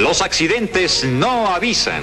Los 0.00 0.22
accidentes 0.22 1.04
no 1.04 1.48
avisan. 1.48 2.02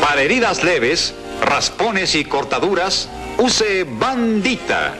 Para 0.00 0.22
heridas 0.22 0.64
leves, 0.64 1.14
raspones 1.42 2.14
y 2.14 2.24
cortaduras, 2.24 3.10
use 3.36 3.84
bandita. 3.84 4.94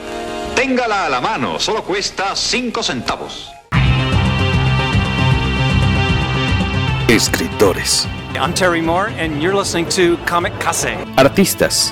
Téngala 0.55 1.07
a 1.07 1.09
la 1.09 1.21
mano, 1.21 1.59
solo 1.59 1.83
cuesta 1.83 2.35
5 2.35 2.83
centavos. 2.83 3.49
Escritores. 7.07 8.07
I'm 8.39 8.53
Terry 8.53 8.81
Moore, 8.81 9.11
and 9.17 9.41
you're 9.41 9.55
listening 9.55 9.87
to 9.89 10.17
Comic 10.27 10.53
Case. 10.59 10.95
Artistas. 11.17 11.91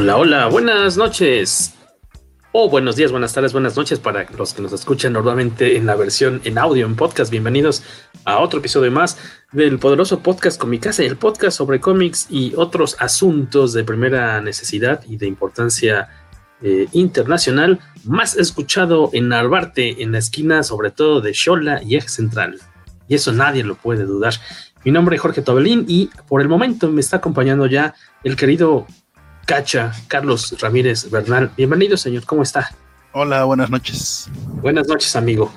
Hola, 0.00 0.16
hola, 0.16 0.46
buenas 0.46 0.96
noches. 0.96 1.74
O 2.52 2.70
buenos 2.70 2.96
días, 2.96 3.12
buenas 3.12 3.34
tardes, 3.34 3.52
buenas 3.52 3.76
noches 3.76 3.98
para 3.98 4.26
los 4.30 4.54
que 4.54 4.62
nos 4.62 4.72
escuchan 4.72 5.12
normalmente 5.12 5.76
en 5.76 5.84
la 5.84 5.94
versión 5.94 6.40
en 6.44 6.56
audio, 6.56 6.86
en 6.86 6.96
podcast. 6.96 7.30
Bienvenidos 7.30 7.82
a 8.24 8.38
otro 8.38 8.60
episodio 8.60 8.90
más 8.90 9.18
del 9.52 9.78
poderoso 9.78 10.20
podcast 10.20 10.58
Comicase, 10.58 11.04
el 11.04 11.18
podcast 11.18 11.58
sobre 11.58 11.80
cómics 11.80 12.28
y 12.30 12.54
otros 12.56 12.96
asuntos 12.98 13.74
de 13.74 13.84
primera 13.84 14.40
necesidad 14.40 15.04
y 15.06 15.18
de 15.18 15.26
importancia 15.26 16.08
eh, 16.62 16.86
internacional, 16.92 17.78
más 18.04 18.38
escuchado 18.38 19.10
en 19.12 19.28
Narvarte, 19.28 20.02
en 20.02 20.12
la 20.12 20.18
esquina 20.18 20.62
sobre 20.62 20.92
todo 20.92 21.20
de 21.20 21.34
Xola 21.34 21.82
y 21.82 21.96
Eje 21.96 22.08
Central. 22.08 22.58
Y 23.06 23.16
eso 23.16 23.32
nadie 23.32 23.64
lo 23.64 23.74
puede 23.74 24.04
dudar. 24.04 24.32
Mi 24.82 24.92
nombre 24.92 25.16
es 25.16 25.20
Jorge 25.20 25.42
Tobelín 25.42 25.84
y 25.86 26.08
por 26.26 26.40
el 26.40 26.48
momento 26.48 26.88
me 26.88 27.02
está 27.02 27.18
acompañando 27.18 27.66
ya 27.66 27.94
el 28.24 28.34
querido 28.34 28.86
Cacha, 29.50 29.92
Carlos 30.06 30.54
Ramírez 30.60 31.10
Bernal. 31.10 31.50
Bienvenido, 31.56 31.96
señor, 31.96 32.24
¿cómo 32.24 32.44
está? 32.44 32.70
Hola, 33.10 33.42
buenas 33.42 33.68
noches. 33.68 34.30
Buenas 34.62 34.86
noches, 34.86 35.16
amigo. 35.16 35.52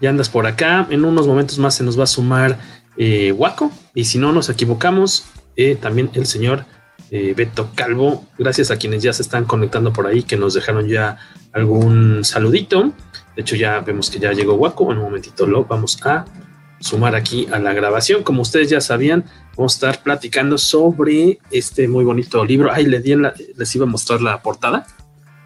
Ya 0.00 0.10
andas 0.10 0.28
por 0.28 0.46
acá. 0.46 0.86
En 0.90 1.04
unos 1.04 1.26
momentos 1.26 1.58
más 1.58 1.74
se 1.74 1.82
nos 1.82 1.98
va 1.98 2.04
a 2.04 2.06
sumar 2.06 2.56
eh, 2.96 3.32
Waco. 3.32 3.72
Y 3.94 4.04
si 4.04 4.18
no 4.18 4.32
nos 4.32 4.48
equivocamos, 4.48 5.24
eh, 5.56 5.74
también 5.74 6.08
el 6.14 6.26
señor 6.26 6.66
eh, 7.10 7.34
Beto 7.36 7.72
Calvo. 7.74 8.24
Gracias 8.38 8.70
a 8.70 8.76
quienes 8.76 9.02
ya 9.02 9.12
se 9.12 9.22
están 9.22 9.44
conectando 9.44 9.92
por 9.92 10.06
ahí, 10.06 10.22
que 10.22 10.36
nos 10.36 10.54
dejaron 10.54 10.86
ya 10.86 11.18
algún 11.52 12.24
saludito. 12.24 12.92
De 13.34 13.42
hecho, 13.42 13.56
ya 13.56 13.80
vemos 13.80 14.08
que 14.08 14.20
ya 14.20 14.30
llegó 14.30 14.54
Waco. 14.54 14.92
En 14.92 14.98
un 14.98 15.04
momentito 15.06 15.48
lo 15.48 15.64
vamos 15.64 15.98
a 16.06 16.26
sumar 16.82 17.14
aquí 17.14 17.48
a 17.52 17.58
la 17.58 17.72
grabación. 17.72 18.22
Como 18.22 18.42
ustedes 18.42 18.68
ya 18.68 18.80
sabían, 18.80 19.24
vamos 19.56 19.74
a 19.74 19.76
estar 19.76 20.02
platicando 20.02 20.58
sobre 20.58 21.38
este 21.50 21.88
muy 21.88 22.04
bonito 22.04 22.44
libro. 22.44 22.70
Ay, 22.72 22.86
les 22.86 23.76
iba 23.76 23.84
a 23.84 23.88
mostrar 23.88 24.20
la 24.20 24.42
portada, 24.42 24.86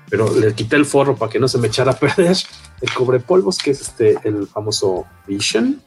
pero 0.09 0.35
le 0.35 0.55
quité 0.55 0.77
el 0.77 0.87
forro 0.87 1.17
para 1.17 1.31
que 1.31 1.39
no 1.39 1.49
se 1.49 1.59
me 1.59 1.69
echara 1.69 1.93
a 1.93 1.99
perder. 1.99 2.37
El 2.81 2.93
cobre 2.93 3.21
polvos, 3.21 3.59
que 3.59 3.71
es 3.71 3.81
este, 3.81 4.17
el 4.25 4.47
famoso 4.47 5.07
Vision. 5.27 5.81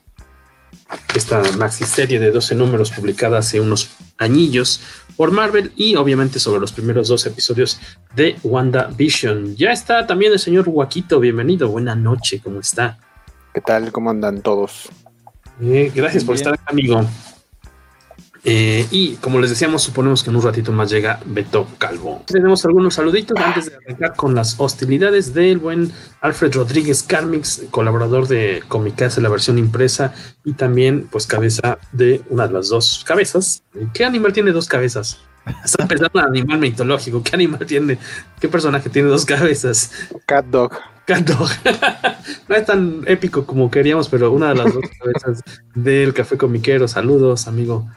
Esta 1.15 1.41
maxi 1.57 1.83
serie 1.83 2.19
de 2.19 2.31
12 2.31 2.55
números 2.55 2.91
publicada 2.91 3.39
hace 3.39 3.59
unos 3.59 3.91
añillos 4.17 4.81
por 5.15 5.31
Marvel 5.31 5.71
y 5.75 5.95
obviamente 5.95 6.39
sobre 6.39 6.61
los 6.61 6.71
primeros 6.71 7.07
dos 7.07 7.25
episodios 7.25 7.79
de 8.15 8.37
WandaVision. 8.43 9.55
Ya 9.55 9.71
está 9.71 10.07
también 10.07 10.31
el 10.31 10.39
señor 10.39 10.67
Huaquito, 10.67 11.19
bienvenido, 11.19 11.69
buena 11.69 11.95
noche, 11.95 12.39
¿cómo 12.43 12.59
está? 12.59 12.97
¿Qué 13.53 13.61
tal? 13.61 13.91
¿Cómo 13.91 14.09
andan 14.09 14.41
todos? 14.41 14.89
Eh, 15.61 15.91
gracias 15.93 16.23
por 16.23 16.35
estar 16.35 16.59
amigo. 16.65 17.05
Eh, 18.45 18.87
y 18.91 19.15
como 19.15 19.39
les 19.39 19.49
decíamos, 19.49 19.83
suponemos 19.83 20.23
que 20.23 20.29
en 20.29 20.37
un 20.37 20.41
ratito 20.41 20.71
más 20.71 20.89
llega 20.89 21.19
Beto 21.25 21.67
Calvo. 21.77 22.23
Tenemos 22.25 22.63
algunos 22.65 22.93
saluditos 22.93 23.37
antes 23.37 23.65
de 23.65 23.75
arrancar 23.75 24.15
con 24.15 24.33
las 24.33 24.55
hostilidades 24.59 25.33
del 25.33 25.57
buen 25.57 25.91
Alfred 26.21 26.53
Rodríguez 26.53 27.03
Carmix, 27.03 27.63
colaborador 27.69 28.27
de 28.27 28.63
Comicase, 28.67 29.19
la 29.19 29.29
versión 29.29 29.57
impresa, 29.57 30.13
y 30.45 30.53
también, 30.53 31.07
pues, 31.11 31.27
cabeza 31.27 31.79
de 31.91 32.21
una 32.29 32.47
de 32.47 32.53
las 32.53 32.69
dos 32.69 33.03
cabezas. 33.05 33.63
¿Qué 33.93 34.05
animal 34.05 34.31
tiene 34.31 34.51
dos 34.51 34.67
cabezas? 34.67 35.19
Está 35.63 35.83
empezando 35.83 36.11
un 36.13 36.21
animal 36.21 36.59
mitológico. 36.59 37.21
¿Qué 37.23 37.35
animal 37.35 37.65
tiene? 37.65 37.97
¿Qué 38.39 38.47
personaje 38.47 38.89
tiene 38.89 39.09
dos 39.09 39.25
cabezas? 39.25 39.91
Cat 40.25 40.45
Dog. 40.45 40.73
No 42.47 42.55
es 42.55 42.65
tan 42.65 43.03
épico 43.05 43.45
como 43.45 43.69
queríamos, 43.69 44.09
pero 44.09 44.31
una 44.31 44.49
de 44.49 44.55
las 44.55 44.73
dos 44.73 44.83
cabezas 44.99 45.43
del 45.75 46.13
Café 46.13 46.37
Comiquero. 46.37 46.87
Saludos, 46.87 47.47
amigo. 47.47 47.87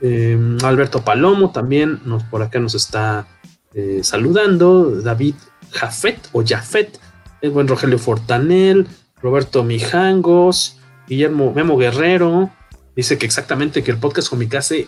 Eh, 0.00 0.38
Alberto 0.64 1.04
Palomo 1.04 1.52
también 1.52 2.00
nos, 2.04 2.24
por 2.24 2.42
acá 2.42 2.58
nos 2.58 2.74
está 2.74 3.26
eh, 3.74 4.00
saludando. 4.02 5.02
David 5.02 5.34
Jafet 5.70 6.18
o 6.32 6.42
Jafet. 6.44 6.98
El 7.40 7.50
buen 7.50 7.68
Rogelio 7.68 7.98
Fortanel. 7.98 8.86
Roberto 9.22 9.62
Mijangos. 9.64 10.78
Guillermo 11.06 11.52
Memo 11.52 11.76
Guerrero. 11.76 12.50
Dice 12.96 13.18
que 13.18 13.26
exactamente 13.26 13.82
que 13.82 13.90
el 13.90 13.98
podcast 13.98 14.28
Comicase 14.28 14.86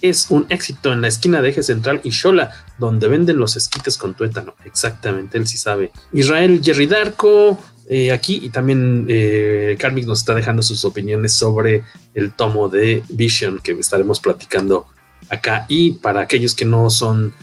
es 0.00 0.30
un 0.30 0.46
éxito 0.48 0.92
en 0.92 1.00
la 1.00 1.08
esquina 1.08 1.42
de 1.42 1.50
Eje 1.50 1.62
Central 1.62 2.00
y 2.04 2.12
Xola, 2.12 2.50
donde 2.78 3.08
venden 3.08 3.38
los 3.38 3.56
esquites 3.56 3.96
con 3.98 4.14
tuétano. 4.14 4.54
Exactamente, 4.64 5.38
él 5.38 5.46
sí 5.46 5.58
sabe. 5.58 5.92
Israel 6.12 6.60
Jerry 6.62 6.86
Darko, 6.86 7.58
eh, 7.88 8.12
aquí, 8.12 8.40
y 8.42 8.50
también 8.50 9.06
eh, 9.08 9.76
Carmix 9.78 10.06
nos 10.06 10.20
está 10.20 10.34
dejando 10.34 10.62
sus 10.62 10.84
opiniones 10.84 11.32
sobre 11.32 11.84
el 12.14 12.32
tomo 12.32 12.68
de 12.68 13.02
Vision 13.08 13.60
que 13.62 13.72
estaremos 13.72 14.20
platicando 14.20 14.86
acá. 15.28 15.66
Y 15.68 15.92
para 15.92 16.20
aquellos 16.20 16.54
que 16.54 16.64
no 16.64 16.90
son, 16.90 17.34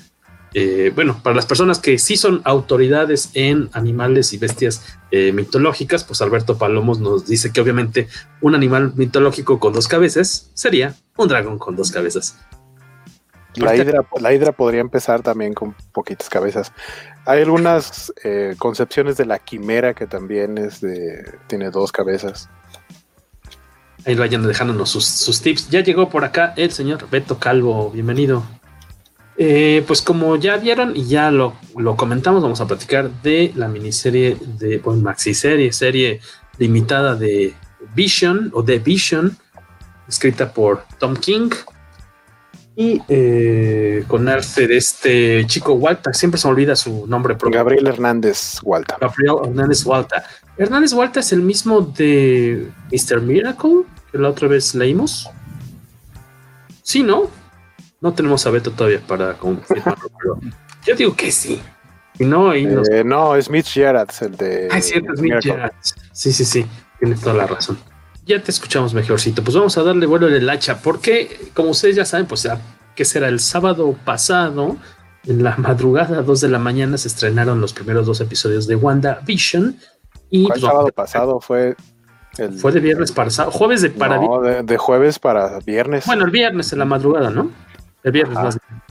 eh, 0.54 0.92
bueno, 0.96 1.20
para 1.22 1.36
las 1.36 1.46
personas 1.46 1.80
que 1.80 2.00
sí 2.00 2.18
son 2.18 2.42
autoridades 2.44 3.30
en 3.36 3.70
animales 3.74 4.34
y 4.34 4.38
bestias 4.38 5.00
eh, 5.12 5.32
mitológicas, 5.32 6.04
pues 6.04 6.22
Alberto 6.22 6.58
Palomos 6.58 7.00
nos 7.00 7.28
dice 7.28 7.52
que 7.54 7.62
obviamente 7.62 8.08
un 8.42 8.56
animal 8.56 8.94
mitológico 8.96 9.60
con 9.60 9.74
dos 9.74 9.88
cabezas 9.88 10.50
sería 10.56 10.96
un 11.18 11.28
dragón 11.28 11.60
con 11.60 11.76
dos 11.76 11.92
cabezas. 11.92 12.38
La 13.56 13.76
hidra, 13.76 14.06
la 14.20 14.34
hidra 14.34 14.52
podría 14.52 14.82
empezar 14.82 15.22
también 15.22 15.54
con 15.54 15.76
poquitas 15.92 16.30
cabezas. 16.30 16.72
Hay 17.26 17.42
algunas 17.42 18.14
eh, 18.24 18.56
concepciones 18.58 19.18
de 19.18 19.26
la 19.26 19.40
quimera 19.40 19.94
que 19.94 20.08
también 20.08 20.58
es 20.58 20.81
de 20.81 21.38
tiene 21.48 21.70
dos 21.70 21.92
cabezas. 21.92 22.50
Ahí 24.06 24.16
vayan 24.16 24.48
dejándonos 24.48 24.90
sus, 24.90 25.06
sus 25.06 25.42
tips. 25.42 25.69
Ya 25.69 25.81
llegó 25.81 26.10
por 26.10 26.24
acá 26.24 26.54
el 26.56 26.72
señor 26.72 27.10
Beto 27.10 27.38
Calvo. 27.38 27.92
Bienvenido. 27.92 28.44
Eh, 29.41 29.86
pues 29.88 30.01
como 30.01 30.36
ya 30.36 30.57
vieron 30.57 30.97
y 30.97 31.06
ya 31.06 31.31
lo, 31.31 31.53
lo, 31.77 31.95
comentamos, 31.95 32.44
vamos 32.44 32.59
a 32.59 32.68
platicar 32.68 33.09
de 33.24 33.53
la 33.56 33.69
miniserie 33.69 34.36
de 34.57 34.80
bueno, 34.80 35.01
maxi 35.01 35.33
serie, 35.33 35.71
serie 35.71 36.19
limitada 36.57 37.15
de 37.15 37.53
Vision 37.95 38.51
o 38.53 38.62
de 38.62 38.80
Vision, 38.80 39.38
escrita 40.09 40.51
por 40.51 40.83
Tom 40.97 41.15
King 41.15 41.51
y 42.75 43.01
eh, 43.07 44.03
con 44.09 44.27
arte 44.27 44.68
de 44.68 44.75
este 44.75 45.45
chico 45.47 45.71
Walta, 45.71 46.12
siempre 46.12 46.38
se 46.38 46.45
me 46.45 46.51
olvida 46.51 46.75
su 46.75 47.07
nombre 47.07 47.36
propio. 47.36 47.59
Gabriel 47.59 47.88
Hernández 47.88 48.59
Walta. 48.62 48.97
Gabriel 49.00 49.36
Hernández 49.45 49.86
Walta. 49.86 50.25
Hernández 50.57 50.91
Walta 50.91 51.21
es 51.21 51.31
el 51.31 51.44
mismo 51.44 51.80
de 51.80 52.69
Mr. 52.91 53.21
Miracle 53.21 53.83
que 54.12 54.18
la 54.18 54.27
otra 54.27 54.50
vez 54.50 54.75
leímos. 54.75 55.30
Sí, 56.83 57.03
¿no? 57.03 57.38
No 58.01 58.13
tenemos 58.13 58.46
a 58.48 58.51
Beto 58.51 58.72
todavía 58.72 59.01
para 59.06 59.34
confirmarlo, 59.34 60.10
pero 60.18 60.40
yo 60.86 60.96
digo 60.96 61.16
que 61.16 61.31
sí. 61.31 61.62
Y 62.18 62.25
no, 62.25 62.56
y 62.56 62.66
nos... 62.66 62.90
eh, 62.90 63.04
no, 63.04 63.36
es 63.36 63.50
Mitch 63.50 63.74
Gerrard, 63.74 64.10
el 64.22 64.36
de. 64.36 64.68
Ah, 64.72 64.78
es 64.78 64.86
cierto, 64.86 65.13
es 65.13 65.22
Mitch 65.22 65.44
Gerrard. 65.44 65.74
Sí, 66.12 66.31
sí, 66.31 66.46
sí, 66.46 66.66
tienes 67.00 67.22
toda 67.22 67.36
la 67.36 67.48
razón. 67.48 67.78
Ya 68.25 68.42
te 68.42 68.51
escuchamos 68.51 68.94
mejorcito. 68.94 69.44
Pues 69.44 69.56
vamos 69.56 69.78
a 69.78 69.84
darle 69.84 70.06
vuelo 70.06 70.28
en 70.28 70.36
el 70.36 70.50
hacha, 70.50 70.81
porque 70.81 71.50
como 71.54 71.69
ustedes 71.69 71.96
ya 71.96 72.06
saben, 72.06 72.25
pues 72.25 72.44
ya 72.44 72.60
que 72.96 73.06
será 73.06 73.28
el 73.30 73.40
sábado 73.40 73.96
pasado, 74.04 74.78
en 75.25 75.44
la 75.44 75.56
madrugada, 75.57 76.22
2 76.22 76.42
de 76.42 76.50
la 76.50 76.60
mañana, 76.60 76.98
se 76.98 77.07
estrenaron 77.07 77.62
los 77.62 77.74
primeros 77.74 78.06
dos 78.06 78.22
episodios 78.22 78.68
de 78.68 78.75
WandaVision. 78.75 79.78
Y 80.30 80.44
¿Cuál 80.44 80.60
pues, 80.60 80.72
sábado 80.72 80.88
pasado 80.90 81.40
fue 81.40 81.75
el... 82.38 82.60
fue 82.60 82.72
de 82.72 82.80
viernes 82.80 83.12
para 83.12 83.30
sábado, 83.30 83.51
jueves 83.57 83.81
de 83.81 83.90
para 83.90 84.18
no, 84.18 84.42
de, 84.42 84.63
de, 84.63 84.78
jueves 84.78 85.18
para 85.19 85.60
viernes. 85.60 86.06
Bueno, 86.06 86.25
el 86.25 86.31
viernes 86.31 86.72
en 86.74 86.80
la 86.80 86.86
madrugada, 86.86 87.30
¿no? 87.30 87.51
El 88.04 88.12
viernes 88.12 88.36
más 88.36 88.57
bien. 88.68 88.81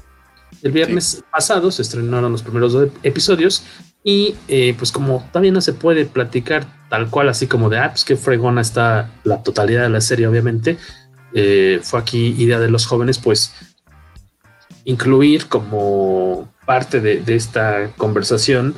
El 0.62 0.72
viernes 0.72 1.05
sí. 1.05 1.20
pasado 1.31 1.70
se 1.70 1.82
estrenaron 1.82 2.32
los 2.32 2.43
primeros 2.43 2.72
dos 2.72 2.88
episodios 3.02 3.64
y 4.02 4.34
eh, 4.49 4.75
pues 4.76 4.90
como 4.90 5.28
también 5.32 5.55
no 5.55 5.60
se 5.60 5.72
puede 5.72 6.05
platicar 6.06 6.66
tal 6.88 7.10
cual 7.10 7.28
así 7.28 7.46
como 7.46 7.69
de, 7.69 7.78
ah, 7.78 7.90
pues 7.90 8.05
qué 8.05 8.16
fregona 8.16 8.60
está 8.60 9.10
la 9.25 9.43
totalidad 9.43 9.82
de 9.82 9.90
la 9.90 10.00
serie, 10.00 10.26
obviamente, 10.26 10.78
eh, 11.32 11.81
fue 11.82 12.00
aquí 12.00 12.34
idea 12.38 12.58
de 12.58 12.70
los 12.70 12.87
jóvenes, 12.87 13.19
pues 13.19 13.55
incluir 14.84 15.46
como 15.46 16.49
parte 16.64 17.00
de, 17.00 17.20
de 17.20 17.37
esta 17.37 17.90
conversación 17.96 18.75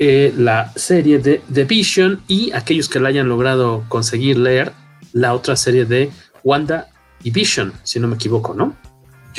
eh, 0.00 0.32
la 0.36 0.72
serie 0.76 1.18
de 1.18 1.42
The 1.52 1.64
Vision 1.64 2.22
y 2.28 2.52
aquellos 2.52 2.88
que 2.88 3.00
la 3.00 3.08
hayan 3.08 3.28
logrado 3.28 3.84
conseguir 3.88 4.38
leer 4.38 4.72
la 5.12 5.34
otra 5.34 5.56
serie 5.56 5.86
de 5.86 6.10
Wanda 6.44 6.86
y 7.24 7.32
Vision, 7.32 7.72
si 7.82 7.98
no 7.98 8.06
me 8.06 8.14
equivoco, 8.14 8.54
¿no? 8.54 8.76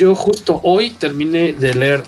Yo 0.00 0.14
justo 0.14 0.62
hoy 0.62 0.88
terminé 0.92 1.52
de 1.52 1.74
leer 1.74 2.02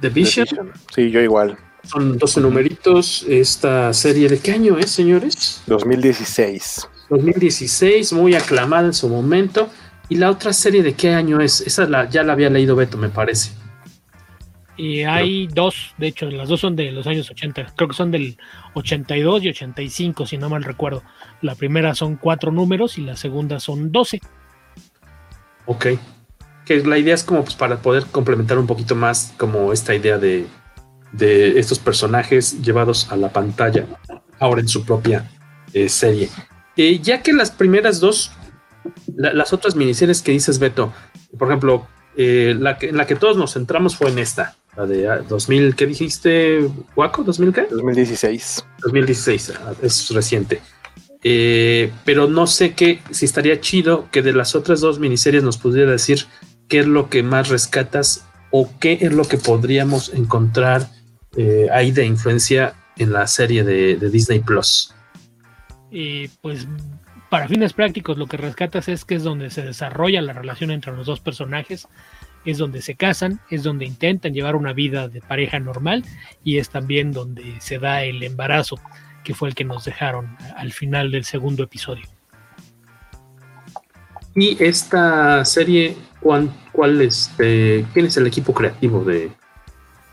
The 0.00 0.08
Vision. 0.08 0.46
The 0.46 0.54
Vision. 0.54 0.72
Sí, 0.94 1.10
yo 1.10 1.20
igual. 1.20 1.58
Son 1.82 2.16
12 2.16 2.40
numeritos. 2.42 3.26
Esta 3.28 3.92
serie, 3.92 4.28
¿de 4.28 4.38
qué 4.38 4.52
año 4.52 4.78
es, 4.78 4.88
señores? 4.88 5.64
2016. 5.66 6.88
2016, 7.10 8.12
muy 8.12 8.36
aclamada 8.36 8.86
en 8.86 8.92
su 8.92 9.08
momento. 9.08 9.68
¿Y 10.08 10.14
la 10.14 10.30
otra 10.30 10.52
serie 10.52 10.84
de 10.84 10.94
qué 10.94 11.12
año 11.12 11.40
es? 11.40 11.60
Esa 11.60 11.88
la, 11.88 12.08
ya 12.08 12.22
la 12.22 12.34
había 12.34 12.50
leído 12.50 12.76
Beto, 12.76 12.98
me 12.98 13.08
parece. 13.08 13.50
Y 14.76 15.02
hay 15.02 15.48
Pero, 15.48 15.64
dos, 15.64 15.92
de 15.98 16.06
hecho, 16.06 16.30
las 16.30 16.48
dos 16.48 16.60
son 16.60 16.76
de 16.76 16.92
los 16.92 17.08
años 17.08 17.28
80. 17.28 17.74
Creo 17.74 17.88
que 17.88 17.96
son 17.96 18.12
del 18.12 18.38
82 18.74 19.42
y 19.42 19.48
85, 19.48 20.24
si 20.24 20.38
no 20.38 20.48
mal 20.48 20.62
recuerdo. 20.62 21.02
La 21.42 21.56
primera 21.56 21.96
son 21.96 22.14
cuatro 22.14 22.52
números 22.52 22.96
y 22.96 23.00
la 23.00 23.16
segunda 23.16 23.58
son 23.58 23.90
12. 23.90 24.20
Ok. 25.66 25.86
Que 26.68 26.84
la 26.84 26.98
idea 26.98 27.14
es 27.14 27.24
como 27.24 27.42
pues, 27.42 27.56
para 27.56 27.78
poder 27.78 28.04
complementar 28.04 28.58
un 28.58 28.66
poquito 28.66 28.94
más 28.94 29.32
como 29.38 29.72
esta 29.72 29.94
idea 29.94 30.18
de, 30.18 30.46
de 31.12 31.58
estos 31.58 31.78
personajes 31.78 32.60
llevados 32.62 33.10
a 33.10 33.16
la 33.16 33.32
pantalla 33.32 33.86
ahora 34.38 34.60
en 34.60 34.68
su 34.68 34.84
propia 34.84 35.30
eh, 35.72 35.88
serie. 35.88 36.28
Eh, 36.76 37.00
ya 37.00 37.22
que 37.22 37.32
las 37.32 37.50
primeras 37.50 38.00
dos, 38.00 38.30
la, 39.16 39.32
las 39.32 39.52
otras 39.52 39.74
miniseries 39.74 40.22
que 40.22 40.32
dices, 40.32 40.58
Beto, 40.58 40.92
por 41.38 41.48
ejemplo, 41.48 41.86
eh, 42.16 42.54
la, 42.58 42.78
que, 42.78 42.92
la 42.92 43.06
que 43.06 43.16
todos 43.16 43.36
nos 43.36 43.54
centramos 43.54 43.96
fue 43.96 44.10
en 44.10 44.18
esta, 44.18 44.56
la 44.76 44.86
de 44.86 45.22
2000, 45.28 45.74
¿qué 45.74 45.86
dijiste, 45.86 46.68
Waco? 46.94 47.24
¿2000 47.24 47.52
qué? 47.52 47.66
2016. 47.70 48.64
2016, 48.82 49.52
es 49.82 50.10
reciente. 50.10 50.60
Pero 51.20 52.28
no 52.28 52.46
sé 52.46 52.74
qué, 52.74 53.02
si 53.10 53.24
estaría 53.24 53.60
chido 53.60 54.08
que 54.12 54.22
de 54.22 54.32
las 54.32 54.54
otras 54.54 54.80
dos 54.80 55.00
miniseries 55.00 55.42
nos 55.42 55.58
pudiera 55.58 55.90
decir 55.90 56.26
qué 56.68 56.80
es 56.80 56.86
lo 56.86 57.08
que 57.08 57.22
más 57.22 57.48
rescatas 57.48 58.26
o 58.50 58.70
qué 58.78 58.98
es 59.00 59.12
lo 59.12 59.24
que 59.24 59.38
podríamos 59.38 60.12
encontrar 60.14 60.88
eh, 61.36 61.68
ahí 61.72 61.92
de 61.92 62.06
influencia 62.06 62.74
en 62.96 63.12
la 63.12 63.26
serie 63.26 63.64
de, 63.64 63.96
de 63.96 64.10
Disney 64.10 64.40
Plus. 64.40 64.94
Y 65.90 66.28
pues 66.42 66.66
para 67.30 67.48
fines 67.48 67.72
prácticos 67.72 68.16
lo 68.16 68.26
que 68.26 68.36
rescatas 68.36 68.88
es 68.88 69.04
que 69.04 69.14
es 69.14 69.22
donde 69.22 69.50
se 69.50 69.62
desarrolla 69.62 70.22
la 70.22 70.32
relación 70.32 70.70
entre 70.70 70.92
los 70.92 71.06
dos 71.06 71.20
personajes, 71.20 71.88
es 72.44 72.58
donde 72.58 72.80
se 72.80 72.94
casan, 72.94 73.40
es 73.50 73.62
donde 73.62 73.84
intentan 73.84 74.32
llevar 74.32 74.56
una 74.56 74.72
vida 74.72 75.08
de 75.08 75.20
pareja 75.20 75.58
normal 75.58 76.04
y 76.42 76.58
es 76.58 76.70
también 76.70 77.12
donde 77.12 77.60
se 77.60 77.78
da 77.78 78.04
el 78.04 78.22
embarazo 78.22 78.80
que 79.24 79.34
fue 79.34 79.50
el 79.50 79.54
que 79.54 79.64
nos 79.64 79.84
dejaron 79.84 80.36
al 80.56 80.72
final 80.72 81.10
del 81.10 81.24
segundo 81.24 81.64
episodio. 81.64 82.06
Y 84.38 84.56
esta 84.62 85.44
serie, 85.44 85.96
¿cuál, 86.20 86.48
cuál 86.70 87.00
es, 87.00 87.28
eh, 87.40 87.84
quién 87.92 88.06
es 88.06 88.16
el 88.16 88.26
equipo 88.28 88.54
creativo 88.54 89.04
de? 89.04 89.32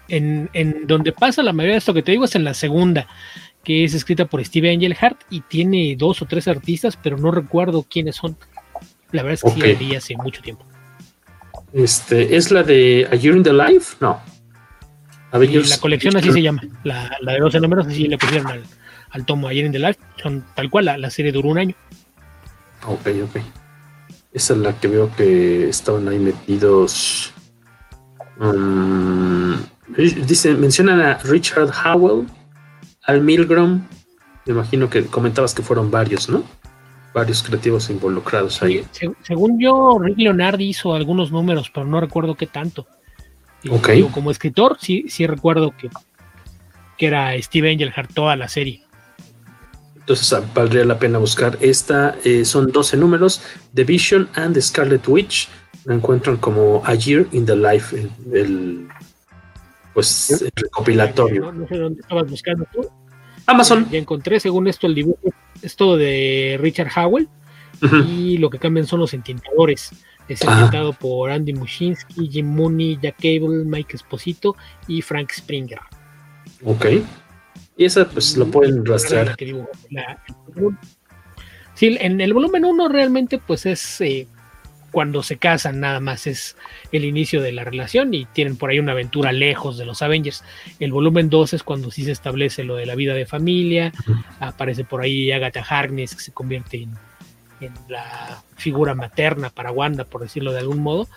En, 0.07 0.49
en, 0.53 0.87
donde 0.87 1.11
pasa 1.11 1.43
la 1.43 1.53
mayoría 1.53 1.73
de 1.73 1.77
esto 1.77 1.93
que 1.93 2.01
te 2.01 2.11
digo 2.11 2.25
es 2.25 2.33
en 2.33 2.43
la 2.43 2.55
segunda, 2.55 3.07
que 3.63 3.83
es 3.83 3.93
escrita 3.93 4.25
por 4.25 4.43
Steve 4.43 4.71
Engelhardt 4.71 5.21
y 5.29 5.41
tiene 5.41 5.95
dos 5.95 6.23
o 6.23 6.25
tres 6.25 6.47
artistas, 6.47 6.97
pero 6.97 7.17
no 7.17 7.29
recuerdo 7.29 7.85
quiénes 7.87 8.15
son. 8.15 8.35
La 9.11 9.21
verdad 9.21 9.33
es 9.33 9.41
que 9.43 9.59
okay. 9.59 9.61
sí 9.61 9.83
la 9.83 9.89
vi 9.89 9.95
hace 9.95 10.17
mucho 10.17 10.41
tiempo. 10.41 10.65
Este, 11.71 12.35
¿Es 12.35 12.49
la 12.49 12.63
de 12.63 13.07
A 13.11 13.15
Year 13.15 13.35
in 13.35 13.43
the 13.43 13.53
Life? 13.53 13.97
No. 13.99 14.19
Avengers. 15.31 15.69
La 15.69 15.77
colección 15.77 16.17
así 16.17 16.31
se 16.31 16.41
llama. 16.41 16.63
La, 16.83 17.15
la 17.21 17.33
de 17.33 17.39
12 17.41 17.59
números 17.59 17.85
así 17.85 18.07
le 18.07 18.17
pusieron 18.17 18.47
al, 18.47 18.63
al 19.11 19.25
tomo 19.25 19.47
ayer 19.47 19.65
en 19.65 19.71
The 19.71 19.79
Life, 19.79 19.99
son 20.21 20.43
tal 20.55 20.71
cual, 20.71 20.85
la, 20.85 20.97
la, 20.97 21.11
serie 21.11 21.31
duró 21.31 21.49
un 21.49 21.59
año. 21.59 21.75
Ok, 22.87 23.07
ok. 23.23 23.64
Esa 24.35 24.53
es 24.53 24.59
la 24.59 24.77
que 24.77 24.89
veo 24.89 25.09
que 25.15 25.69
estaban 25.69 26.09
ahí 26.09 26.19
metidos. 26.19 27.33
Um, 28.37 29.55
dice, 29.95 30.53
mencionan 30.55 30.99
a 30.99 31.13
Richard 31.19 31.71
Howell, 31.71 32.27
Al 33.03 33.21
Milgram. 33.21 33.87
Me 34.45 34.53
imagino 34.53 34.89
que 34.89 35.05
comentabas 35.05 35.53
que 35.53 35.63
fueron 35.63 35.89
varios, 35.89 36.27
¿no? 36.27 36.43
Varios 37.13 37.41
creativos 37.43 37.89
involucrados 37.89 38.61
ahí. 38.61 38.85
Se, 38.91 39.09
según 39.21 39.57
yo, 39.57 39.99
Rick 40.01 40.17
Leonardi 40.17 40.65
hizo 40.65 40.93
algunos 40.93 41.31
números, 41.31 41.71
pero 41.73 41.85
no 41.85 42.01
recuerdo 42.01 42.35
qué 42.35 42.45
tanto. 42.45 42.85
Como 44.11 44.31
escritor, 44.31 44.77
sí, 44.81 45.05
sí 45.07 45.25
recuerdo 45.27 45.73
que, 45.77 45.89
que 46.97 47.07
era 47.07 47.41
Steve 47.41 47.71
Engelhardt 47.71 48.13
toda 48.13 48.35
la 48.35 48.49
serie. 48.49 48.84
Entonces 50.05 50.39
valdría 50.53 50.85
la 50.85 50.99
pena 50.99 51.17
buscar. 51.17 51.57
Esta 51.61 52.15
eh, 52.23 52.45
son 52.45 52.71
12 52.71 52.95
números. 52.97 53.41
The 53.73 53.83
Vision 53.83 54.29
and 54.35 54.53
the 54.53 54.61
Scarlet 54.61 55.07
Witch. 55.07 55.49
La 55.85 55.95
encuentran 55.95 56.37
como 56.37 56.83
A 56.85 56.93
Year 56.93 57.25
in 57.31 57.45
the 57.45 57.55
Life. 57.55 57.95
El, 57.97 58.37
el 58.37 58.87
pues 59.95 60.29
el 60.43 60.51
recopilatorio. 60.55 61.41
No, 61.41 61.51
no, 61.53 61.67
sé 61.67 61.77
dónde 61.77 62.01
estabas 62.01 62.29
buscando 62.29 62.67
tú. 62.71 62.87
Amazon. 63.47 63.87
Ya, 63.89 63.97
encontré, 63.97 64.39
según 64.39 64.67
esto, 64.67 64.85
el 64.85 64.93
dibujo 64.93 65.33
es 65.61 65.75
todo 65.75 65.97
de 65.97 66.59
Richard 66.61 66.91
Howell. 66.95 67.27
Uh 67.81 67.85
-huh. 67.85 68.07
Y 68.07 68.37
lo 68.37 68.51
que 68.51 68.59
cambian 68.59 68.85
son 68.85 68.99
los 68.99 69.13
entintadores. 69.15 69.91
Es 70.27 70.41
entintado 70.41 70.91
ah. 70.91 70.97
por 70.99 71.31
Andy 71.31 71.53
Mushinsky, 71.53 72.29
Jim 72.29 72.47
Mooney, 72.47 72.99
Jack 73.01 73.15
Cable, 73.15 73.65
Mike 73.65 73.95
Esposito 73.95 74.55
y 74.87 75.01
Frank 75.01 75.31
Springer. 75.31 75.79
Ok. 76.63 76.85
Y 77.77 77.85
esa 77.85 78.07
pues 78.07 78.37
lo 78.37 78.47
pueden 78.47 78.85
rastrear. 78.85 79.35
Sí, 81.73 81.97
en 81.99 82.21
el 82.21 82.33
volumen 82.33 82.63
1 82.63 82.87
realmente 82.87 83.37
pues 83.37 83.65
es 83.65 83.99
eh, 83.99 84.27
cuando 84.91 85.23
se 85.23 85.35
casan 85.35 85.81
nada 85.81 85.99
más, 85.99 86.25
es 86.25 86.55
el 86.93 87.03
inicio 87.03 87.41
de 87.41 87.51
la 87.51 87.65
relación 87.65 88.13
y 88.13 88.23
tienen 88.23 88.55
por 88.55 88.69
ahí 88.69 88.79
una 88.79 88.93
aventura 88.93 89.33
lejos 89.33 89.77
de 89.77 89.85
los 89.85 90.01
Avengers. 90.01 90.41
El 90.79 90.93
volumen 90.93 91.29
2 91.29 91.53
es 91.53 91.63
cuando 91.63 91.91
sí 91.91 92.05
se 92.05 92.13
establece 92.13 92.63
lo 92.63 92.77
de 92.77 92.85
la 92.85 92.95
vida 92.95 93.13
de 93.13 93.25
familia, 93.25 93.91
aparece 94.39 94.85
por 94.85 95.01
ahí 95.01 95.33
Agatha 95.33 95.65
Harkness 95.67 96.15
que 96.15 96.21
se 96.21 96.31
convierte 96.31 96.83
en, 96.83 96.93
en 97.59 97.73
la 97.89 98.41
figura 98.55 98.95
materna 98.95 99.49
para 99.49 99.73
Wanda, 99.73 100.05
por 100.05 100.21
decirlo 100.21 100.53
de 100.53 100.59
algún 100.59 100.79
modo, 100.79 101.09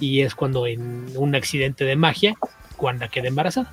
y 0.00 0.22
es 0.22 0.34
cuando 0.34 0.66
en 0.66 1.06
un 1.14 1.34
accidente 1.34 1.84
de 1.84 1.94
magia 1.94 2.36
Wanda 2.78 3.08
queda 3.08 3.28
embarazada. 3.28 3.70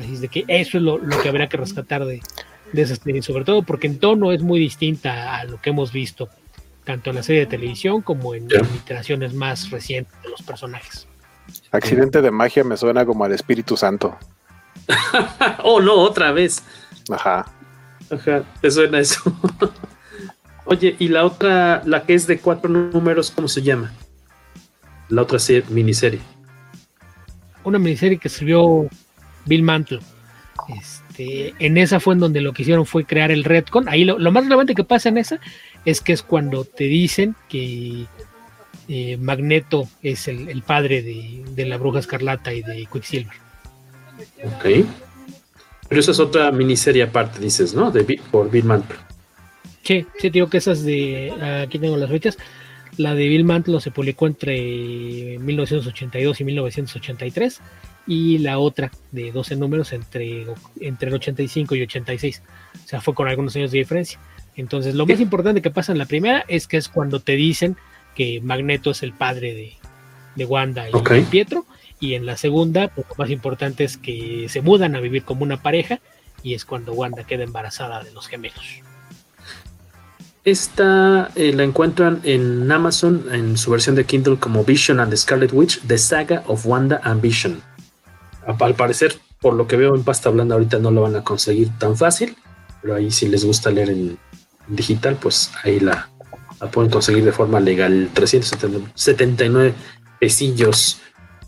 Así 0.00 0.14
es 0.14 0.20
de 0.22 0.28
que 0.28 0.44
eso 0.48 0.78
es 0.78 0.82
lo, 0.82 0.98
lo 0.98 1.20
que 1.20 1.28
habrá 1.28 1.48
que 1.48 1.58
rescatar 1.58 2.04
de, 2.06 2.20
de, 2.72 2.82
esa 2.82 2.96
serie, 2.96 3.20
sobre 3.20 3.44
todo 3.44 3.62
porque 3.62 3.86
en 3.86 3.98
tono 3.98 4.32
es 4.32 4.42
muy 4.42 4.58
distinta 4.58 5.36
a 5.36 5.44
lo 5.44 5.60
que 5.60 5.70
hemos 5.70 5.92
visto, 5.92 6.28
tanto 6.84 7.10
en 7.10 7.16
la 7.16 7.22
serie 7.22 7.42
de 7.42 7.46
televisión 7.46 8.00
como 8.00 8.34
en 8.34 8.48
yeah. 8.48 8.62
iteraciones 8.74 9.34
más 9.34 9.70
recientes 9.70 10.14
de 10.22 10.30
los 10.30 10.42
personajes. 10.42 11.06
Accidente 11.70 12.22
de 12.22 12.30
magia 12.30 12.64
me 12.64 12.76
suena 12.76 13.04
como 13.04 13.24
al 13.24 13.32
Espíritu 13.32 13.76
Santo. 13.76 14.16
oh, 15.62 15.80
no, 15.80 15.94
otra 15.94 16.32
vez. 16.32 16.62
Ajá. 17.10 17.46
Ajá, 18.10 18.42
te 18.60 18.70
suena 18.70 19.00
eso. 19.00 19.20
Oye, 20.64 20.96
y 20.98 21.08
la 21.08 21.24
otra, 21.24 21.82
la 21.84 22.04
que 22.04 22.14
es 22.14 22.26
de 22.26 22.38
cuatro 22.38 22.70
números, 22.70 23.30
¿cómo 23.30 23.48
se 23.48 23.62
llama? 23.62 23.92
La 25.08 25.22
otra 25.22 25.38
serie, 25.38 25.64
miniserie. 25.68 26.20
Una 27.64 27.78
miniserie 27.78 28.18
que 28.18 28.28
escribió 28.28 28.88
Bill 29.46 29.62
Mantle. 29.62 30.00
Este, 30.68 31.54
en 31.58 31.78
esa 31.78 32.00
fue 32.00 32.14
en 32.14 32.20
donde 32.20 32.40
lo 32.40 32.52
que 32.52 32.62
hicieron 32.62 32.86
fue 32.86 33.04
crear 33.04 33.30
el 33.30 33.44
Redcon. 33.44 33.88
Ahí 33.88 34.04
lo, 34.04 34.18
lo 34.18 34.32
más 34.32 34.44
relevante 34.44 34.74
que 34.74 34.84
pasa 34.84 35.08
en 35.08 35.18
esa 35.18 35.40
es 35.84 36.00
que 36.00 36.12
es 36.12 36.22
cuando 36.22 36.64
te 36.64 36.84
dicen 36.84 37.34
que 37.48 38.06
eh, 38.88 39.16
Magneto 39.16 39.88
es 40.02 40.28
el, 40.28 40.48
el 40.48 40.62
padre 40.62 41.02
de, 41.02 41.44
de, 41.50 41.64
la 41.64 41.78
bruja 41.78 42.00
escarlata 42.00 42.52
y 42.52 42.62
de 42.62 42.86
Quicksilver. 42.92 43.36
Ok. 44.44 44.86
Pero 45.88 46.00
esa 46.00 46.10
es 46.10 46.20
otra 46.20 46.52
miniserie 46.52 47.02
aparte, 47.02 47.40
dices, 47.40 47.74
¿no? 47.74 47.90
De, 47.90 48.20
por 48.30 48.50
Bill 48.50 48.64
Mantle. 48.64 48.98
Sí, 49.82 50.06
sí, 50.18 50.30
digo 50.30 50.48
que 50.48 50.58
esas 50.58 50.84
de. 50.84 51.32
Aquí 51.64 51.78
tengo 51.78 51.96
las 51.96 52.10
fechas. 52.10 52.38
La 52.96 53.14
de 53.14 53.28
Bill 53.28 53.44
Mantlo 53.44 53.80
se 53.80 53.90
publicó 53.90 54.26
entre 54.26 55.38
1982 55.38 56.40
y 56.40 56.44
1983 56.44 57.60
y 58.06 58.38
la 58.38 58.58
otra 58.58 58.90
de 59.12 59.32
12 59.32 59.56
números 59.56 59.92
entre, 59.92 60.46
entre 60.80 61.08
el 61.08 61.14
85 61.14 61.74
y 61.74 61.82
86. 61.82 62.42
O 62.84 62.88
sea, 62.88 63.00
fue 63.00 63.14
con 63.14 63.28
algunos 63.28 63.54
años 63.56 63.70
de 63.70 63.78
diferencia. 63.78 64.18
Entonces, 64.56 64.94
lo 64.94 65.06
más 65.06 65.20
importante 65.20 65.62
que 65.62 65.70
pasa 65.70 65.92
en 65.92 65.98
la 65.98 66.06
primera 66.06 66.44
es 66.48 66.66
que 66.66 66.76
es 66.76 66.88
cuando 66.88 67.20
te 67.20 67.32
dicen 67.32 67.76
que 68.14 68.40
Magneto 68.40 68.90
es 68.90 69.02
el 69.02 69.12
padre 69.12 69.54
de, 69.54 69.72
de 70.36 70.44
Wanda 70.44 70.86
y 70.88 71.22
Pietro. 71.30 71.64
Y 72.00 72.14
en 72.14 72.26
la 72.26 72.36
segunda, 72.36 72.88
pues, 72.88 73.06
lo 73.08 73.14
más 73.16 73.30
importante 73.30 73.84
es 73.84 73.96
que 73.96 74.46
se 74.48 74.62
mudan 74.62 74.96
a 74.96 75.00
vivir 75.00 75.24
como 75.24 75.42
una 75.42 75.62
pareja 75.62 76.00
y 76.42 76.54
es 76.54 76.64
cuando 76.64 76.92
Wanda 76.92 77.24
queda 77.24 77.44
embarazada 77.44 78.02
de 78.02 78.12
los 78.12 78.26
gemelos. 78.26 78.82
Esta 80.42 81.30
eh, 81.34 81.52
la 81.52 81.64
encuentran 81.64 82.20
en 82.24 82.72
Amazon 82.72 83.26
en 83.30 83.58
su 83.58 83.70
versión 83.70 83.94
de 83.94 84.06
Kindle 84.06 84.38
como 84.38 84.64
Vision 84.64 84.98
and 84.98 85.10
the 85.10 85.16
Scarlet 85.16 85.52
Witch, 85.52 85.80
The 85.86 85.98
Saga 85.98 86.42
of 86.46 86.64
Wanda 86.64 86.98
and 87.04 87.20
Vision. 87.20 87.62
Al 88.46 88.74
parecer, 88.74 89.16
por 89.40 89.54
lo 89.54 89.66
que 89.66 89.76
veo 89.76 89.94
en 89.94 90.02
pasta 90.02 90.30
blanda 90.30 90.54
ahorita 90.54 90.78
no 90.78 90.90
lo 90.90 91.02
van 91.02 91.16
a 91.16 91.24
conseguir 91.24 91.70
tan 91.78 91.96
fácil, 91.96 92.36
pero 92.82 92.94
ahí 92.94 93.10
si 93.10 93.28
les 93.28 93.44
gusta 93.44 93.70
leer 93.70 93.90
en, 93.90 94.18
digital, 94.68 95.16
pues 95.20 95.50
ahí 95.64 95.80
la, 95.80 96.08
la, 96.60 96.70
pueden 96.70 96.90
conseguir 96.90 97.24
de 97.24 97.32
forma 97.32 97.60
legal. 97.60 98.08
379 98.14 99.74
pesillos. 100.18 101.00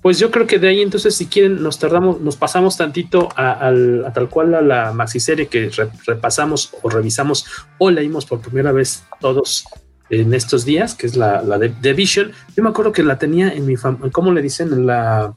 Pues 0.02 0.18
yo 0.18 0.32
creo 0.32 0.48
que 0.48 0.58
de 0.58 0.68
ahí 0.68 0.82
entonces 0.82 1.14
si 1.14 1.26
quieren 1.26 1.62
nos 1.62 1.78
tardamos, 1.78 2.20
nos 2.20 2.36
pasamos 2.36 2.76
tantito 2.76 3.28
a, 3.36 3.72
tal 4.12 4.28
cual 4.28 4.54
a 4.54 4.60
la 4.60 4.92
maxiserie 4.92 5.46
que 5.46 5.70
repasamos 6.06 6.74
o 6.82 6.90
revisamos 6.90 7.46
o 7.78 7.88
leímos 7.88 8.26
por 8.26 8.40
primera 8.40 8.72
vez 8.72 9.04
todos 9.20 9.64
en 10.10 10.34
estos 10.34 10.64
días, 10.64 10.96
que 10.96 11.06
es 11.06 11.16
la, 11.16 11.40
de, 11.42 11.92
Vision. 11.92 12.32
Yo 12.56 12.64
me 12.64 12.70
acuerdo 12.70 12.90
que 12.90 13.04
la 13.04 13.16
tenía 13.16 13.50
en 13.50 13.64
mi 13.64 13.76
¿cómo 14.10 14.32
le 14.32 14.42
dicen? 14.42 14.72
En 14.72 14.86
la 14.86 15.36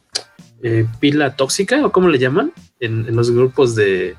eh, 0.68 0.88
pila 1.00 1.36
tóxica 1.36 1.86
o 1.86 1.92
cómo 1.92 2.10
le 2.10 2.18
llaman? 2.18 2.52
En, 2.80 3.16
los 3.16 3.30
grupos 3.30 3.76
de, 3.76 4.16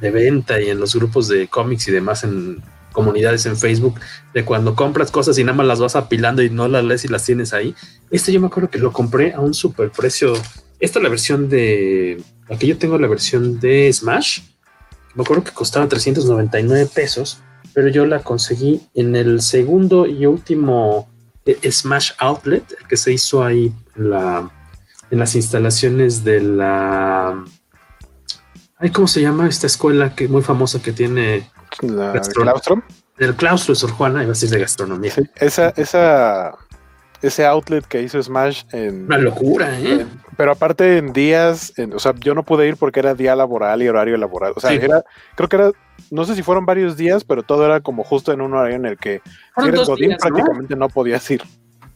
de 0.00 0.10
venta 0.10 0.60
y 0.60 0.70
en 0.70 0.80
los 0.80 0.96
grupos 0.96 1.28
de 1.28 1.46
cómics 1.46 1.86
y 1.86 1.92
demás 1.92 2.24
en 2.24 2.60
comunidades 2.90 3.46
en 3.46 3.56
Facebook 3.56 4.00
de 4.34 4.44
cuando 4.44 4.74
compras 4.74 5.12
cosas 5.12 5.38
y 5.38 5.44
nada 5.44 5.56
más 5.56 5.68
las 5.68 5.78
vas 5.78 5.94
apilando 5.94 6.42
y 6.42 6.50
no 6.50 6.66
las 6.66 6.82
lees 6.82 7.04
y 7.04 7.08
las 7.08 7.24
tienes 7.24 7.52
ahí. 7.52 7.76
Este 8.10 8.32
yo 8.32 8.40
me 8.40 8.48
acuerdo 8.48 8.70
que 8.70 8.80
lo 8.80 8.92
compré 8.92 9.34
a 9.34 9.40
un 9.40 9.54
super 9.54 9.92
precio. 9.92 10.32
Esta 10.80 10.98
es 10.98 11.02
la 11.04 11.08
versión 11.08 11.48
de. 11.48 12.20
Aquí 12.50 12.66
yo 12.66 12.76
tengo 12.76 12.98
la 12.98 13.06
versión 13.06 13.60
de 13.60 13.92
Smash. 13.92 14.40
Me 15.14 15.22
acuerdo 15.22 15.44
que 15.44 15.52
costaba 15.52 15.86
399 15.86 16.90
pesos, 16.92 17.38
pero 17.72 17.86
yo 17.86 18.04
la 18.04 18.18
conseguí 18.24 18.80
en 18.94 19.14
el 19.14 19.42
segundo 19.42 20.08
y 20.08 20.26
último 20.26 21.08
eh, 21.46 21.70
Smash 21.70 22.14
Outlet, 22.18 22.64
que 22.88 22.96
se 22.96 23.12
hizo 23.12 23.44
ahí 23.44 23.72
en, 23.94 24.10
la, 24.10 24.50
en 25.10 25.18
las 25.18 25.34
instalaciones 25.34 26.24
de 26.24 26.40
la. 26.40 27.44
Ay, 28.78 28.90
¿Cómo 28.90 29.08
se 29.08 29.20
llama 29.20 29.48
esta 29.48 29.66
escuela 29.66 30.14
que 30.14 30.28
muy 30.28 30.42
famosa 30.42 30.80
que 30.80 30.92
tiene 30.92 31.50
la, 31.80 32.12
¿El 32.12 32.20
claustro? 32.20 32.82
El 33.18 33.34
claustro 33.34 33.74
de 33.74 33.80
Sor 33.80 33.90
Juana, 33.90 34.22
iba 34.22 34.30
a 34.30 34.34
decir 34.34 34.50
de 34.50 34.60
gastronomía. 34.60 35.12
esa, 35.36 35.70
esa, 35.70 36.54
ese 37.20 37.44
outlet 37.44 37.84
que 37.84 38.02
hizo 38.02 38.22
Smash 38.22 38.62
en. 38.72 39.06
Una 39.06 39.18
locura, 39.18 39.78
¿eh? 39.80 40.06
pero 40.38 40.52
aparte 40.52 40.98
en 40.98 41.12
días, 41.12 41.72
o 41.92 41.98
sea, 41.98 42.14
yo 42.20 42.32
no 42.32 42.44
pude 42.44 42.68
ir 42.68 42.76
porque 42.76 43.00
era 43.00 43.12
día 43.14 43.34
laboral 43.34 43.82
y 43.82 43.88
horario 43.88 44.16
laboral. 44.16 44.52
O 44.54 44.60
sea, 44.60 44.72
era, 44.72 45.02
creo 45.34 45.48
que 45.48 45.56
era, 45.56 45.72
no 46.12 46.24
sé 46.24 46.36
si 46.36 46.44
fueron 46.44 46.64
varios 46.64 46.96
días, 46.96 47.24
pero 47.24 47.42
todo 47.42 47.64
era 47.64 47.80
como 47.80 48.04
justo 48.04 48.32
en 48.32 48.40
un 48.40 48.54
horario 48.54 48.76
en 48.76 48.86
el 48.86 48.96
que 48.96 49.20
si 49.60 49.68
eres 49.68 49.84
godín, 49.88 50.16
prácticamente 50.16 50.76
¿no? 50.76 50.88
podías 50.88 51.28
ir. 51.32 51.42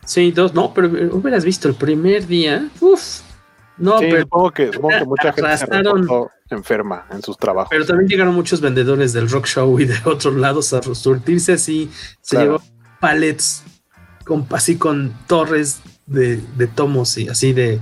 Sí, 0.05 0.33
dos, 0.33 0.53
no, 0.55 0.75
pero 0.75 0.89
hubieras 1.17 1.45
visto 1.45 1.69
el 1.69 1.75
primer 1.75 2.27
día, 2.27 2.69
uff. 2.81 3.21
No, 3.79 3.99
pero 3.99 4.21
supongo 4.21 4.51
que, 4.51 4.73
supongo 4.73 4.99
que 4.99 5.05
mucha 5.05 5.33
gente 5.33 5.57
se 5.57 6.55
enferma 6.55 7.07
en 7.11 7.23
sus 7.23 7.37
trabajos. 7.39 7.69
Pero 7.71 7.87
también 7.87 8.09
llegaron 8.09 8.35
muchos 8.35 8.61
vendedores 8.61 9.13
del 9.13 9.29
rock 9.31 9.47
show 9.47 9.81
y 9.81 9.87
de 9.87 9.97
otros 10.05 10.35
lados 10.35 10.73
a 10.73 10.83
surtirse 10.83 11.55
así. 11.55 11.91
Se 12.21 12.39
llevó 12.39 12.61
pallets 13.01 13.65
con, 14.25 14.47
así 14.51 14.77
con 14.77 15.13
torres 15.27 15.81
de, 16.07 16.39
tomos 16.75 17.17
y 17.17 17.29
así 17.29 17.53
de 17.53 17.81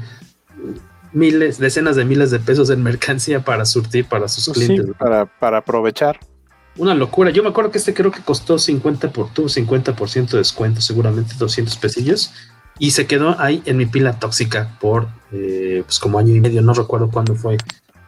miles, 1.13 1.59
decenas 1.59 1.97
de 1.97 2.05
miles 2.05 2.31
de 2.31 2.39
pesos 2.39 2.71
en 2.71 2.83
mercancía 2.83 3.45
para 3.45 3.65
surtir 3.65 4.07
para 4.07 4.29
sus 4.29 4.55
clientes. 4.55 4.87
para, 4.99 5.27
para 5.27 5.59
aprovechar. 5.59 6.21
Una 6.77 6.95
locura. 6.95 7.31
Yo 7.31 7.43
me 7.43 7.49
acuerdo 7.49 7.71
que 7.71 7.79
este 7.79 7.95
creo 7.95 8.11
que 8.11 8.23
costó 8.23 8.59
50 8.59 9.11
por 9.13 9.29
tuvo 9.31 9.49
50% 9.49 10.31
de 10.31 10.39
descuento, 10.39 10.81
seguramente 10.81 11.35
200 11.39 11.77
pesillos. 11.77 12.33
Y 12.79 12.93
se 12.93 13.07
quedó 13.07 13.39
ahí 13.39 13.63
en 13.67 13.77
mi 13.77 13.87
pila 13.87 14.19
tóxica 14.19 14.77
por 14.81 15.09
eh, 15.33 15.83
pues 15.85 15.99
como 15.99 16.19
año 16.19 16.35
y 16.35 16.41
medio. 16.41 16.63
No 16.63 16.73
recuerdo 16.73 17.11
cuándo 17.11 17.35
fue 17.35 17.59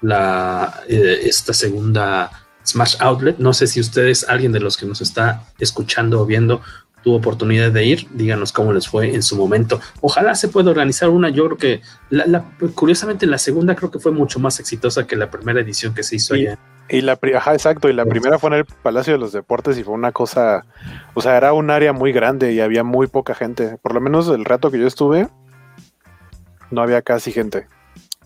la, 0.00 0.83
eh, 0.88 1.21
esta 1.25 1.52
segunda 1.52 2.31
Smash 2.64 2.97
Outlet. 3.00 3.38
No 3.38 3.52
sé 3.52 3.66
si 3.66 3.81
ustedes, 3.81 4.26
alguien 4.28 4.52
de 4.52 4.61
los 4.61 4.76
que 4.76 4.87
nos 4.87 5.00
está 5.00 5.45
escuchando 5.59 6.21
o 6.21 6.26
viendo, 6.26 6.62
tuvo 7.02 7.16
oportunidad 7.16 7.73
de 7.73 7.85
ir, 7.85 8.07
díganos 8.12 8.52
cómo 8.52 8.73
les 8.73 8.88
fue 8.88 9.14
en 9.14 9.23
su 9.23 9.37
momento. 9.37 9.81
Ojalá 10.00 10.35
se 10.35 10.49
pueda 10.49 10.71
organizar 10.71 11.09
una. 11.09 11.28
Yo 11.31 11.47
creo 11.47 11.59
que, 11.59 11.83
la, 12.11 12.45
curiosamente, 12.75 13.26
la 13.26 13.38
segunda 13.38 13.75
creo 13.75 13.90
que 13.90 13.99
fue 13.99 14.12
mucho 14.12 14.38
más 14.38 14.61
exitosa 14.61 15.07
que 15.07 15.16
la 15.16 15.31
primera 15.31 15.61
edición 15.61 15.95
que 15.95 16.02
se 16.02 16.16
hizo 16.16 16.35
allá. 16.35 16.59
Y 16.92 17.00
la, 17.00 17.18
ajá, 17.34 17.54
exacto, 17.54 17.88
y 17.88 17.94
la 17.94 18.04
primera 18.04 18.38
fue 18.38 18.50
en 18.50 18.56
el 18.56 18.64
Palacio 18.66 19.14
de 19.14 19.18
los 19.18 19.32
Deportes 19.32 19.78
y 19.78 19.82
fue 19.82 19.94
una 19.94 20.12
cosa, 20.12 20.66
o 21.14 21.22
sea, 21.22 21.38
era 21.38 21.54
un 21.54 21.70
área 21.70 21.94
muy 21.94 22.12
grande 22.12 22.52
y 22.52 22.61
había 22.61 22.84
muy 22.84 23.06
poca 23.06 23.34
gente. 23.34 23.78
Por 23.80 23.94
lo 23.94 24.00
menos 24.02 24.28
el 24.28 24.44
rato 24.44 24.70
que 24.70 24.78
yo 24.78 24.87
estuve, 24.87 25.26
no 26.70 26.82
había 26.82 27.00
casi 27.00 27.32
gente. 27.32 27.66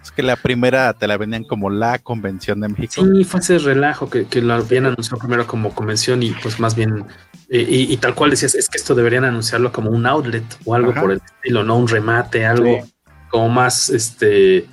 Es 0.02 0.10
que 0.10 0.24
la 0.24 0.34
primera 0.34 0.92
te 0.94 1.06
la 1.06 1.16
vendían 1.16 1.44
como 1.44 1.70
la 1.70 2.00
convención 2.00 2.60
de 2.60 2.68
México. 2.68 3.06
Sí, 3.06 3.22
fue 3.22 3.38
ese 3.38 3.58
relajo 3.58 4.10
que, 4.10 4.26
que 4.26 4.42
lo 4.42 4.54
habían 4.54 4.86
anunciado 4.86 5.18
primero 5.18 5.46
como 5.46 5.72
convención 5.72 6.24
y 6.24 6.30
pues 6.30 6.58
más 6.58 6.74
bien, 6.74 7.04
eh, 7.48 7.64
y, 7.68 7.96
tal 7.98 8.16
cual 8.16 8.30
decías, 8.30 8.56
es 8.56 8.68
que 8.68 8.78
esto 8.78 8.96
deberían 8.96 9.24
anunciarlo 9.24 9.70
como 9.70 9.90
un 9.90 10.06
outlet 10.06 10.44
o 10.64 10.74
algo 10.74 10.92
por 10.92 11.12
el 11.12 11.22
estilo, 11.24 11.62
¿no? 11.62 11.76
Un 11.76 11.86
remate, 11.86 12.44
algo 12.44 12.84
como 13.30 13.48
más, 13.48 13.90
este, 13.90 14.66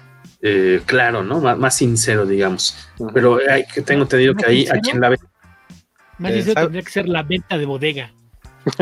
eh, 0.45 0.81
claro, 0.85 1.23
¿no? 1.23 1.39
Más, 1.39 1.77
sincero, 1.77 2.25
digamos. 2.25 2.75
Pero 3.13 3.39
hay 3.49 3.65
que 3.65 3.81
tengo 3.81 4.01
entendido 4.03 4.35
que 4.35 4.45
ahí, 4.45 4.67
a 4.67 4.77
quien 4.81 4.99
la 4.99 5.07
ve. 5.09 5.17
Más 6.17 6.33
sincero 6.33 6.63
tendría 6.63 6.81
que 6.81 6.91
ser 6.91 7.07
la 7.07 7.23
venta 7.23 7.57
de 7.57 7.65
bodega. 7.65 8.13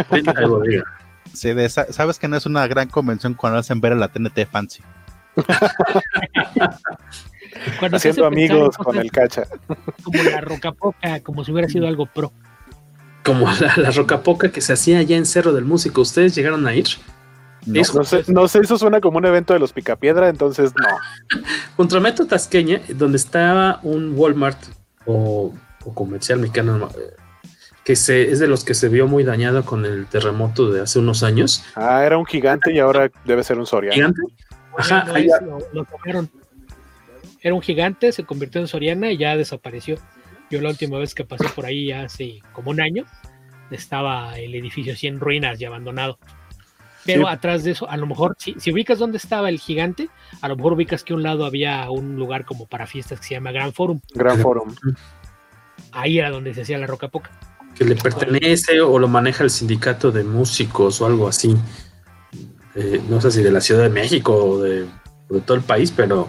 Venta 0.09 0.33
de 0.33 0.45
bodega. 0.45 0.83
Sí, 1.33 1.49
sabes 1.69 2.19
que 2.19 2.27
no 2.27 2.35
es 2.35 2.45
una 2.45 2.67
gran 2.67 2.89
convención 2.89 3.35
cuando 3.35 3.57
hacen 3.57 3.79
ver 3.79 3.93
a 3.93 3.95
la 3.95 4.09
TNT 4.09 4.45
Fancy. 4.51 4.83
Haciendo 7.93 8.25
amigos 8.25 8.75
con 8.75 8.97
el 8.97 9.09
cacha. 9.09 9.43
Como 10.03 10.23
la 10.23 10.41
rocapoca, 10.41 11.21
como 11.21 11.45
si 11.45 11.53
hubiera 11.53 11.69
sido 11.69 11.87
algo 11.87 12.05
pro. 12.05 12.33
Como 13.23 13.49
la, 13.49 13.77
la 13.77 13.91
rocapoca 13.91 14.51
que 14.51 14.59
se 14.59 14.73
hacía 14.73 14.99
allá 14.99 15.15
en 15.15 15.25
Cerro 15.25 15.53
del 15.53 15.63
Músico. 15.63 16.01
¿Ustedes 16.01 16.35
llegaron 16.35 16.67
a 16.67 16.75
ir? 16.75 16.87
No, 17.65 17.83
sé, 18.03 18.23
no, 18.27 18.47
sé, 18.47 18.59
eso 18.59 18.77
suena 18.77 19.01
como 19.01 19.19
un 19.19 19.25
evento 19.25 19.53
de 19.53 19.59
los 19.59 19.71
Picapiedra, 19.71 20.29
entonces 20.29 20.73
no. 20.75 21.41
Contra 21.75 21.99
Metro 21.99 22.25
Tasqueña, 22.25 22.81
donde 22.89 23.17
estaba 23.17 23.79
un 23.83 24.13
Walmart 24.17 24.57
o, 25.05 25.53
comercial 25.93 26.39
mexicano, 26.39 26.89
eh, 26.97 27.15
que 27.83 27.95
se, 27.95 28.31
es 28.31 28.39
de 28.39 28.47
los 28.47 28.63
que 28.63 28.73
se 28.73 28.89
vio 28.89 29.07
muy 29.07 29.23
dañado 29.23 29.63
con 29.63 29.85
el 29.85 30.07
terremoto 30.07 30.71
de 30.71 30.81
hace 30.81 30.99
unos 30.99 31.21
años. 31.23 31.63
Ah, 31.75 32.03
era 32.03 32.17
un 32.17 32.25
gigante 32.25 32.73
y 32.73 32.79
ahora 32.79 33.11
debe 33.25 33.43
ser 33.43 33.59
un 33.59 33.67
Soriano. 33.67 33.93
¿Gigante? 33.95 34.21
Ajá, 34.77 35.05
lo, 35.73 35.87
Era 37.41 37.53
un 37.53 37.61
gigante, 37.61 38.11
se 38.11 38.23
convirtió 38.23 38.61
en 38.61 38.67
Soriana 38.67 39.11
y 39.11 39.17
ya 39.17 39.35
desapareció. 39.35 39.97
Yo 40.49 40.61
la 40.61 40.69
última 40.69 40.97
vez 40.97 41.13
que 41.13 41.25
pasé 41.25 41.47
por 41.49 41.65
ahí 41.65 41.91
hace 41.91 42.41
como 42.53 42.71
un 42.71 42.81
año, 42.81 43.05
estaba 43.69 44.37
el 44.37 44.55
edificio 44.55 44.93
así 44.93 45.07
en 45.07 45.19
ruinas 45.19 45.59
y 45.61 45.65
abandonado. 45.65 46.17
Pero 47.05 47.27
atrás 47.27 47.63
de 47.63 47.71
eso, 47.71 47.89
a 47.89 47.97
lo 47.97 48.05
mejor, 48.05 48.35
si, 48.37 48.55
si, 48.59 48.71
ubicas 48.71 48.99
dónde 48.99 49.17
estaba 49.17 49.49
el 49.49 49.59
gigante, 49.59 50.09
a 50.41 50.47
lo 50.47 50.55
mejor 50.55 50.73
ubicas 50.73 51.03
que 51.03 51.13
a 51.13 51.15
un 51.15 51.23
lado 51.23 51.45
había 51.45 51.89
un 51.89 52.15
lugar 52.15 52.45
como 52.45 52.67
para 52.67 52.85
fiestas 52.87 53.19
que 53.19 53.27
se 53.27 53.33
llama 53.35 53.51
Gran 53.51 53.73
Forum. 53.73 53.99
Gran 54.13 54.39
Forum. 54.39 54.75
Ahí 55.91 56.19
era 56.19 56.29
donde 56.29 56.53
se 56.53 56.61
hacía 56.61 56.77
la 56.77 56.87
roca 56.87 57.07
poca. 57.07 57.31
Que 57.75 57.85
le 57.85 57.95
pertenece 57.95 58.81
o 58.81 58.99
lo 58.99 59.07
maneja 59.07 59.43
el 59.43 59.49
sindicato 59.49 60.11
de 60.11 60.23
músicos 60.23 61.01
o 61.01 61.05
algo 61.05 61.27
así. 61.27 61.55
Eh, 62.75 63.01
no 63.09 63.19
sé 63.19 63.31
si 63.31 63.41
de 63.41 63.51
la 63.51 63.61
Ciudad 63.61 63.83
de 63.83 63.89
México 63.89 64.33
o 64.33 64.61
de, 64.61 64.85
todo 65.45 65.57
el 65.57 65.63
país, 65.63 65.91
pero 65.91 66.27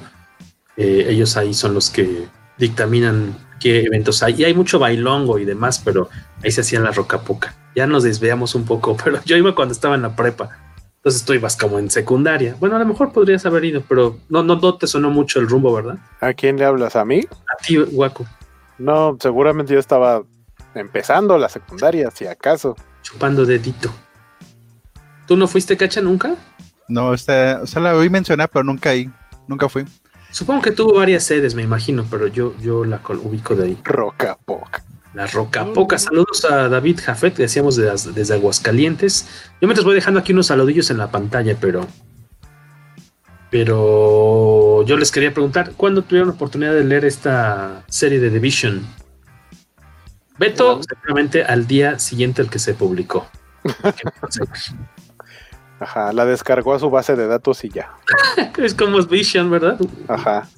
eh, 0.76 1.07
ellos 1.09 1.37
ahí 1.37 1.55
son 1.55 1.75
los 1.75 1.91
que 1.91 2.26
dictaminan 2.59 3.37
qué 3.61 3.83
eventos 3.83 4.23
hay. 4.23 4.35
Y 4.38 4.45
hay 4.45 4.55
mucho 4.55 4.79
bailongo 4.79 5.38
y 5.38 5.45
demás, 5.45 5.81
pero 5.85 6.09
ahí 6.43 6.50
se 6.50 6.62
hacía 6.62 6.81
la 6.81 6.93
roca 6.93 7.21
poca. 7.21 7.55
Ya 7.75 7.87
nos 7.87 8.02
desviamos 8.02 8.55
un 8.55 8.64
poco, 8.64 8.97
pero 9.05 9.21
yo 9.25 9.37
iba 9.37 9.55
cuando 9.55 9.73
estaba 9.73 9.95
en 9.95 10.02
la 10.02 10.17
prepa. 10.17 10.50
Entonces 10.97 11.25
tú 11.25 11.33
ibas 11.33 11.57
como 11.57 11.81
en 11.81 11.91
secundaria. 11.91 12.57
Bueno, 12.61 12.76
a 12.76 12.79
lo 12.79 12.87
mejor 12.87 13.12
podrías 13.12 13.45
haber 13.45 13.64
ido, 13.64 13.83
pero 13.88 14.19
no, 14.29 14.45
no, 14.45 14.57
no 14.57 14.79
te 14.79 14.87
sonó 14.87 15.11
mucho 15.11 15.41
el 15.41 15.49
rumbo, 15.49 15.75
¿verdad? 15.75 15.99
¿A 16.21 16.33
quién 16.33 16.57
le 16.57 16.64
hablas? 16.64 16.95
¿A 16.95 17.05
mí? 17.05 17.21
A 17.21 17.62
ti, 17.62 17.76
Guaco. 17.76 18.25
No, 18.79 19.17
seguramente 19.21 19.73
yo 19.73 19.81
estaba 19.81 20.23
empezando 20.75 21.37
la 21.38 21.49
secundaria, 21.49 22.11
si 22.12 22.26
acaso. 22.26 22.76
Chupando 23.02 23.45
dedito. 23.45 23.93
¿Tú 25.26 25.37
no 25.37 25.49
fuiste 25.49 25.76
cacha 25.76 26.00
nunca? 26.00 26.37
No, 26.88 27.14
este, 27.14 27.55
o 27.55 27.67
sea, 27.67 27.83
la 27.83 27.97
oí 27.97 28.09
mencionar, 28.09 28.49
pero 28.50 28.64
nunca 28.64 28.91
ahí, 28.91 29.11
nunca 29.49 29.69
fui. 29.69 29.85
Supongo 30.31 30.62
que 30.62 30.71
tuvo 30.71 30.95
varias 30.95 31.25
sedes, 31.25 31.55
me 31.55 31.62
imagino, 31.62 32.07
pero 32.11 32.26
yo, 32.26 32.55
yo 32.61 32.85
la 32.85 33.00
ubico 33.23 33.55
de 33.55 33.64
ahí. 33.64 33.79
Roca 33.85 34.38
Poca. 34.45 34.83
La 35.14 35.26
Roca 35.26 35.66
Poca. 35.73 35.99
Saludos 35.99 36.45
a 36.45 36.69
David 36.69 37.00
Jafet, 37.02 37.35
que 37.35 37.42
decíamos 37.42 37.76
desde, 37.76 38.12
desde 38.12 38.35
Aguascalientes. 38.35 39.28
Yo 39.61 39.69
me 39.69 39.75
voy 39.75 39.95
dejando 39.95 40.21
aquí 40.21 40.33
unos 40.33 40.47
saludillos 40.47 40.90
en 40.90 40.99
la 40.99 41.11
pantalla, 41.11 41.57
pero. 41.61 41.87
Pero 43.50 44.83
yo 44.87 44.97
les 44.97 45.12
quería 45.12 45.35
preguntar, 45.35 45.73
¿cuándo 45.76 46.02
tuvieron 46.02 46.28
la 46.28 46.35
oportunidad 46.35 46.73
de 46.73 46.85
leer 46.85 47.04
esta 47.04 47.85
serie 47.88 48.19
de 48.19 48.31
Division? 48.31 48.87
Beto, 50.38 50.81
seguramente 50.83 51.45
al 51.45 51.66
día 51.66 51.99
siguiente 51.99 52.40
al 52.40 52.49
que 52.49 52.59
se 52.59 52.73
publicó. 52.73 53.28
Ajá, 55.81 56.12
la 56.12 56.25
descargó 56.25 56.75
a 56.75 56.78
su 56.78 56.88
base 56.90 57.16
de 57.16 57.26
datos 57.26 57.64
y 57.64 57.69
ya. 57.69 57.92
es 58.59 58.75
como 58.75 59.02
Vision, 59.02 59.50
¿verdad? 59.50 59.78
Ajá. 60.09 60.49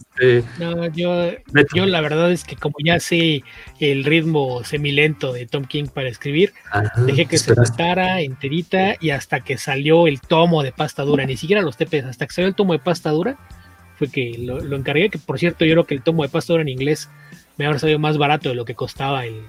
No, 0.59 0.87
yo, 0.89 1.33
yo 1.75 1.87
la 1.87 2.01
verdad 2.01 2.31
es 2.31 2.45
que 2.45 2.55
como 2.55 2.77
ya 2.85 3.01
sé 3.01 3.43
el 3.81 4.05
ritmo 4.05 4.63
semilento 4.63 5.33
de 5.33 5.47
Tom 5.47 5.65
King 5.65 5.87
para 5.93 6.09
escribir, 6.09 6.53
dejé 7.07 7.27
que 7.27 7.39
se 7.39 7.55
gastara 7.55 8.21
enterita 8.21 8.95
y 9.01 9.11
hasta 9.11 9.41
que 9.41 9.59
salió 9.59 10.07
el 10.07 10.21
tomo 10.21 10.63
de 10.63 10.73
pasta 10.73 11.03
dura, 11.03 11.27
ni 11.27 11.37
siquiera 11.37 11.63
los 11.63 11.77
TPs, 11.77 12.05
hasta 12.05 12.27
que 12.27 12.33
salió 12.33 12.49
el 12.49 12.55
tomo 12.55 12.75
de 12.75 12.79
pasta 12.79 13.11
dura, 13.11 13.37
fue 13.97 14.09
que 14.09 14.37
lo, 14.39 14.77
encargué, 14.77 15.11
que 15.11 15.19
por 15.19 15.39
cierto 15.39 15.65
yo 15.65 15.73
creo 15.73 15.85
que 15.85 15.95
el 15.95 16.03
tomo 16.03 16.23
de 16.23 16.29
pasta 16.29 16.53
dura 16.53 16.63
en 16.63 16.69
inglés 16.69 17.11
me 17.57 17.67
habría 17.67 17.81
salido 17.81 17.99
más 17.99 18.17
barato 18.17 18.49
de 18.49 18.55
lo 18.55 18.65
que 18.65 18.75
costaba 18.75 19.27
el, 19.27 19.43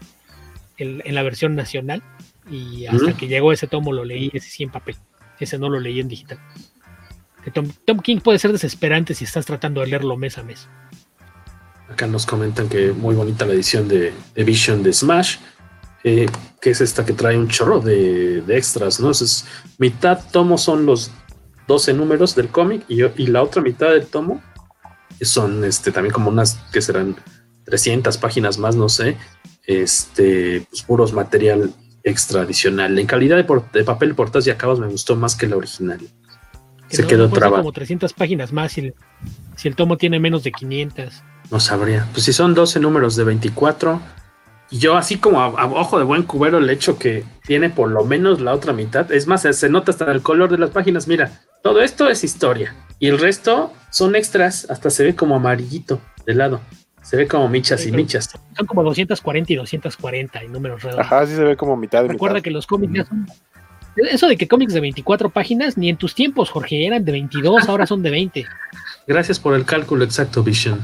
en 0.77 1.15
la 1.15 1.23
versión 1.23 1.55
nacional 1.55 2.01
y 2.49 2.85
hasta 2.85 3.13
que 3.13 3.27
llegó 3.27 3.51
ese 3.51 3.67
tomo 3.67 3.93
lo 3.93 4.03
leí 4.03 4.29
ese 4.33 4.49
sí 4.49 4.63
en 4.63 4.71
papel. 4.71 4.95
Ese 5.39 5.57
no 5.57 5.69
lo 5.69 5.79
leí 5.79 5.99
en 5.99 6.07
digital. 6.07 6.39
Tom, 7.51 7.99
King 7.99 8.19
puede 8.19 8.39
ser 8.39 8.51
desesperante 8.51 9.13
si 9.13 9.23
estás 9.23 9.45
tratando 9.45 9.81
de 9.81 9.87
leerlo 9.87 10.17
mes 10.17 10.37
a 10.37 10.43
mes. 10.43 10.67
Acá 11.89 12.07
nos 12.07 12.25
comentan 12.25 12.67
que 12.67 12.91
muy 12.91 13.15
bonita 13.15 13.45
la 13.45 13.53
edición 13.53 13.87
de, 13.87 14.13
Vision 14.35 14.81
de 14.81 14.91
Smash, 14.91 15.37
eh, 16.03 16.27
que 16.59 16.71
es 16.71 16.81
esta 16.81 17.05
que 17.05 17.13
trae 17.13 17.37
un 17.37 17.47
chorro 17.47 17.79
de, 17.79 18.43
extras, 18.49 18.99
¿no? 18.99 19.11
Es, 19.11 19.45
mitad 19.77 20.19
tomo 20.31 20.57
son 20.57 20.85
los 20.85 21.11
12 21.67 21.93
números 21.93 22.35
del 22.35 22.49
cómic 22.49 22.83
y, 22.87 23.01
la 23.27 23.43
otra 23.43 23.61
mitad 23.61 23.89
del 23.89 24.07
tomo 24.07 24.41
son 25.21 25.63
este, 25.63 25.91
también 25.91 26.13
como 26.13 26.29
unas 26.29 26.55
que 26.71 26.81
serán 26.81 27.15
300 27.65 28.17
páginas 28.17 28.57
más, 28.57 28.75
no 28.75 28.89
sé, 28.89 29.17
este, 29.65 30.65
pues, 30.69 30.83
puros 30.83 31.13
material 31.13 31.73
extra 32.03 32.41
adicional. 32.41 32.97
En 32.97 33.07
calidad 33.07 33.37
de, 33.37 33.61
de 33.73 33.83
papel, 33.83 34.15
portas 34.15 34.45
y 34.47 34.51
acabos 34.51 34.79
me 34.79 34.87
gustó 34.87 35.15
más 35.15 35.35
que 35.35 35.47
la 35.47 35.57
original. 35.57 35.99
Se 36.87 37.05
quedó 37.05 37.29
trabado. 37.29 37.63
como 37.63 37.71
300 37.71 38.13
páginas 38.13 38.53
más 38.53 38.73
si 38.73 38.81
el, 38.81 38.93
si 39.55 39.67
el 39.67 39.75
tomo 39.75 39.97
tiene 39.97 40.19
menos 40.19 40.43
de 40.43 40.51
500. 40.51 41.23
No 41.51 41.59
sabría. 41.59 42.07
Pues 42.11 42.25
si 42.25 42.33
son 42.33 42.53
12 42.53 42.79
números 42.79 43.15
de 43.15 43.23
24, 43.23 44.01
y 44.71 44.79
yo 44.79 44.97
así 44.97 45.17
como 45.17 45.41
a, 45.41 45.65
ojo 45.65 45.99
de 45.99 46.03
buen 46.03 46.23
cubero 46.23 46.57
el 46.57 46.69
hecho 46.69 46.97
que 46.97 47.23
tiene 47.45 47.69
por 47.69 47.89
lo 47.89 48.03
menos 48.03 48.41
la 48.41 48.53
otra 48.53 48.73
mitad. 48.73 49.11
Es 49.11 49.27
más, 49.27 49.41
se 49.41 49.69
nota 49.69 49.91
hasta 49.91 50.11
el 50.11 50.21
color 50.21 50.49
de 50.49 50.57
las 50.57 50.71
páginas. 50.71 51.07
Mira, 51.07 51.39
todo 51.61 51.81
esto 51.81 52.09
es 52.09 52.23
historia. 52.23 52.75
Y 52.99 53.07
el 53.07 53.19
resto 53.19 53.71
son 53.91 54.15
extras. 54.15 54.67
Hasta 54.69 54.89
se 54.89 55.03
ve 55.03 55.15
como 55.15 55.35
amarillito 55.35 56.01
de 56.25 56.33
lado. 56.33 56.61
Se 57.03 57.17
ve 57.17 57.27
como 57.27 57.47
michas 57.47 57.85
y 57.85 57.91
michas. 57.91 58.31
Son 58.57 58.65
como 58.65 58.83
240 58.83 59.53
y 59.53 59.55
240 59.55 60.41
en 60.41 60.51
números 60.51 60.81
redondos. 60.81 61.05
Ajá, 61.05 61.27
sí 61.27 61.35
se 61.35 61.43
ve 61.43 61.55
como 61.55 61.77
mitad 61.77 62.01
de 62.01 62.09
Recuerda 62.09 62.41
que 62.41 62.49
los 62.49 62.65
cómics 62.65 62.93
ya 62.93 63.05
son. 63.05 63.27
Eso 63.95 64.27
de 64.27 64.37
que 64.37 64.47
cómics 64.47 64.73
de 64.73 64.81
24 64.81 65.29
páginas, 65.29 65.77
ni 65.77 65.89
en 65.89 65.97
tus 65.97 66.15
tiempos, 66.15 66.49
Jorge, 66.49 66.85
eran 66.85 67.05
de 67.05 67.11
22, 67.11 67.69
ahora 67.69 67.87
son 67.87 68.03
de 68.03 68.11
20. 68.11 68.45
Gracias 69.07 69.39
por 69.39 69.55
el 69.55 69.65
cálculo 69.65 70.03
exacto, 70.03 70.43
Vision. 70.43 70.79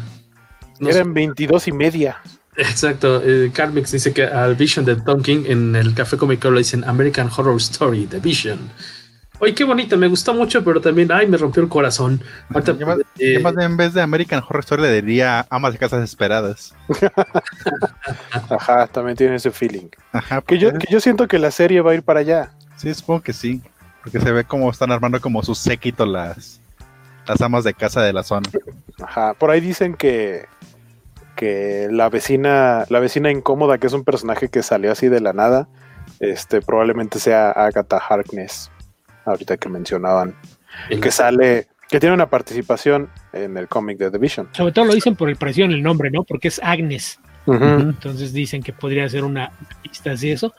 eran 0.79 1.13
22 1.13 1.67
y 1.67 1.71
media. 1.71 2.17
Exacto. 2.55 3.21
Eh, 3.23 3.51
Carmix 3.53 3.91
dice 3.91 4.13
que 4.13 4.23
al 4.23 4.55
Vision 4.55 4.85
de 4.85 4.95
Tom 4.97 5.21
King 5.21 5.43
en 5.47 5.75
el 5.75 5.93
Café 5.93 6.17
Comic 6.17 6.43
lo 6.45 6.57
dicen 6.57 6.83
American 6.83 7.29
Horror 7.35 7.57
Story, 7.57 8.05
The 8.05 8.19
Vision. 8.19 8.59
Oye, 9.39 9.55
qué 9.55 9.63
bonito, 9.63 9.97
me 9.97 10.07
gustó 10.07 10.35
mucho, 10.35 10.63
pero 10.63 10.79
también, 10.79 11.11
ay, 11.11 11.25
me 11.25 11.35
rompió 11.35 11.63
el 11.63 11.69
corazón. 11.69 12.21
Eh, 13.17 13.41
en 13.43 13.75
vez 13.75 13.91
de 13.95 14.01
American 14.01 14.43
Horror 14.47 14.59
Story 14.59 14.83
le 14.83 15.01
diría 15.01 15.47
Amas 15.49 15.73
de 15.73 15.79
Casas 15.79 16.03
Esperadas. 16.03 16.75
Ajá, 18.49 18.85
también 18.85 19.17
tiene 19.17 19.37
ese 19.37 19.49
feeling. 19.49 19.87
Ajá, 20.11 20.43
que, 20.43 20.59
yo, 20.59 20.71
que 20.73 20.85
yo 20.91 20.99
siento 20.99 21.27
que 21.27 21.39
la 21.39 21.49
serie 21.49 21.81
va 21.81 21.91
a 21.91 21.95
ir 21.95 22.03
para 22.03 22.19
allá. 22.19 22.51
Sí, 22.81 22.91
supongo 22.95 23.21
que 23.21 23.33
sí. 23.33 23.61
Porque 24.01 24.19
se 24.19 24.31
ve 24.31 24.43
como 24.43 24.71
están 24.71 24.91
armando 24.91 25.21
como 25.21 25.43
su 25.43 25.53
séquito 25.53 26.05
las, 26.07 26.59
las 27.27 27.39
amas 27.41 27.63
de 27.63 27.75
casa 27.75 28.01
de 28.01 28.11
la 28.11 28.23
zona. 28.23 28.49
Ajá, 28.99 29.35
por 29.35 29.51
ahí 29.51 29.61
dicen 29.61 29.93
que, 29.93 30.45
que 31.35 31.87
la 31.91 32.09
vecina, 32.09 32.85
la 32.89 32.99
vecina 32.99 33.29
incómoda, 33.29 33.77
que 33.77 33.85
es 33.85 33.93
un 33.93 34.03
personaje 34.03 34.49
que 34.49 34.63
salió 34.63 34.91
así 34.91 35.07
de 35.07 35.21
la 35.21 35.33
nada, 35.33 35.67
este, 36.19 36.61
probablemente 36.61 37.19
sea 37.19 37.51
Agatha 37.51 37.97
Harkness 37.97 38.71
ahorita 39.25 39.57
que 39.57 39.69
mencionaban, 39.69 40.35
que 40.89 41.11
sale, 41.11 41.67
que 41.87 41.99
tiene 41.99 42.15
una 42.15 42.27
participación 42.27 43.07
en 43.33 43.55
el 43.57 43.67
cómic 43.67 43.99
de 43.99 44.09
The 44.09 44.17
Vision. 44.17 44.49
Sobre 44.53 44.71
todo 44.71 44.85
lo 44.85 44.95
dicen 44.95 45.15
por 45.15 45.29
el 45.29 45.35
parecido 45.35 45.65
en 45.65 45.73
el 45.73 45.83
nombre, 45.83 46.09
¿no? 46.09 46.23
Porque 46.23 46.47
es 46.47 46.59
Agnes. 46.63 47.19
Entonces 47.47 48.33
dicen 48.33 48.61
que 48.61 48.71
podría 48.71 49.09
ser 49.09 49.23
una 49.23 49.51
pista 49.81 50.15
de 50.15 50.31
eso. 50.31 50.53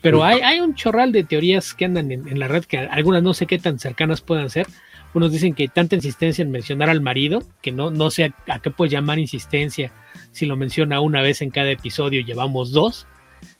Pero 0.00 0.24
hay, 0.24 0.40
hay, 0.40 0.60
un 0.60 0.74
chorral 0.74 1.12
de 1.12 1.24
teorías 1.24 1.74
que 1.74 1.84
andan 1.84 2.12
en, 2.12 2.38
la 2.38 2.48
red 2.48 2.64
que 2.64 2.78
algunas 2.78 3.22
no 3.22 3.34
sé 3.34 3.46
qué 3.46 3.58
tan 3.58 3.78
cercanas 3.78 4.20
puedan 4.20 4.48
ser. 4.48 4.66
Unos 5.14 5.32
dicen 5.32 5.54
que 5.54 5.68
tanta 5.68 5.96
insistencia 5.96 6.42
en 6.42 6.50
mencionar 6.50 6.90
al 6.90 7.00
marido, 7.00 7.42
que 7.62 7.72
no, 7.72 7.90
no 7.90 8.10
sé 8.10 8.24
a, 8.24 8.54
a 8.54 8.58
qué 8.60 8.70
puede 8.70 8.90
llamar 8.90 9.18
insistencia 9.18 9.92
si 10.32 10.46
lo 10.46 10.56
menciona 10.56 11.00
una 11.00 11.22
vez 11.22 11.42
en 11.42 11.50
cada 11.50 11.70
episodio, 11.70 12.24
llevamos 12.24 12.72
dos. 12.72 13.06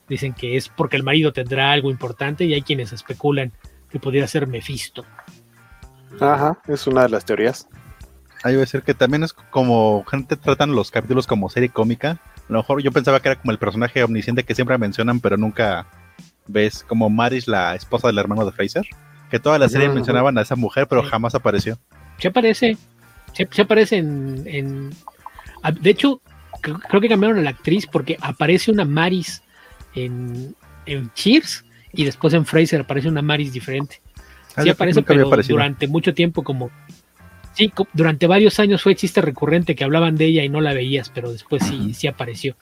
Dicen 0.08 0.32
que 0.32 0.56
es 0.56 0.68
porque 0.68 0.96
el 0.96 1.02
marido 1.02 1.32
tendrá 1.32 1.72
algo 1.72 1.90
importante 1.90 2.44
y 2.44 2.54
hay 2.54 2.62
quienes 2.62 2.92
especulan 2.92 3.52
que 3.90 3.98
podría 3.98 4.26
ser 4.26 4.46
Mephisto. 4.46 5.04
Ajá, 6.20 6.58
es 6.66 6.86
una 6.86 7.02
de 7.02 7.08
las 7.10 7.24
teorías. 7.24 7.68
Ahí 8.42 8.56
va 8.56 8.62
a 8.62 8.66
ser 8.66 8.82
que 8.82 8.94
también 8.94 9.24
es 9.24 9.32
como 9.32 10.04
gente 10.04 10.36
tratan 10.36 10.72
los 10.72 10.90
capítulos 10.90 11.26
como 11.26 11.50
serie 11.50 11.68
cómica. 11.68 12.20
A 12.48 12.52
lo 12.52 12.58
mejor 12.61 12.82
yo 12.82 12.90
pensaba 12.92 13.20
que 13.20 13.28
era 13.28 13.40
como 13.40 13.52
el 13.52 13.58
personaje 13.58 14.02
omnisciente 14.02 14.42
que 14.42 14.54
siempre 14.54 14.78
mencionan, 14.78 15.20
pero 15.20 15.37
nunca 15.37 15.87
ves 16.46 16.82
como 16.82 17.11
Maris, 17.11 17.46
la 17.46 17.74
esposa 17.74 18.08
del 18.08 18.18
hermano 18.18 18.44
de 18.46 18.52
Fraser. 18.52 18.87
Que 19.30 19.38
toda 19.38 19.58
la 19.58 19.68
serie 19.68 19.90
mencionaban 19.90 20.38
a 20.38 20.40
esa 20.40 20.56
mujer, 20.56 20.87
pero 20.88 21.02
jamás 21.02 21.34
apareció. 21.34 21.78
Se 22.16 22.28
aparece, 22.28 22.78
se, 23.34 23.62
aparece 23.62 23.98
en, 23.98 24.90
De 25.80 25.90
hecho, 25.90 26.22
creo 26.62 27.00
que 27.00 27.08
cambiaron 27.08 27.38
a 27.38 27.42
la 27.42 27.50
actriz 27.50 27.87
porque 27.87 28.16
aparece 28.22 28.70
una 28.70 28.87
Maris 28.87 29.42
en, 29.94 30.56
en 30.87 31.12
Cheers 31.12 31.64
y 31.92 32.04
después 32.04 32.32
en 32.32 32.46
Fraser 32.46 32.80
aparece 32.80 33.08
una 33.08 33.20
Maris 33.20 33.52
diferente. 33.52 34.00
Ah, 34.56 34.62
sí 34.62 34.70
aparece, 34.70 35.02
pero 35.02 35.30
durante 35.46 35.87
mucho 35.87 36.14
tiempo 36.14 36.42
como... 36.42 36.70
Sí, 37.58 37.72
durante 37.92 38.28
varios 38.28 38.60
años 38.60 38.84
fue 38.84 38.94
chiste 38.94 39.20
recurrente 39.20 39.74
que 39.74 39.82
hablaban 39.82 40.14
de 40.14 40.26
ella 40.26 40.44
y 40.44 40.48
no 40.48 40.60
la 40.60 40.74
veías, 40.74 41.10
pero 41.12 41.32
después 41.32 41.64
sí, 41.64 41.92
sí 41.92 42.06
apareció. 42.06 42.54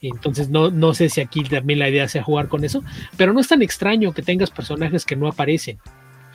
Entonces 0.00 0.48
no, 0.48 0.70
no 0.70 0.94
sé 0.94 1.10
si 1.10 1.20
aquí 1.20 1.44
también 1.44 1.80
la 1.80 1.90
idea 1.90 2.08
sea 2.08 2.22
jugar 2.22 2.48
con 2.48 2.64
eso, 2.64 2.82
pero 3.18 3.34
no 3.34 3.40
es 3.40 3.48
tan 3.48 3.60
extraño 3.60 4.14
que 4.14 4.22
tengas 4.22 4.50
personajes 4.50 5.04
que 5.04 5.16
no 5.16 5.28
aparecen. 5.28 5.80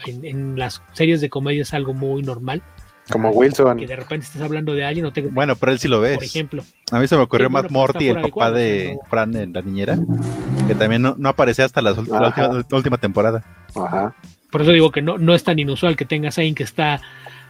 En, 0.06 0.60
las 0.60 0.84
series 0.94 1.22
de 1.22 1.32
comedia 1.32 1.64
es 1.64 1.74
algo 1.74 1.96
muy 1.96 2.22
normal. 2.22 2.62
Como 3.10 3.32
Wilson. 3.32 3.80
Que 3.80 3.88
de 3.88 3.96
repente 3.96 4.28
estés 4.28 4.44
hablando 4.44 4.76
de 4.76 4.86
alguien. 4.86 5.04
No 5.04 5.12
te... 5.12 5.24
Bueno, 5.24 5.56
pero 5.56 5.72
él 5.72 5.80
sí 5.80 5.88
lo 5.88 6.00
ves. 6.00 6.18
Por 6.18 6.24
ejemplo. 6.24 6.64
A 6.92 7.00
mí 7.00 7.08
se 7.08 7.16
me 7.16 7.24
ocurrió 7.24 7.50
Matt 7.50 7.72
Morty, 7.72 8.10
el 8.10 8.22
papá 8.22 8.52
de, 8.52 8.96
Fran 9.10 9.36
en 9.36 9.54
La 9.54 9.64
Niñera, 9.64 9.98
que 10.68 10.76
también 10.76 11.02
no, 11.02 11.16
no 11.18 11.30
aparecía 11.30 11.66
hasta 11.66 11.82
la, 11.82 11.94
última, 11.94 13.00
temporada. 13.00 13.44
Ajá. 13.74 14.16
Por 14.52 14.62
eso 14.62 14.72
digo 14.72 14.92
que 14.92 15.02
no, 15.02 15.18
no 15.18 15.34
es 15.34 15.44
tan 15.44 15.58
inusual 15.58 15.96
que 15.96 16.06
tengas 16.06 16.38
a 16.38 16.42
alguien 16.42 16.54
que 16.54 16.64
está 16.64 17.02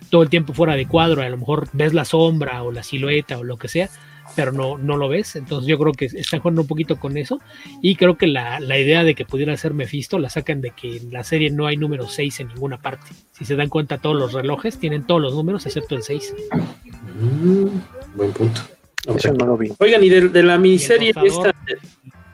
todo 0.10 0.24
el 0.24 0.30
tiempo 0.30 0.54
fuera 0.54 0.76
de 0.76 0.88
cuadro. 0.88 1.22
A 1.22 1.30
lo 1.30 1.38
mejor 1.38 1.68
ves 1.74 1.94
la 1.94 2.06
sombra 2.06 2.64
o 2.64 2.72
la 2.72 2.84
silueta 2.84 3.38
o 3.38 3.44
lo 3.44 3.58
que 3.58 3.68
sea, 3.68 3.90
pero 4.36 4.52
no, 4.52 4.78
no 4.78 4.98
lo 4.98 5.10
ves. 5.10 5.36
Entonces 5.36 5.68
yo 5.68 5.78
creo 5.78 5.94
que 5.94 6.06
están 6.06 6.40
jugando 6.40 6.62
un 6.62 6.68
poquito 6.68 6.98
con 6.98 7.18
eso. 7.18 7.40
Y 7.82 7.96
creo 7.96 8.18
que 8.18 8.28
la, 8.28 8.60
idea 8.60 9.04
de 9.04 9.16
que 9.16 9.26
pudiera 9.26 9.56
ser 9.58 9.74
Mephisto 9.74 10.20
la 10.20 10.30
sacan 10.30 10.62
de 10.62 10.72
que 10.72 10.98
en 10.98 11.12
la 11.12 11.24
serie 11.24 11.50
no 11.52 11.68
hay 11.68 11.78
número 11.78 12.08
6 12.08 12.40
en 12.40 12.48
ninguna 12.50 12.82
parte. 12.82 13.12
Si 13.32 13.46
se 13.46 13.56
dan 13.56 13.70
cuenta, 13.70 13.98
todos 13.98 14.16
los 14.16 14.34
relojes 14.34 14.78
tienen 14.80 15.06
todos 15.06 15.22
los 15.22 15.34
números 15.34 15.66
excepto 15.66 15.96
el 15.96 16.04
6. 16.04 16.34
Mm, 17.20 17.68
buen 18.16 18.32
punto. 18.32 18.62
Oigan, 19.78 20.04
y 20.04 20.10
de, 20.10 20.44
la 20.44 20.58
miniserie 20.58 21.14
esta, 21.24 21.54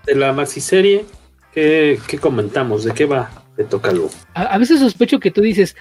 de, 0.06 0.16
la 0.16 0.32
maxiserie, 0.32 1.06
¿qué, 1.54 2.00
¿qué 2.08 2.18
comentamos? 2.18 2.86
¿De 2.86 2.94
qué 2.94 3.06
va? 3.06 3.30
¿Te 3.58 3.66
toca 3.66 3.90
algo? 3.90 4.10
A, 4.34 4.44
a 4.44 4.58
veces 4.58 4.80
sospecho 4.80 5.20
que 5.20 5.32
tú 5.32 5.42
dices, 5.42 5.76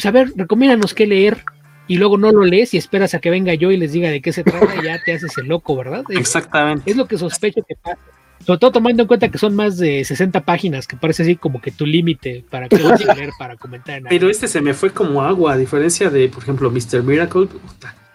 pues 0.00 0.06
a 0.06 0.12
ver, 0.12 0.32
recomiéndanos 0.34 0.94
qué 0.94 1.06
leer 1.06 1.44
y 1.86 1.98
luego 1.98 2.16
no 2.16 2.32
lo 2.32 2.42
lees 2.42 2.72
y 2.72 2.78
esperas 2.78 3.12
a 3.12 3.18
que 3.18 3.28
venga 3.28 3.52
yo 3.52 3.70
y 3.70 3.76
les 3.76 3.92
diga 3.92 4.08
de 4.08 4.22
qué 4.22 4.32
se 4.32 4.42
trata 4.42 4.74
y 4.80 4.86
ya 4.86 4.98
te 5.04 5.12
haces 5.12 5.36
el 5.36 5.46
loco, 5.46 5.76
¿verdad? 5.76 6.04
Exactamente. 6.08 6.90
Es 6.90 6.96
lo 6.96 7.06
que 7.06 7.18
sospecho 7.18 7.60
que 7.68 7.74
pasa. 7.76 7.98
Sobre 8.46 8.58
todo 8.58 8.72
tomando 8.72 9.02
en 9.02 9.06
cuenta 9.06 9.28
que 9.28 9.36
son 9.36 9.54
más 9.54 9.76
de 9.76 10.02
60 10.02 10.42
páginas, 10.46 10.86
que 10.86 10.96
parece 10.96 11.24
así 11.24 11.36
como 11.36 11.60
que 11.60 11.70
tu 11.70 11.84
límite 11.84 12.42
para 12.48 12.70
que 12.70 12.82
vas 12.82 13.06
a 13.06 13.14
leer 13.14 13.28
para 13.38 13.56
comentar. 13.56 13.98
En 13.98 14.04
Pero 14.04 14.30
este 14.30 14.48
se 14.48 14.62
me 14.62 14.72
fue 14.72 14.90
como 14.90 15.20
agua, 15.20 15.52
a 15.52 15.56
diferencia 15.58 16.08
de, 16.08 16.30
por 16.30 16.42
ejemplo, 16.42 16.70
Mr. 16.70 17.02
Miracle. 17.02 17.48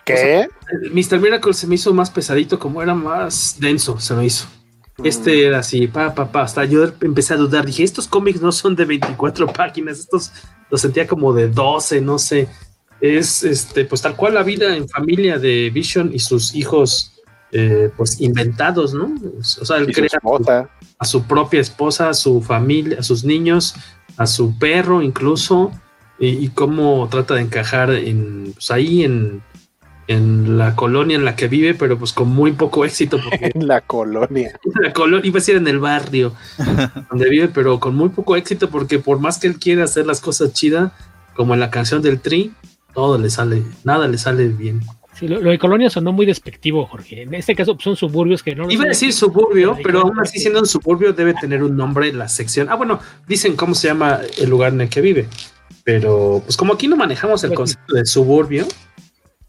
¿Qué? 0.03 0.47
Mr. 0.91 1.19
Miracle 1.19 1.53
se 1.53 1.67
me 1.67 1.75
hizo 1.75 1.93
más 1.93 2.09
pesadito, 2.09 2.57
como 2.57 2.81
era 2.81 2.95
más 2.95 3.57
denso, 3.59 3.99
se 3.99 4.15
me 4.15 4.25
hizo. 4.25 4.47
Este 5.03 5.45
era 5.45 5.59
así, 5.59 5.87
pa, 5.87 6.13
pa, 6.15 6.31
pa. 6.31 6.43
Hasta 6.43 6.63
yo 6.65 6.83
empecé 7.01 7.33
a 7.33 7.37
dudar. 7.37 7.65
Dije, 7.65 7.83
estos 7.83 8.07
cómics 8.07 8.41
no 8.41 8.51
son 8.51 8.75
de 8.75 8.85
24 8.85 9.47
páginas, 9.47 9.99
estos 9.99 10.31
los 10.69 10.81
sentía 10.81 11.05
como 11.05 11.33
de 11.33 11.49
12, 11.49 12.01
no 12.01 12.17
sé. 12.17 12.47
Es 13.01 13.43
este, 13.43 13.85
pues 13.85 14.01
tal 14.01 14.15
cual 14.15 14.35
la 14.35 14.43
vida 14.43 14.75
en 14.75 14.87
familia 14.87 15.37
de 15.37 15.69
Vision 15.69 16.11
y 16.13 16.19
sus 16.19 16.55
hijos, 16.55 17.21
eh, 17.51 17.91
pues 17.97 18.21
inventados, 18.21 18.93
¿no? 18.93 19.13
O 19.39 19.65
sea, 19.65 19.77
él 19.77 19.93
crea 19.93 20.09
a 20.97 21.05
su 21.05 21.23
propia 21.23 21.59
esposa, 21.59 22.09
a 22.09 22.13
su 22.13 22.41
familia, 22.41 22.99
a 22.99 23.03
sus 23.03 23.25
niños, 23.25 23.75
a 24.15 24.25
su 24.25 24.57
perro 24.57 25.01
incluso, 25.01 25.71
y, 26.17 26.29
y 26.45 26.49
cómo 26.49 27.09
trata 27.11 27.33
de 27.33 27.41
encajar 27.41 27.91
en, 27.91 28.53
pues 28.53 28.71
ahí 28.71 29.03
en 29.03 29.43
en 30.07 30.57
la 30.57 30.75
colonia 30.75 31.15
en 31.15 31.25
la 31.25 31.35
que 31.35 31.47
vive, 31.47 31.73
pero 31.73 31.97
pues 31.97 32.13
con 32.13 32.29
muy 32.29 32.51
poco 32.51 32.85
éxito. 32.85 33.19
Porque 33.23 33.51
en 33.53 33.67
la 33.67 33.81
colonia. 33.81 34.59
En 34.75 34.81
la 34.81 34.93
colonia, 34.93 35.27
iba 35.27 35.37
a 35.37 35.41
decir 35.41 35.55
en 35.55 35.67
el 35.67 35.79
barrio 35.79 36.33
donde 37.09 37.29
vive, 37.29 37.47
pero 37.47 37.79
con 37.79 37.95
muy 37.95 38.09
poco 38.09 38.35
éxito 38.35 38.69
porque 38.69 38.99
por 38.99 39.19
más 39.19 39.39
que 39.39 39.47
él 39.47 39.57
quiera 39.57 39.85
hacer 39.85 40.05
las 40.05 40.21
cosas 40.21 40.53
chidas, 40.53 40.91
como 41.33 41.53
en 41.53 41.59
la 41.59 41.69
canción 41.69 42.01
del 42.01 42.19
Tri, 42.19 42.51
todo 42.93 43.17
le 43.17 43.29
sale, 43.29 43.63
nada 43.83 44.07
le 44.07 44.17
sale 44.17 44.47
bien. 44.47 44.81
Sí, 45.13 45.29
lo, 45.29 45.39
de 45.39 45.57
colonia 45.57 45.89
sonó 45.89 46.11
muy 46.11 46.25
despectivo, 46.25 46.85
Jorge. 46.85 47.21
En 47.21 47.33
este 47.33 47.55
caso 47.55 47.75
pues, 47.75 47.85
son 47.85 47.95
suburbios 47.95 48.43
que 48.43 48.53
no... 48.53 48.69
Iba 48.69 48.83
a 48.83 48.87
decir 48.89 49.13
suburbio, 49.13 49.77
pero 49.81 50.01
aún 50.01 50.19
así 50.19 50.39
siendo 50.39 50.59
un 50.59 50.65
suburbio 50.65 51.13
debe 51.13 51.33
tener 51.33 51.63
un 51.63 51.77
nombre 51.77 52.11
la 52.11 52.27
sección. 52.27 52.67
Ah, 52.69 52.75
bueno, 52.75 52.99
dicen 53.25 53.55
cómo 53.55 53.75
se 53.75 53.87
llama 53.87 54.19
el 54.37 54.49
lugar 54.49 54.73
en 54.73 54.81
el 54.81 54.89
que 54.89 54.99
vive. 54.99 55.27
Pero 55.85 56.41
pues 56.43 56.57
como 56.57 56.73
aquí 56.73 56.89
no 56.89 56.97
manejamos 56.97 57.43
el 57.45 57.53
concepto 57.53 57.95
de 57.95 58.05
suburbio, 58.05 58.67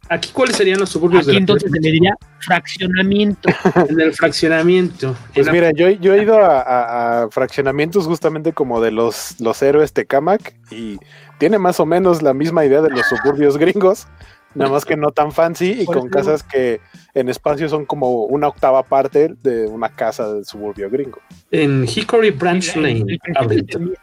Aquí, 0.09 0.31
¿cuáles 0.33 0.57
serían 0.57 0.79
los 0.79 0.90
suburbios 0.90 1.23
Aquí 1.23 1.33
de 1.33 1.38
entonces 1.38 1.71
se 1.71 1.81
le 1.81 1.90
diría 1.90 2.14
fraccionamiento. 2.38 3.49
en 3.88 4.01
el 4.01 4.12
fraccionamiento. 4.12 5.16
Pues 5.35 5.51
mira, 5.51 5.73
yo, 5.73 5.90
yo 5.90 6.14
he 6.14 6.23
ido 6.23 6.38
a, 6.40 7.29
fraccionamientos 7.31 8.07
justamente 8.07 8.53
como 8.53 8.81
de 8.81 8.90
los, 8.92 9.40
los 9.40 9.61
héroes 9.62 9.92
Tecamac 9.92 10.55
y 10.71 10.99
tiene 11.38 11.59
más 11.59 11.81
o 11.81 11.87
menos 11.87 12.23
la 12.23 12.35
misma 12.35 12.64
idea 12.64 12.83
de 12.83 12.90
los 12.90 13.07
suburbios 13.07 13.57
gringos, 13.59 14.07
nada 14.55 14.71
más 14.71 14.85
que 14.85 14.97
no 14.97 15.11
tan 15.11 15.33
fancy 15.33 15.83
y 15.83 15.87
con 15.87 16.09
casas 16.09 16.42
que 16.42 16.81
en 17.14 17.29
espacio 17.29 17.69
son 17.69 17.85
como 17.85 18.25
una 18.25 18.49
octava 18.49 18.83
parte 18.85 19.35
de 19.42 19.66
una 19.66 19.88
casa 19.88 20.33
del 20.33 20.45
suburbio 20.45 20.88
gringo. 20.88 21.21
En 21.51 21.85
Hickory 21.85 22.31
Branch 22.31 22.77
Lane, 22.77 23.19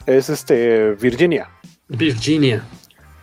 es 0.05 0.29
este 0.29 0.91
Virginia. 0.93 1.49
Virginia. 1.87 2.63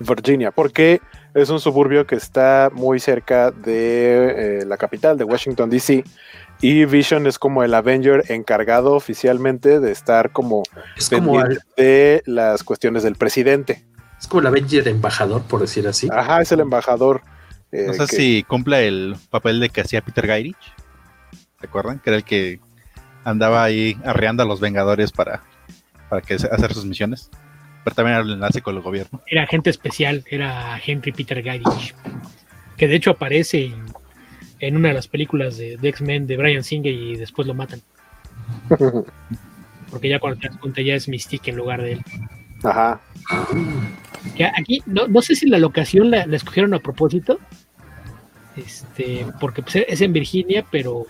Virginia, 0.01 0.51
porque 0.51 1.01
es 1.35 1.51
un 1.51 1.61
suburbio 1.61 2.07
que 2.07 2.17
está 2.17 2.71
muy 2.73 3.01
cerca 3.01 3.51
de 3.51 4.61
eh, 4.61 4.65
la 4.67 4.77
capital, 4.77 5.17
de 5.17 5.25
Washington, 5.25 5.71
D.C. 5.71 6.05
Y 6.61 6.85
Vision 6.85 7.27
es 7.27 7.39
como 7.39 7.63
el 7.63 7.73
Avenger 7.73 8.25
encargado 8.29 8.93
oficialmente 8.93 9.81
de 9.81 9.93
estar 9.93 10.31
como, 10.33 10.63
de 11.77 12.23
las 12.27 12.65
cuestiones 12.65 13.03
del 13.03 13.17
presidente. 13.17 13.85
Es 14.21 14.27
como 14.27 14.41
el 14.41 14.47
Avenger 14.49 14.87
embajador, 14.89 15.43
por 15.43 15.61
decir 15.61 15.89
así. 15.89 16.09
Ajá, 16.13 16.43
es 16.43 16.53
el 16.53 16.61
embajador. 16.61 17.23
Eh, 17.73 17.87
no 17.87 17.95
sé 17.95 18.07
si 18.09 18.43
cumple 18.43 18.87
el 18.87 19.17
papel 19.31 19.61
de 19.61 19.71
que 19.71 19.81
hacía 19.81 20.03
Peter 20.03 20.27
Gairich. 20.27 20.75
¿Se 21.61 21.67
acuerdan? 21.67 21.99
Que 22.01 22.11
era 22.11 22.17
el 22.17 22.25
que 22.25 22.61
andaba 23.25 23.63
ahí 23.63 23.97
arreando 24.05 24.43
a 24.43 24.47
los 24.47 24.61
Vengadores 24.61 25.13
para, 25.13 25.43
para 26.09 26.21
que 26.21 26.35
hacer 26.35 26.75
sus 26.75 26.85
misiones 26.85 27.31
pero 27.85 27.97
también 27.97 28.17
era 28.17 28.25
el 28.25 28.33
enlace 28.33 28.63
con 28.63 28.77
el 28.77 28.83
gobierno. 28.83 29.23
Era 29.27 29.45
agente 29.45 29.71
especial, 29.71 30.25
era 30.31 30.81
Henry 30.85 31.13
Peter 31.13 31.43
Gairich, 31.43 31.95
que 32.77 32.89
de 32.89 32.97
hecho 32.97 33.13
aparece 33.13 33.73
en, 34.59 34.77
una 34.77 34.89
de 34.89 34.95
las 34.95 35.09
películas 35.09 35.57
de, 35.57 35.79
X-Men 35.83 36.27
de 36.27 36.37
Brian 36.37 36.65
Singer 36.65 36.93
y 36.93 37.17
después 37.17 37.49
lo 37.49 37.55
matan. 37.55 37.81
Porque 39.91 40.09
ya 40.09 40.19
cuando 40.21 40.41
te 40.41 40.49
das 40.49 40.59
cuenta 40.59 40.83
ya 40.83 40.95
es 40.95 41.09
Mystique 41.09 41.51
en 41.51 41.57
lugar 41.57 41.83
de 41.83 41.93
él. 41.93 42.03
Ajá. 42.63 43.01
aquí 44.57 44.83
no, 44.87 45.23
sé 45.23 45.35
si 45.35 45.49
la 45.49 45.59
locación 45.59 46.11
la, 46.11 46.25
escogieron 46.25 46.75
a 46.75 46.79
propósito, 46.79 47.41
este, 48.55 49.27
porque 49.41 49.63
pues, 49.63 49.77
es 49.89 50.01
en 50.03 50.13
Virginia, 50.13 50.65
pero 50.71 51.07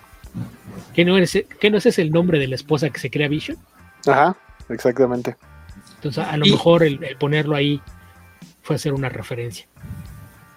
¿qué 0.94 1.04
no, 1.04 1.18
es, 1.18 1.44
¿qué 1.58 1.70
no 1.70 1.78
es 1.78 1.98
el 1.98 2.12
nombre 2.12 2.38
de 2.38 2.46
la 2.46 2.54
esposa 2.54 2.88
que 2.90 3.00
se 3.00 3.10
crea 3.10 3.28
Vision? 3.28 3.58
Ajá, 4.06 4.36
exactamente. 4.68 5.36
Entonces, 6.00 6.24
a 6.24 6.36
lo 6.38 6.46
mejor 6.46 6.82
el, 6.82 6.98
ponerlo 7.18 7.54
ahí 7.54 7.82
fue 8.62 8.76
hacer 8.76 8.94
una 8.94 9.10
referencia. 9.10 9.66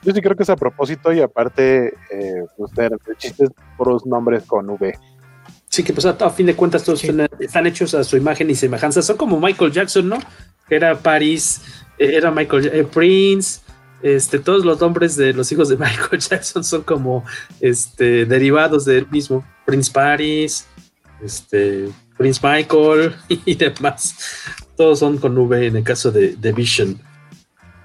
Yo 0.02 0.14
sí 0.14 0.22
creo 0.22 0.38
que 0.38 0.44
es 0.44 0.50
a 0.50 0.56
propósito 0.56 1.12
y 1.12 1.20
aparte, 1.20 1.88
eh, 2.12 2.46
pues, 2.56 2.72
chistes 3.18 3.50
por 3.78 3.90
los 3.90 4.06
nombres 4.06 4.44
con 4.44 4.70
V. 4.70 4.98
Sí, 5.68 5.84
que 5.84 5.92
pues 5.92 6.06
a, 6.06 6.30
fin 6.30 6.46
de 6.46 6.56
cuentas 6.56 6.84
todos 6.86 7.04
están, 7.04 7.68
hechos 7.68 7.94
a 7.94 8.06
su 8.06 8.16
imagen 8.16 8.50
y 8.50 8.56
semejanza. 8.56 9.02
Son 9.02 9.18
como 9.18 9.38
Michael 9.38 9.72
Jackson, 9.74 10.08
¿no? 10.08 10.18
Era 10.70 10.98
Paris, 10.98 11.62
eh, 11.98 12.12
era 12.16 12.32
Michael 12.32 12.72
eh, 12.72 12.84
Prince, 12.86 13.60
este, 14.02 14.40
todos 14.40 14.64
los 14.64 14.80
nombres 14.80 15.18
de 15.18 15.34
los 15.34 15.52
hijos 15.52 15.68
de 15.68 15.76
Michael 15.78 16.22
Jackson 16.22 16.64
son 16.64 16.84
como 16.84 17.26
este, 17.60 18.26
derivados 18.26 18.86
del 18.86 19.10
mismo. 19.10 19.46
Prince 19.66 19.92
Paris, 19.92 20.68
este, 21.22 21.90
Prince 22.18 22.40
Michael 22.42 23.14
y 23.28 23.56
demás 23.56 24.16
todos 24.84 25.00
son 25.00 25.18
con 25.18 25.38
V 25.38 25.68
en 25.68 25.78
el 25.78 25.84
caso 25.86 26.12
de, 26.12 26.52
Vision. 26.52 27.00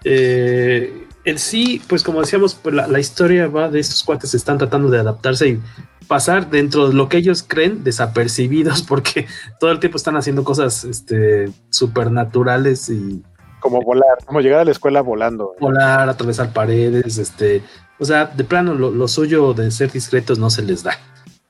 Eh, 0.03 1.07
en 1.25 1.39
sí, 1.39 1.81
pues 1.87 2.03
como 2.03 2.19
decíamos, 2.21 2.57
pues 2.57 2.75
la, 2.75 2.99
historia 2.99 3.47
va 3.47 3.69
de 3.69 3.79
estos 3.79 4.03
cuates 4.03 4.35
están 4.35 4.59
tratando 4.59 4.91
de 4.91 4.99
adaptarse 4.99 5.49
y 5.49 5.61
pasar 6.09 6.51
dentro 6.51 6.89
de 6.89 6.95
lo 6.95 7.09
que 7.09 7.19
ellos 7.19 7.45
creen 7.47 7.85
desapercibidos 7.85 8.83
porque 8.89 9.29
todo 9.61 9.71
el 9.71 9.79
tiempo 9.79 9.97
están 9.97 10.17
haciendo 10.17 10.43
cosas 10.43 10.83
este, 10.83 11.53
supernaturales 11.71 12.91
y... 12.91 13.23
Como 13.61 13.81
volar, 13.81 14.19
como 14.25 14.41
llegar 14.41 14.59
a 14.59 14.65
la 14.65 14.73
escuela 14.73 15.01
volando. 15.01 15.55
Volar, 15.61 16.09
atravesar 16.09 16.53
paredes, 16.53 17.17
este... 17.19 17.63
O 18.01 18.05
sea, 18.05 18.27
de 18.27 18.43
plano 18.43 18.75
lo, 18.75 18.91
lo 18.91 19.07
suyo 19.07 19.55
de 19.55 19.71
ser 19.71 19.93
discretos 19.93 20.41
no 20.41 20.51
se 20.51 20.63
les 20.63 20.83
da. 20.83 20.99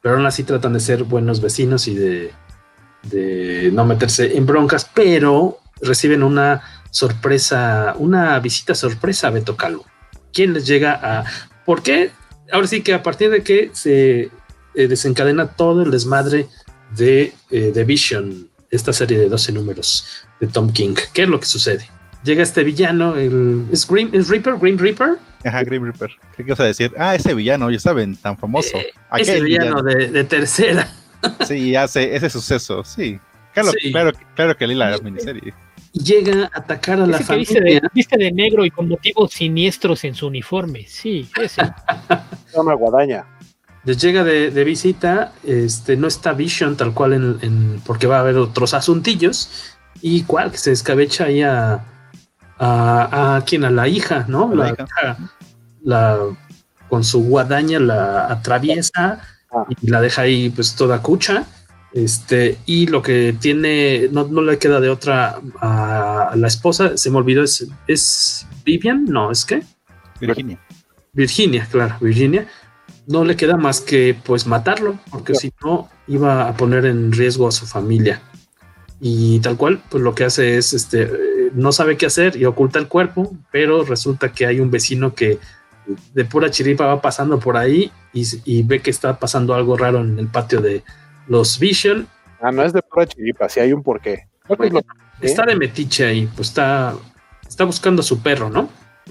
Pero 0.03 0.17
aún 0.17 0.27
así 0.27 0.45
tratan 0.45 0.75
de 0.75 0.81
ser 0.81 1.05
buenos 1.05 1.41
vecinos 1.41 1.89
y 1.89 1.95
de 1.95 2.33
de 3.03 3.71
no 3.73 3.85
meterse 3.85 4.37
en 4.37 4.47
broncas, 4.47 4.89
pero 4.93 5.59
reciben 5.81 6.23
una 6.23 6.63
sorpresa, 6.91 7.95
una 7.99 8.39
visita 8.41 8.75
sorpresa 8.75 9.29
a 9.29 9.31
Beto 9.31 9.57
Calvo. 9.57 9.87
¿Quién 10.33 10.55
les 10.55 10.67
llega 10.67 10.99
a... 11.03 11.25
¿Por 11.65 11.83
qué? 11.83 12.11
Ahora 12.51 12.67
sí 12.67 12.83
que 12.83 12.95
a 12.95 13.03
partir 13.03 13.31
de 13.31 13.43
que 13.43 13.71
se 13.73 14.31
eh, 14.75 14.89
desencadena 14.89 15.49
todo 15.49 15.83
el 15.83 15.91
desmadre 15.91 16.47
de 16.97 17.33
The 17.51 17.81
eh, 17.81 17.85
Vision, 17.85 18.49
esta 18.71 18.93
serie 18.93 19.19
de 19.19 19.29
12 19.29 19.53
números 19.53 20.27
de 20.41 20.47
Tom 20.47 20.73
King. 20.73 20.95
¿Qué 21.13 21.23
es 21.23 21.29
lo 21.29 21.41
que 21.41 21.47
sucede? 21.47 21.89
Llega 22.25 22.43
este 22.43 22.65
villano, 22.65 23.17
el, 23.17 23.67
¿es, 23.71 23.87
Green, 23.87 24.11
¿es 24.13 24.29
Reaper? 24.29 24.57
¿Green 24.57 24.79
Reaper? 24.79 25.19
Ajá, 25.45 25.63
Green 25.63 25.85
Reaper. 25.85 26.11
¿Qué 26.37 26.43
vas 26.43 26.61
a 26.61 26.65
decir? 26.65 26.93
Ah, 26.99 27.15
ese 27.15 27.33
villano, 27.35 27.71
ya 27.71 27.79
saben, 27.79 28.17
tan 28.17 28.37
famoso. 28.37 28.77
Eh, 28.77 28.93
ese 29.19 29.41
villano, 29.41 29.83
De, 29.83 30.09
de, 30.09 30.25
tercera. 30.25 30.89
Sí, 31.47 31.75
hace 31.77 32.15
ese 32.15 32.31
suceso, 32.31 32.85
sí. 32.85 33.19
Claro, 33.53 33.73
claro, 33.91 34.13
claro 34.35 34.57
que 34.57 34.67
Lila 34.67 34.95
es 34.95 35.03
miniserie. 35.03 35.55
Llega 35.93 36.45
a 36.45 36.59
atacar 36.59 37.01
a 37.01 37.07
la 37.07 37.19
familia. 37.19 37.81
Viste 37.93 38.17
de, 38.17 38.31
negro 38.31 38.65
y 38.65 38.71
con 38.71 38.89
motivos 38.89 39.33
siniestros 39.33 40.05
en 40.05 40.15
su 40.15 40.27
uniforme. 40.27 40.85
Sí, 40.87 41.29
ese. 41.41 41.63
Una 42.55 42.75
guadaña. 42.75 43.25
Les 43.85 44.01
llega 44.01 44.23
de, 44.23 44.65
visita, 44.65 45.33
este, 45.45 45.97
no 45.97 46.09
está 46.09 46.33
Vision 46.35 46.77
tal 46.77 46.93
cual 46.93 47.15
en, 47.15 47.81
porque 47.87 48.07
va 48.07 48.19
a 48.19 48.21
haber 48.21 48.37
otros 48.37 48.75
asuntillos. 48.75 49.75
Y 50.01 50.23
cual 50.23 50.53
que 50.53 50.59
se 50.59 50.73
escabecha 50.73 51.25
ahí 51.25 51.43
a, 51.43 51.85
a, 52.59 53.37
a 53.37 53.45
quien 53.45 53.65
a 53.65 53.71
la 53.71 53.89
hija, 53.89 54.27
¿no? 54.29 54.55
La, 54.55 54.77
la, 55.83 56.19
con 56.89 57.03
su 57.03 57.25
guadaña 57.25 57.81
la 57.81 58.31
atraviesa 58.31 59.21
Ah. 59.51 59.65
y 59.81 59.91
la 59.91 60.01
deja 60.01 60.23
ahí 60.23 60.51
pues 60.51 60.75
toda 60.75 61.03
cucha. 61.03 61.47
Este, 61.93 62.59
y 62.67 62.87
lo 62.87 63.01
que 63.01 63.35
tiene, 63.41 64.09
no, 64.13 64.25
le 64.43 64.59
queda 64.59 64.79
de 64.79 64.91
otra 64.91 65.41
a, 65.61 66.33
la 66.37 66.47
esposa, 66.47 66.99
se 66.99 67.11
me 67.11 67.17
olvidó, 67.17 67.43
es, 67.43 67.67
es 67.87 68.47
Vivian, 68.65 69.07
no, 69.07 69.31
es 69.31 69.45
que 69.47 69.63
Virginia. 70.21 70.61
Virginia, 71.13 71.67
claro, 71.71 71.97
Virginia. 72.01 72.47
No 73.07 73.25
le 73.25 73.37
queda 73.37 73.57
más 73.57 73.81
que 73.81 74.15
pues 74.23 74.47
matarlo, 74.47 74.99
porque 75.11 75.35
si 75.35 75.51
no 75.65 75.89
iba 76.07 76.47
a 76.47 76.57
poner 76.57 76.85
en 76.85 77.11
riesgo 77.11 77.49
a 77.49 77.53
su 77.53 77.67
familia. 77.67 78.21
Y 79.01 79.41
tal 79.41 79.57
cual, 79.57 79.83
pues 79.89 80.03
lo 80.03 80.15
que 80.15 80.25
hace 80.25 80.59
es, 80.59 80.75
este, 80.75 81.11
no 81.55 81.73
sabe 81.73 81.97
qué 81.97 82.07
hacer 82.07 82.37
y 82.37 82.45
oculta 82.45 82.79
el 82.79 82.89
cuerpo, 82.89 83.35
pero 83.51 83.85
resulta 83.85 84.33
que 84.33 84.45
hay 84.45 84.61
un 84.61 84.71
vecino 84.71 85.15
que 85.15 85.39
de 86.15 86.25
pura 86.25 86.51
chiripa 86.51 86.87
va 86.87 87.01
pasando 87.01 87.39
por 87.39 87.57
ahí 87.57 87.91
y, 88.13 88.63
ve 88.63 88.81
que 88.81 88.91
está 88.91 89.19
pasando 89.19 89.55
algo 89.55 89.77
raro 89.77 90.01
en 90.01 90.19
el 90.19 90.29
patio 90.29 90.61
de 90.61 90.83
los 91.27 91.59
Vision 91.59 92.07
Ah, 92.41 92.53
no 92.53 92.63
es 92.63 92.73
de 92.73 92.83
pura 92.83 93.07
chiripa, 93.07 93.49
sí 93.49 93.61
hay 93.61 93.73
un 93.73 93.83
porqué. 93.83 94.29
está 95.21 95.45
de 95.45 95.57
metiche 95.57 96.07
ahí, 96.07 96.29
pues 96.37 96.49
está, 96.49 96.95
está 97.47 97.65
buscando 97.65 98.01
a 98.01 98.05
su 98.05 98.21
perro, 98.23 98.49
¿no? 98.49 98.69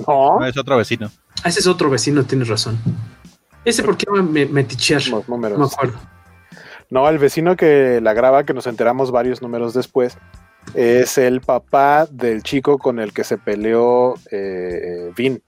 No. 0.07 0.45
es 0.45 0.57
otro 0.57 0.77
vecino. 0.77 1.11
Ah, 1.43 1.49
ese 1.49 1.59
es 1.59 1.67
otro 1.67 1.89
vecino, 1.89 2.23
tienes 2.23 2.47
razón. 2.47 2.77
Ese 3.65 3.83
por 3.83 3.97
qué 3.97 4.05
me 4.09 4.45
metichear. 4.45 5.05
Los 5.07 5.27
números. 5.27 5.59
No 5.59 5.65
me 5.65 5.73
acuerdo. 5.73 5.99
No, 6.89 7.09
el 7.09 7.17
vecino 7.17 7.57
que 7.57 7.99
la 8.01 8.13
graba, 8.13 8.45
que 8.45 8.53
nos 8.53 8.65
enteramos 8.65 9.11
varios 9.11 9.41
números 9.41 9.73
después, 9.73 10.17
es 10.73 11.17
el 11.17 11.41
papá 11.41 12.07
del 12.09 12.43
chico 12.43 12.77
con 12.77 12.99
el 12.99 13.11
que 13.11 13.25
se 13.25 13.37
peleó 13.37 14.15
eh, 14.31 15.11
Vin. 15.15 15.41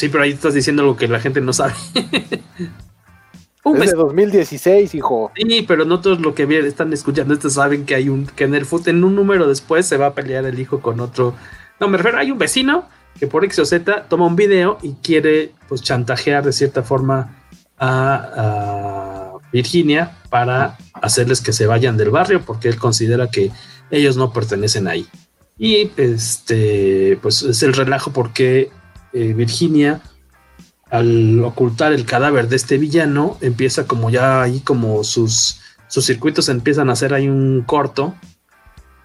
Sí, 0.00 0.08
pero 0.08 0.24
ahí 0.24 0.30
estás 0.30 0.54
diciendo 0.54 0.80
algo 0.80 0.96
que 0.96 1.06
la 1.08 1.20
gente 1.20 1.42
no 1.42 1.52
sabe. 1.52 1.74
es 3.74 3.90
de 3.90 3.96
2016, 3.96 4.94
hijo. 4.94 5.30
Sí, 5.36 5.62
pero 5.68 5.84
no 5.84 6.00
todos 6.00 6.20
lo 6.20 6.34
que 6.34 6.44
están 6.66 6.90
escuchando 6.94 7.34
esto 7.34 7.50
saben 7.50 7.84
que 7.84 7.96
hay 7.96 8.08
un 8.08 8.24
que 8.24 8.44
en 8.44 8.54
el 8.54 8.64
foot 8.64 8.88
en 8.88 9.04
un 9.04 9.14
número 9.14 9.46
después 9.46 9.84
se 9.84 9.98
va 9.98 10.06
a 10.06 10.14
pelear 10.14 10.46
el 10.46 10.58
hijo 10.58 10.80
con 10.80 11.00
otro. 11.00 11.34
No, 11.80 11.88
me 11.88 11.98
refiero, 11.98 12.16
hay 12.16 12.30
un 12.30 12.38
vecino 12.38 12.88
que 13.18 13.26
por 13.26 13.44
X 13.44 13.58
o 13.58 13.66
Z 13.66 14.06
toma 14.08 14.24
un 14.24 14.36
video 14.36 14.78
y 14.80 14.94
quiere 15.02 15.52
pues 15.68 15.82
chantajear 15.82 16.46
de 16.46 16.54
cierta 16.54 16.82
forma 16.82 17.36
a, 17.78 19.34
Virginia 19.52 20.16
para 20.30 20.78
hacerles 20.94 21.42
que 21.42 21.52
se 21.52 21.66
vayan 21.66 21.98
del 21.98 22.08
barrio 22.08 22.40
porque 22.40 22.68
él 22.68 22.76
considera 22.76 23.28
que 23.28 23.50
ellos 23.90 24.16
no 24.16 24.32
pertenecen 24.32 24.88
ahí. 24.88 25.06
Y 25.58 25.90
este, 25.98 27.18
pues 27.20 27.42
es 27.42 27.62
el 27.62 27.74
relajo 27.74 28.12
porque 28.12 28.70
eh, 29.12 29.32
Virginia, 29.34 30.00
al 30.90 31.42
ocultar 31.44 31.92
el 31.92 32.04
cadáver 32.04 32.48
de 32.48 32.56
este 32.56 32.78
villano, 32.78 33.36
empieza 33.40 33.86
como 33.86 34.10
ya 34.10 34.42
ahí 34.42 34.60
como 34.60 35.04
sus, 35.04 35.60
sus 35.88 36.04
circuitos 36.04 36.48
empiezan 36.48 36.90
a 36.90 36.94
hacer 36.94 37.14
ahí 37.14 37.28
un 37.28 37.62
corto 37.62 38.14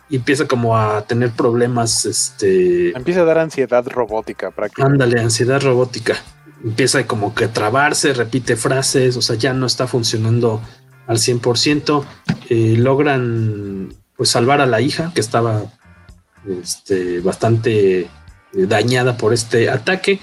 y 0.09 0.17
empieza 0.17 0.47
como 0.47 0.77
a 0.77 1.03
tener 1.03 1.31
problemas, 1.31 2.05
este... 2.05 2.95
Empieza 2.95 3.21
a 3.21 3.25
dar 3.25 3.39
ansiedad 3.39 3.85
robótica 3.87 4.51
prácticamente. 4.51 5.03
Ándale, 5.03 5.21
ansiedad 5.21 5.61
robótica. 5.61 6.15
Empieza 6.63 7.05
como 7.07 7.33
que 7.33 7.45
a 7.45 7.53
trabarse, 7.53 8.13
repite 8.13 8.55
frases, 8.55 9.17
o 9.17 9.21
sea, 9.21 9.35
ya 9.35 9.53
no 9.53 9.65
está 9.65 9.87
funcionando 9.87 10.61
al 11.07 11.17
100%. 11.17 12.05
Eh, 12.49 12.75
logran 12.77 13.93
pues 14.15 14.29
salvar 14.29 14.61
a 14.61 14.65
la 14.65 14.81
hija 14.81 15.11
que 15.13 15.21
estaba 15.21 15.63
este, 16.61 17.19
bastante 17.21 18.07
dañada 18.55 19.17
por 19.17 19.33
este 19.33 19.69
ataque. 19.69 20.19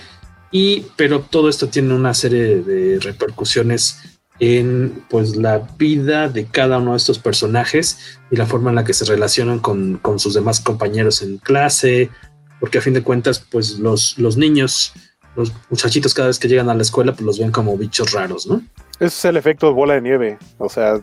Y, 0.50 0.86
pero 0.96 1.20
todo 1.20 1.48
esto 1.48 1.68
tiene 1.68 1.94
una 1.94 2.12
serie 2.14 2.62
de 2.62 2.98
repercusiones 3.00 3.98
en 4.38 5.04
pues 5.08 5.36
la 5.36 5.58
vida 5.78 6.28
de 6.28 6.46
cada 6.46 6.78
uno 6.78 6.92
de 6.92 6.96
estos 6.96 7.18
personajes 7.18 8.18
y 8.30 8.36
la 8.36 8.44
forma 8.44 8.70
en 8.70 8.76
la 8.76 8.84
que 8.84 8.92
se 8.92 9.04
relacionan 9.04 9.60
con, 9.60 10.00
sus 10.18 10.34
demás 10.34 10.60
compañeros 10.60 11.22
en 11.22 11.38
clase, 11.38 12.10
porque 12.58 12.78
a 12.78 12.80
fin 12.80 12.92
de 12.92 13.02
cuentas 13.02 13.38
pues 13.38 13.78
los, 13.78 14.18
los 14.18 14.36
niños, 14.36 14.94
los 15.36 15.52
muchachitos 15.70 16.12
cada 16.12 16.28
vez 16.28 16.38
que 16.38 16.48
llegan 16.48 16.70
a 16.70 16.74
la 16.74 16.82
escuela 16.82 17.12
pues 17.12 17.24
los 17.24 17.38
ven 17.38 17.52
como 17.52 17.76
bichos 17.76 18.12
raros, 18.12 18.46
¿no? 18.46 18.62
Ese 18.94 19.06
es 19.06 19.24
el 19.26 19.36
efecto 19.36 19.68
de 19.68 19.74
bola 19.74 19.94
de 19.94 20.02
nieve, 20.02 20.38
o 20.58 20.68
sea, 20.68 21.00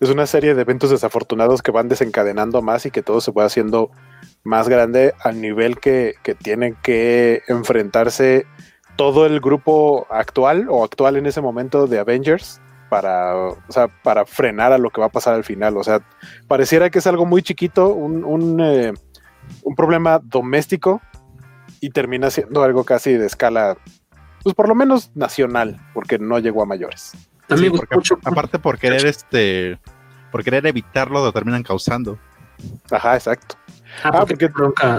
es 0.00 0.08
una 0.08 0.26
serie 0.26 0.54
de 0.54 0.62
eventos 0.62 0.90
desafortunados 0.90 1.62
que 1.62 1.72
van 1.72 1.88
desencadenando 1.88 2.62
más 2.62 2.86
y 2.86 2.90
que 2.92 3.02
todo 3.02 3.20
se 3.20 3.32
va 3.32 3.44
haciendo 3.44 3.90
más 4.48 4.68
grande 4.68 5.14
al 5.22 5.40
nivel 5.40 5.78
que, 5.78 6.14
que 6.22 6.34
tienen 6.34 6.76
que 6.82 7.42
enfrentarse 7.48 8.46
todo 8.96 9.26
el 9.26 9.40
grupo 9.40 10.06
actual 10.10 10.66
o 10.70 10.82
actual 10.82 11.16
en 11.16 11.26
ese 11.26 11.40
momento 11.40 11.86
de 11.86 11.98
Avengers 11.98 12.60
para, 12.88 13.36
o 13.36 13.58
sea, 13.68 13.88
para 14.02 14.24
frenar 14.24 14.72
a 14.72 14.78
lo 14.78 14.90
que 14.90 15.00
va 15.00 15.08
a 15.08 15.10
pasar 15.10 15.34
al 15.34 15.44
final. 15.44 15.76
O 15.76 15.84
sea, 15.84 16.00
pareciera 16.48 16.88
que 16.90 16.98
es 16.98 17.06
algo 17.06 17.26
muy 17.26 17.42
chiquito, 17.42 17.92
un, 17.92 18.24
un, 18.24 18.58
eh, 18.60 18.94
un 19.62 19.74
problema 19.76 20.18
doméstico 20.22 21.02
y 21.80 21.90
termina 21.90 22.30
siendo 22.30 22.62
algo 22.62 22.84
casi 22.84 23.12
de 23.12 23.26
escala, 23.26 23.76
pues 24.42 24.54
por 24.54 24.66
lo 24.66 24.74
menos 24.74 25.10
nacional, 25.14 25.78
porque 25.92 26.18
no 26.18 26.38
llegó 26.38 26.62
a 26.62 26.66
mayores. 26.66 27.12
También 27.46 27.74
mucho, 27.90 28.18
aparte 28.24 28.58
por 28.58 28.78
querer 28.78 29.06
este, 29.06 29.78
por 30.32 30.42
querer 30.42 30.66
evitarlo, 30.66 31.22
lo 31.22 31.32
terminan 31.32 31.62
causando. 31.62 32.18
Ajá, 32.90 33.14
exacto. 33.14 33.57
Ah, 34.02 34.10
ah 34.12 34.26
porque, 34.26 34.50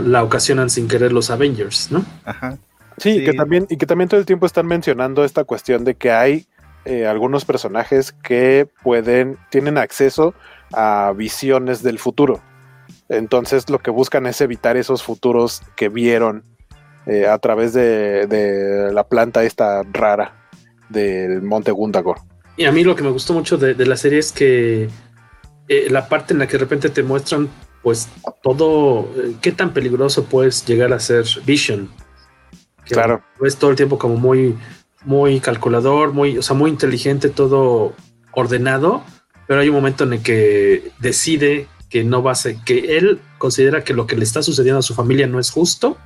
la 0.04 0.24
ocasionan 0.24 0.70
sin 0.70 0.88
querer 0.88 1.12
los 1.12 1.30
Avengers, 1.30 1.92
¿no? 1.92 2.06
Ajá. 2.26 2.58
Sí, 2.98 3.24
Que 3.24 3.34
también, 3.34 3.66
y 3.70 3.78
que 3.78 3.86
también 3.86 4.10
todo 4.10 4.20
el 4.20 4.26
tiempo 4.26 4.46
están 4.46 4.68
mencionando 4.68 5.24
esta 5.24 5.46
cuestión 5.46 5.86
de 5.86 5.96
que 5.96 6.12
hay 6.12 6.48
eh, 6.86 7.08
algunos 7.08 7.46
personajes 7.46 8.14
que 8.24 8.68
pueden, 8.84 9.38
tienen 9.50 9.78
acceso 9.78 10.34
a 10.74 11.14
visiones 11.16 11.84
del 11.84 12.00
futuro. 12.00 12.42
Entonces 13.08 13.70
lo 13.70 13.80
que 13.80 13.92
buscan 13.92 14.26
es 14.28 14.42
evitar 14.42 14.78
esos 14.78 15.04
futuros 15.04 15.62
que 15.76 15.90
vieron 15.90 16.44
eh, 17.06 17.28
a 17.28 17.38
través 17.40 17.74
de, 17.74 18.90
la 18.94 19.04
planta 19.08 19.44
esta 19.44 19.84
rara 19.92 20.48
del 20.90 21.42
Monte 21.42 21.72
Gundagor. 21.72 22.20
Y 22.56 22.66
a 22.66 22.72
mí 22.72 22.84
lo 22.84 22.96
que 22.96 23.04
me 23.04 23.10
gustó 23.10 23.34
mucho 23.34 23.58
de, 23.58 23.74
la 23.86 23.96
serie 23.96 24.20
es 24.20 24.32
que 24.32 24.90
eh, 25.68 25.88
la 25.90 26.08
parte 26.08 26.34
en 26.34 26.40
la 26.40 26.48
que 26.48 26.54
de 26.54 26.60
repente 26.60 26.90
te 26.90 27.04
muestran 27.04 27.50
pues 27.84 28.10
todo, 28.44 29.10
qué 29.42 29.52
tan 29.52 29.74
peligroso 29.74 30.26
puedes 30.26 30.66
llegar 30.66 30.94
a 30.94 31.00
ser 31.00 31.26
Vision. 31.46 31.90
claro. 32.86 33.24
Es 33.42 33.58
todo 33.58 33.72
el 33.72 33.76
tiempo 33.76 33.98
como 33.98 34.16
muy 34.18 34.58
muy 35.04 35.40
calculador, 35.40 36.14
muy, 36.14 36.38
o 36.38 36.42
sea, 36.42 36.56
muy 36.56 36.70
inteligente, 36.70 37.30
todo 37.30 37.94
ordenado, 38.32 39.04
pero 39.48 39.62
hay 39.62 39.70
un 39.70 39.76
momento 39.76 40.04
en 40.04 40.14
el 40.14 40.22
que 40.22 40.92
decide 41.00 41.68
que 41.90 42.04
no 42.04 42.22
va 42.22 42.34
a 42.34 42.36
ser, 42.36 42.58
que 42.66 42.98
él 42.98 43.20
considera 43.38 43.84
que 43.84 43.94
lo 43.94 44.06
que 44.06 44.16
le 44.16 44.24
está 44.24 44.44
sucediendo 44.44 44.80
a 44.80 44.84
su 44.84 44.94
familia 44.94 45.28
no 45.28 45.40
es 45.40 45.50
justo 45.50 45.98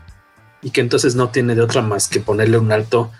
y 0.61 0.69
que 0.69 0.81
entonces 0.81 1.15
no 1.15 1.29
tiene 1.29 1.55
de 1.55 1.61
otra 1.61 1.81
más 1.81 2.07
que 2.07 2.21
ponerle 2.21 2.57
un 2.57 2.71
alto, 2.71 3.11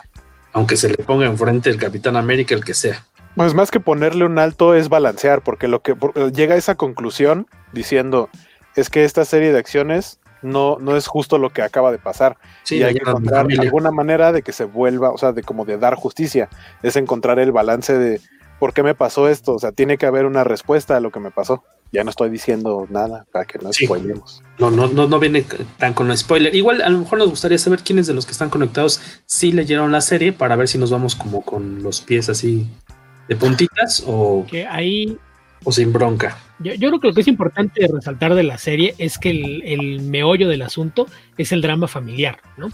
aunque 0.53 0.77
se 0.77 0.89
le 0.89 0.95
ponga 0.95 1.25
enfrente 1.25 1.69
el 1.69 1.77
Capitán 1.77 2.15
América, 2.15 2.55
el 2.55 2.63
que 2.63 2.73
sea. 2.73 3.05
Pues 3.36 3.54
más 3.54 3.72
que 3.72 3.80
ponerle 3.80 4.26
un 4.26 4.38
alto 4.38 4.76
es 4.76 4.89
balancear, 4.89 5.41
porque 5.41 5.67
lo 5.67 5.82
que 5.82 5.96
llega 6.34 6.56
a 6.56 6.58
esa 6.58 6.76
conclusión 6.76 7.48
diciendo 7.72 8.30
es 8.76 8.89
que 8.89 9.04
esta 9.04 9.26
serie 9.26 9.52
de 9.52 9.60
acciones 9.60 10.19
no, 10.43 10.78
no 10.80 10.96
es 10.96 11.08
justo 11.08 11.38
lo 11.38 11.50
que 11.50 11.62
acaba 11.62 11.91
de 11.91 11.98
pasar. 11.98 12.38
y 12.69 12.84
hay 12.84 12.93
que 12.93 13.00
encontrar 13.00 13.48
alguna 13.60 13.91
manera 13.91 14.32
de 14.32 14.41
que 14.41 14.52
se 14.52 14.65
vuelva, 14.65 15.12
o 15.12 15.17
sea, 15.17 15.32
de 15.32 15.41
como 15.41 15.65
de 15.65 15.78
dar 15.78 15.96
justicia. 15.96 16.50
Es 16.84 16.96
encontrar 16.96 17.39
el 17.39 17.52
balance 17.52 17.98
de 17.98 18.22
por 18.60 18.74
qué 18.74 18.84
me 18.84 18.93
pasó 18.93 19.30
esto. 19.30 19.54
O 19.54 19.60
sea, 19.60 19.72
tiene 19.72 19.98
que 19.98 20.06
haber 20.06 20.26
una 20.26 20.43
respuesta 20.43 20.98
a 20.98 21.00
lo 21.00 21.12
que 21.12 21.19
me 21.19 21.32
pasó. 21.32 21.63
Ya 21.91 22.04
no 22.04 22.10
estoy 22.10 22.30
diciendo 22.30 22.88
nada 22.89 23.26
para 23.32 23.46
que 23.46 23.60
no 23.60 23.72
spoilemos. 23.72 24.41
No, 24.58 24.72
no, 24.72 24.88
no, 24.88 25.08
no 25.08 25.19
viene 25.19 25.46
tan 25.78 25.93
con 25.93 26.10
el 26.10 26.17
spoiler. 26.17 26.54
Igual 26.56 26.82
a 26.82 26.89
lo 26.89 27.00
mejor 27.00 27.19
nos 27.19 27.30
gustaría 27.30 27.58
saber 27.60 27.82
quiénes 27.84 28.08
de 28.08 28.13
los 28.13 28.26
que 28.26 28.32
están 28.32 28.50
conectados 28.50 29.00
sí 29.26 29.52
leyeron 29.52 29.91
la 29.91 30.02
serie 30.02 30.34
para 30.34 30.56
ver 30.56 30.67
si 30.67 30.80
nos 30.80 30.89
vamos 30.89 31.15
como 31.15 31.43
con 31.43 31.84
los 31.84 32.02
pies 32.02 32.30
así 32.30 32.67
de 33.27 33.36
puntitas 33.36 34.03
o, 34.05 34.45
que 34.49 34.65
ahí, 34.65 35.17
o 35.63 35.71
sin 35.71 35.93
bronca. 35.93 36.38
Yo, 36.59 36.75
creo 36.77 36.99
que 36.99 37.07
lo 37.07 37.13
que 37.13 37.21
es 37.21 37.27
importante 37.27 37.88
resaltar 37.91 38.36
de 38.36 38.43
la 38.43 38.57
serie 38.57 38.95
es 38.97 39.17
que 39.17 39.31
el, 39.31 40.01
meollo 40.01 40.47
del 40.47 40.62
asunto 40.62 41.07
es 41.38 41.51
el 41.51 41.62
drama 41.62 41.88
familiar, 41.88 42.39
¿no? 42.57 42.69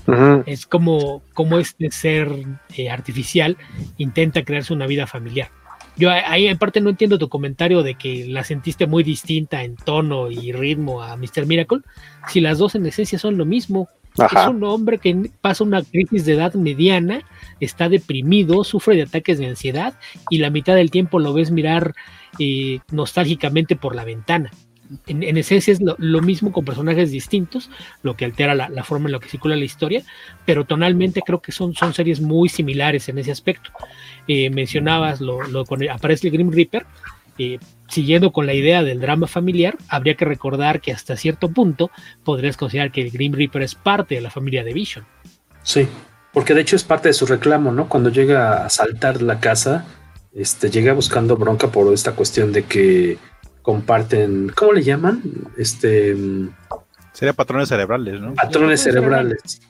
Es 0.46 0.68
como, 0.68 1.24
como 1.34 1.58
este 1.58 1.90
ser 1.90 2.32
eh, 2.78 2.90
artificial 2.90 3.58
intenta 3.98 4.44
crearse 4.44 4.74
una 4.74 4.86
vida 4.86 5.08
familiar. 5.08 5.50
Yo 6.00 6.10
ahí 6.12 6.48
en 6.48 6.58
parte 6.58 6.80
no 6.80 6.92
entiendo 6.92 7.20
tu 7.20 7.28
comentario 7.28 7.84
de 7.84 7.96
que 7.96 8.26
la 8.26 8.46
sentiste 8.46 8.88
muy 8.88 9.04
distinta 9.04 9.64
en 9.64 9.76
tono 9.76 10.32
y 10.32 10.54
ritmo 10.54 11.04
a 11.04 11.18
Mr. 11.18 11.46
Miracle, 11.46 11.80
si 12.30 12.40
las 12.40 12.58
dos 12.58 12.76
en 12.76 12.86
esencia 12.86 13.20
son 13.20 13.38
lo 13.38 13.46
mismo. 13.46 13.90
Es 14.26 14.48
un 14.48 14.64
hombre 14.64 14.98
que 14.98 15.30
pasa 15.42 15.64
una 15.64 15.84
crisis 15.84 16.26
de 16.26 16.34
edad 16.34 16.54
mediana, 16.54 17.22
está 17.60 17.90
deprimido, 17.90 18.64
sufre 18.64 18.96
de 18.96 19.04
ataques 19.04 19.38
de 19.38 19.48
ansiedad 19.48 19.94
y 20.30 20.40
la 20.40 20.50
mitad 20.50 20.76
del 20.76 20.92
tiempo 20.92 21.20
lo 21.20 21.34
ves 21.34 21.52
mirar 21.52 21.94
eh, 22.40 22.80
nostálgicamente 22.92 23.76
por 23.76 23.96
la 23.96 24.06
ventana. 24.06 24.52
En, 25.06 25.38
esencia 25.38 25.72
es 25.72 25.82
lo, 25.82 26.22
mismo 26.22 26.52
con 26.52 26.66
personajes 26.66 27.12
distintos, 27.12 27.70
lo 28.02 28.16
que 28.16 28.26
altera 28.26 28.56
la, 28.56 28.84
forma 28.84 29.08
en 29.08 29.12
la 29.12 29.20
que 29.20 29.30
circula 29.30 29.56
la 29.56 29.64
historia, 29.64 30.04
pero 30.46 30.66
tonalmente 30.66 31.22
creo 31.24 31.44
que 31.44 31.52
son, 31.52 31.76
son 31.76 31.94
series 31.94 32.22
muy 32.22 32.50
similares 32.50 33.08
en 33.08 33.20
ese 33.20 33.32
aspecto. 33.32 33.70
Eh, 34.28 34.50
mencionabas 34.50 35.22
lo, 35.22 35.44
lo 35.44 35.64
aparece 35.92 36.28
el 36.28 36.34
Grim 36.34 36.52
Reaper, 36.52 36.88
eh, 37.40 37.58
siguiendo 37.88 38.32
con 38.32 38.46
la 38.46 38.54
idea 38.54 38.84
del 38.84 39.00
drama 39.00 39.26
familiar, 39.26 39.78
habría 39.88 40.16
que 40.16 40.26
recordar 40.26 40.82
que 40.82 40.92
hasta 40.92 41.16
cierto 41.16 41.50
punto 41.50 41.90
podrías 42.24 42.58
considerar 42.58 42.92
que 42.92 43.02
el 43.02 43.12
Grim 43.12 43.34
Reaper 43.34 43.62
es 43.64 43.76
parte 43.76 44.16
de 44.16 44.22
la 44.22 44.30
familia 44.30 44.64
de 44.64 44.74
Vision. 44.74 45.06
Sí, 45.64 45.88
porque 46.34 46.54
de 46.54 46.62
hecho 46.62 46.76
es 46.76 46.84
parte 46.84 47.08
de 47.08 47.14
su 47.14 47.26
reclamo, 47.26 47.72
¿no? 47.72 47.90
Cuando 47.90 48.10
llega 48.10 48.66
a 48.66 48.70
saltar 48.70 49.22
la 49.22 49.40
casa, 49.40 49.86
este, 50.34 50.70
llega 50.70 50.94
buscando 50.94 51.38
bronca 51.38 51.70
por 51.70 51.92
esta 51.94 52.12
cuestión 52.12 52.52
de 52.52 52.64
que 52.64 53.18
comparten, 53.62 54.52
¿cómo 54.56 54.74
le 54.74 54.84
llaman? 54.84 55.22
Este 55.58 56.16
sería 57.14 57.34
patrones 57.34 57.70
cerebrales, 57.70 58.20
¿no? 58.20 58.34
Patrones 58.34 58.82
cerebrales. 58.82 59.62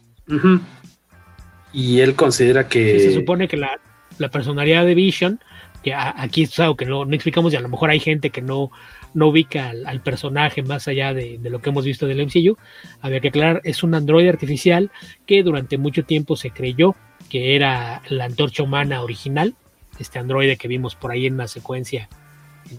Y 1.71 1.99
él 1.99 2.15
considera 2.15 2.67
que 2.67 2.99
se 2.99 3.13
supone 3.13 3.47
que 3.47 3.58
la, 3.58 3.79
la, 4.17 4.29
personalidad 4.29 4.86
de 4.86 4.95
Vision, 4.95 5.39
que 5.83 5.93
aquí 5.93 6.43
es 6.43 6.59
algo 6.59 6.75
que 6.75 6.85
no, 6.85 7.05
no 7.05 7.13
explicamos 7.13 7.53
y 7.53 7.55
a 7.55 7.61
lo 7.61 7.69
mejor 7.69 7.89
hay 7.89 7.99
gente 7.99 8.29
que 8.29 8.41
no 8.41 8.71
no 9.13 9.27
ubica 9.27 9.69
al, 9.69 10.01
personaje 10.01 10.61
más 10.63 10.87
allá 10.87 11.13
de, 11.13 11.39
lo 11.43 11.61
que 11.61 11.69
hemos 11.69 11.85
visto 11.85 12.05
del 12.05 12.25
MCU, 12.25 12.57
había 13.01 13.19
que 13.19 13.29
aclarar, 13.29 13.61
es 13.63 13.83
un 13.83 13.95
androide 13.95 14.29
artificial 14.29 14.91
que 15.25 15.43
durante 15.43 15.77
mucho 15.77 16.03
tiempo 16.03 16.35
se 16.35 16.51
creyó 16.51 16.95
que 17.29 17.55
era 17.55 18.01
la 18.09 18.25
antorcha 18.25 18.63
humana 18.63 19.01
original, 19.01 19.55
este 19.99 20.19
androide 20.19 20.57
que 20.57 20.67
vimos 20.67 20.95
por 20.95 21.11
ahí 21.11 21.25
en 21.25 21.35
una 21.35 21.47
secuencia 21.47 22.09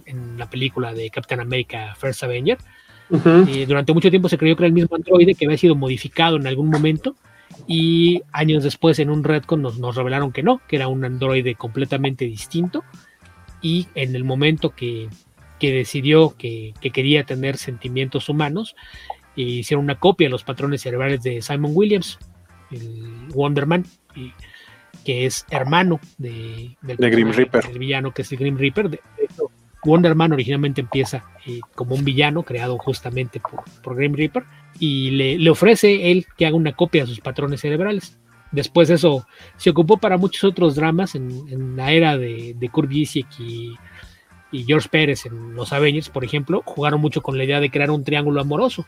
en, 0.07 0.39
la 0.39 0.49
película 0.49 0.93
de 0.93 1.11
Captain 1.11 1.41
America 1.41 1.95
First 1.99 2.23
Avenger. 2.23 2.59
y 3.49 3.65
durante 3.65 3.93
mucho 3.93 4.11
tiempo 4.11 4.29
se 4.29 4.39
creyó 4.39 4.57
que 4.57 4.63
era 4.63 4.69
el 4.69 4.73
mismo 4.73 4.95
androide 4.95 5.35
que 5.35 5.47
había 5.47 5.59
sido 5.59 5.75
modificado 5.75 6.37
en 6.37 6.47
algún 6.47 6.71
momento 6.71 7.17
y 7.73 8.25
años 8.33 8.65
después 8.65 8.99
en 8.99 9.11
un 9.11 9.23
Redcon 9.23 9.63
nos, 9.63 9.79
nos 9.79 9.95
revelaron 9.95 10.33
que 10.33 10.43
no, 10.43 10.61
que 10.67 10.75
era 10.75 10.89
un 10.89 11.05
androide 11.05 11.55
completamente 11.55 12.25
distinto 12.25 12.83
y 13.63 13.87
en 13.95 14.17
el 14.17 14.25
momento 14.25 14.71
que, 14.71 15.09
que 15.61 15.73
decidió 15.73 16.35
que, 16.37 16.75
que, 16.81 16.91
quería 16.91 17.23
tener 17.23 17.59
sentimientos 17.59 18.29
humanos, 18.29 18.75
hicieron 19.37 19.85
una 19.85 20.01
copia 20.01 20.27
de 20.27 20.33
los 20.33 20.43
patrones 20.43 20.83
cerebrales 20.83 21.23
de 21.23 21.43
Simon 21.43 21.71
Williams, 21.73 22.19
el 22.73 23.29
Wonderman, 23.33 23.87
y, 24.17 24.33
que 25.05 25.27
es 25.27 25.47
hermano 25.49 26.01
de, 26.19 26.77
del 26.83 26.97
Grim 26.97 27.31
Reaper. 27.31 27.67
El 27.71 27.79
villano 27.79 28.13
que 28.13 28.23
es 28.23 28.33
el 28.33 28.39
Grim 28.39 28.59
Reaper. 28.59 28.91
De, 28.91 29.01
Wonderman 29.85 30.33
originalmente 30.33 30.81
empieza 30.81 31.25
eh, 31.47 31.61
como 31.75 31.95
un 31.95 32.05
villano 32.05 32.43
creado 32.43 32.79
justamente 32.79 33.41
por, 33.41 33.65
por 33.83 33.97
Grim 33.97 34.15
Reaper 34.15 34.45
y 34.79 35.11
le, 35.11 35.51
ofrece 35.51 36.11
él 36.11 36.27
que 36.37 36.47
haga 36.47 36.57
una 36.57 36.73
copia 36.73 37.03
de 37.03 37.09
sus 37.09 37.21
patrones 37.21 37.61
cerebrales. 37.61 38.19
Después 38.53 38.91
eso 38.91 39.27
se 39.57 39.71
ocupó 39.71 39.99
para 39.99 40.17
muchos 40.17 40.45
otros 40.45 40.75
dramas 40.75 41.15
en, 41.15 41.77
la 41.77 41.93
era 41.93 42.19
de, 42.19 42.55
de 42.59 42.69
Kurt 42.69 42.91
y, 42.93 43.77
George 44.53 44.89
Pérez 44.89 45.27
en 45.27 45.55
Los 45.55 45.73
Avengers, 45.73 46.09
por 46.09 46.25
ejemplo, 46.25 46.63
jugaron 46.67 47.01
mucho 47.01 47.23
con 47.23 47.39
la 47.39 47.45
idea 47.45 47.61
de 47.61 47.71
crear 47.71 47.93
un 47.93 48.03
triángulo 48.03 48.41
amoroso, 48.41 48.85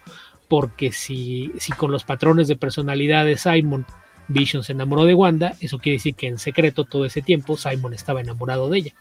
porque 0.48 0.90
si, 0.90 1.52
si 1.58 1.72
con 1.72 1.92
los 1.92 2.02
patrones 2.02 2.48
de 2.48 2.56
personalidad 2.56 3.24
de 3.24 3.36
Simon 3.36 3.86
Vision 4.26 4.64
se 4.64 4.72
enamoró 4.72 5.04
de 5.04 5.14
Wanda, 5.14 5.54
eso 5.60 5.78
quiere 5.78 5.98
decir 5.98 6.16
que 6.16 6.26
en 6.26 6.38
secreto 6.38 6.84
todo 6.84 7.04
ese 7.04 7.22
tiempo 7.22 7.56
Simon 7.56 7.94
estaba 7.94 8.20
enamorado 8.20 8.68
de 8.68 8.78
ella. 8.78 8.94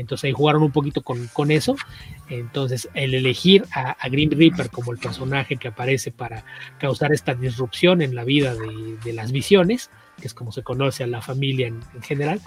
Entonces 0.00 0.24
ahí 0.24 0.32
jugaron 0.32 0.62
un 0.62 0.72
poquito 0.72 1.02
con, 1.02 1.28
con 1.28 1.50
eso. 1.50 1.76
Entonces 2.28 2.88
el 2.94 3.14
elegir 3.14 3.64
a, 3.72 3.96
Grim 4.08 4.30
Reaper 4.30 4.70
como 4.70 4.92
el 4.92 4.98
personaje 4.98 5.56
que 5.56 5.68
aparece 5.68 6.10
para 6.10 6.44
causar 6.78 7.12
esta 7.12 7.34
disrupción 7.34 8.02
en 8.02 8.14
la 8.14 8.24
vida 8.24 8.54
de, 8.54 8.96
de 9.04 9.12
las 9.12 9.30
visiones, 9.32 9.90
que 10.20 10.26
es 10.26 10.34
como 10.34 10.52
se 10.52 10.62
conoce 10.62 11.04
a 11.04 11.06
la 11.06 11.22
familia 11.22 11.68
en, 11.68 11.80
en 11.94 12.02
general, 12.02 12.40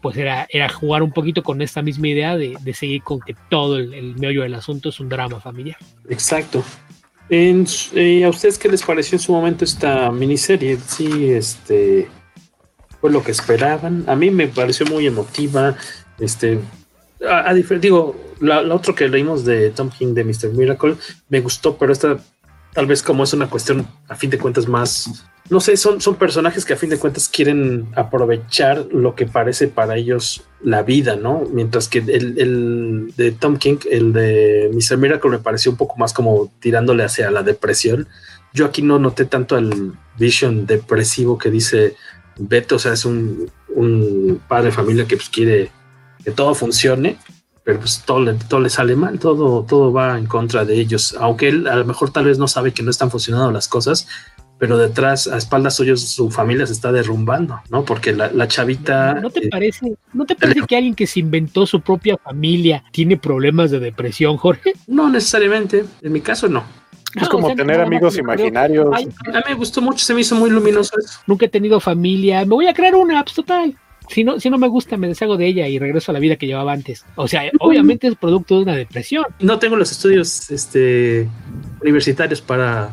pues 0.00 0.16
era, 0.16 0.46
era, 0.50 0.68
jugar 0.68 1.02
un 1.02 1.12
poquito 1.12 1.42
con 1.42 1.60
esta 1.62 1.82
misma 1.82 2.08
idea 2.08 2.36
de, 2.36 2.56
seguir 2.74 3.02
con 3.02 3.20
que 3.20 3.36
todo 3.48 3.78
el, 3.78 3.92
el, 3.92 4.16
meollo 4.16 4.42
del 4.42 4.54
asunto 4.54 4.88
es 4.88 5.00
un 5.00 5.08
drama 5.08 5.40
familiar. 5.40 5.76
Exacto. 6.08 6.64
En, 7.28 7.66
eh, 7.94 8.24
¿A 8.24 8.28
ustedes 8.28 8.58
qué 8.58 8.68
les 8.68 8.82
pareció 8.82 9.16
en 9.16 9.20
su 9.20 9.32
momento 9.32 9.64
esta 9.64 10.10
miniserie? 10.10 10.78
Sí, 10.86 11.30
este 11.30 12.08
fue 13.00 13.10
lo 13.10 13.22
que 13.22 13.30
esperaban. 13.30 14.04
A 14.08 14.16
mí 14.16 14.30
me 14.30 14.48
pareció 14.48 14.86
muy 14.86 15.06
emotiva. 15.06 15.76
Este, 16.18 16.58
a, 17.28 17.50
a 17.50 17.54
digo, 17.54 18.16
la, 18.40 18.62
la 18.62 18.74
otro 18.74 18.94
que 18.94 19.08
leímos 19.08 19.44
de 19.44 19.70
Tom 19.70 19.90
King 19.90 20.14
de 20.14 20.24
Mr. 20.24 20.50
Miracle 20.52 20.96
me 21.28 21.40
gustó, 21.40 21.76
pero 21.76 21.92
esta 21.92 22.18
tal 22.72 22.86
vez 22.86 23.02
como 23.02 23.24
es 23.24 23.32
una 23.32 23.48
cuestión 23.48 23.86
a 24.08 24.14
fin 24.14 24.30
de 24.30 24.38
cuentas 24.38 24.68
más, 24.68 25.24
no 25.48 25.60
sé, 25.60 25.76
son, 25.76 26.00
son 26.00 26.14
personajes 26.14 26.64
que 26.64 26.74
a 26.74 26.76
fin 26.76 26.90
de 26.90 26.98
cuentas 26.98 27.28
quieren 27.28 27.88
aprovechar 27.96 28.86
lo 28.92 29.16
que 29.16 29.26
parece 29.26 29.66
para 29.66 29.96
ellos 29.96 30.44
la 30.62 30.82
vida, 30.82 31.16
¿no? 31.16 31.42
Mientras 31.52 31.88
que 31.88 31.98
el, 31.98 32.38
el 32.38 33.12
de 33.16 33.32
Tom 33.32 33.56
King, 33.56 33.78
el 33.90 34.12
de 34.12 34.70
Mr. 34.72 34.96
Miracle 34.98 35.30
me 35.30 35.38
pareció 35.38 35.72
un 35.72 35.76
poco 35.76 35.96
más 35.96 36.12
como 36.12 36.52
tirándole 36.60 37.02
hacia 37.02 37.30
la 37.32 37.42
depresión. 37.42 38.06
Yo 38.52 38.66
aquí 38.66 38.82
no 38.82 38.98
noté 39.00 39.24
tanto 39.24 39.58
el 39.58 39.92
vision 40.16 40.66
depresivo 40.66 41.38
que 41.38 41.50
dice 41.50 41.96
Beto, 42.38 42.76
o 42.76 42.78
sea, 42.78 42.92
es 42.92 43.04
un, 43.04 43.50
un 43.74 44.40
padre 44.46 44.66
de 44.66 44.72
familia 44.72 45.06
que 45.06 45.16
pues 45.16 45.28
quiere 45.28 45.70
que 46.24 46.30
todo 46.30 46.54
funcione, 46.54 47.16
pero 47.64 47.80
pues 47.80 48.02
todo 48.04 48.20
le, 48.20 48.34
todo 48.34 48.60
le 48.60 48.70
sale 48.70 48.96
mal, 48.96 49.18
todo, 49.18 49.64
todo 49.64 49.92
va 49.92 50.18
en 50.18 50.26
contra 50.26 50.64
de 50.64 50.74
ellos, 50.74 51.16
aunque 51.20 51.48
él 51.48 51.66
a 51.66 51.76
lo 51.76 51.84
mejor 51.84 52.10
tal 52.10 52.24
vez 52.24 52.38
no 52.38 52.48
sabe 52.48 52.72
que 52.72 52.82
no 52.82 52.90
están 52.90 53.10
funcionando 53.10 53.50
las 53.50 53.68
cosas, 53.68 54.08
pero 54.58 54.76
detrás, 54.76 55.26
a 55.26 55.38
espaldas 55.38 55.76
suyos, 55.76 56.02
su 56.02 56.30
familia 56.30 56.66
se 56.66 56.74
está 56.74 56.92
derrumbando, 56.92 57.60
¿no? 57.70 57.82
Porque 57.82 58.12
la, 58.12 58.30
la 58.30 58.46
chavita... 58.46 59.14
¿No 59.14 59.30
te 59.30 59.48
parece, 59.48 59.94
¿no 60.12 60.26
te 60.26 60.36
parece 60.36 60.66
que 60.66 60.76
alguien 60.76 60.94
que 60.94 61.06
se 61.06 61.20
inventó 61.20 61.64
su 61.64 61.80
propia 61.80 62.18
familia 62.18 62.84
tiene 62.92 63.16
problemas 63.16 63.70
de 63.70 63.80
depresión, 63.80 64.36
Jorge? 64.36 64.74
No 64.86 65.08
necesariamente, 65.08 65.86
en 66.02 66.12
mi 66.12 66.20
caso 66.20 66.46
no. 66.46 66.62
Es 67.14 67.28
como 67.28 67.46
o 67.46 67.48
sea, 67.48 67.56
tener 67.56 67.78
no, 67.78 67.84
amigos 67.84 68.14
no, 68.14 68.20
imaginarios. 68.20 68.88
Ay, 68.92 69.08
a 69.28 69.38
mí 69.38 69.42
me 69.48 69.54
gustó 69.54 69.80
mucho, 69.80 70.04
se 70.04 70.12
me 70.12 70.20
hizo 70.20 70.34
muy 70.34 70.50
luminoso 70.50 70.92
eso. 70.98 71.20
Nunca 71.26 71.46
he 71.46 71.48
tenido 71.48 71.80
familia, 71.80 72.40
me 72.40 72.54
voy 72.54 72.66
a 72.66 72.74
crear 72.74 72.94
una, 72.94 73.24
pues 73.24 73.34
total 73.34 73.76
si 74.10 74.24
no, 74.24 74.40
si 74.40 74.50
no 74.50 74.58
me 74.58 74.68
gusta, 74.68 74.96
me 74.96 75.08
deshago 75.08 75.36
de 75.36 75.46
ella 75.46 75.68
y 75.68 75.78
regreso 75.78 76.10
a 76.10 76.14
la 76.14 76.18
vida 76.18 76.36
que 76.36 76.46
llevaba 76.46 76.72
antes. 76.72 77.04
O 77.14 77.28
sea, 77.28 77.42
obviamente 77.60 78.08
es 78.08 78.16
producto 78.16 78.56
de 78.56 78.62
una 78.62 78.74
depresión. 78.74 79.24
No 79.38 79.58
tengo 79.58 79.76
los 79.76 79.92
estudios 79.92 80.50
este, 80.50 81.28
universitarios 81.80 82.40
para 82.40 82.90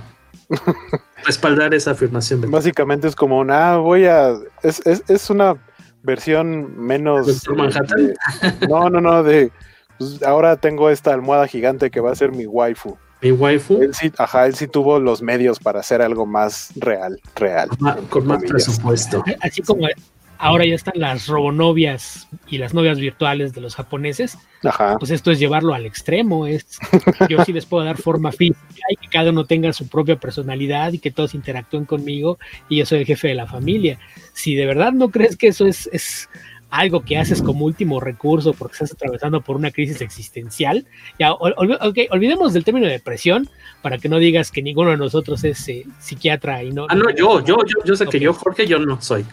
respaldar 1.26 1.74
esa 1.74 1.92
afirmación. 1.92 2.42
¿verdad? 2.42 2.54
Básicamente 2.54 3.08
es 3.08 3.16
como 3.16 3.40
una, 3.40 3.74
ah, 3.74 3.78
voy 3.78 4.06
a, 4.06 4.36
es, 4.62 4.86
es, 4.86 5.04
es 5.08 5.30
una 5.30 5.56
versión 6.04 6.80
menos... 6.80 7.48
Manhattan? 7.50 8.08
De, 8.08 8.68
no, 8.70 8.90
no, 8.90 9.02
no, 9.02 9.24
de, 9.24 9.52
pues 9.98 10.22
ahora 10.22 10.58
tengo 10.58 10.90
esta 10.90 11.14
almohada 11.14 11.48
gigante 11.48 11.90
que 11.90 12.00
va 12.00 12.12
a 12.12 12.16
ser 12.16 12.32
mi 12.32 12.46
waifu. 12.46 12.96
¿Mi 13.22 13.32
waifu? 13.32 13.82
Él 13.82 13.96
sí, 13.96 14.12
ajá, 14.20 14.46
él 14.46 14.54
sí 14.54 14.68
tuvo 14.68 15.00
los 15.00 15.24
medios 15.24 15.60
para 15.60 15.80
hacer 15.80 16.04
algo 16.04 16.28
más 16.28 16.72
real, 16.76 17.20
real. 17.36 17.70
Ah, 17.84 17.98
con 18.10 18.28
más 18.28 18.44
presupuesto. 18.44 19.24
Así 19.42 19.64
como 19.64 19.88
ahora 20.38 20.66
ya 20.66 20.76
están 20.76 20.94
las 20.98 21.28
robonovias 21.28 22.28
y 22.48 22.58
las 22.58 22.74
novias 22.74 23.00
virtuales 23.00 23.54
de 23.54 23.62
los 23.62 23.76
japoneses, 23.76 24.38
Ajá. 24.64 24.98
pues 24.98 25.12
esto 25.12 25.32
es 25.32 25.40
llevarlo 25.40 25.74
al 25.74 25.86
extremo, 25.86 26.48
es 26.48 26.80
yo 27.30 27.44
sí 27.44 27.54
les 27.54 27.66
puedo 27.66 27.86
dar 27.86 27.98
forma 27.98 28.32
física 28.32 28.86
y 28.90 28.96
que 28.96 29.08
cada 29.08 29.32
uno 29.32 29.46
tenga 29.46 29.74
su 29.74 29.88
propia 29.88 30.18
personalidad 30.18 30.94
y 30.94 31.00
que 31.00 31.12
todos 31.12 31.34
interactúen 31.34 31.86
conmigo 31.86 32.38
y 32.70 32.78
yo 32.78 32.86
soy 32.86 33.00
el 33.00 33.06
jefe 33.06 33.30
de 33.30 33.36
la 33.36 33.48
familia. 33.48 34.00
Si 34.34 34.56
de 34.56 34.66
verdad 34.66 34.94
no 34.94 35.10
crees 35.10 35.38
que 35.38 35.48
eso 35.48 35.66
es, 35.66 35.90
es 35.92 36.30
algo 36.70 37.02
que 37.02 37.18
haces 37.18 37.42
como 37.42 37.66
último 37.66 38.00
recurso 38.00 38.54
porque 38.54 38.74
estás 38.74 38.92
atravesando 38.92 39.42
por 39.42 39.56
una 39.56 39.72
crisis 39.72 40.02
existencial, 40.02 40.86
ya 41.18 41.34
ol 41.34 41.78
okay, 41.82 42.08
olvidemos 42.12 42.54
del 42.54 42.64
término 42.64 42.88
de 42.88 42.94
depresión 42.94 43.50
para 43.82 43.98
que 43.98 44.10
no 44.10 44.20
digas 44.20 44.52
que 44.52 44.62
ninguno 44.62 44.92
de 44.92 44.98
nosotros 44.98 45.44
es 45.44 45.68
eh, 45.70 45.86
psiquiatra 46.00 46.64
y 46.64 46.72
no... 46.72 46.86
Ah, 46.90 46.96
no, 46.96 47.10
yo, 47.12 47.44
yo, 47.44 47.58
yo, 47.66 47.84
yo 47.86 47.96
sé 47.96 48.06
okay. 48.06 48.20
que 48.20 48.26
yo, 48.26 48.34
Jorge, 48.34 48.68
yo 48.68 48.80
no 48.80 49.02
soy. 49.02 49.26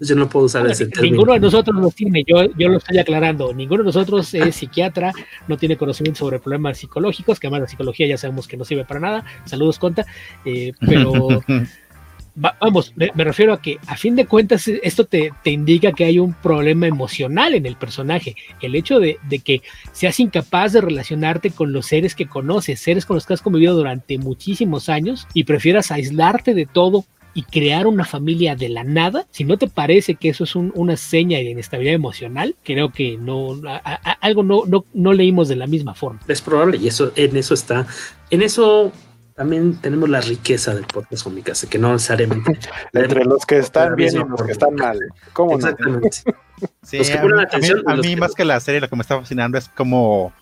Yo 0.00 0.14
no 0.14 0.28
puedo 0.28 0.46
usar 0.46 0.62
bueno, 0.62 0.72
ese 0.72 0.86
término. 0.86 1.12
Ninguno 1.12 1.32
de 1.32 1.40
nosotros 1.40 1.76
lo 1.76 1.90
tiene, 1.90 2.24
yo, 2.26 2.44
yo 2.56 2.68
lo 2.68 2.78
estoy 2.78 2.98
aclarando. 2.98 3.52
Ninguno 3.52 3.82
de 3.82 3.86
nosotros 3.86 4.32
es 4.34 4.54
psiquiatra, 4.54 5.12
no 5.48 5.56
tiene 5.56 5.76
conocimiento 5.76 6.20
sobre 6.20 6.38
problemas 6.38 6.78
psicológicos, 6.78 7.40
que 7.40 7.48
además 7.48 7.62
la 7.62 7.68
psicología 7.68 8.06
ya 8.06 8.16
sabemos 8.16 8.46
que 8.46 8.56
no 8.56 8.64
sirve 8.64 8.84
para 8.84 9.00
nada. 9.00 9.24
Saludos, 9.44 9.78
Conta. 9.78 10.06
Eh, 10.44 10.72
pero 10.80 11.42
va, 12.44 12.56
vamos, 12.60 12.92
me, 12.94 13.10
me, 13.14 13.24
refiero 13.24 13.52
a 13.52 13.60
que 13.60 13.78
a 13.86 13.96
fin 13.96 14.14
de 14.14 14.26
cuentas 14.26 14.68
esto 14.68 15.04
te, 15.04 15.32
te, 15.42 15.50
indica 15.50 15.92
que 15.92 16.04
hay 16.04 16.20
un 16.20 16.32
problema 16.34 16.86
emocional 16.86 17.54
en 17.54 17.66
el 17.66 17.76
personaje. 17.76 18.36
El 18.60 18.76
hecho 18.76 19.00
de, 19.00 19.18
de 19.28 19.40
que 19.40 19.62
seas 19.92 20.20
incapaz 20.20 20.74
de 20.74 20.80
relacionarte 20.80 21.50
con 21.50 21.72
los 21.72 21.86
seres 21.86 22.14
que 22.14 22.26
conoces, 22.26 22.78
seres 22.78 23.04
con 23.04 23.16
los 23.16 23.26
que 23.26 23.34
has 23.34 23.42
convivido 23.42 23.74
durante 23.74 24.16
muchísimos 24.18 24.88
años 24.88 25.26
y 25.34 25.44
prefieras 25.44 25.90
aislarte 25.90 26.54
de 26.54 26.66
todo 26.66 27.04
y 27.38 27.44
crear 27.44 27.86
una 27.86 28.04
familia 28.04 28.56
de 28.56 28.68
la 28.68 28.82
nada, 28.82 29.24
si 29.30 29.44
no 29.44 29.56
te 29.58 29.68
parece 29.68 30.16
que 30.16 30.30
eso 30.30 30.42
es 30.42 30.56
un, 30.56 30.72
una 30.74 30.96
seña 30.96 31.38
de 31.38 31.44
inestabilidad 31.44 31.94
emocional, 31.94 32.56
creo 32.64 32.90
que 32.90 33.16
no 33.16 33.60
a, 33.64 33.76
a, 33.84 34.12
algo 34.14 34.42
no, 34.42 34.64
no, 34.66 34.84
no, 34.92 35.12
leímos 35.12 35.46
de 35.46 35.54
la 35.54 35.68
misma 35.68 35.94
forma. 35.94 36.18
Es 36.26 36.42
probable, 36.42 36.78
y 36.78 36.88
eso 36.88 37.12
en 37.14 37.36
eso 37.36 37.54
está, 37.54 37.86
en 38.30 38.42
eso 38.42 38.90
también 39.36 39.76
tenemos 39.76 40.08
la 40.08 40.20
riqueza 40.20 40.74
del 40.74 40.82
podcast 40.82 41.22
con 41.22 41.36
mi 41.36 41.42
casa, 41.42 41.68
que 41.70 41.78
no 41.78 41.92
necesariamente 41.92 42.58
entre 42.92 43.24
los 43.24 43.46
que 43.46 43.58
están 43.58 43.94
bien 43.94 44.16
y 44.16 44.28
los 44.28 44.42
que 44.42 44.50
están 44.50 44.74
mal. 44.74 44.98
¿Cómo 45.32 45.54
Exactamente. 45.54 46.18
No? 46.26 46.32
Sí, 46.82 46.96
a 47.12 47.22
mí, 47.22 47.40
atención, 47.40 47.84
a 47.86 47.92
mí, 47.94 47.98
a 48.00 48.02
mí 48.02 48.14
que 48.14 48.16
más 48.16 48.34
que 48.34 48.44
la 48.44 48.58
serie 48.58 48.80
lo 48.80 48.88
que 48.88 48.96
me 48.96 49.02
está 49.02 49.16
fascinando 49.16 49.58
es 49.58 49.68
como 49.68 50.32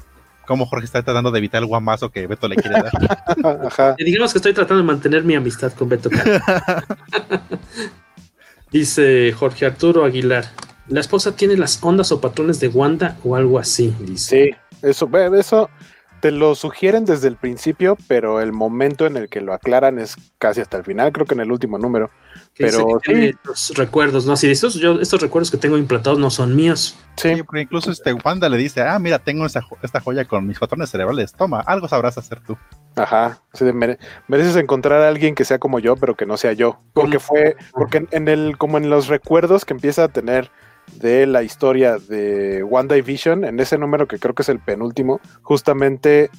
cómo 0.46 0.66
Jorge 0.66 0.86
está 0.86 1.02
tratando 1.02 1.30
de 1.30 1.38
evitar 1.38 1.62
el 1.62 1.68
guamazo 1.68 2.10
que 2.10 2.26
Beto 2.26 2.48
le 2.48 2.56
quiere 2.56 2.80
dar. 2.82 3.66
Ajá. 3.66 3.94
Digamos 3.98 4.32
que 4.32 4.38
estoy 4.38 4.54
tratando 4.54 4.82
de 4.82 4.86
mantener 4.86 5.24
mi 5.24 5.34
amistad 5.34 5.72
con 5.72 5.88
Beto. 5.88 6.08
dice 8.72 9.32
Jorge 9.32 9.66
Arturo 9.66 10.04
Aguilar. 10.04 10.46
La 10.88 11.00
esposa 11.00 11.34
tiene 11.34 11.56
las 11.56 11.82
ondas 11.82 12.12
o 12.12 12.20
patrones 12.20 12.60
de 12.60 12.68
Wanda 12.68 13.16
o 13.24 13.36
algo 13.36 13.58
así. 13.58 13.94
Dice. 14.00 14.56
Sí, 14.80 14.86
eso, 14.86 15.10
eso 15.34 15.70
te 16.20 16.30
lo 16.30 16.54
sugieren 16.54 17.04
desde 17.04 17.28
el 17.28 17.36
principio, 17.36 17.96
pero 18.08 18.40
el 18.40 18.52
momento 18.52 19.06
en 19.06 19.16
el 19.16 19.28
que 19.28 19.40
lo 19.40 19.52
aclaran 19.52 19.98
es 19.98 20.16
casi 20.38 20.60
hasta 20.60 20.76
el 20.76 20.84
final, 20.84 21.12
creo 21.12 21.26
que 21.26 21.34
en 21.34 21.40
el 21.40 21.52
último 21.52 21.78
número. 21.78 22.10
Pero 22.58 23.00
sí. 23.04 23.34
Los 23.44 23.72
recuerdos, 23.76 24.26
¿no? 24.26 24.36
Si 24.36 24.50
estos, 24.50 24.74
yo, 24.74 25.00
estos 25.00 25.20
recuerdos 25.20 25.50
que 25.50 25.58
tengo 25.58 25.76
implantados 25.76 26.18
no 26.18 26.30
son 26.30 26.56
míos. 26.56 26.98
Sí, 27.16 27.42
porque 27.42 27.62
incluso 27.62 27.90
este 27.90 28.12
Wanda 28.12 28.48
le 28.48 28.56
dice, 28.56 28.82
ah, 28.82 28.98
mira, 28.98 29.18
tengo 29.18 29.44
esta, 29.44 29.62
esta 29.82 30.00
joya 30.00 30.24
con 30.24 30.46
mis 30.46 30.58
patrones 30.58 30.90
cerebrales, 30.90 31.32
toma, 31.32 31.60
algo 31.60 31.88
sabrás 31.88 32.16
hacer 32.18 32.40
tú. 32.40 32.56
Ajá, 32.96 33.42
mereces 34.26 34.56
encontrar 34.56 35.02
a 35.02 35.08
alguien 35.08 35.34
que 35.34 35.44
sea 35.44 35.58
como 35.58 35.78
yo, 35.78 35.96
pero 35.96 36.16
que 36.16 36.24
no 36.24 36.38
sea 36.38 36.54
yo. 36.54 36.80
Porque 36.94 37.18
fue, 37.18 37.56
porque 37.72 38.06
en 38.10 38.28
el, 38.28 38.56
como 38.56 38.78
en 38.78 38.88
los 38.88 39.08
recuerdos 39.08 39.66
que 39.66 39.74
empieza 39.74 40.04
a 40.04 40.08
tener 40.08 40.50
de 40.94 41.26
la 41.26 41.42
historia 41.42 41.98
de 41.98 42.62
One 42.62 43.02
Vision, 43.02 43.44
en 43.44 43.60
ese 43.60 43.76
número 43.76 44.06
que 44.08 44.18
creo 44.18 44.34
que 44.34 44.42
es 44.42 44.48
el 44.48 44.60
penúltimo, 44.60 45.20
justamente 45.42 46.30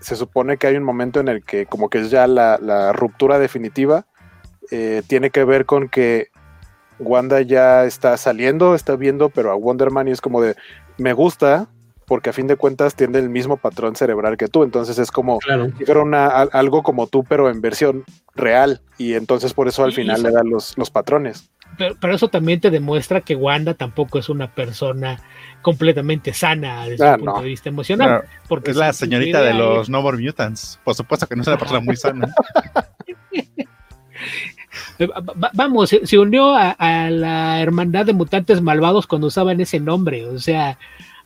se 0.00 0.16
supone 0.16 0.56
que 0.56 0.66
hay 0.66 0.76
un 0.76 0.84
momento 0.84 1.20
en 1.20 1.28
el 1.28 1.42
que 1.42 1.66
como 1.66 1.88
que 1.90 1.98
es 1.98 2.10
ya 2.10 2.26
la, 2.26 2.92
ruptura 2.92 3.38
definitiva, 3.38 4.06
eh, 4.70 5.02
tiene 5.06 5.30
que 5.30 5.44
ver 5.44 5.66
con 5.66 5.88
que 5.88 6.28
Wanda 6.98 7.40
ya 7.42 7.84
está 7.84 8.16
saliendo, 8.16 8.74
está 8.74 8.96
viendo, 8.96 9.28
pero 9.28 9.50
a 9.50 9.54
Wonder 9.54 9.90
Man 9.90 10.08
y 10.08 10.12
es 10.12 10.20
como 10.20 10.40
de, 10.40 10.56
me 10.98 11.12
gusta, 11.12 11.68
porque 12.06 12.30
a 12.30 12.32
fin 12.32 12.46
de 12.46 12.56
cuentas 12.56 12.94
tiene 12.94 13.18
el 13.18 13.28
mismo 13.28 13.56
patrón 13.56 13.96
cerebral 13.96 14.36
que 14.36 14.48
tú, 14.48 14.62
entonces 14.62 14.98
es 14.98 15.10
como 15.10 15.38
algo 16.52 16.82
como 16.82 17.06
tú, 17.06 17.24
pero 17.24 17.50
en 17.50 17.60
versión 17.60 18.04
real, 18.34 18.80
y 18.96 19.14
entonces 19.14 19.52
por 19.52 19.68
eso 19.68 19.84
al 19.84 19.92
final 19.92 20.22
le 20.22 20.30
dan 20.30 20.48
los, 20.48 20.76
los 20.78 20.90
patrones 20.90 21.50
pero, 21.76 22.14
eso 22.14 22.28
también 22.28 22.60
te 22.60 22.70
demuestra 22.70 23.20
que 23.20 23.36
Wanda 23.36 23.74
tampoco 23.74 24.18
es 24.18 24.28
una 24.28 24.54
persona 24.54 25.20
completamente 25.62 26.32
sana 26.32 26.86
desde 26.86 27.06
el 27.08 27.18
punto 27.18 27.40
de 27.40 27.48
vista 27.48 27.68
emocional. 27.68 28.22
porque 28.48 28.70
es 28.70 28.76
la 28.76 28.92
señorita 28.92 29.42
de 29.42 29.54
los 29.54 29.88
No 29.88 30.02
More 30.02 30.18
Mutants. 30.18 30.80
Por 30.84 30.94
supuesto 30.94 31.26
que 31.26 31.36
no 31.36 31.42
es 31.42 31.48
una 31.48 31.58
persona 31.58 31.80
muy 31.80 31.96
sana. 31.96 32.32
Vamos, 35.52 35.90
se, 35.90 36.18
unió 36.18 36.54
a, 36.54 37.10
la 37.10 37.60
hermandad 37.60 38.06
de 38.06 38.12
mutantes 38.12 38.60
malvados 38.60 39.06
cuando 39.06 39.28
usaban 39.28 39.60
ese 39.60 39.80
nombre. 39.80 40.26
O 40.26 40.38
sea, 40.38 40.78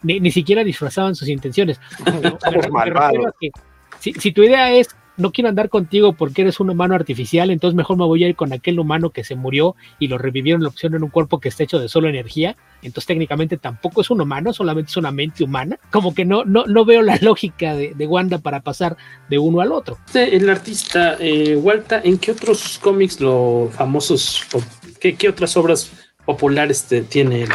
ni, 0.03 0.31
siquiera 0.31 0.65
disfrazaban 0.65 1.15
sus 1.15 1.29
intenciones. 1.29 1.81
si 4.01 4.33
tu 4.33 4.43
idea 4.43 4.73
es 4.73 4.89
no 5.21 5.33
quiero 5.33 5.49
andar 5.49 5.69
contigo 5.69 6.13
porque 6.13 6.43
eres 6.43 6.61
un 6.61 6.71
humano 6.71 6.95
artificial, 6.95 7.51
entonces 7.51 7.77
mejor 7.77 7.97
me 7.97 8.05
voy 8.05 8.25
a 8.25 8.29
ir 8.29 8.37
con 8.37 8.53
aquel 8.53 8.81
humano 8.81 9.11
que 9.11 9.25
se 9.25 9.37
murió 9.37 9.77
y 9.99 10.09
lo 10.09 10.19
revivieron 10.19 10.63
la 10.63 10.69
opción 10.69 10.95
en 10.95 11.05
un 11.05 11.11
cuerpo 11.11 11.39
que 11.39 11.49
está 11.49 11.63
hecho 11.63 11.79
de 11.79 11.89
solo 11.89 12.09
energía. 12.09 12.57
Entonces 12.83 13.07
técnicamente 13.07 13.57
tampoco 13.57 14.01
es 14.01 14.11
un 14.11 14.21
humano, 14.21 14.53
solamente 14.53 14.91
es 14.91 14.97
una 14.97 15.11
mente 15.11 15.45
humana. 15.45 15.79
Como 15.91 16.15
que 16.15 16.25
no, 16.25 16.45
no, 16.45 16.67
no 16.67 16.85
veo 16.85 17.03
la 17.03 17.19
lógica 17.21 17.75
de, 17.75 17.95
Wanda 18.11 18.39
para 18.39 18.61
pasar 18.61 18.97
de 19.29 19.39
uno 19.39 19.61
al 19.61 19.71
otro. 19.71 19.99
El 20.15 20.49
artista 20.49 21.17
eh, 21.21 21.57
Walta, 21.57 22.01
¿en 22.03 22.19
qué 22.19 22.33
otros 22.33 22.79
cómics 22.83 23.21
lo 23.21 23.69
famosos, 23.73 24.43
o 24.53 24.61
qué, 24.99 25.29
otras 25.29 25.57
obras 25.57 25.93
populares 26.25 26.87
tiene 27.09 27.43
él? 27.43 27.51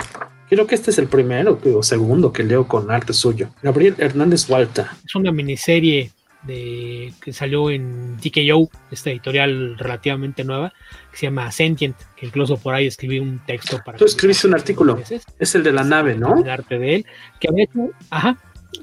Creo 0.48 0.68
que 0.68 0.76
este 0.76 0.92
es 0.92 1.00
el 1.00 1.08
primero 1.08 1.60
o 1.76 1.84
segundo 1.84 2.32
que 2.32 2.44
leo 2.44 2.68
con 2.68 2.92
arte 2.92 3.12
suyo. 3.12 3.50
Gabriel 3.64 3.96
Hernández 3.98 4.48
Walta. 4.48 4.96
Es 5.04 5.16
una 5.16 5.32
miniserie 5.32 6.12
de, 6.46 7.14
que 7.22 7.34
salió 7.34 7.70
en 7.70 8.18
TKO, 8.18 8.70
esta 8.92 9.10
editorial 9.10 9.78
relativamente 9.78 10.44
nueva, 10.44 10.74
que 11.12 11.18
se 11.18 11.26
llama 11.28 11.52
Sentient, 11.52 11.96
que 12.16 12.26
incluso 12.26 12.58
por 12.58 12.74
ahí 12.74 12.88
escribí 12.88 13.20
un 13.20 13.40
texto 13.46 13.82
para... 13.86 13.98
Tú 13.98 14.06
escribiste 14.06 14.48
un 14.48 14.54
artículo, 14.54 15.00
es 15.40 15.56
el 15.56 15.64
de 15.64 15.72
la 15.72 15.84
nave, 15.84 16.16
¿no? 16.16 16.40
El 16.40 16.50
arte 16.50 16.78
de 16.78 16.96
él, 16.96 17.06
que 17.40 17.50
había 17.50 17.66
hecho, 17.66 17.90
ajá, 18.10 18.38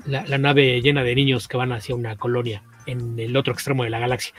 la, 0.06 0.38
nave 0.38 0.80
llena 0.80 1.02
de 1.02 1.14
niños 1.14 1.48
que 1.48 1.56
van 1.56 1.72
hacia 1.72 1.94
una 1.94 2.16
colonia 2.16 2.62
en 2.86 3.18
el 3.18 3.36
otro 3.36 3.52
extremo 3.52 3.84
de 3.84 3.90
la 3.90 3.98
galaxia. 3.98 4.34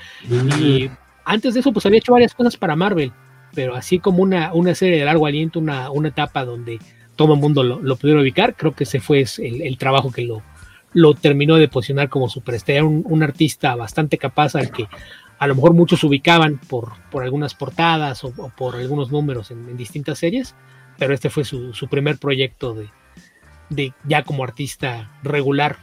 Y 0.60 0.90
antes 1.26 1.54
de 1.54 1.62
eso, 1.62 1.72
pues 1.72 1.86
había 1.86 2.00
hecho 2.00 2.14
varias 2.14 2.34
cosas 2.34 2.58
para 2.58 2.76
Marvel, 2.76 3.12
pero 3.54 3.76
así 3.76 4.00
como 4.00 4.24
una, 4.24 4.54
una 4.54 4.76
serie 4.76 5.00
de 5.00 5.06
largo 5.06 5.26
aliento, 5.26 5.60
una, 5.60 5.90
una 5.92 6.10
etapa 6.10 6.44
donde 6.44 6.80
todo 7.16 7.36
el 7.36 7.40
mundo 7.40 7.64
lo, 7.64 7.80
lo 7.82 7.96
pudiera 7.96 8.20
ubicar, 8.20 8.56
creo 8.56 8.74
que 8.74 8.86
ese 8.86 9.00
fue 9.00 9.26
el, 9.38 9.62
el 9.62 9.78
trabajo 9.78 10.12
que 10.12 10.24
lo, 10.24 10.42
lo 10.94 11.14
terminó 11.14 11.56
de 11.56 11.68
posicionar 11.68 12.10
como 12.10 12.30
superestrella, 12.30 12.84
un, 12.84 13.04
un 13.06 13.24
artista 13.24 13.76
bastante 13.76 14.18
capaz 14.18 14.56
al 14.56 14.72
que 14.72 14.88
a 15.44 15.48
lo 15.48 15.56
mejor 15.56 15.74
muchos 15.74 16.04
ubicaban 16.06 16.58
por, 16.70 16.94
por 17.12 17.24
algunas 17.24 17.54
portadas 17.54 18.24
o, 18.24 18.32
por 18.56 18.76
algunos 18.76 19.12
números 19.12 19.52
en, 19.52 19.76
distintas 19.76 20.20
series, 20.20 20.56
pero 20.98 21.14
este 21.14 21.30
fue 21.30 21.44
su, 21.44 21.88
primer 21.90 22.18
proyecto 22.18 22.74
de, 22.74 22.88
de, 23.70 23.94
ya 24.08 24.24
como 24.24 24.46
artista 24.46 25.12
regular 25.22 25.78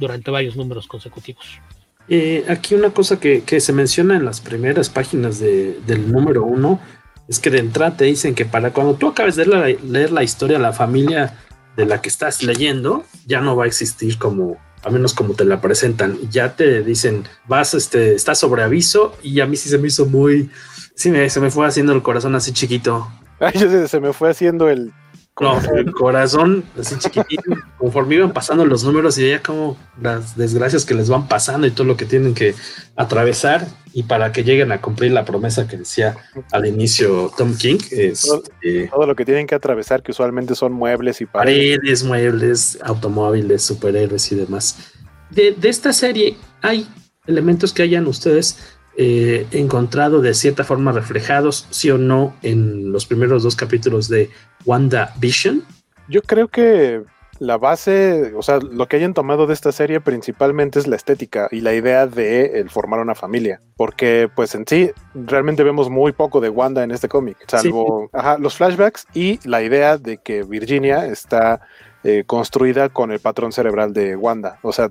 durante 0.00 0.32
varios 0.32 0.56
números 0.56 0.88
consecutivos. 0.88 1.60
Eh, 2.08 2.44
aquí 2.48 2.74
una 2.74 2.90
cosa 2.90 3.20
que, 3.20 3.42
se 3.60 3.72
menciona 3.72 4.16
en 4.16 4.24
las 4.24 4.40
primeras 4.40 4.88
páginas 4.88 5.38
del 5.38 6.10
número 6.10 6.44
uno 6.44 6.80
es 7.28 7.38
que 7.38 7.50
de 7.50 7.58
entrada 7.58 7.96
te 7.96 8.06
dicen 8.06 8.34
que 8.34 8.44
para 8.44 8.72
cuando 8.72 8.94
tú 8.94 9.06
acabes 9.06 9.36
de 9.36 9.46
leer 9.46 9.78
la, 9.82 9.88
leer 9.88 10.10
la 10.10 10.24
historia, 10.24 10.58
la 10.58 10.72
familia 10.72 11.34
de 11.76 11.86
la 11.86 12.00
que 12.00 12.08
estás 12.08 12.42
leyendo 12.42 13.04
ya 13.26 13.40
no 13.40 13.56
va 13.56 13.64
a 13.64 13.66
existir 13.66 14.18
como, 14.18 14.56
a 14.82 14.90
menos 14.90 15.14
como 15.14 15.34
te 15.34 15.44
la 15.44 15.60
presentan. 15.60 16.18
Ya 16.30 16.56
te 16.56 16.82
dicen, 16.82 17.24
vas, 17.46 17.74
este, 17.74 18.14
estás 18.14 18.38
sobre 18.38 18.62
aviso 18.62 19.16
y 19.22 19.40
a 19.40 19.46
mí 19.46 19.56
sí 19.56 19.68
se 19.68 19.78
me 19.78 19.88
hizo 19.88 20.06
muy, 20.06 20.50
sí 20.94 21.10
me, 21.10 21.28
se 21.30 21.40
me 21.40 21.50
fue 21.50 21.66
haciendo 21.66 21.92
el 21.92 22.02
corazón 22.02 22.34
así 22.34 22.52
chiquito. 22.52 23.08
Ay, 23.40 23.86
se 23.88 24.00
me 24.00 24.12
fue 24.12 24.30
haciendo 24.30 24.68
el 24.68 24.92
no, 25.40 25.60
el 25.74 25.92
corazón 25.92 26.64
así 26.78 26.96
chiquitito, 26.98 27.42
conforme 27.76 28.14
iban 28.14 28.32
pasando 28.32 28.64
los 28.64 28.84
números 28.84 29.18
y 29.18 29.24
veía 29.24 29.42
como 29.42 29.76
las 30.00 30.36
desgracias 30.36 30.86
que 30.86 30.94
les 30.94 31.10
van 31.10 31.28
pasando 31.28 31.66
y 31.66 31.70
todo 31.70 31.86
lo 31.86 31.96
que 31.96 32.06
tienen 32.06 32.34
que 32.34 32.54
atravesar 32.96 33.66
y 33.92 34.04
para 34.04 34.32
que 34.32 34.44
lleguen 34.44 34.72
a 34.72 34.80
cumplir 34.80 35.12
la 35.12 35.24
promesa 35.24 35.68
que 35.68 35.76
decía 35.76 36.16
al 36.52 36.66
inicio 36.66 37.30
Tom 37.36 37.56
King 37.56 37.78
es 37.90 38.22
todo, 38.22 38.42
eh, 38.62 38.88
lo 39.06 39.14
que 39.14 39.24
tienen 39.26 39.46
que 39.46 39.54
atravesar 39.54 40.02
que 40.02 40.12
usualmente 40.12 40.54
son 40.54 40.72
muebles 40.72 41.20
y 41.20 41.26
paredes, 41.26 41.78
paredes 41.78 42.04
muebles, 42.04 42.78
automóviles, 42.82 43.62
superhéroes 43.62 44.32
y 44.32 44.36
demás. 44.36 44.92
De, 45.30 45.52
de 45.52 45.68
esta 45.68 45.92
serie 45.92 46.36
hay 46.62 46.88
elementos 47.26 47.72
que 47.72 47.82
hayan 47.82 48.06
ustedes 48.06 48.75
eh, 48.96 49.46
encontrado 49.50 50.20
de 50.20 50.34
cierta 50.34 50.64
forma 50.64 50.92
reflejados, 50.92 51.66
sí 51.70 51.90
o 51.90 51.98
no, 51.98 52.34
en 52.42 52.92
los 52.92 53.06
primeros 53.06 53.42
dos 53.42 53.56
capítulos 53.56 54.08
de 54.08 54.30
WandaVision? 54.64 55.62
Yo 56.08 56.22
creo 56.22 56.48
que 56.48 57.02
la 57.38 57.58
base, 57.58 58.32
o 58.34 58.42
sea, 58.42 58.58
lo 58.58 58.86
que 58.86 58.96
hayan 58.96 59.14
tomado 59.14 59.46
de 59.46 59.54
esta 59.54 59.72
serie 59.72 60.00
principalmente 60.00 60.78
es 60.78 60.86
la 60.86 60.96
estética 60.96 61.48
y 61.50 61.60
la 61.60 61.74
idea 61.74 62.06
de 62.06 62.60
el 62.60 62.70
formar 62.70 63.00
una 63.00 63.14
familia, 63.14 63.60
porque 63.76 64.30
pues 64.34 64.54
en 64.54 64.64
sí 64.66 64.90
realmente 65.14 65.62
vemos 65.62 65.90
muy 65.90 66.12
poco 66.12 66.40
de 66.40 66.48
Wanda 66.48 66.82
en 66.82 66.90
este 66.90 67.08
cómic, 67.08 67.36
salvo 67.46 68.10
los 68.38 68.56
flashbacks 68.56 69.06
y 69.12 69.38
la 69.46 69.62
idea 69.62 69.98
de 69.98 70.18
que 70.18 70.42
Virginia 70.44 71.06
está 71.06 71.60
eh, 72.04 72.24
construida 72.26 72.88
con 72.88 73.10
el 73.10 73.20
patrón 73.20 73.52
cerebral 73.52 73.92
de 73.92 74.16
Wanda, 74.16 74.58
o 74.62 74.72
sea, 74.72 74.90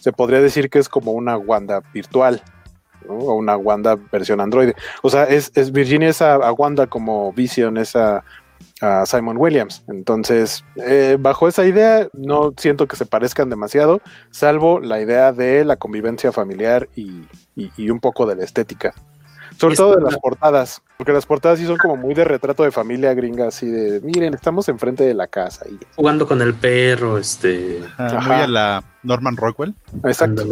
se 0.00 0.12
podría 0.12 0.40
decir 0.40 0.68
que 0.68 0.78
es 0.78 0.88
como 0.88 1.12
una 1.12 1.36
Wanda 1.38 1.82
virtual. 1.92 2.42
O 3.08 3.34
una 3.34 3.56
Wanda 3.56 3.96
versión 4.12 4.40
Android. 4.40 4.72
O 5.02 5.10
sea, 5.10 5.24
es, 5.24 5.50
Virginia 5.72 6.08
es 6.08 6.22
a, 6.22 6.52
Wanda 6.52 6.86
como 6.86 7.32
Vision, 7.32 7.76
es 7.76 7.96
a, 7.96 8.22
Simon 9.06 9.38
Williams. 9.38 9.82
Entonces, 9.88 10.62
eh, 10.76 11.16
bajo 11.18 11.48
esa 11.48 11.64
idea, 11.64 12.08
no 12.12 12.52
siento 12.58 12.86
que 12.86 12.96
se 12.96 13.06
parezcan 13.06 13.48
demasiado, 13.48 14.02
salvo 14.30 14.80
la 14.80 15.00
idea 15.00 15.32
de 15.32 15.64
la 15.64 15.76
convivencia 15.76 16.30
familiar 16.30 16.88
y, 16.94 17.26
un 17.90 18.00
poco 18.00 18.26
de 18.26 18.36
la 18.36 18.44
estética. 18.44 18.92
Sobre 19.58 19.76
todo 19.76 19.96
de 19.96 20.02
las 20.02 20.18
portadas, 20.18 20.82
porque 20.98 21.14
las 21.14 21.24
portadas 21.24 21.58
sí 21.58 21.64
son 21.64 21.78
como 21.78 21.96
muy 21.96 22.12
de 22.12 22.24
retrato 22.24 22.62
de 22.64 22.70
familia 22.70 23.14
gringa, 23.14 23.48
así 23.48 23.66
de, 23.66 24.02
miren, 24.02 24.34
estamos 24.34 24.68
enfrente 24.68 25.04
de 25.04 25.14
la 25.14 25.26
casa. 25.26 25.64
Y... 25.70 25.78
Jugando 25.94 26.26
con 26.26 26.42
el 26.42 26.52
perro, 26.52 27.16
este... 27.16 27.80
muy 27.98 28.34
a 28.34 28.46
la 28.46 28.84
Norman 29.02 29.38
Rockwell. 29.38 29.74
Exacto. 30.04 30.44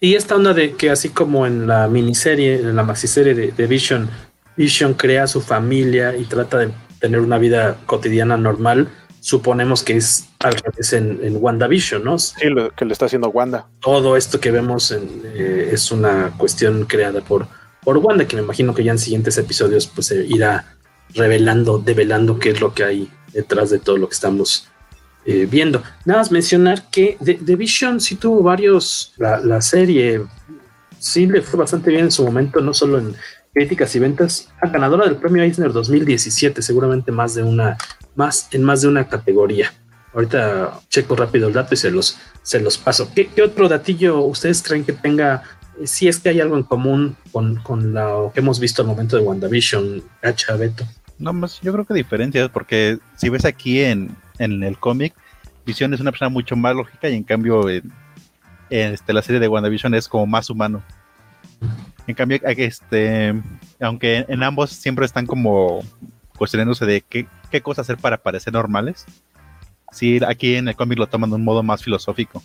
Y 0.00 0.14
esta 0.14 0.34
onda 0.34 0.54
de 0.54 0.74
que 0.74 0.90
así 0.90 1.10
como 1.10 1.46
en 1.46 1.66
la 1.66 1.86
miniserie, 1.86 2.54
en 2.54 2.74
la 2.74 2.82
maxiserie 2.82 3.34
de, 3.34 3.52
de 3.52 3.66
Vision, 3.66 4.08
Vision 4.56 4.94
crea 4.94 5.26
su 5.26 5.42
familia 5.42 6.16
y 6.16 6.24
trata 6.24 6.58
de 6.58 6.70
tener 6.98 7.20
una 7.20 7.38
vida 7.38 7.76
cotidiana 7.86 8.36
normal, 8.36 8.88
suponemos 9.20 9.82
que 9.82 9.96
es 9.96 10.28
al 10.38 10.54
revés 10.54 10.92
en, 10.94 11.20
en 11.22 11.36
WandaVision, 11.36 12.02
¿no? 12.02 12.18
Sí, 12.18 12.46
lo 12.46 12.70
que 12.70 12.84
le 12.84 12.92
está 12.92 13.06
haciendo 13.06 13.28
Wanda. 13.28 13.66
Todo 13.80 14.16
esto 14.16 14.40
que 14.40 14.50
vemos 14.50 14.90
eh, 14.90 15.70
es 15.72 15.90
una 15.92 16.32
cuestión 16.38 16.86
creada 16.86 17.20
por, 17.20 17.46
por 17.82 17.98
Wanda, 17.98 18.26
que 18.26 18.36
me 18.36 18.42
imagino 18.42 18.74
que 18.74 18.84
ya 18.84 18.92
en 18.92 18.98
siguientes 18.98 19.36
episodios 19.36 19.86
pues 19.86 20.06
se 20.08 20.26
irá 20.26 20.76
revelando, 21.14 21.78
develando 21.78 22.38
qué 22.38 22.50
es 22.50 22.60
lo 22.60 22.72
que 22.72 22.84
hay 22.84 23.10
detrás 23.32 23.70
de 23.70 23.78
todo 23.78 23.98
lo 23.98 24.08
que 24.08 24.14
estamos 24.14 24.69
eh, 25.26 25.46
viendo. 25.50 25.82
Nada 26.06 26.20
más 26.20 26.32
mencionar 26.32 26.88
que 26.90 27.18
The, 27.22 27.54
Vision 27.54 28.00
sí 28.00 28.16
tuvo 28.16 28.42
varios, 28.42 29.12
la, 29.18 29.60
serie 29.60 30.22
sí 30.98 31.26
le 31.26 31.42
fue 31.42 31.58
bastante 31.58 31.90
bien 31.90 32.04
en 32.04 32.10
su 32.10 32.24
momento, 32.24 32.60
no 32.60 32.72
solo 32.72 32.98
en 32.98 33.14
críticas 33.52 33.94
y 33.96 33.98
ventas, 33.98 34.48
ganadora 34.72 35.04
del 35.04 35.16
premio 35.16 35.42
Eisner 35.42 35.72
2017, 35.72 36.62
seguramente 36.62 37.12
más 37.12 37.34
de 37.34 37.42
una, 37.42 37.76
más 38.14 38.48
en 38.52 38.62
más 38.62 38.80
de 38.80 38.88
una 38.88 39.08
categoría. 39.08 39.72
Ahorita 40.14 40.80
checo 40.88 41.14
rápido 41.16 41.48
el 41.48 41.54
dato 41.54 41.74
y 41.74 41.76
se 41.76 41.90
los, 41.90 42.18
se 42.42 42.58
los 42.58 42.78
paso. 42.78 43.10
¿Qué, 43.14 43.30
otro 43.42 43.68
datillo 43.68 44.20
ustedes 44.20 44.62
creen 44.62 44.84
que 44.84 44.94
tenga? 44.94 45.42
Si 45.84 46.08
es 46.08 46.18
que 46.18 46.30
hay 46.30 46.40
algo 46.40 46.56
en 46.56 46.62
común 46.62 47.16
con, 47.30 47.56
con 47.56 47.92
lo 47.92 48.30
que 48.32 48.40
hemos 48.40 48.58
visto 48.58 48.82
al 48.82 48.88
momento 48.88 49.16
de 49.16 49.22
WandaVision, 49.22 50.02
Gacha, 50.22 50.56
Beto. 50.56 50.84
No, 51.20 51.34
más 51.34 51.60
yo 51.60 51.70
creo 51.72 51.84
que 51.84 51.92
diferencias, 51.92 52.48
porque 52.48 52.98
si 53.14 53.28
ves 53.28 53.44
aquí 53.44 53.82
en, 53.82 54.16
en 54.38 54.62
el 54.62 54.78
cómic, 54.78 55.14
Vision 55.66 55.92
es 55.92 56.00
una 56.00 56.10
persona 56.10 56.30
mucho 56.30 56.56
más 56.56 56.74
lógica 56.74 57.10
y 57.10 57.14
en 57.14 57.24
cambio 57.24 57.68
en, 57.68 57.92
este, 58.70 59.12
la 59.12 59.20
serie 59.20 59.38
de 59.38 59.46
WandaVision 59.46 59.94
es 59.94 60.08
como 60.08 60.26
más 60.26 60.48
humano. 60.48 60.82
En 62.06 62.14
cambio, 62.14 62.40
este, 62.42 63.34
aunque 63.80 64.24
en 64.28 64.42
ambos 64.42 64.70
siempre 64.70 65.04
están 65.04 65.26
como 65.26 65.84
cuestionándose 66.38 66.86
de 66.86 67.02
qué, 67.02 67.28
qué 67.50 67.60
cosas 67.60 67.84
hacer 67.84 67.98
para 67.98 68.16
parecer 68.16 68.54
normales, 68.54 69.04
sí, 69.92 70.20
aquí 70.26 70.54
en 70.54 70.68
el 70.68 70.74
cómic 70.74 70.98
lo 70.98 71.06
toman 71.06 71.28
de 71.28 71.36
un 71.36 71.44
modo 71.44 71.62
más 71.62 71.84
filosófico. 71.84 72.42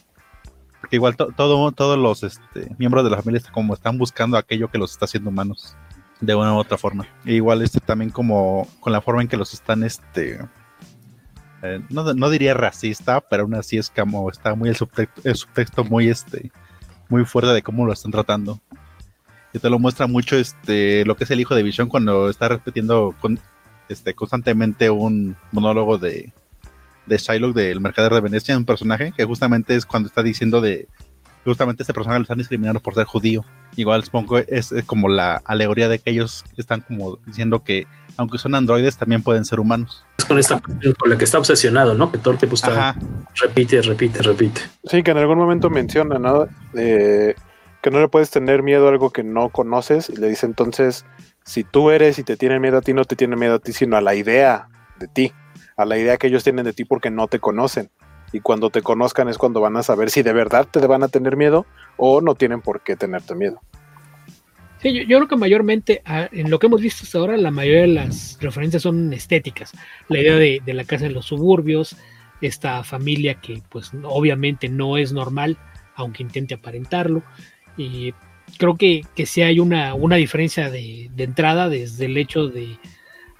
Porque 0.82 0.98
igual 0.98 1.16
todo, 1.16 1.72
todos 1.72 1.98
los 1.98 2.24
este, 2.24 2.76
miembros 2.78 3.06
de 3.06 3.10
la 3.10 3.18
familia 3.18 3.42
como 3.54 3.74
están 3.74 3.98
buscando 3.98 4.38
aquello 4.38 4.70
que 4.70 4.78
los 4.78 4.92
está 4.92 5.06
haciendo 5.06 5.30
humanos 5.30 5.78
de 6.22 6.36
una 6.36 6.54
u 6.54 6.58
otra 6.58 6.78
forma. 6.78 7.08
E 7.26 7.34
igual 7.34 7.62
este 7.62 7.80
también 7.80 8.10
como 8.10 8.68
con 8.80 8.94
la 8.94 9.02
forma 9.02 9.22
en 9.22 9.28
que 9.28 9.38
los 9.38 9.54
están 9.54 9.84
este 9.84 10.40
eh, 11.62 11.82
no, 11.90 12.30
diría 12.30 12.54
racista, 12.54 13.22
pero 13.22 13.44
aún 13.44 13.56
así 13.56 13.78
es 13.78 13.90
como 13.90 14.30
está 14.30 14.56
muy 14.56 14.70
el 14.70 14.76
subtexto, 14.76 15.22
el 15.24 15.36
subtexto 15.36 15.84
muy 15.84 16.10
este 16.10 16.52
muy 17.10 17.26
fuerte 17.26 17.54
de 17.54 17.62
cómo 17.62 17.86
lo 17.86 17.94
están 17.94 18.12
tratando. 18.12 18.60
Y 19.54 19.60
te 19.60 19.70
lo 19.70 19.80
muestra 19.80 20.08
mucho 20.08 20.36
este 20.36 21.06
lo 21.06 21.16
que 21.16 21.24
es 21.24 21.32
el 21.32 21.40
hijo 21.40 21.56
de 21.56 21.64
Vision 21.64 21.88
cuando 21.88 22.30
está 22.30 22.50
repitiendo 22.50 23.16
este 23.90 24.14
constantemente 24.14 24.90
un 24.90 25.36
monólogo 25.52 25.98
de 25.98 26.34
de 27.06 27.18
Shylock 27.18 27.56
del 27.56 27.80
Mercader 27.80 28.14
de 28.14 28.22
Venecia, 28.22 28.58
un 28.58 28.66
personaje 28.66 29.14
que 29.16 29.26
justamente 29.26 29.76
es 29.76 29.86
cuando 29.86 30.08
está 30.08 30.24
diciendo 30.24 30.60
de 30.62 30.88
justamente 31.46 31.84
este 31.84 31.94
personaje 31.94 32.20
lo 32.20 32.24
están 32.24 32.38
discriminando 32.38 32.80
por 32.80 32.96
ser 32.96 33.06
judío. 33.06 33.46
Igual 33.76 34.04
supongo 34.04 34.38
es, 34.38 34.72
es 34.72 34.84
como 34.86 35.08
la 35.08 35.42
alegoría 35.46 35.88
de 35.88 36.00
que 36.00 36.10
ellos 36.12 36.44
están 36.58 36.82
como 36.82 37.18
diciendo 37.26 37.64
que 37.64 37.88
aunque 38.18 38.38
son 38.38 38.56
androides 38.56 38.98
también 38.98 39.22
pueden 39.22 39.46
ser 39.46 39.60
humanos. 39.60 40.06
Es 40.18 40.26
con 40.26 40.40
esta 40.40 40.60
con 40.60 41.10
la 41.10 41.18
que 41.18 41.26
está 41.26 41.38
obsesionado, 41.38 41.94
¿no? 41.94 42.12
Que 42.12 42.18
todo 42.18 42.34
el 42.34 42.40
tiempo 42.40 42.56
está 42.56 42.96
repite, 43.36 43.82
repite, 43.82 44.22
repite. 44.22 44.62
Sí, 44.86 45.04
que 45.04 45.12
en 45.12 45.18
algún 45.18 45.38
momento 45.38 45.70
menciona, 45.70 46.20
¿no? 46.20 46.48
que 46.74 47.92
no 47.92 48.00
le 48.00 48.08
puedes 48.08 48.32
tener 48.32 48.64
miedo 48.64 48.88
a 48.88 48.90
algo 48.90 49.12
que 49.12 49.24
no 49.24 49.50
conoces 49.50 50.10
y 50.10 50.16
le 50.16 50.28
dice 50.28 50.48
entonces, 50.48 51.06
si 51.44 51.64
tú 51.64 51.92
eres 51.92 52.18
y 52.18 52.24
te 52.24 52.36
tienen 52.36 52.60
miedo 52.60 52.80
a 52.80 52.82
ti, 52.82 52.94
no 52.94 53.06
te 53.06 53.16
tienen 53.16 53.38
miedo 53.38 53.56
a 53.56 53.60
ti, 53.60 53.74
sino 53.74 53.96
a 53.96 54.02
la 54.02 54.16
idea 54.16 54.70
de 54.98 55.08
ti 55.08 55.34
a 55.78 55.86
la 55.86 55.98
idea 55.98 56.18
que 56.18 56.28
ellos 56.28 56.44
tienen 56.44 56.66
de 56.66 56.74
ti 56.74 56.86
porque 56.86 57.10
no 57.10 57.28
te 57.28 57.40
conocen. 57.40 57.90
Y 58.36 58.42
cuando 58.42 58.70
te 58.70 58.82
conozcan 58.82 59.30
es 59.30 59.38
cuando 59.38 59.62
van 59.62 59.78
a 59.78 59.82
saber 59.82 60.12
si 60.12 60.22
de 60.22 60.34
verdad 60.34 60.68
te 60.70 60.86
van 60.86 61.04
a 61.04 61.08
tener 61.08 61.38
miedo 61.38 61.66
o 61.96 62.20
no 62.20 62.36
tienen 62.36 62.60
por 62.60 62.82
qué 62.82 62.98
tenerte 62.98 63.34
miedo. 63.34 63.62
Sí, 64.82 65.06
yo, 65.08 65.20
creo 65.20 65.30
que 65.30 65.38
mayormente 65.38 66.02
en 66.06 66.50
lo 66.50 66.60
que 66.60 66.68
hemos 66.68 66.82
visto 66.82 67.06
hasta 67.06 67.18
ahora, 67.18 67.38
la 67.38 67.50
mayoría 67.50 67.84
de 67.84 67.88
las 67.88 68.38
referencias 68.42 68.84
son 68.84 69.14
estéticas. 69.14 69.72
La 70.10 70.20
idea 70.20 70.36
de, 70.36 70.74
la 70.74 70.84
casa 70.84 71.06
en 71.06 71.14
los 71.14 71.28
suburbios, 71.28 71.96
esta 72.42 72.84
familia 72.84 73.36
que 73.36 73.62
pues 73.70 73.92
obviamente 74.04 74.68
no 74.68 74.98
es 74.98 75.14
normal, 75.14 75.58
aunque 75.96 76.22
intente 76.22 76.56
aparentarlo. 76.56 77.24
Y 77.78 78.14
creo 78.58 78.76
que, 78.76 79.06
que 79.16 79.26
sí 79.26 79.44
hay 79.44 79.62
una, 79.62 79.94
una 79.94 80.18
diferencia 80.18 80.70
de, 80.70 81.10
de, 81.16 81.24
entrada 81.24 81.70
desde 81.70 82.08
el 82.08 82.18
hecho 82.18 82.50
de, 82.50 82.78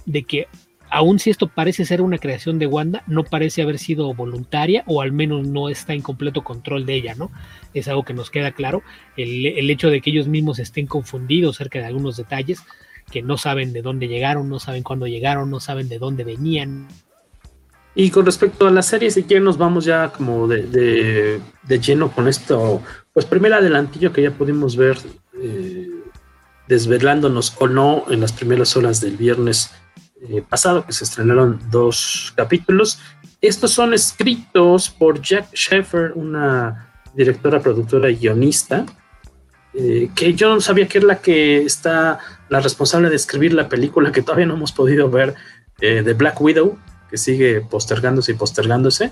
de 0.06 0.24
que 0.24 0.48
aun 0.96 1.20
si 1.20 1.30
esto 1.30 1.50
parece 1.50 1.84
ser 1.84 2.02
una 2.02 2.20
creación 2.20 2.58
de 2.58 2.68
Wanda, 2.68 3.04
no 3.06 3.26
parece 3.26 3.62
haber 3.62 3.80
sido 3.80 4.14
voluntaria 4.14 4.82
o 4.88 5.02
al 5.02 5.12
menos 5.12 5.46
no 5.46 5.68
está 5.68 5.94
en 5.94 6.02
completo 6.02 6.46
control 6.46 6.86
de 6.86 6.96
ella, 6.96 7.16
¿no? 7.16 7.32
Es 7.74 7.90
algo 7.90 8.04
que 8.06 8.14
nos 8.14 8.30
queda 8.30 8.54
claro. 8.54 8.82
El, 9.18 9.70
hecho 9.70 9.90
de 9.90 10.00
que 10.00 10.12
ellos 10.12 10.30
mismos 10.30 10.58
estén 10.58 10.88
confundidos 10.88 11.58
acerca 11.58 11.80
de 11.80 11.86
algunos 11.86 12.16
detalles, 12.16 12.62
que 13.12 13.22
no 13.22 13.38
saben 13.38 13.74
de 13.74 13.82
dónde 13.82 14.08
llegaron, 14.08 14.48
no 14.48 14.58
saben 14.58 14.84
cuándo 14.84 15.06
llegaron, 15.06 15.52
no 15.52 15.60
saben 15.60 15.90
de 15.90 16.00
dónde 16.00 16.24
venían. 16.24 16.88
Y 17.94 18.10
con 18.10 18.26
respecto 18.26 18.66
a 18.66 18.72
la 18.72 18.82
serie, 18.82 19.12
si 19.12 19.24
quieren 19.24 19.44
nos 19.44 19.58
vamos 19.58 19.84
ya 19.84 20.14
como 20.14 20.48
de, 20.48 21.42
lleno 21.68 22.10
con 22.10 22.30
esto. 22.30 22.82
Pues 23.12 23.26
primer 23.26 23.54
adelantillo 23.54 24.14
que 24.14 24.22
ya 24.22 24.32
pudimos 24.32 24.78
ver 24.78 24.98
eh, 25.42 25.90
desvelándonos 26.70 27.54
o 27.60 27.68
no 27.68 28.06
en 28.10 28.22
las 28.22 28.32
primeras 28.32 28.78
horas 28.78 29.02
del 29.02 29.18
viernes 29.18 29.72
eh, 30.30 30.44
pasado, 30.48 30.86
que 30.86 30.94
se 30.94 31.04
estrenaron 31.04 31.60
dos 31.70 32.34
capítulos. 32.36 33.00
Estos 33.42 33.72
son 33.72 33.94
escritos 33.94 34.90
por 34.90 35.22
Jack 35.22 35.54
Sheffer, 35.54 36.14
una 36.16 36.92
directora, 37.14 37.60
productora 37.60 38.10
y 38.10 38.16
guionista, 38.16 38.86
eh, 39.74 40.10
que 40.16 40.34
yo 40.34 40.54
no 40.54 40.62
sabía 40.62 40.88
que 40.88 40.98
es 41.00 41.04
la 41.04 41.18
que 41.18 41.64
está 41.64 42.20
la 42.50 42.60
responsable 42.60 43.10
de 43.10 43.16
escribir 43.16 43.54
la 43.54 43.70
película 43.70 44.12
que 44.12 44.22
todavía 44.22 44.46
no 44.46 44.56
hemos 44.56 44.72
podido 44.72 45.10
ver, 45.10 45.36
eh, 45.82 46.02
de 46.02 46.14
Black 46.14 46.40
Widow, 46.42 46.78
que 47.10 47.18
sigue 47.18 47.62
postergándose 47.62 48.32
y 48.32 48.36
postergándose. 48.36 49.12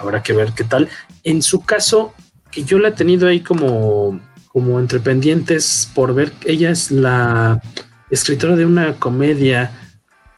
habrá 0.00 0.22
que 0.22 0.32
ver 0.32 0.52
qué 0.52 0.64
tal. 0.64 0.88
En 1.22 1.40
su 1.40 1.64
caso, 1.64 2.14
que 2.50 2.64
yo 2.64 2.78
la 2.78 2.88
he 2.88 2.92
tenido 2.92 3.28
ahí 3.28 3.40
como, 3.40 4.20
como 4.48 4.80
entre 4.80 5.00
pendientes 5.00 5.90
por 5.94 6.14
ver, 6.14 6.32
ella 6.44 6.70
es 6.70 6.90
la 6.90 7.60
escritora 8.10 8.56
de 8.56 8.66
una 8.66 8.94
comedia 8.94 9.70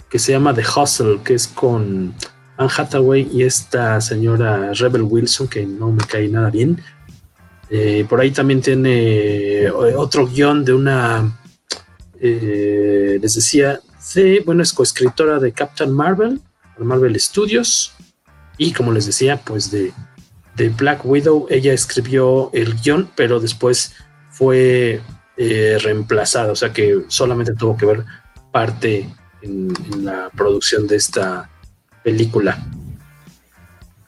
que 0.09 0.19
se 0.19 0.33
llama 0.33 0.55
The 0.55 0.63
Hustle, 0.63 1.21
que 1.23 1.35
es 1.35 1.47
con 1.47 2.15
Anne 2.57 2.71
Hathaway 2.77 3.29
y 3.33 3.43
esta 3.43 4.01
señora 4.01 4.73
Rebel 4.73 5.03
Wilson, 5.03 5.49
que 5.49 5.67
no 5.67 5.93
me 5.93 6.05
cae 6.05 6.29
nada 6.29 6.51
bien. 6.51 6.83
Eh, 7.71 8.07
por 8.09 8.21
ahí 8.21 8.31
también 8.31 8.63
tiene 8.63 9.65
eh, 9.65 9.71
otro 9.71 10.27
guion 10.27 10.65
de 10.65 10.73
una, 10.73 11.39
eh, 12.21 13.19
les 13.21 13.35
decía, 13.35 13.81
de, 14.15 14.43
bueno, 14.47 14.63
es 14.63 14.73
coescritora 14.73 15.39
de 15.39 15.53
Captain 15.53 15.93
Marvel, 15.93 16.41
Marvel 16.79 17.19
Studios, 17.21 17.93
y 18.57 18.73
como 18.73 18.93
les 18.93 19.07
decía, 19.07 19.37
pues 19.45 19.71
de, 19.71 19.93
de 20.57 20.71
Black 20.71 21.05
Widow, 21.05 21.47
ella 21.51 21.73
escribió 21.75 22.51
el 22.55 22.75
guion, 22.81 23.11
pero 23.15 23.39
después 23.39 23.95
fue 24.31 25.01
eh, 25.41 25.79
reemplazada, 25.81 26.51
o 26.51 26.57
sea 26.57 26.73
que 26.73 27.05
solamente 27.07 27.55
tuvo 27.55 27.77
que 27.77 27.87
ver 27.87 28.05
parte 28.51 29.09
en, 29.41 29.73
la 30.03 30.31
producción 30.31 30.89
de 30.89 30.97
esta 30.97 31.49
película. 32.03 32.59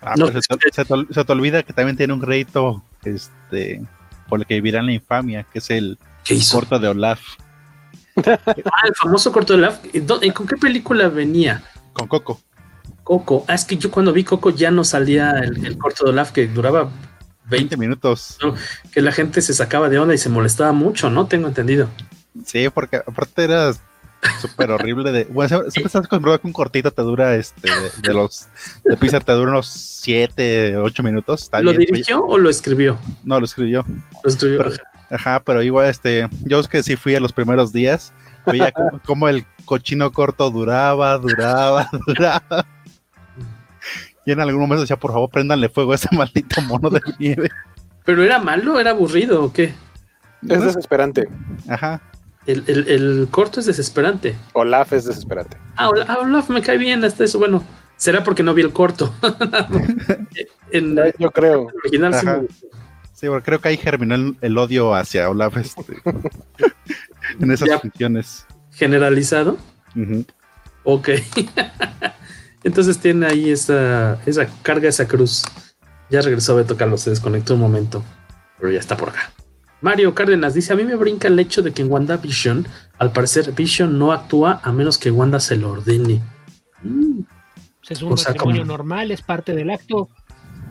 Ah, 0.00 0.14
pues 0.18 0.44
se, 0.72 1.24
te, 1.24 1.32
olvida 1.32 1.62
que 1.62 1.72
también 1.72 1.96
tiene 1.96 2.14
un 2.14 2.20
crédito 2.20 2.82
este, 3.04 3.80
por 4.28 4.40
el 4.40 4.46
que 4.46 4.54
vivirán 4.54 4.86
la 4.86 4.92
infamia, 4.92 5.44
que 5.44 5.60
es 5.60 5.70
el 5.70 5.98
corto 6.50 6.80
de 6.80 6.88
Olaf. 6.88 7.20
ah, 8.26 8.86
el 8.88 8.94
famoso 8.96 9.30
corto 9.30 9.52
de 9.52 9.60
Olaf. 9.60 9.78
¿Con 10.34 10.48
qué 10.48 10.56
película 10.56 11.08
venía? 11.08 11.62
Con 11.92 12.08
Coco. 12.08 12.40
Coco. 13.04 13.44
Ah, 13.46 13.54
es 13.54 13.64
que 13.64 13.76
yo 13.76 13.92
cuando 13.92 14.12
vi 14.12 14.24
Coco 14.24 14.50
ya 14.50 14.72
no 14.72 14.82
salía 14.82 15.30
el, 15.30 15.64
el 15.64 15.78
corto 15.78 16.06
de 16.06 16.10
Olaf 16.10 16.32
que 16.32 16.48
duraba 16.48 16.90
20 17.50 17.76
minutos. 17.76 18.38
Que 18.92 19.02
la 19.02 19.12
gente 19.12 19.42
se 19.42 19.52
sacaba 19.54 19.88
de 19.88 19.98
onda 19.98 20.14
y 20.14 20.18
se 20.18 20.28
molestaba 20.28 20.72
mucho, 20.72 21.10
¿no? 21.10 21.26
Tengo 21.26 21.48
entendido. 21.48 21.88
Sí, 22.44 22.68
porque 22.70 22.96
aparte 22.96 23.44
era 23.44 23.72
súper 24.40 24.70
horrible 24.70 25.12
de. 25.12 25.24
Bueno, 25.24 25.48
siempre 25.70 25.86
estás 25.86 25.96
acostumbrado 25.96 26.40
que 26.40 26.46
un 26.46 26.52
cortito 26.52 26.90
te 26.90 27.02
dura 27.02 27.34
este 27.34 27.70
de, 28.02 28.14
los 28.14 28.48
de 28.84 28.96
pizza 28.96 29.20
te 29.20 29.32
dura 29.32 29.50
unos 29.50 29.68
7, 29.68 30.76
8 30.76 31.02
minutos. 31.02 31.50
¿Lo 31.60 31.72
dirigió 31.72 32.24
o 32.24 32.38
lo 32.38 32.50
escribió? 32.50 32.98
No, 33.24 33.38
lo 33.38 33.44
escribió. 33.44 33.84
Lo 34.22 34.30
escribió. 34.30 34.64
ajá, 35.10 35.40
pero 35.40 35.62
igual 35.62 35.88
este, 35.88 36.28
yo 36.44 36.60
es 36.60 36.68
que 36.68 36.82
sí 36.82 36.96
fui 36.96 37.14
a 37.14 37.20
los 37.20 37.32
primeros 37.32 37.72
días, 37.72 38.12
veía 38.46 38.72
como 39.04 39.28
el 39.28 39.44
cochino 39.64 40.12
corto 40.12 40.50
duraba, 40.50 41.18
duraba, 41.18 41.88
duraba. 42.06 42.66
Y 44.26 44.32
en 44.32 44.40
algún 44.40 44.60
momento 44.60 44.82
decía, 44.82 44.98
por 44.98 45.12
favor, 45.12 45.30
préndanle 45.30 45.68
fuego 45.68 45.92
a 45.92 45.94
ese 45.94 46.08
maldito 46.16 46.60
mono 46.62 46.90
de 46.90 47.00
nieve. 47.18 47.50
¿Pero 48.04 48.22
era 48.22 48.38
malo? 48.38 48.80
¿Era 48.80 48.90
aburrido 48.90 49.44
o 49.44 49.52
qué? 49.52 49.74
Es 50.48 50.64
desesperante. 50.64 51.28
Ajá. 51.68 52.00
El, 52.46 53.28
corto 53.30 53.60
es 53.60 53.66
desesperante. 53.66 54.34
Olaf 54.54 54.92
es 54.92 55.04
desesperante. 55.04 55.56
Ah, 55.76 55.90
ah, 56.08 56.18
Olaf, 56.20 56.48
me 56.48 56.62
cae 56.62 56.78
bien 56.78 57.04
hasta 57.04 57.24
eso. 57.24 57.38
Bueno, 57.38 57.62
será 57.96 58.24
porque 58.24 58.42
no 58.42 58.54
vi 58.54 58.62
el 58.62 58.72
corto. 58.72 59.14
Yo 61.18 61.30
creo. 61.30 61.68
sí, 63.12 63.26
porque 63.28 63.44
creo 63.44 63.60
que 63.60 63.68
ahí 63.68 63.76
germinó 63.76 64.34
el, 64.40 64.58
odio 64.58 64.94
hacia 64.94 65.28
Olaf 65.28 65.56
este, 65.58 65.82
en 67.38 67.50
esas 67.50 67.80
funciones. 67.80 68.46
¿Generalizado? 68.72 69.58
Ok. 70.84 71.10
Entonces 72.64 72.98
tiene 72.98 73.26
ahí 73.26 73.50
esa, 73.50 74.20
esa 74.26 74.46
carga, 74.62 74.88
esa 74.88 75.06
cruz. 75.06 75.44
Ya 76.10 76.20
regresó 76.20 76.58
a 76.58 76.64
tocarlo, 76.64 76.98
se 76.98 77.10
desconectó 77.10 77.54
un 77.54 77.60
momento, 77.60 78.02
pero 78.58 78.72
ya 78.72 78.78
está 78.78 78.96
por 78.96 79.10
acá. 79.10 79.30
Mario 79.80 80.14
Cárdenas 80.14 80.54
dice, 80.54 80.72
a 80.72 80.76
mí 80.76 80.84
me 80.84 80.94
brinca 80.94 81.28
el 81.28 81.38
hecho 81.38 81.62
de 81.62 81.72
que 81.72 81.82
en 81.82 81.90
WandaVision, 81.90 82.66
al 82.98 83.12
parecer 83.12 83.52
Vision 83.52 83.98
no 83.98 84.12
actúa 84.12 84.60
a 84.62 84.72
menos 84.72 84.98
que 84.98 85.10
Wanda 85.10 85.40
se 85.40 85.56
lo 85.56 85.70
ordene. 85.70 86.20
Mm. 86.82 87.20
Es 87.88 88.02
un 88.02 88.10
matrimonio 88.10 88.64
normal, 88.64 89.10
es 89.10 89.22
parte 89.22 89.54
del 89.54 89.70
acto. 89.70 90.10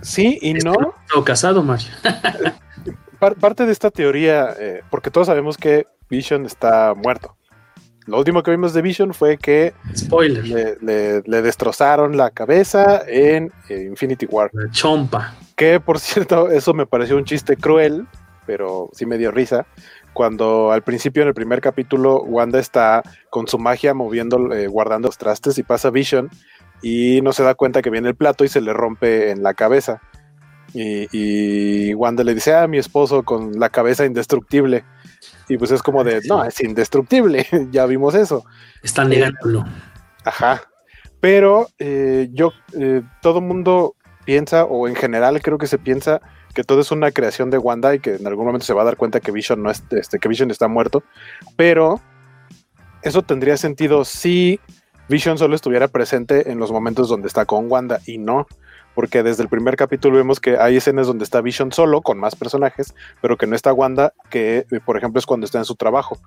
Sí 0.01 0.37
y 0.41 0.53
no. 0.53 0.73
O 1.15 1.23
casado, 1.23 1.63
Mario. 1.63 1.89
parte 3.39 3.65
de 3.65 3.71
esta 3.71 3.91
teoría, 3.91 4.55
eh, 4.57 4.83
porque 4.89 5.11
todos 5.11 5.27
sabemos 5.27 5.57
que 5.57 5.87
Vision 6.09 6.45
está 6.45 6.93
muerto. 6.95 7.35
Lo 8.09 8.17
último 8.17 8.41
que 8.41 8.51
vimos 8.51 8.73
de 8.73 8.81
Vision 8.81 9.13
fue 9.13 9.37
que 9.37 9.73
Spoiler. 9.95 10.77
Le, 10.81 11.41
destrozaron 11.41 12.17
la 12.17 12.31
cabeza 12.31 13.03
en 13.07 13.51
eh, 13.69 13.85
Infinity 13.87 14.25
War. 14.25 14.49
La 14.53 14.69
chompa. 14.71 15.35
Que 15.55 15.79
por 15.79 15.99
cierto, 15.99 16.49
eso 16.49 16.73
me 16.73 16.85
pareció 16.85 17.17
un 17.17 17.25
chiste 17.25 17.55
cruel, 17.55 18.07
pero 18.45 18.89
sí 18.93 19.05
me 19.05 19.17
dio 19.17 19.31
risa. 19.31 19.67
Cuando 20.13 20.71
al 20.71 20.81
principio 20.81 21.21
en 21.21 21.27
el 21.27 21.35
primer 21.35 21.61
capítulo 21.61 22.23
Wanda 22.23 22.59
está 22.59 23.03
con 23.29 23.47
su 23.47 23.59
magia 23.59 23.93
moviendo, 23.93 24.51
eh, 24.53 24.67
guardando 24.67 25.07
los 25.07 25.17
trastes 25.19 25.57
y 25.59 25.63
pasa 25.63 25.91
Vision 25.91 26.29
y 26.81 27.21
no 27.21 27.31
se 27.31 27.43
da 27.43 27.55
cuenta 27.55 27.81
que 27.81 27.89
viene 27.89 28.09
el 28.09 28.15
plato 28.15 28.43
y 28.43 28.47
se 28.47 28.61
le 28.61 28.73
rompe 28.73 29.29
en 29.29 29.43
la 29.43 29.53
cabeza. 29.53 30.01
Y, 30.73 31.93
Wanda 31.95 32.23
le 32.23 32.33
dice, 32.33 32.53
ah, 32.53 32.67
mi 32.67 32.77
esposo 32.77 33.23
con 33.23 33.59
la 33.59 33.69
cabeza 33.69 34.05
indestructible. 34.05 34.83
Y 35.49 35.57
pues 35.57 35.71
es 35.71 35.81
como 35.81 36.03
de, 36.03 36.21
no, 36.27 36.43
es 36.45 36.61
indestructible, 36.61 37.45
ya 37.71 37.85
vimos 37.85 38.15
eso. 38.15 38.45
Está 38.81 39.03
negándolo. 39.03 39.65
Ajá. 40.23 40.61
Pero 41.19 41.67
eh, 41.79 42.29
yo, 42.31 42.53
eh, 42.79 43.01
todo 43.21 43.41
mundo 43.41 43.95
piensa, 44.25 44.63
o 44.63 44.87
en 44.87 44.95
general 44.95 45.41
creo 45.41 45.57
que 45.57 45.67
se 45.67 45.77
piensa 45.77 46.21
que 46.53 46.63
todo 46.63 46.81
es 46.81 46.91
una 46.91 47.11
creación 47.11 47.49
de 47.49 47.57
Wanda 47.57 47.93
y 47.95 47.99
que 47.99 48.15
en 48.15 48.27
algún 48.27 48.45
momento 48.45 48.65
se 48.65 48.73
va 48.73 48.83
a 48.83 48.85
dar 48.85 48.95
cuenta 48.97 49.19
que 49.19 49.31
Vision 49.31 49.61
no 49.61 49.69
es, 49.69 49.83
este, 49.91 50.19
que 50.19 50.29
Vision 50.29 50.51
está 50.51 50.67
muerto. 50.67 51.03
Pero 51.55 51.99
eso 53.01 53.21
tendría 53.23 53.57
sentido 53.57 54.05
si 54.05 54.59
Vision 55.07 55.37
solo 55.37 55.55
estuviera 55.55 55.87
presente 55.87 56.51
en 56.51 56.59
los 56.59 56.71
momentos 56.71 57.09
donde 57.09 57.27
está 57.27 57.45
con 57.45 57.71
Wanda 57.71 57.99
y 58.05 58.17
no 58.17 58.47
porque 58.99 59.23
desde 59.23 59.43
el 59.43 59.47
primer 59.47 59.77
capítulo 59.77 60.17
vemos 60.17 60.41
que 60.41 60.57
hay 60.57 60.75
escenas 60.75 61.07
donde 61.07 61.23
está 61.23 61.39
Vision 61.39 61.71
solo, 61.71 62.01
con 62.01 62.19
más 62.19 62.35
personajes, 62.35 62.93
pero 63.21 63.37
que 63.37 63.47
no 63.47 63.55
está 63.55 63.71
Wanda, 63.71 64.11
que 64.29 64.65
eh, 64.69 64.79
por 64.85 64.97
ejemplo 64.97 65.19
es 65.19 65.25
cuando 65.25 65.45
está 65.45 65.57
en 65.57 65.63
su 65.63 65.75
trabajo. 65.75 66.17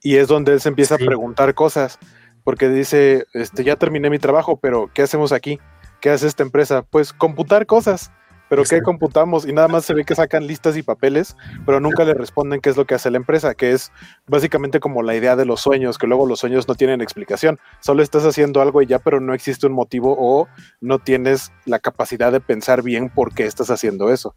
Y 0.00 0.14
es 0.14 0.28
donde 0.28 0.52
él 0.52 0.60
se 0.60 0.68
empieza 0.68 0.94
a 0.94 0.98
preguntar 0.98 1.54
cosas, 1.54 1.98
porque 2.44 2.68
dice, 2.68 3.24
este, 3.32 3.64
ya 3.64 3.74
terminé 3.74 4.10
mi 4.10 4.20
trabajo, 4.20 4.60
pero 4.60 4.88
¿qué 4.94 5.02
hacemos 5.02 5.32
aquí? 5.32 5.58
¿Qué 6.00 6.10
hace 6.10 6.28
esta 6.28 6.44
empresa? 6.44 6.82
Pues 6.82 7.12
computar 7.12 7.66
cosas 7.66 8.12
pero 8.48 8.64
¿qué 8.64 8.82
computamos? 8.82 9.46
Y 9.46 9.52
nada 9.52 9.68
más 9.68 9.84
se 9.84 9.94
ve 9.94 10.04
que 10.04 10.14
sacan 10.14 10.46
listas 10.46 10.76
y 10.76 10.82
papeles, 10.82 11.36
pero 11.64 11.80
nunca 11.80 12.04
le 12.04 12.14
responden 12.14 12.60
qué 12.60 12.70
es 12.70 12.76
lo 12.76 12.84
que 12.84 12.94
hace 12.94 13.10
la 13.10 13.16
empresa, 13.16 13.54
que 13.54 13.72
es 13.72 13.90
básicamente 14.26 14.80
como 14.80 15.02
la 15.02 15.14
idea 15.14 15.36
de 15.36 15.44
los 15.44 15.60
sueños, 15.60 15.98
que 15.98 16.06
luego 16.06 16.26
los 16.26 16.40
sueños 16.40 16.68
no 16.68 16.74
tienen 16.74 17.00
explicación. 17.00 17.58
Solo 17.80 18.02
estás 18.02 18.24
haciendo 18.24 18.60
algo 18.60 18.82
y 18.82 18.86
ya, 18.86 18.98
pero 18.98 19.20
no 19.20 19.34
existe 19.34 19.66
un 19.66 19.72
motivo 19.72 20.16
o 20.18 20.48
no 20.80 20.98
tienes 20.98 21.52
la 21.64 21.78
capacidad 21.78 22.32
de 22.32 22.40
pensar 22.40 22.82
bien 22.82 23.08
por 23.08 23.34
qué 23.34 23.44
estás 23.46 23.70
haciendo 23.70 24.10
eso. 24.10 24.34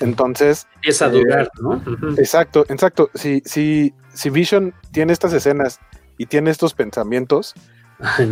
Entonces. 0.00 0.66
Es 0.82 1.02
a 1.02 1.08
dudar, 1.08 1.50
¿no? 1.60 1.82
Exacto, 2.16 2.64
exacto. 2.68 3.10
Si, 3.14 3.42
si, 3.44 3.94
si 4.14 4.30
Vision 4.30 4.74
tiene 4.92 5.12
estas 5.12 5.32
escenas 5.32 5.80
y 6.16 6.26
tiene 6.26 6.50
estos 6.50 6.74
pensamientos, 6.74 7.54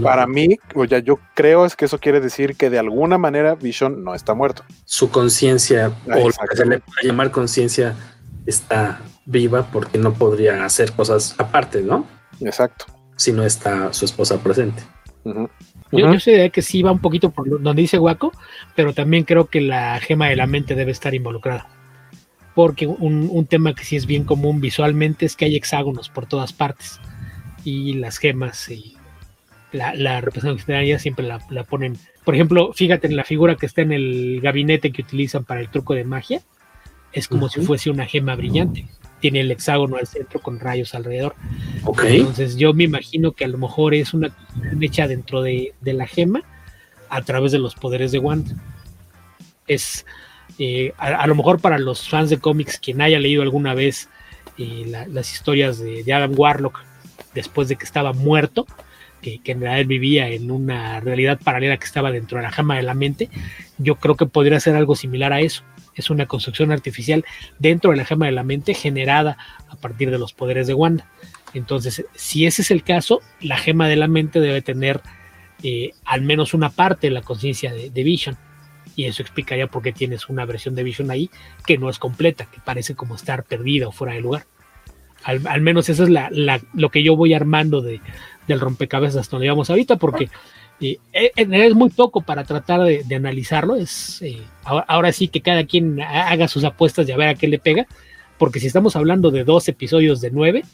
para 0.02 0.26
mí, 0.26 0.58
o 0.74 0.84
ya 0.84 0.98
yo 0.98 1.18
creo 1.34 1.64
es 1.64 1.76
que 1.76 1.84
eso 1.84 1.98
quiere 1.98 2.20
decir 2.20 2.56
que 2.56 2.70
de 2.70 2.78
alguna 2.78 3.18
manera 3.18 3.54
Vision 3.54 4.02
no 4.02 4.14
está 4.14 4.34
muerto. 4.34 4.64
Su 4.84 5.10
conciencia, 5.10 5.92
o 6.06 6.28
lo 6.28 6.48
que 6.48 6.56
se 6.56 6.66
le 6.66 6.80
puede 6.80 7.06
llamar 7.06 7.30
conciencia, 7.30 7.94
está 8.46 9.00
viva 9.26 9.66
porque 9.70 9.98
no 9.98 10.14
podría 10.14 10.64
hacer 10.64 10.92
cosas 10.92 11.34
aparte, 11.38 11.82
¿no? 11.82 12.06
Exacto. 12.40 12.86
Si 13.16 13.32
no 13.32 13.44
está 13.44 13.92
su 13.92 14.04
esposa 14.04 14.38
presente. 14.38 14.82
Yo, 15.92 16.18
sé 16.20 16.32
de 16.32 16.50
que 16.50 16.62
sí 16.62 16.82
va 16.82 16.92
un 16.92 17.00
poquito 17.00 17.30
por 17.30 17.60
donde 17.60 17.82
dice 17.82 17.98
Guaco, 17.98 18.32
pero 18.74 18.94
también 18.94 19.24
creo 19.24 19.46
que 19.46 19.60
la 19.60 20.00
gema 20.00 20.28
de 20.28 20.36
la 20.36 20.46
mente 20.46 20.74
debe 20.74 20.92
estar 20.92 21.14
involucrada. 21.14 21.68
Porque 22.54 22.86
un, 22.86 23.28
un 23.30 23.46
tema 23.46 23.74
que 23.74 23.84
sí 23.84 23.96
es 23.96 24.06
bien 24.06 24.24
común 24.24 24.60
visualmente 24.60 25.26
es 25.26 25.36
que 25.36 25.44
hay 25.44 25.56
hexágonos 25.56 26.08
por 26.08 26.26
todas 26.26 26.52
partes. 26.52 27.00
Y 27.62 27.94
las 27.94 28.16
gemas 28.18 28.68
y 28.70 28.96
la, 29.72 29.94
la 29.94 30.20
representación 30.20 30.98
siempre 30.98 31.26
la, 31.26 31.64
ponen. 31.64 31.98
Por 32.24 32.34
ejemplo, 32.34 32.72
fíjate 32.72 33.06
en 33.06 33.16
la 33.16 33.24
figura 33.24 33.56
que 33.56 33.66
está 33.66 33.82
en 33.82 33.92
el 33.92 34.40
gabinete 34.42 34.92
que 34.92 35.02
utilizan 35.02 35.44
para 35.44 35.60
el 35.60 35.68
truco 35.68 35.94
de 35.94 36.04
magia. 36.04 36.42
Es 37.12 37.28
como 37.28 37.48
si 37.48 37.60
fuese 37.60 37.90
una 37.90 38.06
gema 38.06 38.36
brillante. 38.36 38.86
Tiene 39.20 39.40
el 39.40 39.50
hexágono 39.50 39.96
al 39.96 40.06
centro 40.06 40.40
con 40.40 40.60
rayos 40.60 40.94
alrededor. 40.94 41.34
Entonces 42.04 42.56
yo 42.56 42.72
me 42.72 42.84
imagino 42.84 43.32
que 43.32 43.44
a 43.44 43.48
lo 43.48 43.58
mejor 43.58 43.94
es 43.94 44.14
una 44.14 44.34
hecha 44.80 45.08
dentro 45.08 45.42
de, 45.42 45.74
la 45.82 46.06
gema 46.06 46.42
a 47.08 47.22
través 47.22 47.52
de 47.52 47.58
los 47.58 47.74
poderes 47.74 48.12
de 48.12 48.18
Wanda. 48.18 48.54
Es 49.66 50.06
eh, 50.58 50.92
a, 50.98 51.26
lo 51.26 51.34
mejor 51.34 51.60
para 51.60 51.78
los 51.78 52.08
fans 52.08 52.30
de 52.30 52.38
cómics, 52.38 52.78
quien 52.78 53.00
haya 53.00 53.18
leído 53.18 53.42
alguna 53.42 53.74
vez 53.74 54.08
eh, 54.56 54.84
las 55.08 55.32
historias 55.32 55.78
de, 55.78 56.04
de 56.04 56.12
Adam 56.12 56.32
Warlock 56.36 56.80
después 57.34 57.68
de 57.68 57.76
que 57.76 57.84
estaba 57.84 58.12
muerto, 58.12 58.66
que, 59.20 59.40
en 59.44 59.60
realidad 59.60 59.86
vivía 59.86 60.28
en 60.28 60.50
una 60.50 61.00
realidad 61.00 61.38
paralela 61.42 61.76
que 61.76 61.86
estaba 61.86 62.10
dentro 62.10 62.38
de 62.38 62.44
la 62.44 62.50
jama 62.50 62.76
de 62.76 62.82
la 62.82 62.94
mente, 62.94 63.28
yo 63.78 63.96
creo 63.96 64.16
que 64.16 64.26
podría 64.26 64.60
ser 64.60 64.76
algo 64.76 64.96
similar 64.96 65.32
a 65.32 65.40
eso. 65.40 65.62
Es 65.94 66.10
una 66.10 66.26
construcción 66.26 66.72
artificial 66.72 67.24
dentro 67.58 67.90
de 67.90 67.96
la 67.96 68.04
jama 68.04 68.26
de 68.26 68.32
la 68.32 68.44
mente 68.44 68.74
generada 68.74 69.36
a 69.68 69.76
partir 69.76 70.10
de 70.10 70.18
los 70.18 70.32
poderes 70.32 70.66
de 70.66 70.74
Wanda. 70.74 71.06
Entonces, 71.52 72.04
si 72.14 72.46
ese 72.46 72.62
es 72.62 72.70
el 72.70 72.82
caso, 72.82 73.20
la 73.40 73.58
gema 73.58 73.88
de 73.88 73.96
la 73.96 74.08
mente 74.08 74.40
debe 74.40 74.62
tener 74.62 75.00
eh, 75.62 75.90
al 76.04 76.22
menos 76.22 76.54
una 76.54 76.70
parte 76.70 77.08
de 77.08 77.12
la 77.12 77.22
conciencia 77.22 77.72
de, 77.72 78.02
Vision. 78.02 78.36
Y 78.96 79.04
eso 79.04 79.22
explicaría 79.22 79.66
por 79.66 79.82
qué 79.82 79.92
tienes 79.92 80.28
una 80.28 80.44
versión 80.44 80.74
de 80.74 80.82
Vision 80.82 81.10
ahí 81.10 81.30
que 81.66 81.78
no 81.78 81.90
es 81.90 81.98
completa, 81.98 82.46
que 82.46 82.60
parece 82.60 82.94
como 82.94 83.14
estar 83.14 83.44
perdida 83.44 83.88
o 83.88 83.92
fuera 83.92 84.14
de 84.14 84.20
lugar. 84.20 84.46
Al, 85.22 85.60
menos 85.60 85.90
eso 85.90 86.04
es 86.04 86.10
lo 86.72 86.88
que 86.88 87.02
yo 87.02 87.14
voy 87.14 87.34
armando 87.34 87.82
de, 87.82 88.00
del 88.50 88.60
rompecabezas 88.60 89.30
donde 89.30 89.48
vamos 89.48 89.70
ahorita, 89.70 89.96
porque 89.96 90.28
eh, 90.80 90.98
eh, 91.12 91.30
es 91.36 91.74
muy 91.74 91.90
poco 91.90 92.20
para 92.20 92.44
tratar 92.44 92.82
de, 92.82 93.14
analizarlo. 93.14 93.76
Es 93.76 94.20
eh, 94.22 94.42
ahora, 94.64 95.12
sí 95.12 95.28
que 95.28 95.40
cada 95.40 95.64
quien 95.64 96.00
haga 96.02 96.48
sus 96.48 96.64
apuestas 96.64 97.08
y 97.08 97.12
a 97.12 97.16
ver 97.16 97.28
a 97.28 97.34
qué 97.34 97.48
le 97.48 97.58
pega, 97.58 97.86
porque 98.38 98.60
si 98.60 98.66
estamos 98.66 98.96
hablando 98.96 99.30
de 99.30 99.44
dos 99.44 99.68
episodios 99.68 100.20
de 100.20 100.30
nueve, 100.30 100.64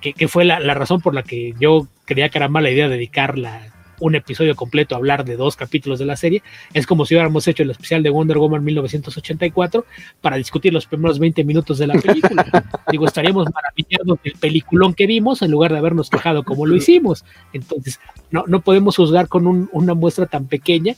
que, 0.00 0.28
fue 0.28 0.44
la, 0.44 0.60
la, 0.60 0.74
razón 0.74 1.00
por 1.00 1.14
la 1.14 1.24
que 1.24 1.52
yo 1.58 1.88
creía 2.04 2.28
que 2.28 2.38
era 2.38 2.48
mala 2.48 2.70
idea 2.70 2.88
dedicar 2.88 3.36
la, 3.36 3.73
un 4.00 4.14
episodio 4.14 4.54
completo 4.56 4.96
hablar 4.96 5.24
de 5.24 5.36
dos 5.36 5.56
capítulos 5.56 5.98
de 5.98 6.06
la 6.06 6.16
serie. 6.16 6.42
Es 6.72 6.86
como 6.86 7.04
si 7.04 7.14
hubiéramos 7.14 7.46
hecho 7.48 7.62
el 7.62 7.70
especial 7.70 8.02
de 8.02 8.10
Wonder 8.10 8.38
Woman 8.38 8.64
1984 8.64 9.84
para 10.20 10.36
discutir 10.36 10.72
los 10.72 10.86
primeros 10.86 11.18
20 11.18 11.44
minutos 11.44 11.78
de 11.78 11.86
la 11.86 11.94
película. 11.94 12.46
Digo, 12.90 13.06
estaríamos 13.06 13.46
maravillados 13.52 14.18
del 14.22 14.34
peliculón 14.34 14.94
que 14.94 15.06
vimos 15.06 15.42
en 15.42 15.50
lugar 15.50 15.72
de 15.72 15.78
habernos 15.78 16.10
quejado 16.10 16.44
como 16.44 16.66
lo 16.66 16.76
hicimos. 16.76 17.24
Entonces, 17.52 18.00
no, 18.30 18.44
no 18.46 18.60
podemos 18.60 18.96
juzgar 18.96 19.28
con 19.28 19.68
una 19.72 19.94
muestra 19.94 20.26
tan 20.26 20.46
pequeña 20.46 20.94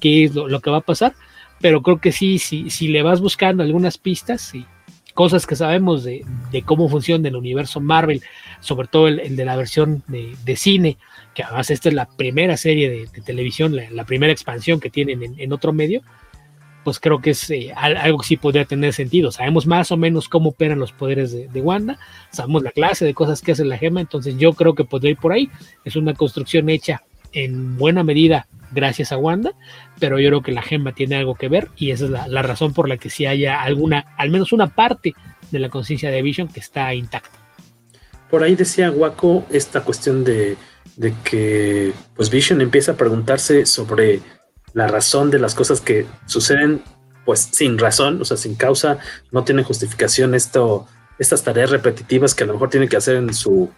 qué 0.00 0.24
es 0.24 0.34
lo, 0.34 0.60
que 0.60 0.70
va 0.70 0.78
a 0.78 0.82
pasar, 0.82 1.14
pero 1.60 1.82
creo 1.82 1.98
que 1.98 2.12
sí, 2.12 2.38
sí, 2.38 2.70
si 2.70 2.88
le 2.88 3.02
vas 3.02 3.20
buscando 3.20 3.62
algunas 3.62 3.98
pistas 3.98 4.54
y 4.54 4.66
cosas 5.14 5.46
que 5.46 5.56
sabemos 5.56 6.04
de, 6.04 6.24
cómo 6.64 6.88
funciona 6.88 7.28
el 7.28 7.36
universo 7.36 7.80
Marvel, 7.80 8.22
sobre 8.60 8.88
todo 8.88 9.08
el, 9.08 9.36
de 9.36 9.44
la 9.44 9.56
versión 9.56 10.02
de, 10.08 10.36
de 10.44 10.56
cine, 10.56 10.98
que 11.36 11.42
además 11.42 11.70
esta 11.70 11.90
es 11.90 11.94
la 11.94 12.08
primera 12.08 12.56
serie 12.56 12.88
de, 12.88 13.20
televisión, 13.20 13.76
la, 13.76 14.04
primera 14.04 14.32
expansión 14.32 14.80
que 14.80 14.88
tienen 14.88 15.34
en, 15.36 15.52
otro 15.52 15.74
medio, 15.74 16.00
pues 16.82 16.98
creo 16.98 17.20
que 17.20 17.30
es 17.30 17.50
eh, 17.50 17.74
algo 17.76 18.20
que 18.20 18.26
sí 18.26 18.36
podría 18.38 18.64
tener 18.64 18.94
sentido. 18.94 19.30
Sabemos 19.30 19.66
más 19.66 19.92
o 19.92 19.98
menos 19.98 20.30
cómo 20.30 20.50
operan 20.50 20.78
los 20.78 20.92
poderes 20.92 21.32
de, 21.32 21.60
Wanda, 21.60 21.98
sabemos 22.32 22.62
la 22.62 22.70
clase 22.70 23.04
de 23.04 23.12
cosas 23.12 23.42
que 23.42 23.52
hace 23.52 23.66
la 23.66 23.76
gema, 23.76 24.00
entonces 24.00 24.38
yo 24.38 24.54
creo 24.54 24.74
que 24.74 24.84
podría 24.84 25.10
ir 25.10 25.18
por 25.18 25.34
ahí. 25.34 25.50
Es 25.84 25.94
una 25.94 26.14
construcción 26.14 26.70
hecha 26.70 27.02
en 27.32 27.76
buena 27.76 28.02
medida 28.02 28.48
gracias 28.70 29.12
a 29.12 29.18
Wanda, 29.18 29.52
pero 30.00 30.18
yo 30.18 30.30
creo 30.30 30.42
que 30.42 30.52
la 30.52 30.62
gema 30.62 30.92
tiene 30.92 31.16
algo 31.16 31.34
que 31.34 31.50
ver 31.50 31.68
y 31.76 31.90
esa 31.90 32.06
es 32.06 32.10
la, 32.12 32.42
razón 32.42 32.72
por 32.72 32.88
la 32.88 32.96
que 32.96 33.10
sí 33.10 33.26
haya 33.26 33.60
alguna, 33.60 34.14
al 34.16 34.30
menos 34.30 34.52
una 34.52 34.68
parte 34.68 35.12
de 35.50 35.58
la 35.58 35.68
conciencia 35.68 36.10
de 36.10 36.22
Vision 36.22 36.48
que 36.48 36.60
está 36.60 36.94
intacta. 36.94 37.38
Por 38.30 38.42
ahí 38.42 38.54
decía 38.56 38.90
Waco 38.90 39.44
esta 39.50 39.82
cuestión 39.82 40.24
de 40.24 40.56
de 40.96 41.14
que 41.24 41.92
pues 42.14 42.30
Vision 42.30 42.60
empieza 42.60 42.92
a 42.92 42.96
preguntarse 42.96 43.66
sobre 43.66 44.20
la 44.72 44.86
razón 44.86 45.30
de 45.30 45.38
las 45.38 45.54
cosas 45.54 45.80
que 45.80 46.06
suceden 46.26 46.82
pues 47.24 47.48
sin 47.52 47.76
razón, 47.78 48.20
o 48.22 48.24
sea, 48.24 48.36
sin 48.36 48.54
causa, 48.54 48.98
no 49.32 49.44
tienen 49.44 49.64
justificación 49.64 50.34
esto, 50.34 50.86
estas 51.18 51.42
tareas 51.42 51.70
repetitivas 51.70 52.34
que 52.34 52.44
a 52.44 52.46
lo 52.46 52.52
mejor 52.54 52.70
tiene 52.70 52.88
que 52.88 52.96
hacer 52.96 53.16
en 53.16 53.34
su, 53.34 53.68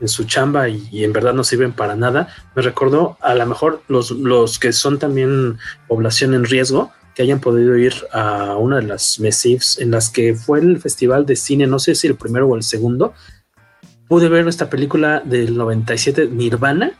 en 0.00 0.08
su 0.08 0.24
chamba 0.24 0.68
y, 0.68 1.04
en 1.04 1.12
verdad 1.12 1.34
no 1.34 1.44
sirven 1.44 1.72
para 1.72 1.94
nada. 1.94 2.28
Me 2.54 2.62
recordó 2.62 3.18
a 3.20 3.34
lo 3.34 3.44
mejor 3.44 3.82
los, 3.88 4.10
los 4.12 4.58
que 4.58 4.72
son 4.72 4.98
también 4.98 5.58
población 5.86 6.32
en 6.32 6.44
riesgo, 6.44 6.90
que 7.14 7.22
hayan 7.22 7.40
podido 7.40 7.76
ir 7.76 7.94
a 8.12 8.56
una 8.56 8.76
de 8.76 8.82
las 8.82 9.20
MESIVs 9.20 9.78
en 9.78 9.90
las 9.90 10.10
que 10.10 10.34
fue 10.34 10.60
el 10.60 10.80
festival 10.80 11.26
de 11.26 11.36
cine, 11.36 11.66
no 11.66 11.78
sé 11.78 11.94
si 11.94 12.06
el 12.06 12.16
primero 12.16 12.48
o 12.48 12.56
el 12.56 12.62
segundo, 12.62 13.14
pude 14.08 14.28
ver 14.28 14.46
esta 14.48 14.70
película 14.70 15.20
del 15.24 15.56
97, 15.56 16.28
Nirvana, 16.30 16.92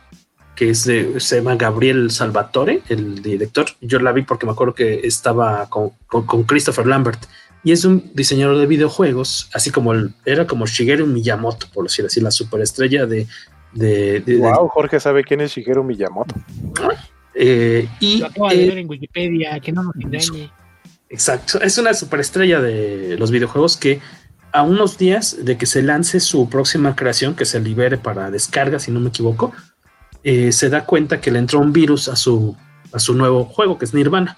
que 0.55 0.71
es 0.71 0.85
de, 0.85 1.19
se 1.19 1.37
llama 1.37 1.55
Gabriel 1.55 2.09
Salvatore, 2.11 2.81
el 2.89 3.21
director. 3.21 3.65
Yo 3.79 3.99
la 3.99 4.11
vi 4.11 4.23
porque 4.23 4.45
me 4.45 4.51
acuerdo 4.51 4.73
que 4.73 5.01
estaba 5.03 5.69
con, 5.69 5.91
con, 6.07 6.43
Christopher 6.43 6.87
Lambert 6.87 7.23
y 7.63 7.71
es 7.71 7.85
un 7.85 8.11
diseñador 8.13 8.57
de 8.57 8.65
videojuegos, 8.65 9.49
así 9.53 9.69
como 9.71 9.93
el, 9.93 10.13
era 10.25 10.47
como 10.47 10.65
Shigeru 10.65 11.05
Miyamoto, 11.05 11.67
por 11.73 11.85
decir 11.85 12.05
así, 12.05 12.21
la 12.21 12.31
superestrella 12.31 13.05
de. 13.05 13.27
de, 13.73 14.23
wow, 14.39 14.67
Jorge 14.69 14.99
sabe 14.99 15.23
quién 15.23 15.41
es 15.41 15.51
Shigeru 15.51 15.83
Miyamoto. 15.83 16.35
Eh, 17.35 17.87
y, 17.99 18.17
Lo 18.17 18.25
acaba 18.25 18.49
de 18.49 18.63
eh, 18.63 18.69
ver 18.69 18.77
en 18.79 18.89
Wikipedia, 18.89 19.59
que 19.59 19.71
no 19.71 19.83
nos 19.83 19.95
engañe. 19.95 20.51
Exacto, 21.09 21.61
es 21.61 21.77
una 21.77 21.93
superestrella 21.93 22.59
de 22.59 23.15
los 23.17 23.29
videojuegos 23.29 23.77
que 23.77 24.01
a 24.57 24.63
unos 24.63 24.97
días 24.97 25.45
de 25.45 25.55
que 25.55 25.67
se 25.67 25.83
lance 25.83 26.19
su 26.19 26.49
próxima 26.49 26.95
creación, 26.95 27.35
que 27.35 27.45
se 27.45 27.59
libere 27.59 27.99
para 27.99 28.31
descarga, 28.31 28.79
si 28.79 28.89
no 28.89 28.99
me 28.99 29.09
equivoco, 29.09 29.53
eh, 30.23 30.51
se 30.51 30.71
da 30.71 30.83
cuenta 30.83 31.21
que 31.21 31.29
le 31.29 31.37
entró 31.37 31.59
un 31.59 31.71
virus 31.71 32.09
a 32.09 32.15
su, 32.15 32.57
a 32.91 32.97
su 32.97 33.13
nuevo 33.13 33.45
juego, 33.45 33.77
que 33.77 33.85
es 33.85 33.93
Nirvana. 33.93 34.35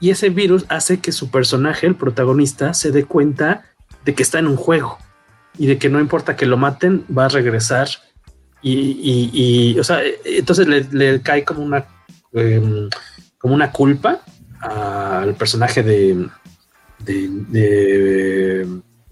Y 0.00 0.10
ese 0.10 0.30
virus 0.30 0.66
hace 0.68 0.98
que 0.98 1.12
su 1.12 1.30
personaje, 1.30 1.86
el 1.86 1.94
protagonista, 1.94 2.74
se 2.74 2.90
dé 2.90 3.04
cuenta 3.04 3.62
de 4.04 4.16
que 4.16 4.24
está 4.24 4.40
en 4.40 4.48
un 4.48 4.56
juego 4.56 4.98
y 5.56 5.66
de 5.68 5.78
que 5.78 5.88
no 5.88 6.00
importa 6.00 6.34
que 6.34 6.46
lo 6.46 6.56
maten, 6.56 7.04
va 7.16 7.26
a 7.26 7.28
regresar. 7.28 7.88
Y, 8.62 9.78
o 9.78 9.84
sea, 9.84 10.00
entonces 10.24 10.66
le, 10.66 11.22
cae 11.22 11.44
como 11.44 11.62
una, 11.62 11.86
em, 12.32 12.88
como 13.38 13.54
una 13.54 13.70
culpa 13.70 14.22
al 14.60 15.36
personaje 15.36 15.84
de, 15.84 16.26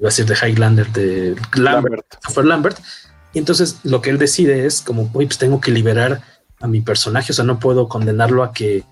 a 0.07 0.11
decir 0.11 0.27
de 0.27 0.35
Highlander, 0.35 0.91
de 0.93 1.37
Lambert, 1.55 2.05
Lambert. 2.25 2.47
Lambert. 2.47 2.79
Y 3.33 3.39
entonces 3.39 3.79
lo 3.85 4.01
que 4.01 4.11
él 4.11 4.19
decide 4.19 4.67
es 4.67 4.81
como, 4.81 5.13
pues 5.13 5.39
tengo 5.39 5.61
que 5.61 5.71
liberar 5.71 6.23
a 6.61 6.67
mi 6.67 6.81
personaje, 6.81 7.33
o 7.33 7.35
sea, 7.35 7.45
no 7.45 7.59
puedo 7.59 7.89
condenarlo 7.89 8.43
a 8.43 8.53
que 8.53 8.85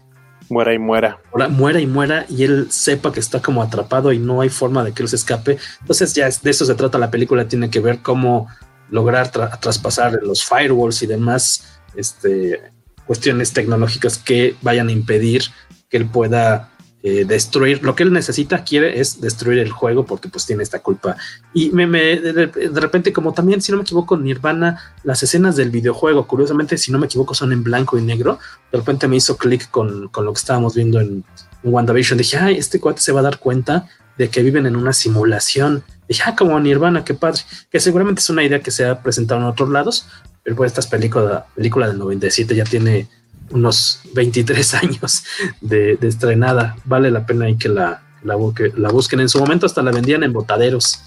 muera 0.48 0.72
y 0.72 0.78
muera. 0.78 1.20
Muera 1.50 1.80
y 1.80 1.86
muera 1.86 2.26
y 2.28 2.44
él 2.44 2.68
sepa 2.70 3.12
que 3.12 3.20
está 3.20 3.40
como 3.40 3.62
atrapado 3.62 4.12
y 4.12 4.18
no 4.18 4.40
hay 4.40 4.48
forma 4.48 4.84
de 4.84 4.92
que 4.92 5.02
él 5.02 5.08
se 5.08 5.16
escape. 5.16 5.58
Entonces 5.80 6.14
ya 6.14 6.28
de 6.28 6.50
eso 6.50 6.64
se 6.64 6.74
trata 6.74 6.98
la 6.98 7.10
película, 7.10 7.48
tiene 7.48 7.70
que 7.70 7.80
ver 7.80 8.00
cómo 8.00 8.48
lograr 8.90 9.30
traspasar 9.30 10.18
los 10.22 10.44
firewalls 10.44 11.02
y 11.02 11.06
demás 11.06 11.80
este, 11.94 12.62
cuestiones 13.06 13.52
tecnológicas 13.52 14.18
que 14.18 14.56
vayan 14.62 14.88
a 14.88 14.92
impedir 14.92 15.42
que 15.90 15.98
él 15.98 16.06
pueda 16.06 16.70
eh, 17.02 17.24
destruir. 17.24 17.82
Lo 17.84 17.94
que 17.94 18.02
él 18.02 18.12
necesita, 18.12 18.64
quiere 18.64 19.00
es 19.00 19.20
destruir 19.20 19.60
el 19.60 19.70
juego 19.70 20.04
porque 20.04 20.28
pues 20.28 20.46
tiene 20.46 20.64
esta 20.64 20.80
culpa. 20.80 21.16
Y 21.54 21.70
me, 21.70 21.86
de, 21.86 22.80
repente, 22.80 23.12
como 23.12 23.32
también, 23.32 23.62
si 23.62 23.70
no 23.70 23.78
me 23.78 23.82
equivoco, 23.82 24.16
Nirvana, 24.16 24.94
las 25.04 25.22
escenas 25.22 25.54
del 25.54 25.70
videojuego, 25.70 26.26
curiosamente, 26.26 26.76
si 26.76 26.90
no 26.90 26.98
me 26.98 27.06
equivoco, 27.06 27.34
son 27.34 27.52
en 27.52 27.62
blanco 27.62 27.98
y 27.98 28.02
negro. 28.02 28.40
De 28.72 28.78
repente 28.78 29.06
me 29.06 29.16
hizo 29.16 29.36
clic 29.36 29.70
con, 29.70 30.10
lo 30.12 30.32
que 30.32 30.38
estábamos 30.38 30.74
viendo 30.74 31.00
en, 31.00 31.24
en 31.62 31.72
WandaVision. 31.72 32.18
Dije, 32.18 32.36
ay, 32.36 32.56
este 32.56 32.80
cuate 32.80 33.00
se 33.00 33.12
va 33.12 33.20
a 33.20 33.24
dar 33.24 33.38
cuenta 33.38 33.88
de 34.16 34.28
que 34.28 34.42
viven 34.42 34.66
en 34.66 34.74
una 34.74 34.92
simulación. 34.92 35.84
Dije, 36.08 36.22
ah, 36.26 36.34
como 36.34 36.58
Nirvana, 36.58 37.04
qué 37.04 37.14
padre. 37.14 37.42
Que 37.70 37.78
seguramente 37.78 38.20
es 38.20 38.30
una 38.30 38.42
idea 38.42 38.60
que 38.60 38.72
se 38.72 38.84
ha 38.84 39.02
presentado 39.02 39.40
en 39.40 39.46
otros 39.46 39.68
lados, 39.68 40.08
pero 40.42 40.56
pues 40.56 40.76
esta 40.76 40.90
película, 40.90 41.46
película 41.54 41.86
del 41.86 41.98
97 41.98 42.56
ya 42.56 42.64
tiene 42.64 43.06
unos 43.50 44.00
23 44.14 44.74
años 44.82 45.24
de, 45.60 45.98
estrenada. 46.02 46.76
Vale 46.84 47.10
la 47.10 47.26
pena 47.26 47.48
y 47.48 47.56
que 47.56 47.68
la, 47.68 48.02
la, 48.22 48.34
busquen. 48.36 49.20
En 49.20 49.28
su 49.28 49.38
momento 49.38 49.66
hasta 49.66 49.82
la 49.82 49.90
vendían 49.90 50.22
en 50.22 50.32
botaderos 50.32 51.00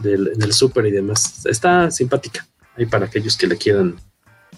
del, 0.00 0.32
del 0.36 0.52
súper 0.52 0.86
y 0.86 0.90
demás. 0.90 1.46
Está 1.46 1.90
simpática. 1.90 2.46
Ahí 2.76 2.86
para 2.86 3.06
aquellos 3.06 3.36
que 3.36 3.46
le 3.46 3.56
quieran 3.56 3.96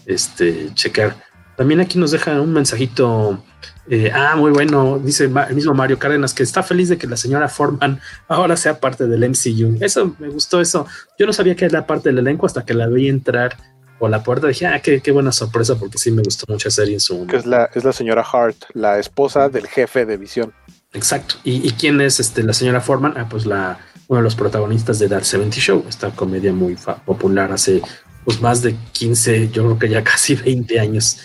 este, 0.07 0.71
checar. 0.75 1.17
También 1.57 1.81
aquí 1.81 1.99
nos 1.99 2.13
deja 2.13 2.41
un 2.41 2.53
mensajito. 2.53 3.43
Eh, 3.91 4.11
ah, 4.15 4.37
muy 4.37 4.51
bueno. 4.51 4.99
Dice 4.99 5.25
el 5.25 5.55
mismo 5.55 5.75
Mario 5.75 5.99
Cárdenas 5.99 6.33
que 6.33 6.43
está 6.43 6.63
feliz 6.63 6.89
de 6.89 6.99
que 6.99 7.07
la 7.07 7.17
señora 7.17 7.49
Forman 7.49 8.01
ahora 8.29 8.57
sea 8.57 8.81
parte 8.81 9.07
del 9.07 9.29
MCU. 9.29 9.77
Eso 9.81 10.15
me 10.19 10.29
gustó. 10.29 10.61
Eso 10.61 10.87
yo 11.19 11.27
no 11.27 11.33
sabía 11.33 11.57
que 11.57 11.65
era 11.65 11.87
parte 11.87 12.11
del 12.11 12.19
elenco 12.19 12.47
hasta 12.47 12.65
que 12.65 12.75
la 12.75 12.87
vi 12.87 13.09
entrar 13.09 13.57
o 13.99 14.09
la 14.09 14.23
puerta, 14.23 14.47
dije, 14.47 14.67
ah, 14.67 14.81
qué, 14.81 15.11
buena 15.11 15.33
sorpresa, 15.33 15.77
porque 15.77 15.99
sí 15.99 16.11
me 16.11 16.23
gustó 16.23 16.45
mucho 16.49 16.71
serie 16.71 16.95
en 16.95 17.01
su 17.01 17.27
Que 17.27 17.37
es 17.37 17.47
la, 17.47 17.71
es 17.75 17.85
la 17.85 17.93
señora 17.93 18.23
Hart, 18.23 18.57
la 18.75 18.99
esposa 18.99 19.49
del 19.49 19.67
jefe 19.67 20.07
de 20.07 20.17
visión. 20.17 20.53
Exacto. 20.93 21.37
¿Y, 21.45 21.71
quién 21.73 22.01
es 22.01 22.21
este, 22.21 22.43
la 22.43 22.53
señora 22.53 22.81
Foreman? 22.81 23.15
Ah, 23.17 23.27
pues 23.29 23.45
la, 23.45 23.79
uno 24.09 24.19
de 24.19 24.25
los 24.25 24.35
protagonistas 24.35 24.99
de 24.99 25.09
Dark 25.09 25.25
70 25.25 25.57
Show, 25.57 25.85
esta 25.89 26.11
comedia 26.11 26.53
muy 26.53 26.77
popular 27.05 27.53
hace 27.53 27.83
pues 28.25 28.41
más 28.41 28.63
de 28.63 28.77
15, 28.93 29.51
yo 29.51 29.65
creo 29.65 29.79
que 29.79 29.89
ya 29.89 30.05
casi 30.05 30.35
20 30.35 30.81
años. 30.81 31.19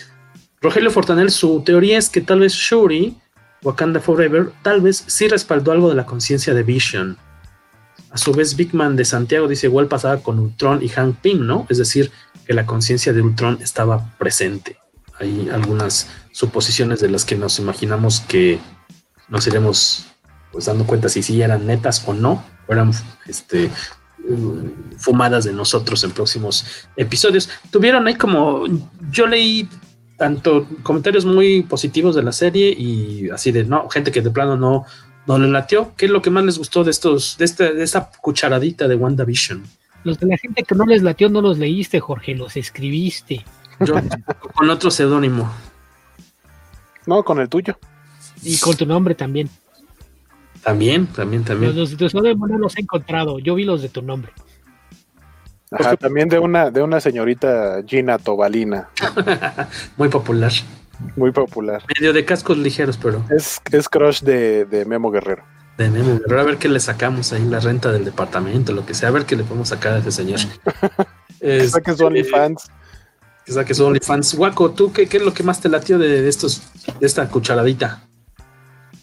Rogelio 0.60 0.90
Fortanel, 0.90 1.30
su 1.30 1.62
teoría 1.62 1.98
es 1.98 2.08
que 2.08 2.20
tal 2.20 2.40
vez 2.40 2.52
Shuri, 2.52 3.16
Wakanda 3.62 4.00
Forever, 4.00 4.50
tal 4.62 4.80
vez 4.80 5.04
sí 5.06 5.28
respaldó 5.28 5.72
algo 5.72 5.88
de 5.88 5.94
la 5.94 6.06
conciencia 6.06 6.54
de 6.54 6.62
Vision. 6.62 7.18
A 8.14 8.16
su 8.16 8.30
vez, 8.30 8.54
Big 8.54 8.72
Man 8.72 8.94
de 8.94 9.04
Santiago 9.04 9.48
dice 9.48 9.66
igual 9.66 9.88
pasaba 9.88 10.18
con 10.18 10.38
Ultron 10.38 10.80
y 10.84 10.88
Hank 10.88 11.16
Pym, 11.16 11.44
¿no? 11.44 11.66
Es 11.68 11.78
decir, 11.78 12.12
que 12.46 12.54
la 12.54 12.64
conciencia 12.64 13.12
de 13.12 13.20
Ultron 13.20 13.58
estaba 13.60 14.14
presente. 14.18 14.76
Hay 15.18 15.48
algunas 15.52 16.08
suposiciones 16.30 17.00
de 17.00 17.10
las 17.10 17.24
que 17.24 17.34
nos 17.34 17.58
imaginamos 17.58 18.20
que 18.20 18.60
nos 19.28 19.48
iremos 19.48 20.06
pues 20.52 20.66
dando 20.66 20.86
cuenta 20.86 21.08
si 21.08 21.24
sí 21.24 21.42
eran 21.42 21.66
netas 21.66 22.04
o 22.06 22.14
no, 22.14 22.44
o 22.68 22.72
eran 22.72 22.92
este, 23.26 23.68
fumadas 24.96 25.42
de 25.42 25.52
nosotros 25.52 26.04
en 26.04 26.12
próximos 26.12 26.86
episodios. 26.94 27.50
Tuvieron 27.72 28.06
ahí 28.06 28.14
como, 28.14 28.62
yo 29.10 29.26
leí 29.26 29.68
tanto 30.16 30.68
comentarios 30.84 31.24
muy 31.24 31.64
positivos 31.64 32.14
de 32.14 32.22
la 32.22 32.30
serie 32.30 32.70
y 32.70 33.28
así 33.30 33.50
de, 33.50 33.64
no, 33.64 33.88
gente 33.88 34.12
que 34.12 34.22
de 34.22 34.30
plano 34.30 34.56
no, 34.56 34.86
no 35.26 35.38
le 35.38 35.48
latió. 35.48 35.92
¿Qué 35.96 36.06
es 36.06 36.10
lo 36.10 36.22
que 36.22 36.30
más 36.30 36.44
les 36.44 36.58
gustó 36.58 36.84
de 36.84 36.90
estos, 36.90 37.36
de, 37.38 37.44
este, 37.44 37.72
de 37.72 37.82
esta 37.82 38.10
cucharadita 38.20 38.88
de 38.88 38.96
WandaVision? 38.96 39.62
Los 40.04 40.18
de 40.18 40.26
la 40.26 40.36
gente 40.36 40.62
que 40.62 40.74
no 40.74 40.84
les 40.84 41.02
latió 41.02 41.28
no 41.30 41.40
los 41.40 41.58
leíste, 41.58 42.00
Jorge, 42.00 42.34
los 42.34 42.56
escribiste. 42.56 43.44
Yo, 43.80 43.94
con 44.54 44.68
otro 44.70 44.90
seudónimo. 44.90 45.50
No, 47.06 47.24
con 47.24 47.40
el 47.40 47.48
tuyo. 47.48 47.78
Y 48.42 48.58
con 48.58 48.76
tu 48.76 48.86
nombre 48.86 49.14
también. 49.14 49.48
También, 50.62 51.06
también, 51.06 51.44
también. 51.44 51.74
Los, 51.74 51.90
de 51.90 51.96
tu 51.96 52.08
seudónimo 52.08 52.46
no 52.46 52.58
los 52.58 52.76
he 52.76 52.82
encontrado. 52.82 53.38
Yo 53.38 53.54
vi 53.54 53.64
los 53.64 53.82
de 53.82 53.88
tu 53.88 54.02
nombre. 54.02 54.32
Ajá, 55.70 55.96
también 55.96 56.28
de 56.28 56.38
una, 56.38 56.70
de 56.70 56.82
una 56.82 57.00
señorita 57.00 57.82
Gina 57.86 58.18
Tobalina. 58.18 58.90
Muy 59.96 60.08
popular. 60.08 60.52
Muy 61.16 61.32
popular. 61.32 61.82
Medio 61.98 62.12
de 62.12 62.24
cascos 62.24 62.58
ligeros, 62.58 62.96
pero. 62.96 63.24
Es, 63.36 63.60
es 63.70 63.88
crush 63.88 64.22
de, 64.22 64.64
de 64.64 64.84
Memo 64.84 65.10
Guerrero. 65.10 65.44
Tenemos, 65.76 66.20
a 66.30 66.42
ver 66.44 66.56
qué 66.58 66.68
le 66.68 66.78
sacamos 66.78 67.32
ahí, 67.32 67.44
la 67.44 67.58
renta 67.58 67.90
del 67.90 68.04
departamento, 68.04 68.72
lo 68.72 68.86
que 68.86 68.94
sea, 68.94 69.08
a 69.08 69.12
ver 69.12 69.26
qué 69.26 69.34
le 69.34 69.42
podemos 69.42 69.68
sacar 69.68 69.94
a 69.94 69.98
ese 69.98 70.12
señor. 70.12 70.38
que 71.40 71.68
saque 71.68 71.96
su 71.96 72.04
OnlyFans. 72.06 72.70
Que 73.44 73.52
saque 73.52 73.74
su 73.74 73.84
OnlyFans. 73.84 74.34
Guaco, 74.36 74.70
¿tú 74.70 74.92
qué, 74.92 75.08
qué, 75.08 75.16
es 75.16 75.22
lo 75.24 75.34
que 75.34 75.42
más 75.42 75.60
te 75.60 75.68
latió 75.68 75.98
de, 75.98 76.28
estos, 76.28 76.62
de 77.00 77.06
esta 77.06 77.28
cucharadita? 77.28 78.04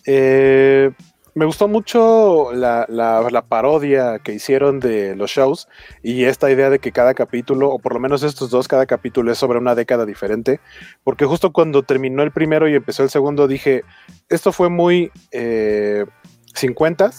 Eh, 0.05 0.91
me 1.33 1.45
gustó 1.45 1.67
mucho 1.67 2.51
la, 2.53 3.45
parodia 3.47 4.19
que 4.19 4.33
hicieron 4.33 4.79
de 4.79 5.15
los 5.15 5.31
shows 5.31 5.67
y 6.03 6.25
esta 6.25 6.51
idea 6.51 6.69
de 6.69 6.79
que 6.79 6.91
cada 6.91 7.13
capítulo, 7.13 7.69
o 7.69 7.79
por 7.79 7.93
lo 7.93 7.99
menos 7.99 8.23
estos 8.23 8.49
dos, 8.49 8.67
cada 8.67 8.85
capítulo 8.85 9.31
es 9.31 9.37
sobre 9.37 9.59
una 9.59 9.75
década 9.75 10.05
diferente, 10.05 10.59
porque 11.03 11.25
justo 11.25 11.51
cuando 11.51 11.83
terminó 11.83 12.23
el 12.23 12.31
primero 12.31 12.67
y 12.67 12.75
empezó 12.75 13.03
el 13.03 13.09
segundo 13.09 13.47
dije, 13.47 13.83
esto 14.29 14.51
fue 14.51 14.69
muy... 14.69 15.11
Eh, 15.31 16.05
50 16.53 17.11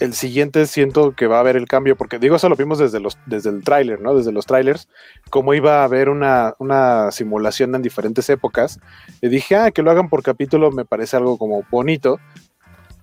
el 0.00 0.14
siguiente 0.14 0.66
siento 0.66 1.12
que 1.12 1.26
va 1.26 1.36
a 1.36 1.40
haber 1.40 1.56
el 1.56 1.66
cambio, 1.66 1.96
porque 1.96 2.18
digo, 2.18 2.36
eso 2.36 2.48
lo 2.48 2.56
vimos 2.56 2.78
desde, 2.78 3.00
los, 3.00 3.16
desde 3.26 3.50
el 3.50 3.62
tráiler, 3.62 4.00
¿no? 4.00 4.14
Desde 4.14 4.32
los 4.32 4.46
trailers, 4.46 4.88
cómo 5.30 5.54
iba 5.54 5.80
a 5.80 5.84
haber 5.84 6.08
una, 6.08 6.54
una, 6.58 7.10
simulación 7.12 7.74
en 7.74 7.82
diferentes 7.82 8.28
épocas. 8.28 8.80
Y 9.20 9.28
dije, 9.28 9.56
ah, 9.56 9.70
que 9.70 9.82
lo 9.82 9.90
hagan 9.90 10.08
por 10.08 10.22
capítulo 10.22 10.72
me 10.72 10.84
parece 10.84 11.16
algo 11.16 11.38
como 11.38 11.64
bonito. 11.70 12.18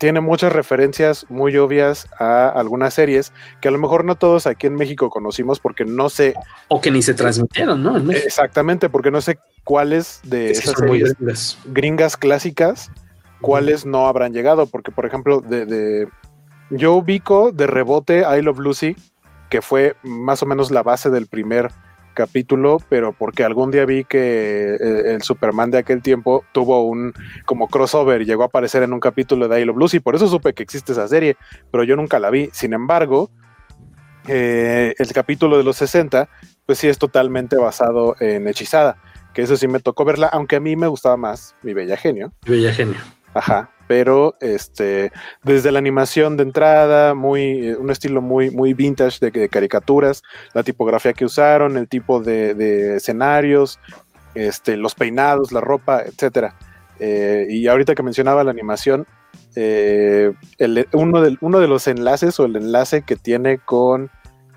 Tiene 0.01 0.19
muchas 0.19 0.51
referencias 0.51 1.27
muy 1.29 1.55
obvias 1.57 2.07
a 2.17 2.49
algunas 2.49 2.95
series 2.95 3.33
que 3.61 3.67
a 3.67 3.71
lo 3.71 3.77
mejor 3.77 4.03
no 4.03 4.15
todos 4.15 4.47
aquí 4.47 4.65
en 4.65 4.73
México 4.73 5.11
conocimos 5.11 5.59
porque 5.59 5.85
no 5.85 6.09
sé. 6.09 6.33
O 6.69 6.81
que 6.81 6.89
ni 6.89 7.03
se 7.03 7.13
transmitieron, 7.13 7.83
¿no? 7.83 8.11
Exactamente, 8.11 8.89
porque 8.89 9.11
no 9.11 9.21
sé 9.21 9.37
cuáles 9.63 10.19
de 10.23 10.49
esas 10.49 10.73
series 10.75 11.15
gringas 11.67 12.17
clásicas 12.17 12.89
cuáles 13.41 13.85
no 13.85 14.07
habrán 14.07 14.33
llegado, 14.33 14.67
porque 14.67 14.91
por 14.91 15.05
ejemplo, 15.05 15.41
de, 15.41 16.07
yo 16.69 16.93
ubico 16.93 17.51
de 17.51 17.67
rebote 17.67 18.21
I 18.21 18.41
Love 18.41 18.59
Lucy, 18.59 18.95
que 19.49 19.61
fue 19.61 19.95
más 20.03 20.41
o 20.41 20.45
menos 20.45 20.71
la 20.71 20.83
base 20.83 21.09
del 21.09 21.27
primer 21.27 21.69
capítulo, 22.13 22.77
pero 22.89 23.13
porque 23.13 23.43
algún 23.43 23.71
día 23.71 23.85
vi 23.85 24.03
que 24.03 24.75
eh, 24.75 25.13
el 25.13 25.21
Superman 25.21 25.71
de 25.71 25.79
aquel 25.79 26.01
tiempo 26.01 26.43
tuvo 26.51 26.85
un 26.85 27.13
como 27.45 27.67
crossover 27.67 28.21
y 28.21 28.25
llegó 28.25 28.43
a 28.43 28.47
aparecer 28.47 28.83
en 28.83 28.93
un 28.93 28.99
capítulo 28.99 29.47
de 29.47 29.61
I 29.61 29.65
Love 29.65 29.77
Lucy, 29.77 29.99
por 29.99 30.15
eso 30.15 30.27
supe 30.27 30.53
que 30.53 30.63
existe 30.63 30.91
esa 30.91 31.07
serie, 31.07 31.37
pero 31.71 31.83
yo 31.83 31.95
nunca 31.95 32.19
la 32.19 32.29
vi. 32.29 32.49
Sin 32.53 32.73
embargo, 32.73 33.29
eh, 34.27 34.93
el 34.97 35.13
capítulo 35.13 35.57
de 35.57 35.63
los 35.63 35.77
60, 35.77 36.29
pues 36.65 36.77
sí 36.77 36.87
es 36.87 36.97
totalmente 36.97 37.57
basado 37.57 38.15
en 38.19 38.47
Hechizada. 38.47 38.97
que 39.33 39.41
eso 39.41 39.55
sí 39.55 39.67
me 39.67 39.79
tocó 39.79 40.03
verla, 40.03 40.27
aunque 40.27 40.57
a 40.57 40.59
mí 40.59 40.75
me 40.75 40.87
gustaba 40.87 41.17
más 41.17 41.55
Mi 41.63 41.73
Bella 41.73 41.97
Genio. 41.97 42.33
Mi 42.45 42.57
Bella 42.57 42.73
Genio. 42.73 42.99
Ajá, 43.33 43.71
pero 43.91 44.37
este, 44.39 45.11
desde 45.43 45.69
la 45.69 45.79
animación 45.79 46.37
de 46.37 46.43
entrada, 46.43 47.13
muy, 47.13 47.67
eh, 47.67 47.75
un 47.75 47.91
estilo 47.91 48.21
muy, 48.21 48.49
muy 48.49 48.73
vintage 48.73 49.17
de, 49.19 49.49
caricaturas, 49.49 50.23
la 50.53 50.63
tipografía 50.63 51.11
que 51.11 51.25
usaron, 51.25 51.75
el 51.75 51.89
tipo 51.89 52.21
de, 52.21 52.95
escenarios, 52.95 53.81
este, 54.33 54.77
los 54.77 54.95
peinados, 54.95 55.51
la 55.51 55.59
ropa, 55.59 56.03
etcétera. 56.03 56.55
Eh, 57.01 57.47
y 57.49 57.67
ahorita 57.67 57.93
que 57.93 58.01
mencionaba 58.01 58.45
la 58.45 58.51
animación, 58.51 59.05
eh, 59.57 60.31
uno, 60.93 61.21
de, 61.21 61.37
uno 61.41 61.59
de 61.59 61.67
los 61.67 61.85
enlaces 61.85 62.39
o 62.39 62.45
el 62.45 62.55
enlace 62.55 63.01
que 63.01 63.17
tiene 63.17 63.57
con 63.57 64.09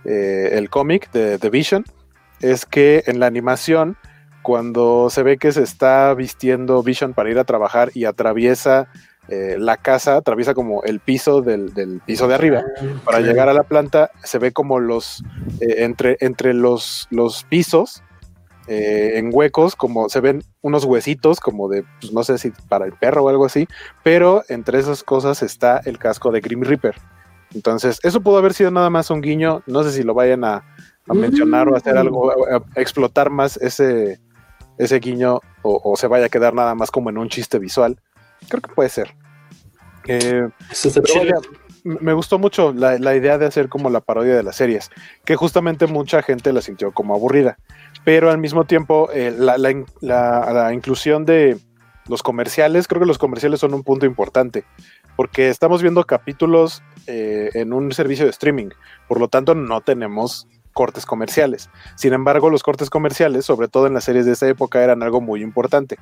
el 0.05 0.70
cómic 0.70 1.11
de 1.11 1.51
Vision 1.51 1.82
es 2.41 2.66
que 2.66 3.03
en 3.07 3.18
la 3.18 3.26
animación 3.26 3.97
cuando 4.45 5.09
se 5.09 5.22
ve 5.22 5.39
que 5.39 5.51
se 5.53 5.62
está 5.62 6.12
vistiendo 6.12 6.82
Vision 6.82 7.14
para 7.14 7.30
ir 7.30 7.39
a 7.39 7.45
trabajar 7.45 7.91
y 7.95 8.05
atraviesa 8.05 8.89
eh, 9.28 9.56
la 9.58 9.76
casa, 9.76 10.16
atraviesa 10.16 10.54
como 10.54 10.82
el 10.82 11.00
piso 11.00 11.40
del, 11.40 12.00
piso 12.04 12.28
de 12.28 12.34
arriba. 12.34 12.62
Para 13.04 13.20
llegar 13.20 13.48
a 13.48 13.54
la 13.54 13.62
planta, 13.62 14.10
se 14.22 14.38
ve 14.38 14.52
como 14.52 14.80
los, 14.80 15.22
eh, 15.60 15.84
entre, 15.84 16.16
entre 16.20 16.54
los, 16.54 17.06
los 17.10 17.44
pisos, 17.44 18.02
eh, 18.66 19.12
en 19.16 19.30
huecos, 19.32 19.76
como 19.76 20.08
se 20.08 20.20
ven 20.20 20.42
unos 20.62 20.84
huesitos, 20.84 21.40
como 21.40 21.68
de, 21.68 21.84
pues, 22.00 22.12
no 22.12 22.24
sé 22.24 22.38
si 22.38 22.50
para 22.68 22.86
el 22.86 22.92
perro 22.92 23.24
o 23.24 23.28
algo 23.28 23.44
así, 23.44 23.68
pero 24.02 24.42
entre 24.48 24.78
esas 24.78 25.02
cosas 25.02 25.42
está 25.42 25.80
el 25.84 25.98
casco 25.98 26.30
de 26.30 26.40
Grim 26.40 26.62
Reaper. 26.62 26.94
Entonces, 27.54 28.00
eso 28.02 28.20
pudo 28.20 28.38
haber 28.38 28.54
sido 28.54 28.70
nada 28.70 28.90
más 28.90 29.10
un 29.10 29.20
guiño, 29.20 29.62
no 29.66 29.82
sé 29.84 29.92
si 29.92 30.02
lo 30.02 30.14
vayan 30.14 30.44
a, 30.44 30.64
mencionar 31.06 31.68
o 31.68 31.76
hacer 31.76 31.98
algo, 31.98 32.32
a 32.32 32.80
explotar 32.80 33.28
más 33.28 33.58
ese, 33.58 34.18
ese 34.78 34.98
guiño 34.98 35.40
o, 35.62 35.96
se 35.96 36.06
vaya 36.06 36.26
a 36.26 36.28
quedar 36.28 36.54
nada 36.54 36.74
más 36.74 36.90
como 36.90 37.10
en 37.10 37.18
un 37.18 37.28
chiste 37.28 37.58
visual. 37.58 37.98
Creo 38.49 38.62
que 38.62 38.74
puede 38.74 38.88
ser. 38.88 39.14
Eh, 40.07 40.49
me 41.84 42.14
gustó 42.14 42.38
mucho 42.38 42.72
la, 42.72 43.14
idea 43.14 43.36
de 43.36 43.47
hacer 43.47 43.68
como 43.68 43.90
la 43.90 44.01
parodia 44.01 44.34
de 44.34 44.42
las 44.42 44.57
series, 44.57 44.90
que 45.24 45.36
justamente 45.36 45.86
mucha 45.86 46.22
gente 46.22 46.53
la 46.53 46.62
sintió 46.62 46.92
como 46.92 47.14
aburrida, 47.14 47.59
pero 48.05 48.30
al 48.30 48.38
mismo 48.38 48.64
tiempo 48.64 49.11
eh, 49.12 49.34
la, 49.36 50.72
inclusión 50.72 51.26
de 51.26 51.59
los 52.09 52.22
comerciales, 52.22 52.88
creo 52.88 53.01
que 53.01 53.07
los 53.07 53.18
comerciales 53.18 53.61
son 53.61 53.74
un 53.74 53.82
punto 53.82 54.07
importante, 54.07 54.64
porque 55.14 55.51
estamos 55.51 55.82
viendo 55.82 56.05
capítulos 56.05 56.82
eh, 57.07 57.51
en 57.53 57.74
un 57.74 57.92
servicio 57.92 58.24
de 58.24 58.30
streaming, 58.30 58.70
por 59.07 59.20
lo 59.20 59.28
tanto 59.28 59.55
no 59.55 59.82
tenemos 59.82 60.49
cortes 60.74 61.06
comerciales. 61.06 61.70
Sin 61.94 62.12
embargo, 62.12 62.50
los 62.50 62.62
cortes 62.62 62.90
comerciales, 62.90 63.46
sobre 63.46 63.68
todo 63.68 63.86
en 63.86 63.94
las 63.94 64.04
series 64.04 64.26
de 64.26 64.32
esa 64.32 64.46
época, 64.46 64.84
eran 64.84 65.02
algo 65.02 65.22
muy 65.22 65.40
importante. 65.40 65.96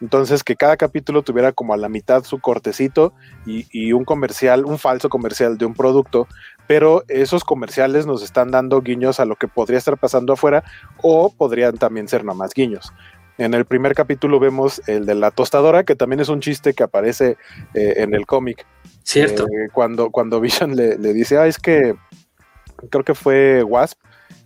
Entonces, 0.00 0.44
que 0.44 0.54
cada 0.54 0.76
capítulo 0.76 1.22
tuviera 1.22 1.50
como 1.50 1.74
a 1.74 1.76
la 1.76 1.88
mitad 1.88 2.22
su 2.22 2.38
cortecito 2.38 3.12
y, 3.44 3.92
un 3.92 4.04
comercial, 4.04 4.64
un 4.64 4.78
falso 4.78 5.08
comercial 5.08 5.58
de 5.58 5.64
un 5.64 5.74
producto, 5.74 6.28
pero 6.68 7.02
esos 7.08 7.42
comerciales 7.42 8.06
nos 8.06 8.22
están 8.22 8.52
dando 8.52 8.80
guiños 8.82 9.18
a 9.18 9.24
lo 9.24 9.34
que 9.34 9.48
podría 9.48 9.78
estar 9.78 9.98
pasando 9.98 10.34
afuera 10.34 10.62
o 11.02 11.32
podrían 11.34 11.78
también 11.78 12.06
ser 12.06 12.24
nomás 12.24 12.52
guiños. 12.54 12.92
En 13.38 13.54
el 13.54 13.64
primer 13.64 13.94
capítulo 13.94 14.40
vemos 14.40 14.82
el 14.88 15.06
de 15.06 15.14
la 15.14 15.30
tostadora, 15.30 15.84
que 15.84 15.94
también 15.94 16.20
es 16.20 16.28
un 16.28 16.40
chiste 16.40 16.74
que 16.74 16.82
aparece 16.82 17.36
eh, 17.72 17.94
en 17.98 18.12
el 18.12 18.26
cómic. 18.26 18.66
Cierto. 19.04 19.44
Eh, 19.44 19.68
cuando, 19.72 20.10
cuando 20.10 20.40
Vision 20.40 20.76
le, 20.76 20.98
le 20.98 21.12
dice, 21.12 21.38
ah, 21.38 21.46
es 21.46 21.58
que 21.58 21.94
creo 22.90 23.04
que 23.04 23.14
fue 23.14 23.62
Wasp, 23.62 23.98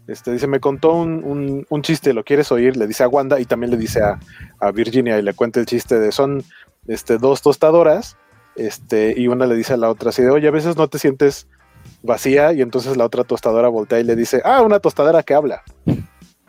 este, 0.07 0.32
dice, 0.32 0.46
me 0.46 0.61
contó 0.61 0.94
un, 0.94 1.82
chiste, 1.82 2.12
¿lo 2.12 2.24
quieres 2.24 2.50
oír? 2.50 2.76
Le 2.76 2.86
dice 2.86 3.05
a 3.05 3.09
Wanda 3.09 3.38
y 3.38 3.44
también 3.44 3.70
le 3.70 3.76
dice 3.76 4.00
a, 4.03 4.70
Virginia 4.72 5.18
y 5.18 5.22
le 5.22 5.34
cuenta 5.34 5.61
el 5.61 5.66
chiste 5.66 5.98
de 5.98 6.12
son 6.12 6.42
este, 6.86 7.18
dos 7.18 7.42
tostadoras 7.42 8.16
este, 8.57 9.14
y 9.16 9.28
una 9.28 9.46
le 9.46 9.55
dice 9.55 9.74
a 9.74 9.76
la 9.76 9.88
otra 9.88 10.11
así 10.11 10.22
de, 10.22 10.30
oye, 10.30 10.48
a 10.48 10.53
veces 10.53 10.76
no 10.76 10.88
te 10.88 10.98
sientes 10.98 11.46
vacía 12.03 12.53
y 12.53 12.62
entonces 12.62 12.96
la 12.96 13.05
otra 13.05 13.24
tostadora 13.24 13.68
voltea 13.68 14.00
y 14.00 14.05
le 14.05 14.16
dice, 14.16 14.42
ah, 14.44 14.62
una 14.62 14.80
tostadora 14.80 15.22
que 15.22 15.34
habla. 15.34 15.62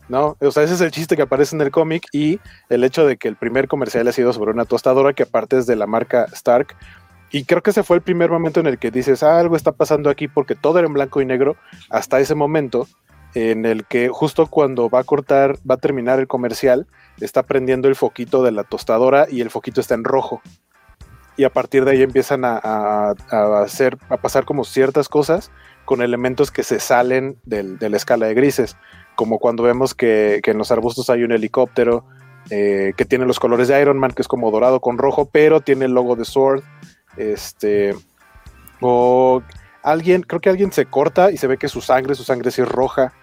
¿No? 0.10 0.36
O 0.42 0.52
sea, 0.52 0.64
ese 0.64 0.74
es 0.74 0.82
el 0.82 0.92
chiste 0.92 1.16
que 1.16 1.22
aparece 1.22 1.56
en 1.56 1.62
el 1.62 1.72
cómic 1.72 2.06
y 2.12 2.40
el 2.70 2.84
hecho 2.84 3.08
de 3.08 3.18
que 3.18 3.30
el 3.30 3.38
primer 3.38 3.68
comercial 3.68 4.08
ha 4.08 4.12
sido 4.12 4.34
sobre 4.34 4.52
una 4.52 4.66
tostadora 4.66 5.14
que 5.14 5.24
aparte 5.24 5.58
es 5.58 5.66
de 5.66 5.76
la 5.76 5.88
marca 5.88 6.26
Stark. 6.34 6.76
Y 7.32 7.46
creo 7.46 7.64
que 7.64 7.72
ese 7.72 7.84
fue 7.84 7.96
el 7.96 8.04
primer 8.04 8.30
momento 8.30 8.60
en 8.60 8.68
el 8.68 8.78
que 8.78 8.92
dices, 8.92 9.24
ah, 9.24 9.40
algo 9.40 9.56
está 9.56 9.72
pasando 9.72 10.10
aquí 10.10 10.28
porque 10.28 10.56
todo 10.56 10.78
era 10.78 10.88
en 10.88 10.94
blanco 10.94 11.22
y 11.22 11.26
negro 11.26 11.56
hasta 11.90 12.20
ese 12.20 12.36
momento 12.36 12.88
en 13.36 13.66
el 13.66 13.86
que 13.86 14.10
justo 14.10 14.48
cuando 14.48 14.90
va 14.90 15.00
a 15.00 15.04
cortar, 15.04 15.58
va 15.70 15.76
a 15.76 15.80
terminar 15.80 16.20
el 16.20 16.28
comercial, 16.28 16.88
está 17.20 17.44
prendiendo 17.44 17.88
el 17.88 17.96
foquito 17.96 18.44
de 18.44 18.52
la 18.52 18.64
tostadora 18.64 19.28
y 19.30 19.42
el 19.42 19.50
foquito 19.50 19.82
está 19.82 19.96
en 19.96 20.04
rojo. 20.04 20.42
Y 21.36 21.46
a 21.46 21.50
partir 21.50 21.84
de 21.84 21.92
ahí 21.92 22.04
empiezan 22.04 22.46
a, 22.46 23.16
hacer, 23.62 23.98
a 24.10 24.18
pasar 24.18 24.46
como 24.46 24.64
ciertas 24.64 25.10
cosas 25.10 25.52
con 25.86 26.02
elementos 26.02 26.52
que 26.52 26.64
se 26.64 26.80
salen 26.80 27.38
de 27.44 27.90
la 27.90 27.98
escala 27.98 28.28
de 28.28 28.36
grises, 28.36 28.78
como 29.16 29.40
cuando 29.40 29.64
vemos 29.64 29.94
que, 29.96 30.42
en 30.44 30.58
los 30.58 30.72
arbustos 30.72 31.10
hay 31.10 31.24
un 31.24 31.32
helicóptero 31.32 32.06
eh, 32.50 32.94
que 32.96 33.06
tiene 33.06 33.26
los 33.26 33.40
colores 33.40 33.68
de 33.68 33.82
Iron 33.82 33.98
Man, 33.98 34.12
que 34.12 34.22
es 34.22 34.28
como 34.28 34.52
dorado 34.52 34.80
con 34.80 34.98
rojo, 34.98 35.30
pero 35.32 35.62
tiene 35.62 35.86
el 35.86 35.94
logo 35.94 36.16
de 36.16 36.26
Sword. 36.26 36.64
Este, 37.18 37.96
o 38.82 39.42
alguien, 39.82 40.22
creo 40.22 40.42
que 40.42 40.50
alguien 40.50 40.72
se 40.72 40.86
corta 40.86 41.32
y 41.32 41.38
se 41.38 41.48
ve 41.48 41.58
que 41.58 41.68
su 41.68 41.82
sangre, 41.82 42.16
su 42.16 42.24
sangre 42.24 42.52
sí 42.52 42.62
es 42.62 42.68
roja. 42.68 43.14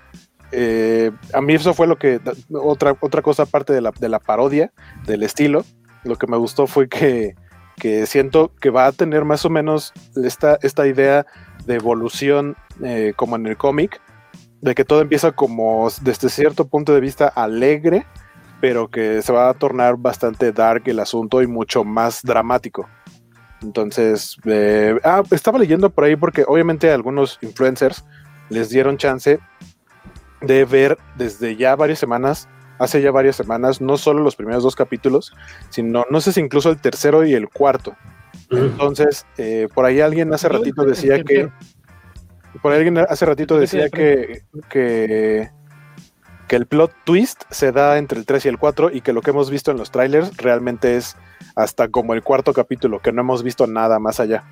Eh, 0.53 1.13
a 1.33 1.41
mí 1.41 1.55
eso 1.55 1.75
fue 1.75 1.87
lo 1.87 1.97
que, 1.97 2.21
otra, 2.53 2.97
otra 3.01 3.23
cosa 3.23 3.45
aparte 3.45 3.73
de 3.73 3.81
la, 3.81 3.93
de 3.99 4.09
la 4.09 4.19
parodia, 4.19 4.73
del 5.07 5.23
estilo, 5.23 5.65
lo 6.05 6.17
que 6.17 6.27
me 6.27 6.37
gustó 6.37 6.67
fue 6.67 6.89
que, 6.89 7.35
siento 8.07 8.53
que 8.61 8.71
va 8.71 8.87
a 8.87 8.93
tener 8.93 9.25
más 9.25 9.45
o 9.45 9.51
menos 9.51 9.93
esta, 10.23 10.59
esta 10.63 10.87
idea 10.87 11.25
de 11.67 11.77
evolución 11.77 12.57
eh, 12.83 13.15
como 13.17 13.37
en 13.37 13.47
el 13.47 13.57
cómic, 13.57 14.01
de 14.61 14.75
que 14.75 14.85
todo 14.85 15.01
empieza 15.01 15.33
como 15.33 15.89
desde 16.03 16.29
cierto 16.29 16.69
punto 16.69 16.93
de 16.93 17.01
vista 17.01 17.29
alegre, 17.29 18.05
pero 18.61 18.91
que 18.91 19.23
se 19.23 19.33
va 19.33 19.49
a 19.49 19.55
tornar 19.55 19.97
bastante 19.97 20.53
dark 20.53 20.83
el 20.87 21.01
asunto 21.01 21.41
y 21.41 21.47
mucho 21.47 21.83
más 21.83 22.23
dramático. 22.23 22.87
Entonces, 23.63 24.37
eh, 24.45 24.99
ah, 25.05 25.23
estaba 25.31 25.59
leyendo 25.59 25.91
por 25.91 26.05
ahí 26.05 26.17
porque 26.17 26.45
obviamente 26.47 26.91
algunos 26.91 27.39
influencers 27.41 28.05
les 28.51 28.69
dieron 28.69 28.99
chance 28.99 29.39
de 30.41 30.65
ver 30.65 30.99
desde 31.17 31.57
ya 31.57 31.77
varias 31.77 31.99
semanas, 31.99 32.49
hace 32.79 33.03
ya 33.03 33.11
varias 33.11 33.37
semanas, 33.37 33.81
no 33.81 33.97
solo 33.97 34.23
los 34.23 34.37
primeros 34.37 34.63
dos 34.63 34.75
capítulos, 34.75 35.33
sino 35.69 36.05
no 36.11 36.21
sé 36.21 36.33
si 36.33 36.41
incluso 36.41 36.71
el 36.71 36.81
tercero 36.81 37.25
y 37.25 37.35
el 37.35 37.49
cuarto. 37.49 37.97
Entonces, 38.51 39.27
eh, 39.39 39.69
por 39.73 39.85
ahí 39.85 40.01
alguien 40.01 40.33
hace 40.33 40.49
ratito 40.49 40.85
decía 40.85 41.23
que. 41.23 41.51
Por 42.63 42.73
ahí 42.73 42.79
alguien 42.79 42.99
hace 42.99 43.25
ratito 43.25 43.59
decía 43.59 43.89
que, 43.91 44.43
que, 44.69 45.51
que 46.49 46.57
el 46.57 46.67
plot 46.67 46.93
twist 47.05 47.45
se 47.51 47.71
da 47.71 47.97
entre 47.97 48.19
el 48.19 48.27
3 48.27 48.45
y 48.47 48.49
el 48.49 48.59
4 48.59 48.91
y 48.93 49.03
que 49.03 49.13
lo 49.13 49.23
que 49.23 49.31
hemos 49.31 49.51
visto 49.51 49.71
en 49.71 49.77
los 49.77 49.93
trailers 49.93 50.37
realmente 50.37 50.97
es 50.97 51.17
hasta 51.55 51.89
como 51.89 52.13
el 52.13 52.25
cuarto 52.25 52.53
capítulo, 52.53 52.99
que 52.99 53.13
no 53.13 53.21
hemos 53.21 53.45
visto 53.45 53.69
nada 53.69 54.01
más 54.01 54.19
allá. 54.19 54.43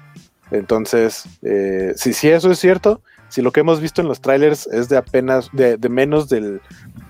Entonces, 0.53 1.24
eh, 1.43 1.93
si, 1.97 2.12
si 2.12 2.28
eso 2.28 2.53
es 2.53 2.61
cierto, 2.61 3.03
si 3.29 3.43
lo 3.43 3.53
que 3.53 3.61
hemos 3.61 3.81
visto 3.81 4.01
en 4.01 4.09
los 4.09 4.20
trailers 4.20 4.66
es 4.68 4.89
de 4.89 4.97
apenas, 4.97 5.51
de, 5.53 5.79
menos 5.89 6.29
del, 6.29 6.61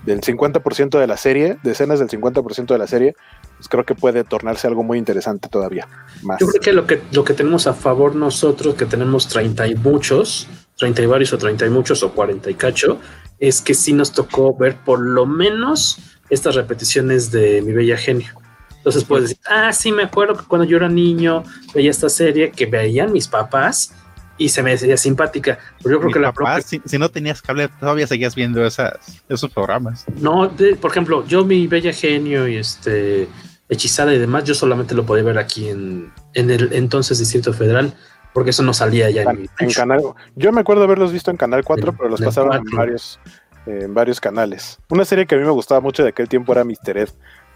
del 0.05 0.21
50% 0.21 0.99
de 0.99 1.07
la 1.07 1.17
serie, 1.17 1.57
de 1.63 1.71
escenas 1.71 1.99
del 1.99 2.09
50% 2.09 2.67
de 2.67 2.77
la 2.77 2.87
serie, 2.87 3.15
pues 3.57 3.69
creo 3.69 3.85
que 3.85 3.95
puede 3.95 4.23
tornarse 4.23 4.67
algo 4.67 4.83
muy 4.83 4.97
interesante 4.97 5.49
todavía. 5.49 5.87
Más. 6.23 6.39
Yo 6.39 6.47
creo 6.47 6.61
que 6.61 6.73
lo 6.73 6.87
que, 6.87 7.01
lo 7.11 7.23
que 7.23 7.33
tenemos 7.33 7.67
a 7.67 7.73
favor 7.73 8.15
nosotros, 8.15 8.75
que 8.75 8.85
tenemos 8.85 9.27
30 9.27 9.67
y 9.67 9.75
muchos, 9.75 10.47
30 10.77 11.01
y 11.01 11.05
varios 11.05 11.33
o 11.33 11.37
30 11.37 11.65
y 11.65 11.69
muchos 11.69 12.03
o 12.03 12.11
40 12.11 12.49
y 12.49 12.55
cacho, 12.55 12.99
es 13.39 13.61
que 13.61 13.73
sí 13.73 13.93
nos 13.93 14.11
tocó 14.11 14.55
ver 14.55 14.77
por 14.83 14.99
lo 14.99 15.25
menos 15.25 15.99
estas 16.29 16.55
repeticiones 16.55 17.31
de 17.31 17.61
Mi 17.61 17.73
Bella 17.73 17.97
Genio. 17.97 18.33
Entonces 18.77 19.03
puedes 19.03 19.29
decir, 19.29 19.43
ah, 19.47 19.73
sí, 19.73 19.91
me 19.91 20.03
acuerdo 20.03 20.35
que 20.35 20.45
cuando 20.45 20.65
yo 20.65 20.77
era 20.77 20.87
niño 20.87 21.43
veía 21.73 21.91
esta 21.91 22.09
serie 22.09 22.51
que 22.51 22.65
veían 22.65 23.11
mis 23.11 23.27
papás 23.27 23.93
y 24.39 24.49
se 24.49 24.63
me 24.63 24.71
decía 24.71 24.97
simpática. 24.97 25.59
Pero 25.83 25.95
yo 25.95 25.99
creo 25.99 26.13
que 26.13 26.19
la 26.19 26.33
propia... 26.33 26.61
si, 26.61 26.97
no 26.97 27.09
tenías 27.09 27.41
cable, 27.43 27.69
todavía 27.79 28.07
seguías 28.07 28.33
viendo 28.33 28.65
esas, 28.65 28.93
esos 29.27 29.51
programas. 29.51 30.05
No, 30.19 30.51
por 30.81 30.89
ejemplo, 30.89 31.27
yo 31.27 31.45
mi 31.45 31.67
Bella 31.67 31.93
Genio 31.93 32.47
y 32.47 32.55
este 32.55 33.27
Hechizada 33.71 34.11
y 34.15 34.17
demás, 34.17 34.45
yo 34.45 34.55
solamente 34.55 34.95
lo 34.95 35.05
podía 35.05 35.23
ver 35.23 35.37
aquí 35.37 35.69
en, 35.69 36.11
en 36.33 36.49
el 36.49 36.73
entonces 36.73 37.19
Distrito 37.19 37.53
Federal, 37.53 37.93
porque 38.33 38.49
eso 38.49 38.63
no 38.63 38.73
salía 38.73 39.11
ya 39.11 39.21
en, 39.21 39.47
en 39.59 39.71
canal. 39.71 40.01
Yo 40.35 40.51
me 40.51 40.61
acuerdo 40.61 40.85
haberlos 40.85 41.13
visto 41.13 41.29
en 41.29 41.37
Canal 41.37 41.63
4, 41.63 41.93
pero 41.95 42.09
los 42.09 42.19
pasaron 42.19 42.55
en 42.55 42.75
varios, 42.75 43.19
en 43.67 43.93
varios 43.93 44.19
canales. 44.19 44.79
Una 44.89 45.05
serie 45.05 45.27
que 45.27 45.35
a 45.35 45.37
mí 45.37 45.43
me 45.43 45.51
gustaba 45.51 45.81
mucho 45.81 46.01
de 46.01 46.09
aquel 46.09 46.27
tiempo 46.27 46.51
era 46.51 46.63
Mr. 46.63 46.97
Ed. 46.97 47.09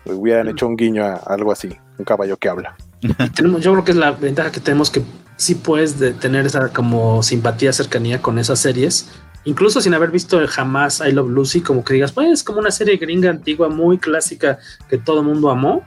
Hubieran 0.06 0.50
hecho 0.50 0.68
un 0.68 0.76
guiño 0.76 1.04
a 1.04 1.16
algo 1.16 1.52
así, 1.52 1.76
un 1.98 2.06
caballo 2.06 2.38
que 2.38 2.50
habla. 2.50 2.76
yo 3.60 3.72
creo 3.72 3.84
que 3.84 3.92
es 3.92 3.98
la 3.98 4.12
ventaja 4.12 4.52
que 4.52 4.60
tenemos 4.60 4.90
que 4.90 5.04
sí 5.36 5.56
puedes 5.56 6.00
de 6.00 6.14
tener 6.14 6.46
esa 6.46 6.70
como 6.70 7.22
simpatía, 7.24 7.74
cercanía 7.74 8.22
con 8.22 8.40
esas 8.40 8.60
series, 8.60 9.10
incluso 9.46 9.82
sin 9.82 9.94
haber 9.94 10.12
visto 10.12 10.40
jamás 10.48 11.02
I 11.06 11.12
Love 11.12 11.30
Lucy, 11.30 11.62
como 11.62 11.84
que 11.84 11.96
digas, 11.96 12.12
pues 12.12 12.30
es 12.30 12.44
como 12.44 12.60
una 12.60 12.72
serie 12.72 12.98
gringa 12.98 13.30
antigua 13.30 13.70
muy 13.70 13.98
clásica 13.98 14.60
que 14.90 14.98
todo 14.98 15.20
el 15.20 15.26
mundo 15.26 15.50
amó, 15.50 15.86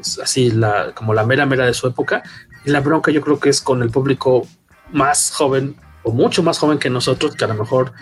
es 0.00 0.18
así 0.18 0.50
la, 0.50 0.92
como 0.94 1.14
la 1.14 1.24
mera 1.24 1.46
mera 1.46 1.66
de 1.66 1.74
su 1.74 1.86
época, 1.86 2.22
y 2.64 2.70
la 2.70 2.80
bronca 2.80 3.10
yo 3.12 3.20
creo 3.20 3.38
que 3.38 3.48
es 3.48 3.60
con 3.60 3.82
el 3.82 3.90
público 3.90 4.46
más 4.92 5.32
joven 5.32 5.76
o 6.02 6.12
mucho 6.12 6.42
más 6.42 6.58
joven 6.58 6.78
que 6.78 6.90
nosotros, 6.90 7.36
que 7.36 7.44
a 7.44 7.48
lo 7.48 7.54
mejor 7.54 7.92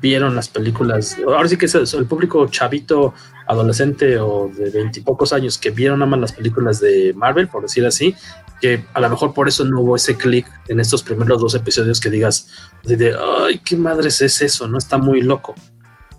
vieron 0.00 0.34
las 0.34 0.48
películas, 0.48 1.16
ahora 1.24 1.48
sí 1.48 1.56
que 1.56 1.66
es 1.66 1.74
el 1.74 2.06
público 2.06 2.46
chavito, 2.48 3.14
adolescente 3.46 4.18
o 4.18 4.50
de 4.52 4.70
veintipocos 4.70 5.32
años 5.32 5.58
que 5.58 5.70
vieron 5.70 6.00
nada 6.00 6.10
más 6.10 6.20
las 6.20 6.32
películas 6.32 6.80
de 6.80 7.12
Marvel, 7.14 7.48
por 7.48 7.62
decir 7.62 7.86
así, 7.86 8.14
que 8.60 8.84
a 8.92 9.00
lo 9.00 9.08
mejor 9.08 9.32
por 9.32 9.48
eso 9.48 9.64
no 9.64 9.80
hubo 9.80 9.96
ese 9.96 10.16
clic 10.16 10.46
en 10.68 10.80
estos 10.80 11.02
primeros 11.02 11.40
dos 11.40 11.54
episodios 11.54 12.00
que 12.00 12.10
digas 12.10 12.48
de, 12.82 13.14
ay, 13.44 13.60
qué 13.64 13.76
madres 13.76 14.20
es 14.22 14.42
eso, 14.42 14.66
no 14.66 14.78
está 14.78 14.98
muy 14.98 15.22
loco. 15.22 15.54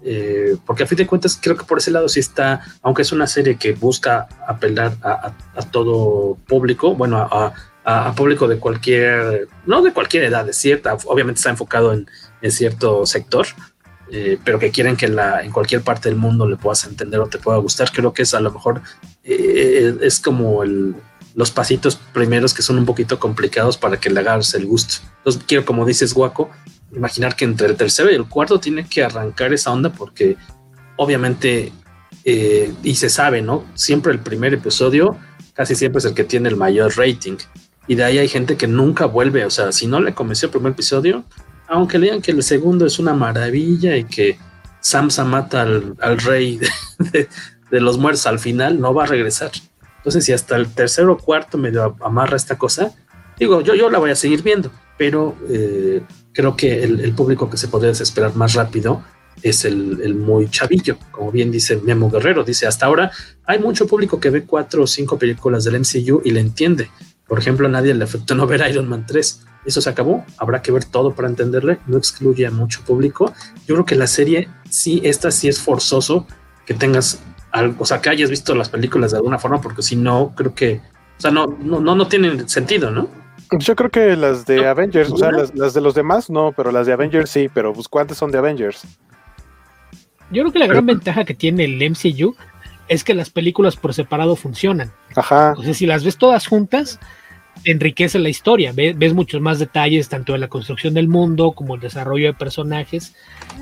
Eh, 0.03 0.55
porque 0.65 0.83
a 0.83 0.87
fin 0.87 0.99
de 0.99 1.07
cuentas 1.07 1.37
creo 1.41 1.57
que 1.57 1.65
por 1.65 1.79
ese 1.79 1.91
lado 1.91 2.07
sí 2.07 2.21
está, 2.21 2.61
aunque 2.81 3.01
es 3.01 3.11
una 3.11 3.27
serie 3.27 3.57
que 3.57 3.73
busca 3.73 4.27
apelar 4.47 4.93
a, 5.01 5.33
todo 5.71 6.37
público, 6.47 6.95
bueno, 6.95 7.17
a, 7.17 7.53
a, 7.83 8.13
público 8.13 8.47
de 8.47 8.57
cualquier, 8.57 9.49
no 9.65 9.81
de 9.81 9.91
cualquier 9.91 10.23
edad, 10.23 10.47
es 10.47 10.55
cierta, 10.55 10.95
obviamente 11.07 11.39
está 11.39 11.49
enfocado 11.49 11.91
en, 11.91 12.07
en 12.41 12.51
cierto 12.51 13.05
sector, 13.05 13.47
eh, 14.11 14.37
pero 14.43 14.59
que 14.59 14.71
quieren 14.71 14.95
que 14.95 15.07
la, 15.07 15.43
en 15.43 15.51
cualquier 15.51 15.81
parte 15.81 16.09
del 16.09 16.17
mundo 16.17 16.47
le 16.47 16.55
puedas 16.55 16.85
entender 16.85 17.19
o 17.19 17.27
te 17.27 17.39
pueda 17.39 17.57
gustar, 17.57 17.91
creo 17.91 18.13
que 18.13 18.23
es 18.23 18.33
a 18.33 18.39
lo 18.39 18.51
mejor 18.51 18.81
eh, 19.23 19.97
es 20.01 20.19
como 20.19 20.63
el, 20.63 20.95
los 21.35 21.51
pasitos 21.51 21.99
primeros 22.13 22.53
que 22.53 22.61
son 22.61 22.77
un 22.77 22.85
poquito 22.85 23.19
complicados 23.19 23.77
para 23.77 23.99
que 23.99 24.09
le 24.09 24.19
hagas 24.19 24.53
el 24.53 24.65
gusto. 24.65 25.03
Entonces 25.17 25.43
quiero, 25.45 25.65
como 25.65 25.85
dices, 25.85 26.13
Guaco, 26.13 26.49
imaginar 26.91 27.35
que 27.35 27.45
entre 27.45 27.67
el 27.67 27.75
tercero 27.75 28.09
y 28.09 28.15
el 28.15 28.27
cuarto 28.27 28.59
tiene 28.59 28.87
que 28.87 29.03
arrancar 29.03 29.53
esa 29.53 29.71
onda 29.71 29.91
porque 29.91 30.37
obviamente, 30.95 31.71
eh, 32.23 32.73
y 32.83 32.95
se 32.95 33.09
sabe, 33.09 33.41
¿no? 33.41 33.65
Siempre 33.75 34.11
el 34.11 34.19
primer 34.19 34.53
episodio 34.53 35.17
casi 35.53 35.75
siempre 35.75 35.99
es 35.99 36.05
el 36.05 36.13
que 36.13 36.23
tiene 36.23 36.49
el 36.49 36.55
mayor 36.55 36.95
rating. 36.97 37.37
Y 37.87 37.95
de 37.95 38.03
ahí 38.03 38.19
hay 38.19 38.27
gente 38.27 38.57
que 38.57 38.67
nunca 38.67 39.05
vuelve, 39.05 39.45
o 39.45 39.49
sea, 39.49 39.71
si 39.71 39.87
no 39.87 39.99
le 39.99 40.13
convenció 40.13 40.47
el 40.47 40.51
primer 40.51 40.73
episodio, 40.73 41.23
aunque 41.67 41.99
digan 41.99 42.21
que 42.21 42.31
el 42.31 42.43
segundo 42.43 42.85
es 42.85 42.99
una 42.99 43.13
maravilla 43.13 43.95
y 43.97 44.05
que 44.05 44.37
Samsa 44.79 45.25
mata 45.25 45.63
al, 45.63 46.17
rey 46.19 46.59
de 47.71 47.81
los 47.81 47.97
muertos 47.97 48.25
al 48.25 48.39
final, 48.39 48.79
no 48.79 48.93
va 48.93 49.03
a 49.03 49.07
regresar. 49.07 49.51
Entonces, 49.97 50.25
si 50.25 50.33
hasta 50.33 50.55
el 50.55 50.73
tercero 50.73 51.13
o 51.13 51.17
cuarto 51.17 51.57
medio 51.57 51.97
amarra 52.01 52.37
esta 52.37 52.57
cosa, 52.57 52.91
digo, 53.37 53.61
yo, 53.61 53.75
yo 53.75 53.89
la 53.89 53.99
voy 53.99 54.11
a 54.11 54.15
seguir 54.15 54.41
viendo, 54.43 54.71
pero 54.97 55.35
eh, 55.49 56.01
creo 56.33 56.55
que 56.55 56.83
el, 56.83 57.13
público 57.13 57.49
que 57.49 57.57
se 57.57 57.67
podría 57.67 57.89
desesperar 57.89 58.35
más 58.35 58.53
rápido 58.53 59.03
es 59.41 59.65
el, 59.65 60.15
muy 60.15 60.49
chavillo, 60.49 60.97
como 61.11 61.31
bien 61.31 61.51
dice 61.51 61.77
Memo 61.83 62.09
Guerrero, 62.09 62.43
dice, 62.43 62.65
hasta 62.65 62.85
ahora 62.85 63.11
hay 63.45 63.59
mucho 63.59 63.85
público 63.87 64.19
que 64.19 64.29
ve 64.29 64.45
cuatro 64.45 64.83
o 64.83 64.87
cinco 64.87 65.19
películas 65.19 65.63
del 65.63 65.79
MCU 65.79 66.21
y 66.23 66.31
le 66.31 66.39
entiende. 66.39 66.89
Por 67.27 67.39
ejemplo, 67.39 67.67
a 67.67 67.69
nadie 67.69 67.93
le 67.93 68.03
afectó 68.03 68.35
no 68.35 68.47
ver 68.47 68.63
Iron 68.69 68.87
Man 68.87 69.05
3. 69.05 69.41
Eso 69.67 69.81
se 69.81 69.89
acabó, 69.89 70.25
habrá 70.37 70.63
que 70.63 70.71
ver 70.71 70.85
todo 70.85 71.13
para 71.13 71.27
entenderle, 71.27 71.77
no 71.85 71.97
excluye 71.97 72.47
a 72.47 72.51
mucho 72.51 72.81
público. 72.81 73.31
Yo 73.67 73.75
creo 73.75 73.85
que 73.85 73.95
la 73.95 74.07
serie, 74.07 74.49
sí, 74.69 75.01
esta 75.03 75.29
sí 75.29 75.47
es 75.47 75.61
forzoso 75.61 76.25
que 76.65 76.73
tengas 76.73 77.21
o 77.79 77.85
sea, 77.85 78.01
que 78.01 78.09
hayas 78.09 78.29
visto 78.29 78.53
las 78.55 78.69
películas 78.69 79.11
de 79.11 79.17
alguna 79.17 79.39
forma, 79.39 79.61
porque 79.61 79.81
si 79.81 79.95
no, 79.95 80.33
creo 80.35 80.53
que, 80.53 80.81
o 81.17 81.21
sea, 81.21 81.31
no, 81.31 81.47
no, 81.59 81.79
no, 81.79 81.95
no 81.95 82.07
tienen 82.07 82.47
sentido, 82.47 82.91
¿no? 82.91 83.09
Yo 83.51 83.75
creo 83.75 83.89
que 83.89 84.15
las 84.17 84.45
de 84.45 84.67
Avengers, 84.67 85.11
o 85.11 85.17
sea, 85.17 85.31
las, 85.31 85.73
de 85.73 85.81
los 85.81 85.95
demás 85.95 86.29
no, 86.29 86.51
pero 86.51 86.71
las 86.71 86.85
de 86.85 86.93
Avengers 86.93 87.29
sí, 87.29 87.49
pero 87.53 87.73
pues, 87.73 87.87
¿cuántas 87.87 88.17
son 88.17 88.31
de 88.31 88.37
Avengers? 88.37 88.85
Yo 90.31 90.43
creo 90.43 90.51
que 90.51 90.59
la 90.59 90.67
gran 90.67 90.85
ventaja 90.85 91.23
que 91.23 91.33
tiene 91.33 91.63
el 91.63 91.77
MCU 91.89 92.35
es 92.89 93.03
que 93.05 93.13
las 93.13 93.29
películas 93.29 93.77
por 93.77 93.93
separado 93.93 94.35
funcionan. 94.35 94.91
Ajá. 95.15 95.53
O 95.57 95.63
sea, 95.63 95.73
si 95.73 95.85
las 95.85 96.03
ves 96.03 96.17
todas 96.17 96.45
juntas, 96.45 96.99
enriquece 97.63 98.19
la 98.19 98.29
historia, 98.29 98.73
ves, 98.73 99.13
muchos 99.13 99.41
más 99.41 99.59
detalles 99.59 100.09
tanto 100.09 100.35
en 100.35 100.41
la 100.41 100.47
construcción 100.47 100.93
del 100.93 101.07
mundo 101.07 101.51
como 101.51 101.75
el 101.75 101.81
desarrollo 101.81 102.27
de 102.27 102.33
personajes 102.33 103.15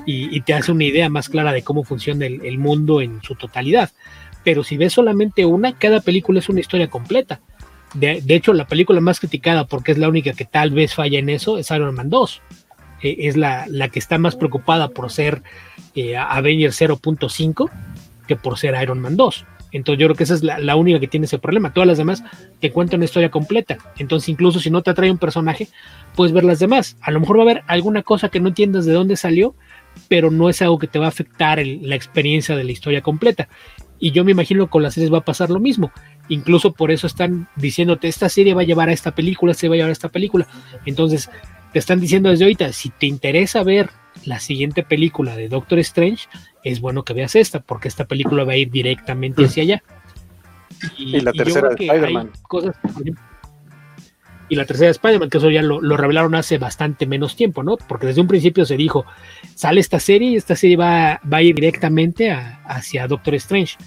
y, 0.05 0.39
te 0.41 0.53
hace 0.53 0.71
una 0.71 0.83
idea 0.83 1.09
más 1.09 1.29
clara 1.29 1.51
de 1.51 1.63
cómo 1.63 1.83
funciona 1.83 2.25
el, 2.25 2.57
mundo 2.57 3.01
en 3.01 3.21
su 3.23 3.35
totalidad. 3.35 3.91
Pero 4.43 4.63
si 4.63 4.77
ves 4.77 4.93
solamente 4.93 5.45
una, 5.45 5.77
cada 5.77 6.01
película 6.01 6.39
es 6.39 6.49
una 6.49 6.59
historia 6.59 6.87
completa. 6.87 7.41
De, 7.93 8.21
hecho, 8.27 8.53
la 8.53 8.67
película 8.67 8.99
más 9.01 9.19
criticada, 9.19 9.65
porque 9.65 9.93
es 9.93 9.97
la 9.97 10.09
única 10.09 10.33
que 10.33 10.45
tal 10.45 10.71
vez 10.71 10.93
falla 10.93 11.17
en 11.17 11.29
eso, 11.29 11.57
es 11.57 11.71
Iron 11.71 11.95
Man 11.95 12.09
2. 12.09 12.41
Eh, 13.01 13.15
es 13.19 13.37
la, 13.37 13.65
que 13.91 13.99
está 13.99 14.17
más 14.17 14.35
preocupada 14.35 14.89
por 14.89 15.11
ser 15.11 15.41
eh, 15.95 16.15
Avengers 16.17 16.79
0.5 16.79 17.69
que 18.27 18.35
por 18.35 18.57
ser 18.57 18.75
Iron 18.81 18.99
Man 18.99 19.15
2. 19.15 19.45
Entonces 19.75 19.99
yo 19.99 20.07
creo 20.07 20.15
que 20.15 20.23
esa 20.23 20.35
es 20.35 20.43
la, 20.43 20.75
única 20.77 21.01
que 21.01 21.07
tiene 21.07 21.25
ese 21.25 21.37
problema. 21.37 21.73
Todas 21.73 21.85
las 21.85 21.97
demás 21.97 22.23
te 22.61 22.71
cuentan 22.71 22.99
una 22.99 23.05
historia 23.05 23.29
completa. 23.29 23.77
Entonces 23.97 24.29
incluso 24.29 24.61
si 24.61 24.69
no 24.69 24.81
te 24.81 24.91
atrae 24.91 25.11
un 25.11 25.17
personaje, 25.17 25.67
puedes 26.15 26.33
ver 26.33 26.45
las 26.45 26.59
demás. 26.59 26.95
A 27.01 27.11
lo 27.11 27.19
mejor 27.19 27.37
va 27.37 27.41
a 27.41 27.43
haber 27.43 27.63
alguna 27.67 28.01
cosa 28.01 28.29
que 28.29 28.39
no 28.39 28.47
entiendas 28.47 28.85
de 28.85 28.93
dónde 28.93 29.17
salió, 29.17 29.53
pero 30.07 30.31
no 30.31 30.49
es 30.49 30.61
algo 30.61 30.79
que 30.79 30.87
te 30.87 30.97
va 30.97 31.07
a 31.07 31.09
afectar 31.09 31.61
la 31.65 31.95
experiencia 31.95 32.55
de 32.55 32.63
la 32.63 32.71
historia 32.71 33.01
completa. 33.01 33.49
Y 33.99 34.11
yo 34.11 34.23
me 34.23 34.31
imagino 34.31 34.65
que 34.65 34.71
con 34.71 34.81
las 34.81 34.93
series 34.93 35.11
va 35.11 35.17
a 35.17 35.25
pasar 35.25 35.49
lo 35.49 35.59
mismo. 35.59 35.91
Incluso 36.29 36.71
por 36.71 36.89
eso 36.91 37.05
están 37.05 37.49
diciéndote, 37.57 38.07
esta 38.07 38.29
serie 38.29 38.53
va 38.53 38.61
a 38.61 38.65
llevar 38.65 38.87
a 38.87 38.93
esta 38.93 39.13
película, 39.13 39.53
se 39.53 39.67
va 39.67 39.75
a 39.75 39.77
llevar 39.77 39.89
a 39.89 39.93
esta 39.93 40.09
película. 40.09 40.47
Entonces, 40.85 41.29
te 41.73 41.79
están 41.79 41.99
diciendo 41.99 42.29
desde 42.29 42.45
ahorita, 42.45 42.71
si 42.71 42.91
te 42.91 43.07
interesa 43.07 43.61
ver 43.63 43.89
la 44.23 44.39
siguiente 44.39 44.83
película 44.83 45.35
de 45.35 45.49
Doctor 45.49 45.79
Strange, 45.79 46.27
es 46.65 46.81
bueno 46.81 47.03
que 47.03 47.13
veas 47.13 47.35
esta, 47.35 47.61
porque 47.61 47.87
esta 47.87 48.05
película 48.05 48.43
va 48.43 48.53
a 48.53 48.57
ir 48.57 48.71
directamente 48.71 49.45
hacia 49.45 49.63
allá. 49.63 49.83
Y, 50.97 51.21
la 51.21 51.31
tercera 51.31 51.69
de 51.69 51.85
Spider-Man. 51.85 52.31
Y 54.49 54.55
la 54.55 54.65
tercera 54.65 54.87
de 54.87 54.91
Spider-Man, 54.91 55.29
que 55.29 55.37
eso 55.37 55.51
ya 55.51 55.61
lo, 55.61 55.79
revelaron 55.79 56.33
hace 56.33 56.57
bastante 56.57 57.05
menos 57.05 57.35
tiempo, 57.35 57.61
¿no? 57.61 57.77
Porque 57.77 58.07
desde 58.07 58.21
un 58.21 58.27
principio 58.27 58.65
se 58.65 58.77
dijo, 58.77 59.05
sale 59.53 59.79
esta 59.79 59.99
serie 59.99 60.31
y 60.31 60.35
esta 60.35 60.55
serie 60.55 60.75
va, 60.75 61.21
va 61.31 61.37
a 61.37 61.41
ir 61.43 61.53
directamente 61.53 62.31
hacia 62.31 63.07
Doctor 63.07 63.35
Strange. 63.35 63.77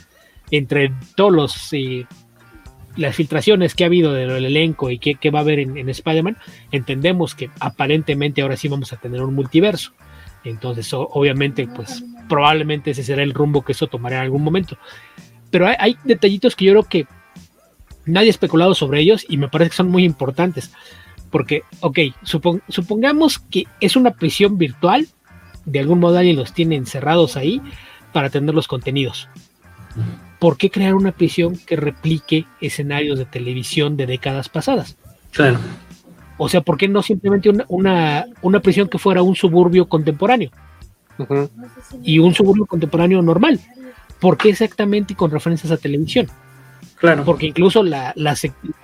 Entre 0.51 0.93
todos 1.17 1.33
los... 1.33 1.73
Eh, 1.73 2.07
las 2.97 3.15
filtraciones 3.15 3.77
que 3.77 3.85
ha 3.85 3.87
habido 3.87 4.13
del 4.13 4.45
elenco 4.45 4.91
y 4.91 4.99
que, 4.99 5.31
va 5.31 5.39
a 5.39 5.43
haber 5.43 5.61
en, 5.61 5.77
en 5.77 5.89
Spider-Man, 5.89 6.37
entendemos 6.73 7.37
que 7.37 7.49
aparentemente 7.61 8.43
ahora 8.43 8.57
sí 8.57 8.67
vamos 8.67 8.93
a 8.93 8.97
tener 8.97 9.23
un 9.23 9.37
multiverso. 9.37 9.93
Entonces, 10.43 10.91
obviamente, 10.93 11.69
pues 11.69 12.03
probablemente 12.29 12.91
ese 12.91 13.03
será 13.03 13.23
el 13.23 13.35
rumbo 13.35 13.63
que 13.63 13.73
eso 13.73 13.87
tomará 13.87 14.17
en 14.17 14.23
algún 14.23 14.43
momento. 14.43 14.79
Pero 15.51 15.67
hay, 15.67 15.97
detallitos 16.05 16.55
que 16.55 16.67
yo 16.67 16.73
creo 16.73 16.83
que 16.85 17.07
nadie 18.07 18.29
ha 18.29 18.31
especulado 18.31 18.75
sobre 18.75 19.01
ellos 19.01 19.25
y 19.29 19.37
me 19.37 19.49
parece 19.49 19.71
que 19.71 19.77
son 19.77 19.91
muy 19.91 20.05
importantes. 20.05 20.73
Porque, 21.31 21.63
ok, 21.81 21.99
supongamos 22.69 23.39
que 23.39 23.67
es 23.81 23.97
una 23.97 24.13
prisión 24.13 24.57
virtual, 24.57 25.07
de 25.65 25.81
algún 25.81 26.01
modo 26.01 26.19
alguien 26.19 26.37
los 26.37 26.55
tiene 26.55 26.77
encerrados 26.77 27.37
ahí 27.37 27.61
para 28.13 28.31
tener 28.31 28.55
los 28.55 28.67
contenidos. 28.67 29.29
¿Por 30.39 30.57
qué 30.57 30.71
crear 30.71 30.95
una 30.95 31.13
prisión 31.13 31.59
que 31.59 31.77
replique 31.77 32.47
escenarios 32.61 33.19
de 33.19 33.27
televisión 33.27 33.97
de 33.97 34.07
décadas 34.07 34.49
pasadas? 34.49 34.97
Claro. 35.33 35.59
O 36.39 36.49
sea, 36.49 36.61
¿por 36.61 36.79
qué 36.79 36.89
no 36.89 37.03
simplemente 37.03 37.51
una, 37.69 38.27
una, 38.41 38.61
prisión 38.61 38.89
que 38.89 38.99
fuera 38.99 39.23
un 39.23 39.35
suburbio 39.35 39.89
contemporáneo? 39.89 40.51
Y 42.03 42.19
un 42.19 42.35
suburbio 42.35 42.67
contemporáneo 42.67 43.23
normal. 43.23 43.61
¿Por 44.21 44.37
qué 44.37 44.51
exactamente 44.51 45.15
con 45.15 45.31
referencias 45.31 45.73
a 45.73 45.77
televisión? 45.77 46.29
Claro. 46.97 47.25
Porque 47.25 47.47
incluso 47.47 47.83
la, 47.83 48.13
la, 48.17 48.35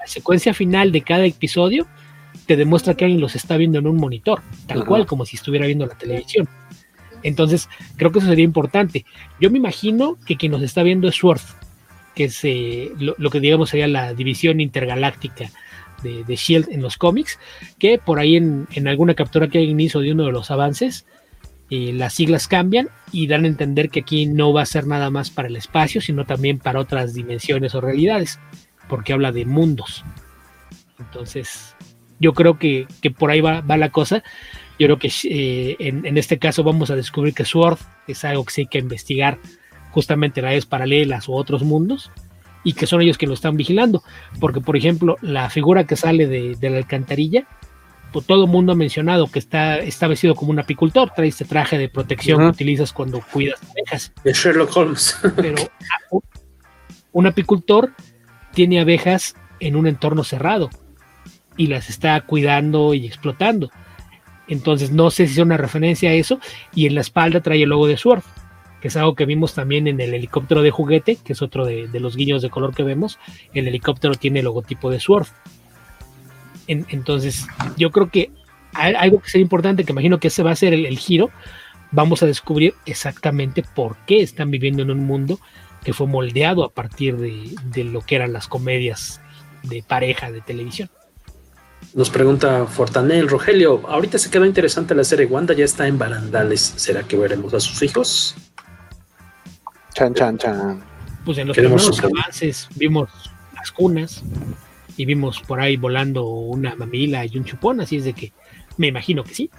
secuencia 0.07 0.55
final 0.55 0.93
de 0.93 1.03
cada 1.03 1.25
episodio 1.25 1.87
te 2.47 2.57
demuestra 2.57 2.95
que 2.95 3.05
alguien 3.05 3.21
los 3.21 3.35
está 3.35 3.57
viendo 3.57 3.79
en 3.79 3.87
un 3.87 3.97
monitor, 3.97 4.43
tal 4.67 4.85
cual 4.85 5.07
como 5.07 5.25
si 5.25 5.37
estuviera 5.37 5.67
viendo 5.67 5.87
la 5.87 5.97
televisión. 5.97 6.49
Entonces, 7.23 7.69
creo 7.97 8.13
que 8.13 8.19
eso 8.19 8.29
sería 8.29 8.45
importante. 8.45 9.05
Yo 9.41 9.51
me 9.51 9.59
imagino 9.59 10.19
que 10.27 10.37
quien 10.37 10.53
nos 10.53 10.63
está 10.63 10.83
viendo 10.83 11.09
es 11.09 11.17
Sword, 11.17 11.41
que 12.15 12.25
es 12.25 12.39
eh, 12.45 12.93
lo, 12.99 13.15
lo, 13.19 13.31
que 13.31 13.41
digamos 13.41 13.71
sería 13.71 13.89
la 13.89 14.15
división 14.15 14.61
intergaláctica 14.61 15.51
de, 16.05 16.37
Shield 16.37 16.69
en 16.71 16.83
los 16.83 16.97
cómics, 16.97 17.39
que 17.79 17.99
por 17.99 18.19
ahí 18.19 18.37
en, 18.37 18.67
alguna 18.87 19.15
captura 19.15 19.49
que 19.49 19.59
alguien 19.59 19.81
hizo 19.81 20.01
de 20.01 20.13
uno 20.13 20.25
de 20.25 20.33
los 20.33 20.51
avances, 20.51 21.07
eh, 21.71 21.93
las 21.93 22.15
siglas 22.15 22.49
cambian 22.49 22.89
y 23.13 23.27
dan 23.27 23.45
a 23.45 23.49
entender 23.49 23.91
que 23.91 24.01
aquí 24.01 24.27
no 24.27 24.53
va 24.53 24.63
a 24.63 24.67
ser 24.67 24.87
nada 24.87 25.11
más 25.11 25.31
para 25.31 25.49
el 25.49 25.57
espacio, 25.57 26.01
sino 26.01 26.25
también 26.25 26.59
para 26.59 26.81
otras 26.81 27.15
dimensiones 27.15 27.75
o 27.75 27.81
realidades, 27.81 28.39
porque 28.89 29.13
habla 29.13 29.33
de 29.33 29.45
mundos. 29.45 30.05
Entonces, 30.99 31.75
yo 32.21 32.33
creo 32.33 32.59
que, 32.59 32.87
por 33.19 33.31
ahí 33.31 33.41
va, 33.41 33.63
la 33.63 33.91
cosa. 33.91 34.23
Yo 34.79 34.87
creo 34.87 34.99
que 34.99 35.13
eh, 35.25 35.77
en, 35.79 36.05
en, 36.05 36.19
este 36.19 36.39
caso 36.39 36.65
vamos 36.65 36.91
a 36.91 36.97
descubrir 36.97 37.33
que 37.33 37.45
Sword 37.45 37.79
es 38.09 38.25
algo 38.25 38.45
que 38.45 38.53
sí 38.53 38.61
hay 38.63 38.67
que 38.67 38.79
investigar 38.79 39.39
justamente 39.93 40.43
las 40.43 40.67
paralelas 40.67 41.29
o 41.29 41.33
otros 41.33 41.63
mundos 41.63 42.11
y 42.65 42.73
que 42.73 42.87
son 42.87 43.03
ellos 43.03 43.19
que 43.19 43.29
lo 43.29 43.35
están 43.35 43.57
vigilando. 43.57 44.03
Porque, 44.41 44.61
por 44.61 44.77
ejemplo, 44.77 45.19
la 45.21 45.49
figura 45.51 45.85
que 45.85 45.97
sale 45.97 46.27
de, 46.27 46.71
la 46.71 46.79
alcantarilla 46.79 47.47
todo 48.23 48.45
el 48.45 48.51
mundo 48.51 48.73
ha 48.73 48.77
mencionado 48.77 49.27
que 49.31 49.39
está, 49.39 49.79
está 49.79 50.07
vestido 50.07 50.35
como 50.35 50.51
un 50.51 50.59
apicultor, 50.59 51.11
trae 51.11 51.29
este 51.29 51.45
traje 51.45 51.79
de 51.79 51.89
protección 51.89 52.41
que 52.41 52.47
utilizas 52.47 52.93
cuando 52.93 53.21
cuidas 53.33 53.61
abejas. 53.71 54.13
De 54.23 54.33
Sherlock 54.33 54.77
Holmes. 54.77 55.19
Pero 55.37 55.57
ah, 55.61 56.19
un 57.13 57.27
apicultor 57.27 57.93
tiene 58.53 58.81
abejas 58.81 59.35
en 59.61 59.77
un 59.77 59.87
entorno 59.87 60.25
cerrado 60.25 60.71
y 61.57 61.69
las 61.69 61.89
está 61.91 62.21
cuidando 62.23 62.95
y 62.95 63.07
explotando. 63.07 63.71
Entonces 64.49 64.91
no 64.91 65.11
sé 65.11 65.27
si 65.27 65.35
es 65.35 65.39
una 65.39 65.57
referencia 65.57 66.11
a 66.11 66.15
eso. 66.15 66.39
Y 66.75 66.87
en 66.87 66.95
la 66.95 67.01
espalda 67.01 67.41
trae 67.41 67.63
el 67.63 67.71
logo 67.71 67.87
de 67.87 67.97
Surf, 67.97 68.25
que 68.81 68.89
es 68.89 68.97
algo 68.97 69.15
que 69.15 69.25
vimos 69.25 69.55
también 69.55 69.87
en 69.87 70.01
el 70.01 70.15
helicóptero 70.15 70.63
de 70.63 70.71
juguete, 70.71 71.17
que 71.17 71.33
es 71.33 71.43
otro 71.43 71.65
de, 71.65 71.89
los 72.01 72.17
guiños 72.17 72.43
de 72.43 72.51
color 72.51 72.75
que 72.75 72.83
vemos. 72.83 73.19
El 73.53 73.69
helicóptero 73.69 74.15
tiene 74.15 74.41
el 74.41 74.45
logotipo 74.47 74.91
de 74.91 75.01
Entonces 76.67 77.47
yo 77.77 77.91
creo 77.91 78.11
que 78.11 78.31
algo 78.75 79.21
que 79.21 79.31
sería 79.31 79.45
importante, 79.45 79.85
que 79.85 79.93
imagino 79.93 80.19
que 80.19 80.29
ese 80.29 80.43
va 80.43 80.51
a 80.51 80.57
ser 80.57 80.75
el, 80.75 80.99
giro, 80.99 81.31
vamos 81.93 82.23
a 82.23 82.27
descubrir 82.27 82.75
exactamente 82.87 83.63
por 83.63 83.97
qué 84.07 84.21
están 84.21 84.51
viviendo 84.51 84.83
en 84.83 84.91
un 84.91 85.07
mundo 85.07 85.39
que 85.85 85.93
fue 85.93 86.07
moldeado 86.07 86.65
a 86.65 86.73
partir 86.73 87.17
de, 87.17 87.55
de 87.65 87.85
lo 87.85 88.01
que 88.01 88.17
eran 88.17 88.33
las 88.33 88.49
comedias 88.49 89.21
de 89.63 89.83
pareja 89.83 90.33
de 90.33 90.41
televisión. 90.41 90.91
Nos 91.93 92.11
pregunta 92.11 92.67
Fortanel, 92.67 93.29
Rogelio, 93.29 93.83
ahorita 93.89 94.19
se 94.19 94.31
quedó 94.31 94.45
interesante 94.45 94.95
la 94.95 95.05
serie 95.05 95.27
Wanda, 95.27 95.55
ya 95.55 95.65
está 95.65 95.87
en 95.87 95.99
barandales. 95.99 96.61
¿Será 96.77 97.03
que 97.03 97.17
veremos 97.17 97.55
a 97.55 97.61
sus 97.61 97.83
hijos? 97.83 98.35
Chan, 99.93 100.15
chan, 100.15 100.39
chan. 100.39 100.83
Pues 101.25 101.39
en 101.39 101.49
los 101.49 101.57
primeros 101.57 102.03
avances 102.03 102.69
vimos 102.75 103.09
las 103.55 103.71
cunas 103.71 104.25
y 104.97 105.05
vimos 105.05 105.41
por 105.41 105.61
ahí 105.61 105.77
volando 105.77 106.25
una 106.27 106.75
mamila 106.75 107.25
y 107.25 107.37
un 107.37 107.45
chupón, 107.45 107.81
así 107.81 107.97
es 107.97 108.05
de 108.05 108.13
que 108.13 108.33
me 108.77 108.89
imagino 108.89 109.25
que 109.25 109.35
sí. 109.35 109.51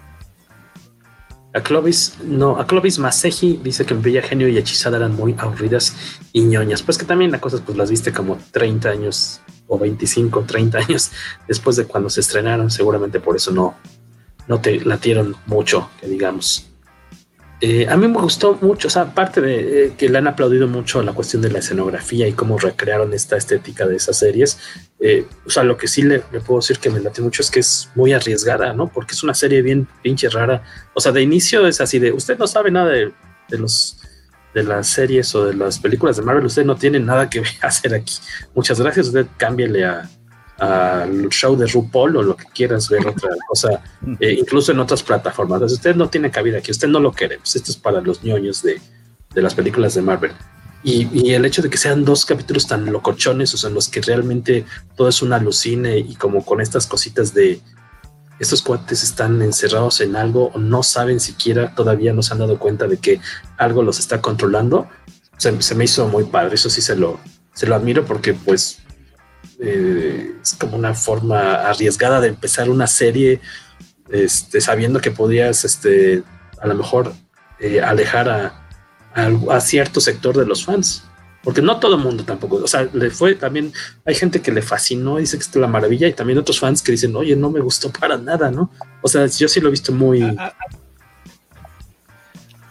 A 1.53 1.61
Clovis, 1.61 2.17
no, 2.21 2.59
a 2.59 2.67
Clovis 2.67 2.99
Maseji 2.99 3.61
dice 3.63 3.86
que 3.86 3.93
Bella 3.93 4.21
Genio 4.21 4.49
y 4.49 4.57
Hechizada 4.57 4.97
eran 4.97 5.15
muy 5.15 5.33
aburridas 5.38 5.95
y 6.33 6.41
ñoñas. 6.41 6.83
Pues 6.83 6.97
que 6.97 7.05
también 7.05 7.31
las 7.31 7.39
cosas 7.39 7.61
pues 7.61 7.77
las 7.77 7.89
viste 7.89 8.11
como 8.11 8.38
30 8.51 8.89
años 8.89 9.39
o 9.67 9.79
25, 9.79 10.43
30 10.43 10.77
años 10.79 11.11
después 11.47 11.77
de 11.77 11.86
cuando 11.86 12.09
se 12.09 12.19
estrenaron, 12.19 12.69
seguramente 12.69 13.21
por 13.21 13.38
eso 13.38 13.51
no, 13.51 13.75
no 14.49 14.59
te 14.59 14.81
latieron 14.81 15.36
mucho, 15.45 15.89
que 16.01 16.07
digamos. 16.07 16.67
Eh, 17.62 17.88
a 17.89 17.95
mí 17.95 18.08
me 18.08 18.20
gustó 18.20 18.58
mucho, 18.62 18.89
o 18.89 18.91
sea, 18.91 19.03
aparte 19.03 19.39
de 19.39 19.86
eh, 19.86 19.93
que 19.97 20.10
le 20.10 20.18
han 20.18 20.28
aplaudido 20.28 20.68
mucho 20.68 21.01
la 21.01 21.14
cuestión 21.14 21.41
de 21.41 21.49
la 21.49 21.60
escenografía 21.60 22.28
y 22.28 22.34
cómo 22.34 22.58
recrearon 22.58 23.14
esta 23.14 23.38
estética 23.38 23.88
de 23.88 23.95
esas 23.95 24.18
series, 24.18 24.60
eh, 24.99 25.26
o 25.45 25.49
sea, 25.49 25.64
lo 25.64 25.78
que 25.78 25.88
sí 25.88 26.01
le, 26.01 26.20
puedo 26.20 26.60
decir 26.60 26.80
que 26.80 26.89
me 26.89 26.99
late 26.99 27.22
mucho 27.22 27.41
es 27.41 27.49
que 27.49 27.62
es 27.62 27.89
muy 27.95 28.12
arriesgada, 28.12 28.74
¿no? 28.74 28.88
Porque 28.88 29.14
es 29.14 29.24
una 29.24 29.34
serie 29.34 29.62
bien 29.62 29.88
pinche 30.01 30.30
rara. 30.30 30.64
O 30.93 30.99
sea, 30.99 31.14
de 31.14 31.22
inicio 31.22 31.66
es 31.66 31.80
así 31.80 31.97
de, 31.97 32.12
usted 32.12 32.38
no 32.38 32.45
sabe 32.45 32.72
nada 32.72 32.91
de, 32.91 33.14
los 33.49 34.01
de 34.53 34.64
las 34.64 34.88
series 34.88 35.34
o 35.36 35.45
de 35.45 35.53
las 35.53 35.80
películas 35.80 36.18
de 36.18 36.24
Marvel, 36.24 36.45
usted 36.45 36.66
no 36.66 36.76
tiene 36.76 36.99
nada 36.99 37.30
que 37.30 37.41
hacer 37.62 37.93
aquí. 37.93 38.16
Muchas 38.53 38.82
gracias, 38.82 39.08
usted 39.08 39.28
cámbiale 39.38 39.86
a 39.86 40.10
al 40.58 41.30
show 41.30 41.56
de 41.56 41.68
RuPaul 41.68 42.18
o 42.18 42.24
lo 42.24 42.36
que 42.36 42.45
quieras 42.45 42.89
ver 42.89 43.06
otra 43.08 43.30
cosa, 43.47 43.82
eh, 44.20 44.38
incluso 44.39 44.72
en 44.72 44.80
otras 44.80 45.03
plataformas. 45.03 45.62
usted 45.72 45.95
no 45.95 46.10
tiene 46.10 46.32
cabida 46.32 46.60
aquí, 46.60 46.72
usted 46.72 46.88
no 46.88 46.99
lo 46.99 47.12
queremos. 47.12 47.56
Esto 47.56 47.72
es 47.72 47.78
para 47.78 48.01
los 48.01 48.24
ñoños 48.24 48.62
de, 48.62 48.82
de 49.34 49.41
las 49.41 49.53
películas 49.53 49.93
de 49.95 50.01
Marvel. 50.01 50.32
Y, 50.84 51.10
y, 51.12 51.34
el 51.34 51.45
hecho 51.45 51.64
de 51.64 51.70
que 51.70 51.78
sean 51.78 52.06
dos 52.06 52.26
capítulos 52.26 52.68
tan 52.68 52.86
locochones, 52.91 53.51
o 53.56 53.58
sea, 53.58 53.70
en 53.70 53.74
los 53.74 53.89
que 53.89 54.01
realmente 54.01 54.66
todo 54.95 55.10
es 55.10 55.24
un 55.24 55.34
alucine 55.34 55.97
y 55.97 56.16
como 56.16 56.45
con 56.45 56.62
estas 56.62 56.86
cositas 56.86 57.34
de, 57.34 57.60
estos 58.39 58.62
cuates 58.62 59.03
están 59.03 59.41
encerrados 59.41 60.01
en 60.01 60.16
algo 60.16 60.51
o 60.53 60.60
no 60.60 60.84
saben 60.84 61.20
siquiera, 61.20 61.74
todavía 61.74 62.14
no 62.14 62.22
se 62.22 62.34
han 62.34 62.39
dado 62.39 62.60
cuenta 62.60 62.88
de 62.88 62.97
que 62.97 63.20
algo 63.58 63.82
los 63.82 63.99
está 63.99 64.22
controlando. 64.22 64.88
Se, 65.38 65.51
me 65.76 65.86
hizo 65.86 66.08
muy 66.08 66.26
padre, 66.26 66.56
eso 66.56 66.70
sí 66.70 66.82
se 66.82 66.95
lo, 66.95 67.20
se 67.53 67.68
lo 67.68 67.76
admiro 67.76 68.06
porque 68.06 68.34
pues 68.34 68.80
eh, 69.60 70.36
es 70.41 70.56
como 70.56 70.78
una 70.78 70.93
forma 70.93 71.56
arriesgada 71.68 72.22
de 72.22 72.30
empezar 72.30 72.70
una 72.70 72.88
serie 72.88 73.41
este, 74.10 74.62
sabiendo 74.62 74.99
que 74.99 75.12
podías 75.12 75.66
este, 75.66 76.24
a 76.62 76.68
lo 76.68 76.76
mejor 76.76 77.14
eh, 77.60 77.82
alejar 77.82 78.30
a, 78.30 78.68
a 79.16 79.62
cierto 79.62 80.01
sector 80.01 80.38
de 80.38 80.45
los 80.45 80.66
fans 80.66 81.03
porque 81.45 81.62
no 81.62 81.80
todo 81.80 81.95
el 81.95 82.01
mundo 82.01 82.26
tampoco, 82.26 82.56
o 82.56 82.68
sea, 82.68 82.89
le 82.91 83.12
fue 83.12 83.36
también, 83.36 83.72
hay 84.03 84.16
gente 84.16 84.41
que 84.41 84.51
le 84.51 84.64
fascinó, 84.64 85.18
dice 85.18 85.38
que 85.38 85.43
es 85.43 85.56
la 85.56 85.68
maravilla, 85.68 86.08
y 86.08 86.14
también 86.14 86.39
otros 86.39 86.60
fans 86.60 86.82
que 86.82 86.91
dicen, 86.91 87.16
oye, 87.16 87.36
no 87.36 87.51
me 87.51 87.60
gustó 87.60 87.91
para 87.91 88.18
nada, 88.18 88.49
¿no? 88.49 88.72
O 89.03 89.08
sea, 89.08 89.28
yo 89.28 89.47
sí 89.47 89.62
lo 89.62 89.68
he 89.68 89.72
visto 89.72 89.91
muy... 89.91 90.24
Ah, 90.24 90.36
ah, 90.39 90.53
ah. 90.60 90.78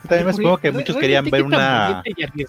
También 0.09 0.27
me 0.27 0.33
supongo 0.33 0.59
que 0.59 0.73
muchos 0.73 0.97
querían 0.97 1.25
ver 1.31 1.45
una 1.45 2.03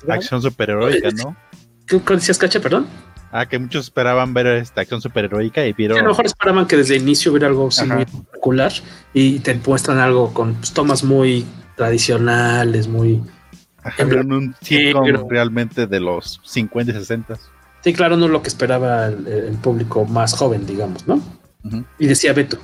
acción 0.10 0.42
superheroica, 0.42 1.12
¿no? 1.12 1.38
¿Qué 1.86 2.02
decías, 2.16 2.40
Cacha, 2.40 2.60
perdón? 2.60 2.88
Ah, 3.32 3.46
que 3.48 3.60
muchos 3.60 3.86
esperaban 3.86 4.34
ver 4.34 4.48
esta 4.48 4.82
acción 4.82 5.02
superheroica 5.02 5.66
y 5.66 5.74
vieron. 5.74 5.98
a 5.98 6.02
lo 6.04 6.10
mejor 6.10 6.26
esperaban 6.26 6.68
que 6.68 6.78
desde 6.78 6.96
el 6.96 7.02
inicio 7.02 7.32
hubiera 7.32 7.48
algo 7.48 7.68
espectacular 7.68 8.72
y 9.14 9.40
te 9.40 9.54
muestran 9.56 9.98
algo 9.98 10.34
con 10.34 10.54
pues, 10.56 10.72
tomas 10.72 11.04
muy 11.04 11.46
tradicionales, 11.76 12.88
muy 12.88 13.22
en 13.98 14.34
un 14.34 14.56
sitcom 14.62 15.30
realmente 15.30 15.86
de 15.88 16.00
los 16.00 16.42
50 16.44 16.92
y 16.92 16.96
60. 16.96 17.38
Sí, 17.82 17.94
claro, 17.94 18.18
no 18.18 18.26
es 18.26 18.32
lo 18.32 18.42
que 18.42 18.48
esperaba 18.48 19.08
el, 19.08 19.58
público 19.62 20.06
más 20.06 20.34
joven, 20.34 20.66
digamos, 20.66 21.08
¿no? 21.08 21.22
Y 22.00 22.08
decía 22.08 22.34
Beto. 22.34 22.58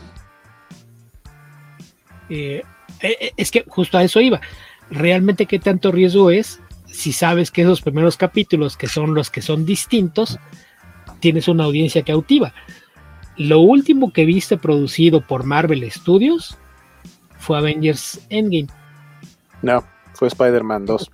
Eh, 2.29 2.63
eh, 3.01 3.31
es 3.35 3.51
que 3.51 3.63
justo 3.67 3.97
a 3.97 4.03
eso 4.03 4.19
iba. 4.19 4.41
Realmente, 4.89 5.45
¿qué 5.45 5.59
tanto 5.59 5.91
riesgo 5.91 6.31
es 6.31 6.59
si 6.91 7.13
sabes 7.13 7.51
que 7.51 7.61
esos 7.61 7.81
primeros 7.81 8.17
capítulos, 8.17 8.77
que 8.77 8.87
son 8.87 9.13
los 9.13 9.29
que 9.29 9.41
son 9.41 9.65
distintos, 9.65 10.39
tienes 11.19 11.47
una 11.47 11.63
audiencia 11.63 12.03
cautiva? 12.03 12.53
Lo 13.37 13.59
último 13.59 14.11
que 14.11 14.25
viste 14.25 14.57
producido 14.57 15.21
por 15.21 15.45
Marvel 15.45 15.89
Studios 15.89 16.57
fue 17.39 17.57
Avengers 17.57 18.25
Endgame. 18.29 18.67
No 19.61 19.83
fue 20.13 20.27
Spider-Man 20.27 20.85
2. 20.85 21.11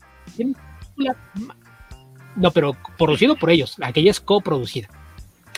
No, 2.36 2.52
pero 2.52 2.76
producido 2.98 3.38
por 3.38 3.50
ellos, 3.50 3.78
aquella 3.82 4.12
es 4.12 4.20
coproducida. 4.20 4.90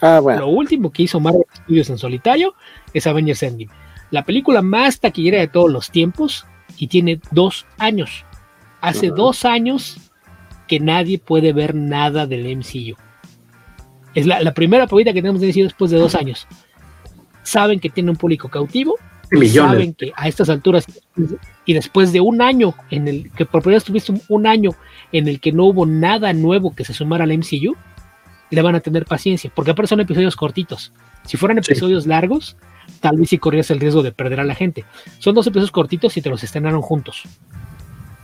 Ah, 0.02 0.20
bueno. 0.20 0.42
Lo 0.42 0.48
último 0.50 0.92
que 0.92 1.04
hizo 1.04 1.20
Marvel 1.20 1.46
Studios 1.64 1.90
en 1.90 1.98
solitario 1.98 2.54
es 2.94 3.08
Avengers 3.08 3.42
Endgame. 3.42 3.72
La 4.12 4.24
película 4.24 4.62
más 4.62 5.00
taquillera 5.00 5.40
de 5.40 5.48
todos 5.48 5.72
los 5.72 5.90
tiempos 5.90 6.46
y 6.78 6.88
tiene 6.88 7.20
dos 7.32 7.66
años. 7.80 8.26
Hace 8.82 9.10
dos 9.10 9.46
años 9.46 10.09
que 10.70 10.80
nadie 10.80 11.20
puede 11.20 11.52
ver 11.52 11.76
nada 11.76 12.26
del 12.26 12.56
MCU. 12.56 12.96
Es 14.16 14.26
la, 14.26 14.54
primera 14.54 14.88
película 14.88 15.14
que 15.14 15.22
tenemos 15.22 15.42
de 15.42 15.50
MCU 15.50 15.64
después 15.64 15.92
de 15.92 15.98
dos 15.98 16.16
años. 16.16 16.48
Saben 17.44 17.80
que 17.80 17.90
tiene 17.90 18.12
un 18.12 18.18
público 18.18 18.48
cautivo 18.48 18.96
saben 19.52 19.94
que 19.94 20.12
a 20.16 20.28
estas 20.28 20.50
alturas 20.50 20.86
y 21.66 21.74
después 21.74 22.12
de 22.12 22.22
un 22.22 22.42
año 22.42 22.74
en 22.90 23.08
el 23.08 23.32
que 23.32 23.46
por 23.46 23.62
primera 23.62 23.78
vez 23.78 23.84
tuviste 23.84 24.14
un, 24.28 24.48
año 24.48 24.72
en 25.12 25.28
el 25.28 25.40
que 25.40 25.52
no 25.52 25.66
hubo 25.66 25.86
nada 25.86 26.34
nuevo 26.34 26.74
que 26.74 26.86
se 26.86 26.94
sumara 26.94 27.26
al 27.26 27.38
MCU, 27.38 27.76
le 28.50 28.62
van 28.62 28.76
a 28.76 28.80
tener 28.80 29.06
paciencia, 29.06 29.52
porque 29.54 29.72
aparte 29.72 29.90
son 29.90 30.00
episodios 30.00 30.36
cortitos. 30.36 30.92
Si 31.26 31.38
fueran 31.38 31.60
episodios 31.60 32.08
largos, 32.08 32.58
tal 33.00 33.18
vez 33.18 33.30
sí 33.30 33.38
corrías 33.38 33.70
el 33.70 33.80
riesgo 33.80 34.02
de 34.02 34.12
perder 34.12 34.40
a 34.40 34.46
la 34.46 34.56
gente. 34.56 34.86
Son 35.20 35.36
dos 35.36 35.46
episodios 35.46 35.72
cortitos 35.72 36.18
y 36.18 36.22
te 36.22 36.30
los 36.30 36.44
estrenaron 36.44 36.82
juntos. 36.82 37.24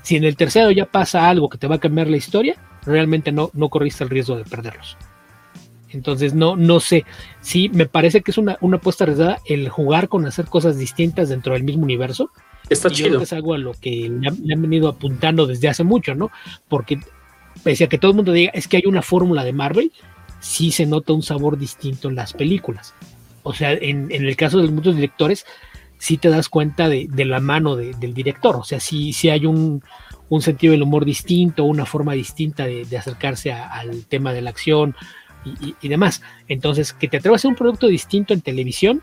Si 0.05 0.15
en 0.15 0.23
el 0.23 0.35
tercero 0.35 0.69
ya 0.69 0.85
pasa 0.85 1.27
algo 1.27 1.49
que 1.49 1.57
te 1.57 1.65
va 1.65 1.75
a 1.75 1.79
cambiar 1.79 2.07
la 2.07 2.17
historia, 2.17 2.55
realmente 2.85 3.31
no, 3.31 3.49
no 3.53 3.69
corriste 3.69 4.03
el 4.03 4.11
riesgo 4.11 4.37
de 4.37 4.43
perderlos. 4.43 4.97
Entonces, 5.89 6.35
no, 6.35 6.55
no 6.55 6.79
sé. 6.79 7.05
Sí, 7.41 7.69
me 7.73 7.87
parece 7.87 8.21
que 8.21 8.29
es 8.29 8.37
una, 8.37 8.55
una 8.61 8.77
apuesta 8.77 9.05
arriesgada 9.05 9.39
el 9.45 9.67
jugar 9.67 10.07
con 10.07 10.27
hacer 10.27 10.45
cosas 10.45 10.77
distintas 10.77 11.29
dentro 11.29 11.53
del 11.53 11.63
mismo 11.63 11.81
universo. 11.81 12.29
Está 12.69 12.91
chido. 12.91 13.19
es 13.19 13.33
algo 13.33 13.55
a 13.55 13.57
lo 13.57 13.73
que 13.73 14.07
le 14.07 14.27
han, 14.27 14.61
venido 14.61 14.89
apuntando 14.89 15.47
desde 15.47 15.69
hace 15.69 15.83
mucho, 15.83 16.13
¿no? 16.13 16.29
Porque 16.67 16.99
pese 17.63 17.85
a 17.85 17.87
que 17.87 17.97
todo 17.97 18.11
el 18.11 18.17
mundo 18.17 18.31
diga 18.31 18.51
es 18.53 18.67
que 18.67 18.77
hay 18.77 18.83
una 18.85 19.01
fórmula 19.01 19.43
de 19.43 19.53
Marvel, 19.53 19.91
sí 20.39 20.69
se 20.69 20.85
nota 20.85 21.13
un 21.13 21.23
sabor 21.23 21.57
distinto 21.57 22.09
en 22.09 22.15
las 22.15 22.33
películas. 22.33 22.93
O 23.41 23.53
sea, 23.53 23.73
en, 23.73 24.11
el 24.11 24.35
caso 24.35 24.59
de 24.59 24.69
muchos 24.69 24.93
directores, 24.93 25.47
sí 26.05 26.17
te 26.17 26.29
das 26.29 26.49
cuenta 26.49 26.87
de, 26.87 27.09
la 27.25 27.39
mano 27.39 27.75
del 27.75 28.13
director. 28.13 28.55
O 28.57 28.63
sea, 28.63 28.79
sí, 28.79 29.11
sí 29.11 29.29
hay 29.29 29.47
un, 29.47 29.81
sentido 30.39 30.73
del 30.73 30.83
humor 30.83 31.03
distinto, 31.03 31.63
una 31.63 31.87
forma 31.87 32.13
distinta 32.13 32.67
de, 32.67 32.85
acercarse 32.95 33.51
al 33.51 34.05
tema 34.05 34.31
de 34.31 34.43
la 34.43 34.51
acción, 34.51 34.95
y, 35.81 35.87
demás. 35.87 36.21
Entonces, 36.47 36.93
que 36.93 37.07
te 37.07 37.17
atrevas 37.17 37.39
a 37.39 37.41
hacer 37.41 37.49
un 37.49 37.55
producto 37.55 37.87
distinto 37.87 38.35
en 38.35 38.41
televisión, 38.41 39.01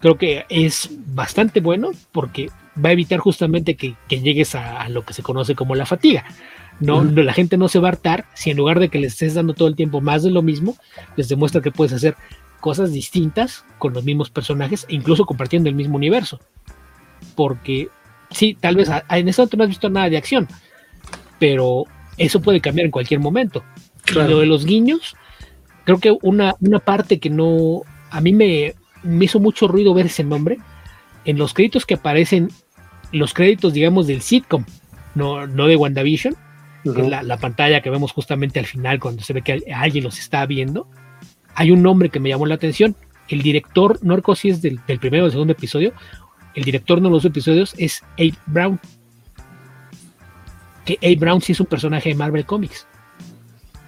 creo 0.00 0.18
que 0.18 0.44
es 0.48 0.90
bastante 1.06 1.60
bueno 1.60 1.92
porque 2.10 2.50
va 2.84 2.88
a 2.88 2.92
evitar 2.92 3.20
justamente 3.20 3.76
que, 3.76 3.94
llegues 4.08 4.56
a, 4.56 4.88
lo 4.88 5.04
que 5.04 5.14
se 5.14 5.22
conoce 5.22 5.54
como 5.54 5.76
la 5.76 5.86
fatiga. 5.86 6.24
No, 6.80 7.04
la 7.04 7.34
gente 7.34 7.56
no 7.56 7.68
se 7.68 7.78
va 7.78 7.86
a 7.86 7.92
hartar 7.92 8.24
si 8.34 8.50
en 8.50 8.56
lugar 8.56 8.80
de 8.80 8.88
que 8.88 8.98
les 8.98 9.12
estés 9.12 9.34
dando 9.34 9.54
todo 9.54 9.68
el 9.68 9.76
tiempo 9.76 10.00
más 10.00 10.24
de 10.24 10.32
lo 10.32 10.42
mismo, 10.42 10.76
les 11.14 11.28
demuestra 11.28 11.60
que 11.60 11.70
puedes 11.70 11.92
hacer 11.92 12.16
cosas 12.62 12.92
distintas 12.92 13.64
con 13.78 13.92
los 13.92 14.04
mismos 14.04 14.30
personajes, 14.30 14.86
e 14.88 14.94
incluso 14.94 15.26
compartiendo 15.26 15.68
el 15.68 15.74
mismo 15.74 15.96
universo. 15.96 16.38
Porque 17.34 17.88
sí, 18.30 18.56
tal 18.58 18.76
vez 18.76 18.88
en 18.88 19.28
este 19.28 19.42
momento 19.42 19.56
no 19.56 19.64
has 19.64 19.68
visto 19.68 19.90
nada 19.90 20.08
de 20.08 20.16
acción, 20.16 20.46
pero 21.40 21.84
eso 22.16 22.40
puede 22.40 22.60
cambiar 22.60 22.86
en 22.86 22.92
cualquier 22.92 23.18
momento. 23.18 23.64
lo 24.14 24.38
de 24.38 24.46
los 24.46 24.64
guiños, 24.64 25.16
creo 25.84 25.98
que 25.98 26.16
una, 26.22 26.54
una 26.60 26.78
parte 26.78 27.18
que 27.18 27.30
no, 27.30 27.82
a 28.10 28.20
mí 28.20 28.32
me, 28.32 28.74
me 29.02 29.24
hizo 29.24 29.40
mucho 29.40 29.66
ruido 29.66 29.92
ver 29.92 30.06
ese 30.06 30.22
nombre, 30.22 30.58
en 31.24 31.38
los 31.38 31.54
créditos 31.54 31.84
que 31.84 31.94
aparecen, 31.94 32.48
los 33.10 33.34
créditos, 33.34 33.72
digamos, 33.72 34.06
del 34.06 34.22
sitcom, 34.22 34.64
no, 35.16 35.48
no 35.48 35.66
de 35.66 35.74
WandaVision, 35.74 36.36
la, 36.84 37.36
pantalla 37.38 37.80
que 37.80 37.90
vemos 37.90 38.12
justamente 38.12 38.60
al 38.60 38.66
final 38.66 39.00
cuando 39.00 39.22
se 39.22 39.32
ve 39.32 39.42
que 39.42 39.62
alguien 39.74 40.04
los 40.04 40.20
está 40.20 40.46
viendo, 40.46 40.86
hay 41.54 41.70
un 41.70 41.82
nombre 41.82 42.08
que 42.08 42.20
me 42.20 42.28
llamó 42.28 42.46
la 42.46 42.54
atención. 42.54 42.96
El 43.28 43.42
director, 43.42 43.98
no 44.02 44.16
recuerdo 44.16 44.40
si 44.40 44.48
es 44.50 44.62
del, 44.62 44.80
primero 45.00 45.24
o 45.24 45.26
del 45.26 45.32
segundo 45.32 45.52
episodio, 45.52 45.92
el 46.54 46.64
director 46.64 47.00
de 47.00 47.08
los 47.08 47.24
episodios 47.24 47.74
es 47.78 48.02
Abe 48.18 48.34
Brown. 48.46 48.80
Que 50.84 50.98
Abe 51.02 51.16
Brown 51.16 51.40
sí 51.40 51.52
es 51.52 51.60
un 51.60 51.66
personaje 51.66 52.10
de 52.10 52.14
Marvel 52.14 52.44
Comics. 52.44 52.86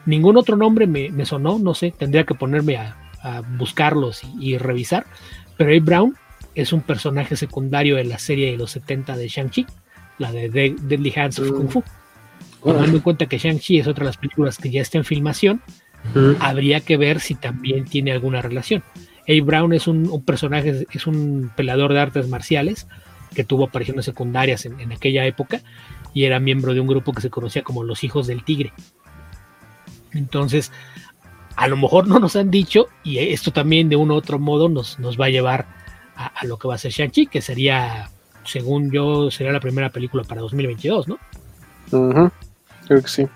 Ningún 0.06 0.36
otro 0.36 0.56
nombre 0.56 0.86
me, 0.86 1.24
sonó, 1.24 1.58
no 1.58 1.74
sé, 1.74 1.92
tendría 1.96 2.24
que 2.24 2.34
ponerme 2.34 2.76
a, 2.76 2.96
buscarlos 3.56 4.22
y, 4.38 4.58
revisar. 4.58 5.06
Pero 5.56 5.70
Abe 5.70 5.80
Brown 5.80 6.16
es 6.54 6.72
un 6.72 6.82
personaje 6.82 7.36
secundario 7.36 7.96
de 7.96 8.04
la 8.04 8.18
serie 8.18 8.50
de 8.50 8.58
los 8.58 8.70
70 8.72 9.16
de 9.16 9.28
Shang-Chi, 9.28 9.66
la 10.18 10.30
de 10.30 10.48
Deadly 10.48 11.12
Hands 11.16 11.38
of 11.38 11.50
Kung 11.50 11.70
Fu. 11.70 11.82
Tomando 12.62 12.96
en 12.96 13.02
cuenta 13.02 13.26
que 13.26 13.38
Shang-Chi 13.38 13.78
es 13.78 13.86
otra 13.86 14.04
de 14.04 14.10
las 14.10 14.16
películas 14.16 14.58
que 14.58 14.70
ya 14.70 14.80
está 14.80 14.98
en 14.98 15.04
filmación, 15.04 15.62
habría 16.40 16.80
que 16.80 16.96
ver 16.96 17.20
si 17.20 17.34
también 17.34 17.84
tiene 17.84 18.12
alguna 18.12 18.42
relación. 18.42 18.82
Abe 19.22 19.40
Brown 19.40 19.72
es 19.72 19.86
un, 19.86 20.22
personaje, 20.24 20.86
es 20.90 21.06
un 21.06 21.50
pelador 21.56 21.92
de 21.92 22.00
artes 22.00 22.28
marciales 22.28 22.86
que 23.34 23.44
tuvo 23.44 23.64
apariciones 23.64 24.04
secundarias 24.04 24.66
en, 24.66 24.92
aquella 24.92 25.26
época 25.26 25.60
y 26.12 26.24
era 26.24 26.38
miembro 26.38 26.74
de 26.74 26.80
un 26.80 26.86
grupo 26.86 27.12
que 27.12 27.22
se 27.22 27.30
conocía 27.30 27.62
como 27.62 27.82
los 27.82 28.04
Hijos 28.04 28.26
del 28.26 28.44
Tigre. 28.44 28.72
Entonces, 30.12 30.70
a 31.56 31.66
lo 31.66 31.76
mejor 31.76 32.06
no 32.06 32.20
nos 32.20 32.36
han 32.36 32.50
dicho, 32.50 32.86
y 33.02 33.18
esto 33.18 33.50
también 33.50 33.88
de 33.88 33.96
un 33.96 34.10
u 34.10 34.14
otro 34.14 34.38
modo 34.38 34.68
nos, 34.68 34.98
nos 35.00 35.20
va 35.20 35.26
a 35.26 35.30
llevar 35.30 35.66
a, 36.14 36.44
lo 36.44 36.58
que 36.58 36.68
va 36.68 36.76
a 36.76 36.78
ser 36.78 36.92
Shang-Chi, 36.92 37.26
que 37.26 37.40
sería, 37.40 38.10
según 38.44 38.92
yo, 38.92 39.32
sería 39.32 39.52
la 39.52 39.58
primera 39.58 39.90
película 39.90 40.22
para 40.22 40.40
2022, 40.42 41.08
¿no? 41.08 41.18
Creo 42.86 43.02
que 43.02 43.08
sí 43.08 43.26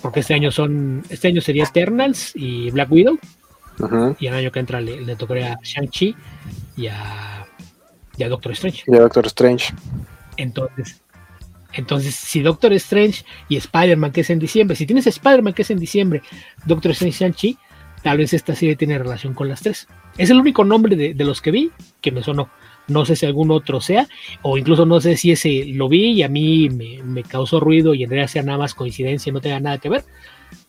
porque 0.00 0.20
este 0.20 0.34
año 0.34 0.50
son, 0.50 1.02
este 1.08 1.28
año 1.28 1.40
sería 1.40 1.64
Eternals 1.64 2.32
y 2.34 2.70
Black 2.70 2.90
Widow, 2.90 3.18
y 4.18 4.26
el 4.26 4.34
año 4.34 4.50
que 4.50 4.60
entra 4.60 4.80
le, 4.80 5.16
tocaría 5.16 5.52
a 5.52 5.58
Shang-Chi 5.62 6.14
y 6.76 6.86
a, 6.86 7.46
Doctor 8.28 8.52
Strange. 8.52 8.84
Y 8.86 8.96
a 8.96 9.00
Doctor 9.00 9.26
Strange. 9.26 9.74
Entonces, 10.36 11.02
entonces, 11.72 12.14
si 12.14 12.40
Doctor 12.40 12.72
Strange 12.74 13.24
y 13.48 13.56
Spider-Man, 13.56 14.12
que 14.12 14.22
es 14.22 14.30
en 14.30 14.38
diciembre, 14.38 14.76
si 14.76 14.86
tienes 14.86 15.06
Spider-Man, 15.06 15.52
que 15.52 15.62
es 15.62 15.70
en 15.70 15.78
diciembre, 15.78 16.22
Doctor 16.64 16.92
Strange 16.92 17.16
y 17.16 17.20
Shang-Chi, 17.20 17.58
tal 18.02 18.18
vez 18.18 18.32
esta 18.32 18.54
serie 18.54 18.76
tiene 18.76 18.98
relación 18.98 19.34
con 19.34 19.48
las 19.48 19.60
tres. 19.60 19.86
Es 20.16 20.30
el 20.30 20.38
único 20.38 20.64
nombre 20.64 20.96
de, 20.96 21.12
de 21.12 21.24
los 21.24 21.42
que 21.42 21.50
vi 21.50 21.70
que 22.00 22.12
me 22.12 22.22
sonó. 22.22 22.48
No 22.88 23.04
sé 23.04 23.16
si 23.16 23.26
algún 23.26 23.50
otro 23.50 23.80
sea, 23.80 24.06
o 24.42 24.58
incluso 24.58 24.86
no 24.86 25.00
sé 25.00 25.16
si 25.16 25.32
ese 25.32 25.64
lo 25.66 25.88
vi 25.88 26.12
y 26.12 26.22
a 26.22 26.28
mí 26.28 26.68
me, 26.70 27.22
causó 27.24 27.60
ruido 27.60 27.94
y 27.94 28.04
en 28.04 28.10
realidad 28.10 28.28
sea 28.28 28.42
nada 28.42 28.58
más 28.58 28.74
coincidencia 28.74 29.32
no 29.32 29.40
tenga 29.40 29.60
nada 29.60 29.78
que 29.78 29.88
ver, 29.88 30.04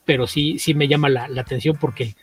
pero 0.05 0.25
sí, 0.25 0.57
sí 0.59 0.73
me 0.73 0.87
llama 0.87 1.09
la, 1.09 1.27
atención 1.37 1.77
porque 1.79 2.15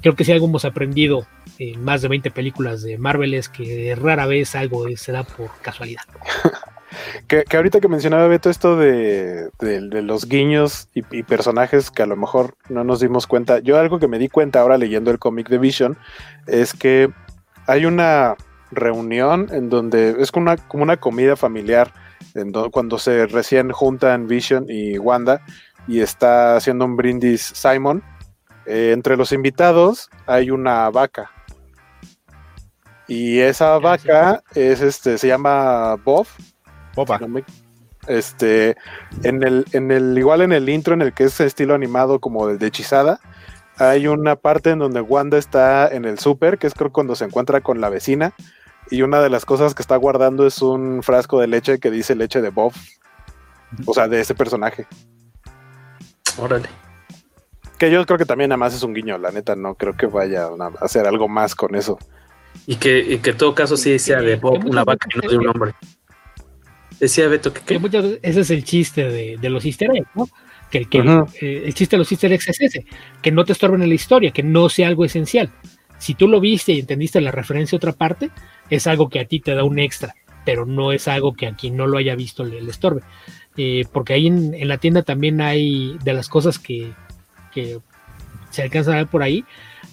creo 0.00 0.14
que 0.14 0.24
si 0.24 0.32
algo 0.32 0.46
hemos 0.46 0.64
aprendido 0.64 1.26
en 1.58 1.82
más 1.84 2.00
de 2.02 2.08
20 2.08 2.30
películas 2.30 2.82
de 2.82 2.96
Marvel 2.96 3.34
es 3.34 3.48
que 3.48 3.94
rara 3.94 4.26
vez 4.26 4.54
algo 4.54 4.86
se 4.96 5.12
da 5.12 5.24
por 5.24 5.50
casualidad. 5.60 6.02
que, 7.28 7.44
ahorita 7.54 7.80
que 7.80 7.88
mencionaba 7.88 8.26
Beto 8.28 8.48
esto 8.50 8.76
de, 8.76 9.50
los 9.60 10.26
guiños 10.26 10.88
y, 10.94 11.02
y, 11.10 11.22
personajes 11.22 11.90
que 11.90 12.02
a 12.02 12.06
lo 12.06 12.16
mejor 12.16 12.56
no 12.68 12.84
nos 12.84 13.00
dimos 13.00 13.26
cuenta, 13.26 13.58
yo 13.58 13.78
algo 13.78 13.98
que 13.98 14.08
me 14.08 14.18
di 14.18 14.28
cuenta 14.28 14.60
ahora 14.60 14.78
leyendo 14.78 15.10
el 15.10 15.18
cómic 15.18 15.48
de 15.48 15.58
Vision 15.58 15.98
es 16.46 16.72
que 16.74 17.10
hay 17.66 17.86
una 17.86 18.36
reunión 18.74 19.48
en 19.50 19.68
donde 19.68 20.16
es 20.18 20.30
como 20.30 20.44
una, 20.44 20.56
como 20.56 20.82
una 20.82 20.96
comida 20.96 21.36
familiar, 21.36 21.92
en 22.34 22.52
cuando 22.70 22.98
se 22.98 23.26
recién 23.26 23.70
juntan 23.70 24.26
Vision 24.26 24.66
y 24.68 24.98
Wanda 24.98 25.40
y 25.86 26.00
está 26.00 26.56
haciendo 26.56 26.84
un 26.84 26.96
brindis 26.96 27.42
Simon. 27.42 28.02
Eh, 28.66 28.92
entre 28.92 29.16
los 29.16 29.32
invitados 29.32 30.10
hay 30.26 30.50
una 30.50 30.90
vaca. 30.90 31.30
Y 33.06 33.40
esa 33.40 33.78
vaca 33.78 34.42
es 34.54 34.80
este, 34.80 35.18
se 35.18 35.28
llama 35.28 35.96
Bob. 35.96 36.26
Boba. 36.94 37.20
Este, 38.06 38.76
en 39.22 39.42
el, 39.42 39.64
en 39.72 39.90
el, 39.90 40.16
igual 40.16 40.42
en 40.42 40.52
el 40.52 40.68
intro, 40.68 40.94
en 40.94 41.02
el 41.02 41.12
que 41.12 41.24
es 41.24 41.40
estilo 41.40 41.74
animado 41.74 42.18
como 42.20 42.46
de 42.46 42.66
hechizada, 42.66 43.20
hay 43.76 44.06
una 44.06 44.36
parte 44.36 44.70
en 44.70 44.78
donde 44.78 45.00
Wanda 45.00 45.38
está 45.38 45.88
en 45.88 46.04
el 46.04 46.18
súper, 46.18 46.58
que 46.58 46.66
es 46.66 46.74
creo 46.74 46.92
cuando 46.92 47.16
se 47.16 47.24
encuentra 47.24 47.60
con 47.60 47.80
la 47.80 47.88
vecina, 47.88 48.32
y 48.90 49.02
una 49.02 49.20
de 49.20 49.30
las 49.30 49.44
cosas 49.44 49.74
que 49.74 49.82
está 49.82 49.96
guardando 49.96 50.46
es 50.46 50.62
un 50.62 51.02
frasco 51.02 51.40
de 51.40 51.46
leche 51.46 51.78
que 51.78 51.90
dice 51.90 52.14
leche 52.14 52.40
de 52.40 52.50
Bob. 52.50 52.72
O 53.86 53.94
sea, 53.94 54.08
de 54.08 54.20
ese 54.20 54.34
personaje. 54.34 54.86
Órale. 56.38 56.68
Que 57.78 57.90
yo 57.90 58.04
creo 58.06 58.18
que 58.18 58.24
también 58.24 58.50
nada 58.50 58.56
más 58.56 58.74
es 58.74 58.82
un 58.82 58.94
guiño, 58.94 59.18
la 59.18 59.32
neta, 59.32 59.56
no 59.56 59.74
creo 59.74 59.96
que 59.96 60.06
vaya 60.06 60.46
a 60.46 60.84
hacer 60.84 61.06
algo 61.06 61.28
más 61.28 61.54
con 61.54 61.74
eso. 61.74 61.98
Y 62.66 62.76
que, 62.76 62.98
y 63.00 63.18
que 63.18 63.30
en 63.30 63.36
todo 63.36 63.54
caso 63.54 63.76
sí 63.76 63.98
sea 63.98 64.20
de 64.20 64.36
Bob, 64.36 64.64
una 64.64 64.84
vaca 64.84 65.08
y 65.12 65.18
no 65.18 65.30
de 65.30 65.38
un 65.38 65.48
hombre. 65.48 65.74
Decía 67.00 67.26
Beto 67.28 67.52
que, 67.52 67.60
¿qué? 67.62 68.18
ese 68.22 68.40
es 68.40 68.50
el 68.50 68.64
chiste 68.64 69.04
de, 69.08 69.50
los 69.50 69.64
easter 69.64 69.90
eggs, 69.92 70.08
¿no? 70.14 70.28
Que, 70.70 70.86
eh, 71.40 71.62
el 71.66 71.74
chiste 71.74 71.96
de 71.96 71.98
los 71.98 72.10
easter 72.10 72.32
eggs 72.32 72.48
es 72.48 72.60
ese, 72.60 72.86
que 73.20 73.32
no 73.32 73.44
te 73.44 73.52
estorben 73.52 73.82
en 73.82 73.88
la 73.88 73.94
historia, 73.94 74.30
que 74.30 74.42
no 74.42 74.68
sea 74.68 74.88
algo 74.88 75.04
esencial. 75.04 75.50
Si 75.98 76.14
tú 76.14 76.28
lo 76.28 76.40
viste 76.40 76.72
y 76.72 76.80
entendiste 76.80 77.20
la 77.20 77.30
referencia 77.30 77.76
a 77.76 77.78
otra 77.78 77.92
parte, 77.92 78.30
es 78.70 78.86
algo 78.86 79.08
que 79.08 79.20
a 79.20 79.24
ti 79.24 79.40
te 79.40 79.54
da 79.54 79.64
un 79.64 79.78
extra, 79.78 80.14
pero 80.44 80.66
no 80.66 80.92
es 80.92 81.08
algo 81.08 81.34
que 81.34 81.46
a 81.46 81.54
quien 81.54 81.76
no 81.76 81.86
lo 81.86 81.98
haya 81.98 82.14
visto 82.14 82.44
le, 82.44 82.58
estorbe. 82.58 83.02
Eh, 83.56 83.84
porque 83.92 84.14
ahí 84.14 84.26
en, 84.26 84.68
la 84.68 84.78
tienda 84.78 85.02
también 85.02 85.40
hay 85.40 85.96
de 86.02 86.12
las 86.12 86.28
cosas 86.28 86.58
que, 86.58 86.92
se 88.50 88.62
alcanzan 88.62 88.94
a 88.94 88.98
ver 88.98 89.06
por 89.06 89.22
ahí, 89.22 89.44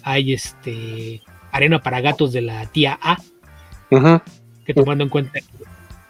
hay 0.03 0.33
este 0.33 1.21
arena 1.51 1.81
para 1.81 2.01
gatos 2.01 2.31
de 2.31 2.41
la 2.41 2.65
tía 2.67 2.97
A, 3.01 3.17
que 4.65 4.73
tomando 4.73 5.03
en 5.03 5.09
cuenta 5.09 5.39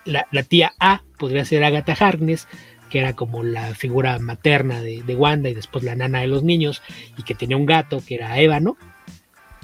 la, 0.05 0.27
la, 0.31 0.43
tía 0.43 0.73
A 0.79 1.01
podría 1.17 1.45
ser 1.45 1.63
Agatha 1.63 1.93
Harkness, 1.93 2.47
que 2.89 2.99
era 2.99 3.13
como 3.13 3.43
la 3.43 3.73
figura 3.75 4.17
materna 4.19 4.81
de, 4.81 5.03
de, 5.03 5.15
Wanda 5.15 5.49
y 5.49 5.53
después 5.53 5.83
la 5.83 5.95
nana 5.95 6.21
de 6.21 6.27
los 6.27 6.43
niños, 6.43 6.81
y 7.17 7.23
que 7.23 7.35
tenía 7.35 7.57
un 7.57 7.65
gato 7.65 8.01
que 8.05 8.15
era 8.15 8.39
Eva, 8.39 8.59
¿no? 8.59 8.77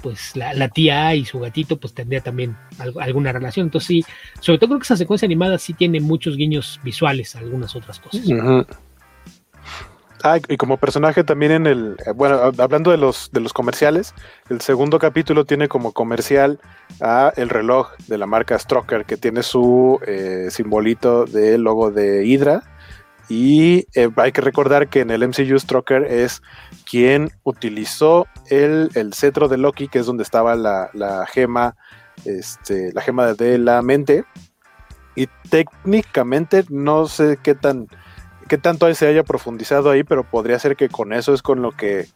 Pues 0.02 0.36
la, 0.36 0.68
tía 0.68 1.14
y 1.14 1.24
su 1.24 1.40
gatito 1.40 1.78
pues 1.78 1.94
tendría 1.94 2.20
también 2.20 2.56
alguna 3.00 3.32
relación. 3.32 3.66
Entonces 3.66 3.86
sí, 3.86 4.04
sobre 4.40 4.58
todo 4.58 4.68
creo 4.70 4.78
que 4.80 4.84
esa 4.84 4.96
secuencia 4.96 5.26
animada 5.26 5.58
sí 5.58 5.74
tiene 5.74 6.00
muchos 6.00 6.36
guiños 6.36 6.80
visuales 6.82 7.34
a 7.36 7.40
algunas 7.40 7.74
otras 7.74 7.98
cosas. 7.98 8.22
Ah, 10.24 10.38
y 10.48 10.56
como 10.56 10.78
personaje 10.78 11.22
también 11.22 11.52
en 11.52 11.66
el, 11.68 11.96
eh, 12.04 12.10
bueno, 12.12 12.40
hablando 12.58 12.90
de 12.90 12.96
los, 12.96 13.30
de 13.32 13.40
los 13.40 13.52
comerciales, 13.52 14.14
el 14.50 14.60
segundo 14.60 14.98
capítulo 14.98 15.44
tiene 15.44 15.68
como 15.68 15.92
comercial 15.92 16.58
a 17.00 17.32
el 17.36 17.48
reloj 17.48 17.92
de 18.08 18.18
la 18.18 18.26
marca 18.26 18.58
Stroker 18.58 19.04
que 19.04 19.16
tiene 19.16 19.44
su 19.44 20.00
eh, 20.06 20.48
simbolito 20.50 21.24
del 21.24 21.62
logo 21.62 21.92
de 21.92 22.26
Hydra 22.26 22.64
y 23.28 23.86
eh, 23.94 24.08
hay 24.16 24.32
que 24.32 24.40
recordar 24.40 24.88
que 24.88 25.00
en 25.00 25.10
el 25.10 25.26
MCU 25.26 25.58
Stroker 25.58 26.04
es 26.04 26.42
quien 26.88 27.30
utilizó 27.42 28.26
el, 28.48 28.90
cetro 29.14 29.48
de 29.48 29.58
Loki, 29.58 29.88
que 29.88 29.98
es 29.98 30.06
donde 30.06 30.22
estaba 30.22 30.56
la, 30.56 31.26
gema, 31.30 31.76
este, 32.24 32.92
la 32.92 33.02
gema 33.02 33.34
de 33.34 33.58
la 33.58 33.82
mente. 33.82 34.24
Y 35.14 35.28
técnicamente 35.50 36.64
no 36.68 37.06
sé 37.08 37.38
qué 37.42 37.54
tan 37.54 37.88
qué 38.48 38.56
tanto 38.56 38.92
se 38.94 39.06
haya 39.06 39.22
profundizado 39.22 39.90
ahí, 39.90 40.02
pero 40.02 40.24
podría 40.24 40.58
ser 40.58 40.74
que 40.74 40.88
con 40.88 41.12
eso 41.12 41.34
es 41.34 41.42
con 41.42 41.60
lo 41.60 41.72
que 41.72 42.06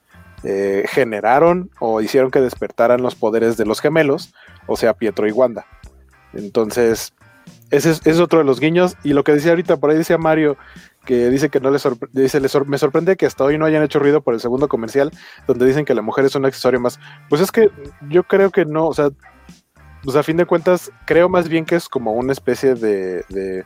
eh, 0.44 0.84
generaron 0.89 1.70
o 1.78 2.01
hicieron 2.01 2.30
que 2.30 2.40
despertaran 2.40 3.02
los 3.02 3.14
poderes 3.14 3.56
de 3.56 3.66
los 3.66 3.80
gemelos, 3.80 4.32
o 4.66 4.76
sea, 4.76 4.94
Pietro 4.94 5.28
y 5.28 5.32
Wanda. 5.32 5.66
Entonces, 6.32 7.12
ese 7.70 7.90
es, 7.90 8.01
ese 8.01 8.10
es, 8.10 8.18
otro 8.18 8.39
de 8.39 8.44
los 8.44 8.59
guiños. 8.59 8.97
Y 9.05 9.12
lo 9.12 9.24
que 9.24 9.32
decía 9.32 9.52
ahorita, 9.52 9.76
por 9.76 9.90
ahí 9.90 9.98
decía 9.98 10.18
Mario, 10.18 10.56
que 11.05 11.31
dice 11.31 11.49
que 11.49 11.61
no 11.61 11.70
le 11.70 11.79
sorprende, 11.79 12.23
dice, 12.23 12.41
me 12.66 12.79
sorprende 12.79 13.16
que 13.16 13.27
hasta 13.27 13.45
hoy 13.45 13.59
no 13.59 13.66
hayan 13.66 13.83
hecho 13.83 13.99
ruido 13.99 14.23
por 14.23 14.35
el 14.35 14.41
segundo 14.41 14.69
comercial, 14.69 15.11
donde 15.47 15.66
dicen 15.66 15.85
que 15.85 15.95
la 15.95 16.03
mujer 16.03 16.24
es 16.24 16.35
un 16.35 16.45
accesorio 16.45 16.81
más. 16.81 17.01
Pues 17.29 17.41
es 17.41 17.51
que 17.51 17.70
yo 18.09 18.23
creo 18.24 18.51
que 18.51 18.65
no, 18.65 18.87
o 18.87 18.95
sea, 18.95 19.11
pues 20.03 20.16
a 20.16 20.23
fin 20.23 20.37
de 20.37 20.47
cuentas, 20.47 20.91
creo 21.07 21.29
más 21.29 21.49
bien 21.49 21.65
que 21.65 21.77
es 21.77 21.89
como 21.89 22.12
una 22.12 22.33
especie 22.33 22.74
de, 22.74 23.24
de 23.29 23.65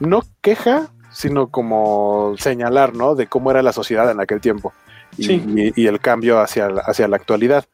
no 0.00 0.22
queja, 0.40 0.88
sino 1.10 1.48
como 1.48 2.34
señalar, 2.38 2.94
¿no? 2.94 3.14
De 3.14 3.26
cómo 3.26 3.50
era 3.50 3.62
la 3.62 3.72
sociedad 3.72 4.10
en 4.10 4.20
aquel 4.20 4.40
tiempo. 4.40 4.72
y, 5.16 5.86
el 5.86 6.00
cambio 6.00 6.40
hacia, 6.40 6.66
hacia 6.66 7.06
la 7.06 7.16
actualidad. 7.16 7.64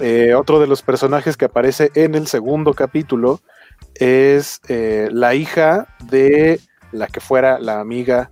Eh, 0.00 0.34
otro 0.34 0.58
de 0.58 0.66
los 0.66 0.82
personajes 0.82 1.36
que 1.36 1.44
aparece 1.44 1.92
en 1.94 2.16
el 2.16 2.26
segundo 2.26 2.74
capítulo 2.74 3.40
es 3.94 4.60
eh, 4.68 5.08
la 5.12 5.36
hija 5.36 5.86
de 6.02 6.60
la 6.90 7.06
que 7.06 7.20
fuera 7.20 7.60
la 7.60 7.78
amiga 7.78 8.30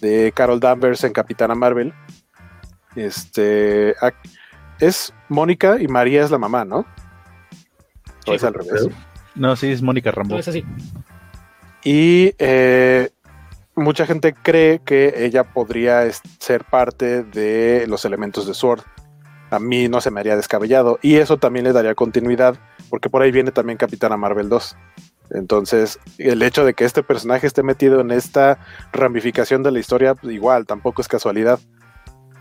de 0.00 0.32
Carol 0.34 0.60
Danvers 0.60 1.04
en 1.04 1.12
Capitana 1.12 1.54
Marvel. 1.54 1.92
Este 2.96 3.94
es 4.80 5.14
Mónica 5.28 5.80
y 5.80 5.88
María 5.88 6.24
es 6.24 6.30
la 6.30 6.38
mamá, 6.38 6.64
¿no? 6.64 6.84
¿O 8.26 8.34
es 8.34 8.44
al 8.44 8.54
revés? 8.54 8.88
No, 9.34 9.56
sí, 9.56 9.70
es 9.70 9.82
Mónica 9.82 10.10
Rambo. 10.10 10.38
es 10.38 10.48
así. 10.48 10.64
Y 11.84 12.34
eh, 12.38 13.10
mucha 13.74 14.06
gente 14.06 14.34
cree 14.34 14.80
que 14.80 15.24
ella 15.24 15.44
podría 15.44 16.08
ser 16.38 16.64
parte 16.64 17.22
de 17.24 17.86
los 17.88 18.04
elementos 18.04 18.46
de 18.46 18.54
Sword. 18.54 18.82
A 19.50 19.58
mí 19.58 19.88
no 19.88 20.00
se 20.00 20.10
me 20.10 20.20
haría 20.20 20.36
descabellado. 20.36 20.98
Y 21.02 21.16
eso 21.16 21.38
también 21.38 21.64
le 21.64 21.72
daría 21.72 21.94
continuidad, 21.94 22.56
porque 22.90 23.10
por 23.10 23.22
ahí 23.22 23.32
viene 23.32 23.52
también 23.52 23.78
Capitana 23.78 24.16
Marvel 24.16 24.48
2. 24.48 24.76
Entonces, 25.30 25.98
el 26.18 26.42
hecho 26.42 26.64
de 26.64 26.74
que 26.74 26.84
este 26.84 27.02
personaje 27.02 27.46
esté 27.46 27.62
metido 27.62 28.00
en 28.00 28.10
esta 28.10 28.58
ramificación 28.92 29.62
de 29.62 29.72
la 29.72 29.78
historia, 29.78 30.14
pues, 30.14 30.34
igual, 30.34 30.66
tampoco 30.66 31.00
es 31.00 31.08
casualidad. 31.08 31.58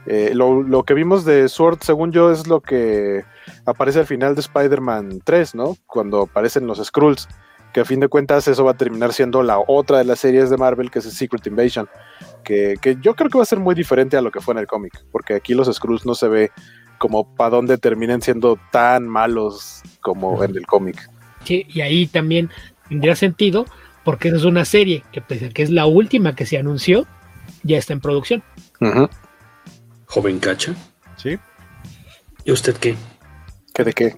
Eh, 0.08 0.32
lo, 0.34 0.84
que 0.84 0.94
vimos 0.94 1.26
de 1.26 1.48
Sword, 1.48 1.80
según 1.82 2.12
yo, 2.12 2.32
es 2.32 2.48
lo 2.48 2.60
que 2.60 3.24
aparece 3.66 4.00
al 4.00 4.08
final 4.08 4.36
de 4.36 4.42
Spider-Man 4.42 5.22
3, 5.24 5.56
¿no? 5.56 5.78
Cuando 5.86 6.24
aparecen 6.24 6.68
los 6.68 6.84
Skrulls 6.84 7.28
que 7.72 7.80
a 7.80 7.86
fin 7.86 8.00
de 8.00 8.08
cuentas 8.08 8.48
eso 8.48 8.66
va 8.66 8.72
a 8.72 8.78
terminar 8.78 9.14
siendo 9.14 9.44
la 9.44 9.60
otra 9.66 10.00
de 10.00 10.04
las 10.04 10.20
series 10.20 10.50
de 10.50 10.58
Marvel, 10.58 10.92
que 10.92 11.00
es 11.00 11.06
Secret 11.06 11.46
Invasion, 11.48 11.88
que, 12.44 12.76
yo 13.02 13.16
creo 13.16 13.30
que 13.30 13.38
va 13.38 13.44
a 13.44 13.48
ser 13.48 13.60
muy 13.60 13.76
diferente 13.76 14.18
a 14.18 14.22
lo 14.22 14.32
que 14.32 14.42
fue 14.42 14.54
en 14.54 14.60
el 14.60 14.68
cómic, 14.68 14.94
porque 15.12 15.36
aquí 15.36 15.54
los 15.54 15.74
Skrulls 15.74 16.06
no 16.06 16.16
se 16.16 16.28
ve 16.28 16.52
como 16.98 17.34
para 17.36 17.52
dónde 17.52 17.78
terminen 17.78 18.22
siendo 18.22 18.60
tan 18.72 19.08
malos 19.08 19.82
como 20.02 20.44
en 20.44 20.56
el 20.56 20.68
cómic. 20.68 21.10
Sí, 21.44 21.66
y 21.70 21.82
ahí 21.82 22.06
también 22.08 22.50
tendría 22.92 23.16
sentido, 23.16 23.66
porque 24.04 24.28
esa 24.28 24.38
es 24.38 24.44
una 24.44 24.66
serie 24.66 25.04
que 25.14 25.22
pese 25.22 25.46
a 25.46 25.50
que 25.50 25.64
es 25.64 25.70
la 25.70 25.86
última 25.86 26.36
que 26.36 26.46
se 26.46 26.58
anunció, 26.58 27.08
ya 27.64 27.78
está 27.78 27.94
en 27.94 28.02
producción. 28.02 28.44
Joven 30.08 30.40
Cacha. 30.40 30.76
Sí. 31.16 31.40
¿Y 32.44 32.52
usted 32.52 32.76
qué? 32.76 32.98
¿Qué 33.74 33.86
de 33.86 33.94
qué? 33.94 34.14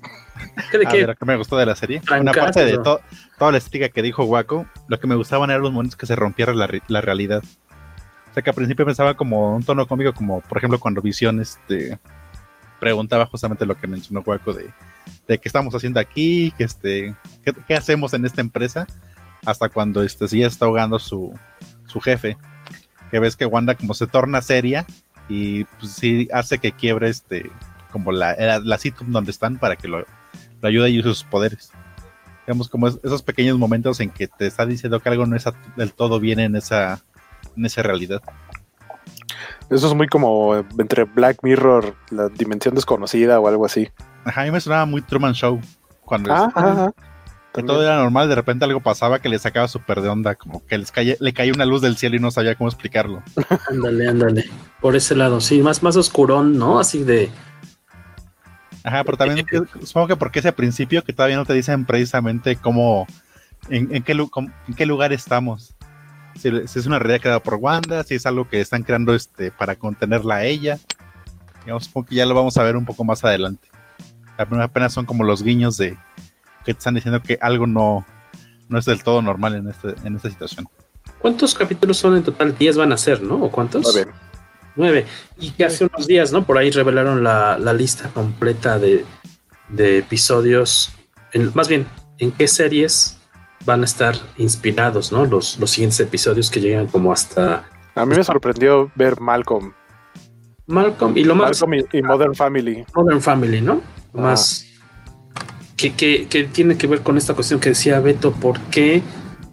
¿Qué 0.71 0.79
de 0.79 0.85
qué? 0.87 1.15
que 1.19 1.25
me 1.25 1.37
gustó 1.37 1.55
de 1.55 1.67
la 1.67 1.75
serie. 1.75 2.01
Una 2.19 2.31
parte 2.31 2.65
de 2.65 2.79
todo 2.79 2.99
toda 3.37 3.51
la 3.51 3.59
estética 3.59 3.89
que 3.89 4.01
dijo 4.01 4.23
Waco, 4.23 4.65
lo 4.87 4.99
que 4.99 5.05
me 5.05 5.15
gustaban 5.15 5.51
eran 5.51 5.61
los 5.61 5.71
momentos 5.71 5.95
que 5.95 6.07
se 6.07 6.15
rompiera 6.15 6.53
la, 6.53 7.01
realidad. 7.01 7.43
O 7.43 8.33
sea 8.33 8.41
que 8.41 8.49
al 8.49 8.55
principio 8.55 8.85
pensaba 8.87 9.13
como 9.13 9.55
un 9.55 9.63
tono 9.63 9.85
cómico, 9.85 10.13
como 10.13 10.41
por 10.41 10.57
ejemplo 10.57 10.79
cuando 10.79 10.99
Visión 10.99 11.39
este, 11.39 11.99
preguntaba 12.83 13.25
justamente 13.25 13.65
lo 13.65 13.77
que 13.77 13.87
mencionó 13.87 14.21
Waco 14.25 14.51
de, 14.51 14.69
de 15.25 15.37
qué 15.37 15.47
estamos 15.47 15.73
haciendo 15.73 16.01
aquí, 16.01 16.53
que 16.57 16.65
este, 16.65 17.15
qué, 17.65 17.75
hacemos 17.75 18.13
en 18.13 18.25
esta 18.25 18.41
empresa, 18.41 18.85
hasta 19.45 19.69
cuando 19.69 20.03
este, 20.03 20.27
sí 20.27 20.43
está 20.43 20.65
ahogando 20.65 20.99
su, 20.99 21.33
su 21.87 22.01
jefe. 22.01 22.37
Que 23.09 23.19
ves 23.19 23.37
que 23.37 23.45
Wanda 23.45 23.75
como 23.75 23.93
se 23.93 24.07
torna 24.07 24.41
seria 24.41 24.85
y 25.29 25.63
pues 25.63 25.93
sí 25.93 26.27
hace 26.33 26.57
que 26.57 26.73
quiebre 26.73 27.07
este 27.09 27.49
como 27.91 28.11
la, 28.11 28.35
la, 28.35 28.59
la 28.59 28.77
sitcom 28.77 29.11
donde 29.11 29.31
están 29.31 29.59
para 29.59 29.77
que 29.77 29.87
lo, 29.87 29.99
lo 29.99 30.67
ayude 30.67 30.89
y 30.89 30.99
use 30.99 31.09
sus 31.09 31.23
poderes 31.23 31.71
digamos, 32.45 32.69
como 32.69 32.87
esos 32.87 33.21
pequeños 33.21 33.57
momentos 33.57 33.99
en 33.99 34.09
que 34.09 34.27
te 34.27 34.47
está 34.47 34.65
diciendo 34.65 34.99
que 34.99 35.09
algo 35.09 35.25
no 35.25 35.35
es 35.35 35.45
del 35.77 35.93
todo 35.93 36.19
bien 36.19 36.39
en 36.39 36.55
esa, 36.55 37.01
en 37.55 37.65
esa 37.65 37.83
realidad. 37.83 38.21
Eso 39.69 39.87
es 39.87 39.93
muy 39.93 40.07
como 40.07 40.55
entre 40.77 41.03
Black 41.05 41.39
Mirror, 41.43 41.95
la 42.11 42.29
dimensión 42.29 42.75
desconocida 42.75 43.39
o 43.39 43.47
algo 43.47 43.65
así. 43.65 43.89
Ajá, 44.25 44.41
a 44.41 44.45
mí 44.45 44.51
me 44.51 44.61
sonaba 44.61 44.85
muy 44.85 45.01
Truman 45.01 45.33
Show. 45.33 45.59
Cuando 46.05 46.33
ah, 46.33 46.91
que 47.53 47.63
todo 47.63 47.83
era 47.83 47.97
normal, 47.97 48.27
de 48.27 48.35
repente 48.35 48.65
algo 48.65 48.81
pasaba 48.81 49.19
que 49.19 49.29
le 49.29 49.39
sacaba 49.39 49.67
súper 49.67 50.01
de 50.01 50.09
onda, 50.09 50.35
como 50.35 50.65
que 50.65 50.77
les 50.77 50.91
le 51.19 51.33
caía 51.33 51.53
una 51.53 51.65
luz 51.65 51.81
del 51.81 51.97
cielo 51.97 52.15
y 52.15 52.19
no 52.19 52.31
sabía 52.31 52.55
cómo 52.55 52.69
explicarlo. 52.69 53.21
ándale, 53.69 54.07
ándale. 54.07 54.49
Por 54.81 54.95
ese 54.95 55.15
lado, 55.15 55.39
sí, 55.39 55.61
más, 55.61 55.83
más 55.83 55.95
oscurón, 55.95 56.57
¿no? 56.57 56.79
Así 56.79 57.03
de 57.03 57.31
Ajá, 58.83 59.03
pero 59.03 59.17
también 59.17 59.45
supongo 59.83 60.07
que 60.07 60.15
porque 60.17 60.39
ese 60.39 60.51
principio 60.51 61.03
que 61.03 61.13
todavía 61.13 61.37
no 61.37 61.45
te 61.45 61.53
dicen 61.53 61.85
precisamente 61.85 62.57
cómo, 62.57 63.07
en, 63.69 64.03
qué, 64.03 64.11
en 64.11 64.73
qué 64.75 64.85
lugar 64.85 65.13
estamos. 65.13 65.72
Si, 66.35 66.49
es 66.49 66.85
una 66.85 66.99
realidad 66.99 67.21
creada 67.21 67.43
por 67.43 67.55
Wanda, 67.55 68.03
si 68.03 68.15
es 68.15 68.25
algo 68.25 68.47
que 68.47 68.59
están 68.59 68.83
creando 68.83 69.13
este, 69.13 69.51
para 69.51 69.75
contenerla 69.75 70.35
a 70.35 70.45
ella. 70.45 70.79
Digamos, 71.61 71.85
supongo 71.85 72.07
que 72.07 72.15
ya 72.15 72.25
lo 72.25 72.35
vamos 72.35 72.57
a 72.57 72.63
ver 72.63 72.75
un 72.75 72.85
poco 72.85 73.03
más 73.03 73.23
adelante. 73.23 73.69
Apenas 74.37 74.93
son 74.93 75.05
como 75.05 75.23
los 75.23 75.43
guiños 75.43 75.77
de 75.77 75.97
que 76.65 76.73
te 76.73 76.79
están 76.79 76.95
diciendo 76.95 77.21
que 77.21 77.37
algo 77.41 77.67
no, 77.67 78.05
no 78.67 78.79
es 78.79 78.85
del 78.85 79.03
todo 79.03 79.21
normal 79.21 79.55
en, 79.55 79.69
este, 79.69 79.93
en 80.03 80.15
esta 80.15 80.29
situación. 80.29 80.67
¿Cuántos 81.19 81.53
capítulos 81.53 81.97
son 81.97 82.17
en 82.17 82.23
total? 82.23 82.57
¿10 82.57 82.77
van 82.77 82.91
a 82.91 82.97
ser, 82.97 83.21
no? 83.21 83.35
¿O 83.35 83.51
cuántos? 83.51 83.93
ver. 83.95 84.09
Nueve. 84.75 85.05
Y 85.39 85.51
que 85.51 85.65
hace 85.65 85.85
unos 85.85 86.07
días, 86.07 86.31
¿no? 86.31 86.45
Por 86.45 86.57
ahí 86.57 86.71
revelaron 86.71 87.23
la, 87.23 87.57
lista 87.73 88.09
completa 88.09 88.79
de, 88.79 89.05
episodios. 89.77 90.91
más 91.53 91.67
bien, 91.67 91.85
¿en 92.17 92.31
qué 92.31 92.47
series 92.47 93.19
van 93.65 93.81
a 93.81 93.85
estar 93.85 94.15
inspirados, 94.37 95.11
¿no? 95.11 95.25
Los, 95.25 95.59
los 95.59 95.71
siguientes 95.71 95.99
episodios 95.99 96.49
que 96.49 96.59
llegan 96.59 96.87
como 96.87 97.11
hasta. 97.11 97.65
A 97.95 98.05
mí 98.05 98.15
me 98.15 98.23
sorprendió 98.23 98.91
ver 98.95 99.19
Malcolm. 99.19 99.73
Malcolm 100.67 101.17
y 101.17 101.23
lo 101.23 101.35
más. 101.35 101.61
Malcolm 101.61 101.85
y, 101.91 102.01
Modern 102.01 102.35
Family. 102.35 102.85
Modern 102.95 103.21
Family, 103.21 103.61
¿no? 103.61 103.81
Más. 104.13 104.65
Que, 105.75 105.93
que, 105.93 106.43
tiene 106.45 106.77
que 106.77 106.87
ver 106.87 107.01
con 107.01 107.17
esta 107.17 107.33
cuestión 107.33 107.59
que 107.59 107.69
decía 107.69 107.99
Beto, 107.99 108.31
¿por 108.31 108.59
qué? 108.61 109.01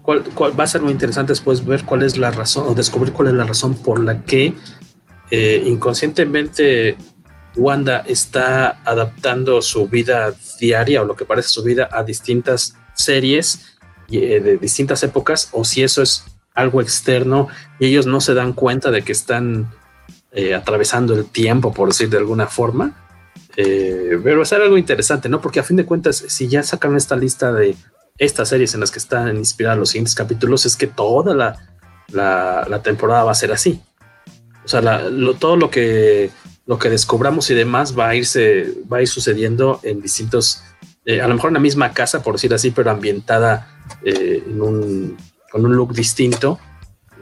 Cuál, 0.03 0.25
va 0.59 0.65
a 0.65 0.67
ser 0.67 0.81
muy 0.81 0.93
interesante 0.93 1.33
después 1.33 1.65
ver 1.65 1.85
cuál 1.85 2.03
es 2.03 2.17
la 2.17 2.31
razón 2.31 2.67
o 2.69 2.75
descubrir 2.75 3.13
cuál 3.13 3.29
es 3.29 3.35
la 3.35 3.45
razón 3.45 3.75
por 3.75 4.03
la 4.03 4.23
que 4.25 4.55
eh, 5.31 5.63
inconscientemente 5.67 6.97
Wanda 7.57 7.99
está 8.07 8.81
adaptando 8.85 9.61
su 9.63 9.89
vida 9.89 10.33
diaria 10.59 11.03
o 11.03 11.05
lo 11.05 11.17
que 11.17 11.25
parece 11.25 11.49
su 11.49 11.63
vida 11.63 11.89
a 11.93 12.03
distintas 12.03 12.77
series 12.95 13.79
de 14.19 14.57
distintas 14.57 15.03
épocas 15.03 15.49
o 15.53 15.65
si 15.65 15.83
eso 15.83 16.03
es 16.03 16.25
algo 16.55 16.81
externo 16.81 17.49
y 17.79 17.87
ellos 17.87 18.07
no 18.07 18.21
se 18.21 18.35
dan 18.35 18.53
cuenta 18.53 18.91
de 18.91 19.03
que 19.03 19.13
están 19.13 19.71
eh, 20.33 20.55
atravesando 20.55 21.15
el 21.15 21.27
tiempo, 21.27 21.73
por 21.73 21.89
decir 21.89 22.11
de 22.11 22.19
alguna 22.19 22.47
forma. 22.47 22.97
pero 23.55 24.37
va 24.37 24.43
a 24.43 24.47
ser 24.47 24.63
algo 24.63 24.77
interesante, 24.77 25.29
¿no? 25.29 25.41
Porque 25.41 25.61
a 25.61 25.65
fin 25.65 25.77
de 25.77 25.87
cuentas, 25.87 26.25
si 26.29 26.49
ya 26.49 26.63
sacan 26.63 26.97
esta 26.97 27.17
lista 27.17 27.53
de 27.53 27.77
estas 28.19 28.49
series 28.49 28.75
en 28.75 28.81
las 28.81 28.91
que 28.91 28.99
están 28.99 29.37
inspiradas 29.37 29.79
los 29.79 29.91
siguientes 29.91 30.15
capítulos, 30.15 30.67
es 30.67 30.77
que 30.77 30.87
toda 30.87 31.35
la 32.13 32.83
temporada 32.83 33.25
va 33.25 33.33
a 33.33 33.35
ser 33.35 33.53
así. 33.53 33.81
O 34.65 34.69
sea, 34.69 35.03
todo 35.39 35.57
lo 35.57 35.71
que, 35.71 36.31
lo 36.67 36.79
que 36.79 36.91
descubramos 36.91 37.51
y 37.51 37.55
demás 37.55 37.99
va 37.99 38.11
a 38.11 38.15
irse, 38.15 38.73
va 38.91 38.99
a 38.99 39.03
ir 39.03 39.09
sucediendo 39.09 39.81
en 39.83 40.01
distintos, 40.01 40.63
eh, 41.05 41.21
a 41.21 41.29
lo 41.29 41.35
mejor 41.35 41.51
en 41.51 41.55
la 41.55 41.61
misma 41.61 41.93
casa, 41.93 42.23
por 42.23 42.35
decir 42.35 42.53
así, 42.55 42.71
pero 42.71 42.91
ambientada 42.91 43.80
eh, 44.05 44.43
en 44.47 44.61
un, 44.61 45.17
con 45.51 45.65
un 45.65 45.75
look 45.75 45.95
distinto. 45.95 46.59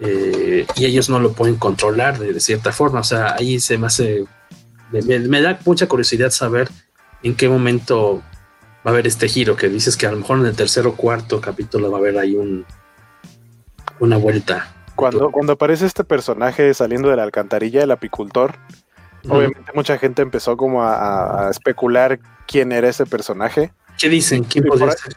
Eh, 0.00 0.66
y 0.76 0.84
ellos 0.84 1.08
no 1.08 1.18
lo 1.18 1.32
pueden 1.32 1.56
controlar 1.56 2.18
de, 2.18 2.38
cierta 2.40 2.72
forma. 2.72 3.00
O 3.00 3.04
sea, 3.04 3.34
ahí 3.34 3.58
se 3.58 3.78
me 3.78 3.88
hace, 3.88 4.24
me, 4.92 5.42
da 5.42 5.58
mucha 5.64 5.88
curiosidad 5.88 6.30
saber 6.30 6.68
en 7.22 7.34
qué 7.34 7.48
momento 7.48 8.22
va 8.86 8.90
a 8.90 8.90
haber 8.90 9.06
este 9.06 9.28
giro 9.28 9.56
que 9.56 9.68
dices 9.68 9.96
que 9.96 10.06
a 10.06 10.12
lo 10.12 10.18
mejor 10.18 10.38
en 10.38 10.46
el 10.46 10.54
tercer 10.54 10.86
o 10.86 10.94
cuarto 10.94 11.40
capítulo 11.40 11.90
va 11.90 11.98
a 11.98 12.00
haber 12.00 12.18
ahí 12.18 12.36
un, 12.36 12.64
una 13.98 14.16
vuelta. 14.16 14.72
Cuando, 14.94 15.30
cuando 15.30 15.52
aparece 15.54 15.86
este 15.86 16.04
personaje 16.04 16.72
saliendo 16.74 17.08
de 17.08 17.16
la 17.16 17.22
alcantarilla, 17.22 17.82
el 17.82 17.90
apicultor, 17.90 18.56
obviamente 19.28 19.72
mucha 19.74 19.98
gente 19.98 20.22
empezó 20.22 20.56
como 20.56 20.82
a, 20.84 21.48
especular 21.50 22.18
quién 22.46 22.72
era 22.72 22.88
ese 22.88 23.06
personaje. 23.06 23.72
¿Qué 23.98 24.08
dicen? 24.08 24.44
¿Quién 24.44 24.64
podría 24.64 24.92
ser? 24.92 25.16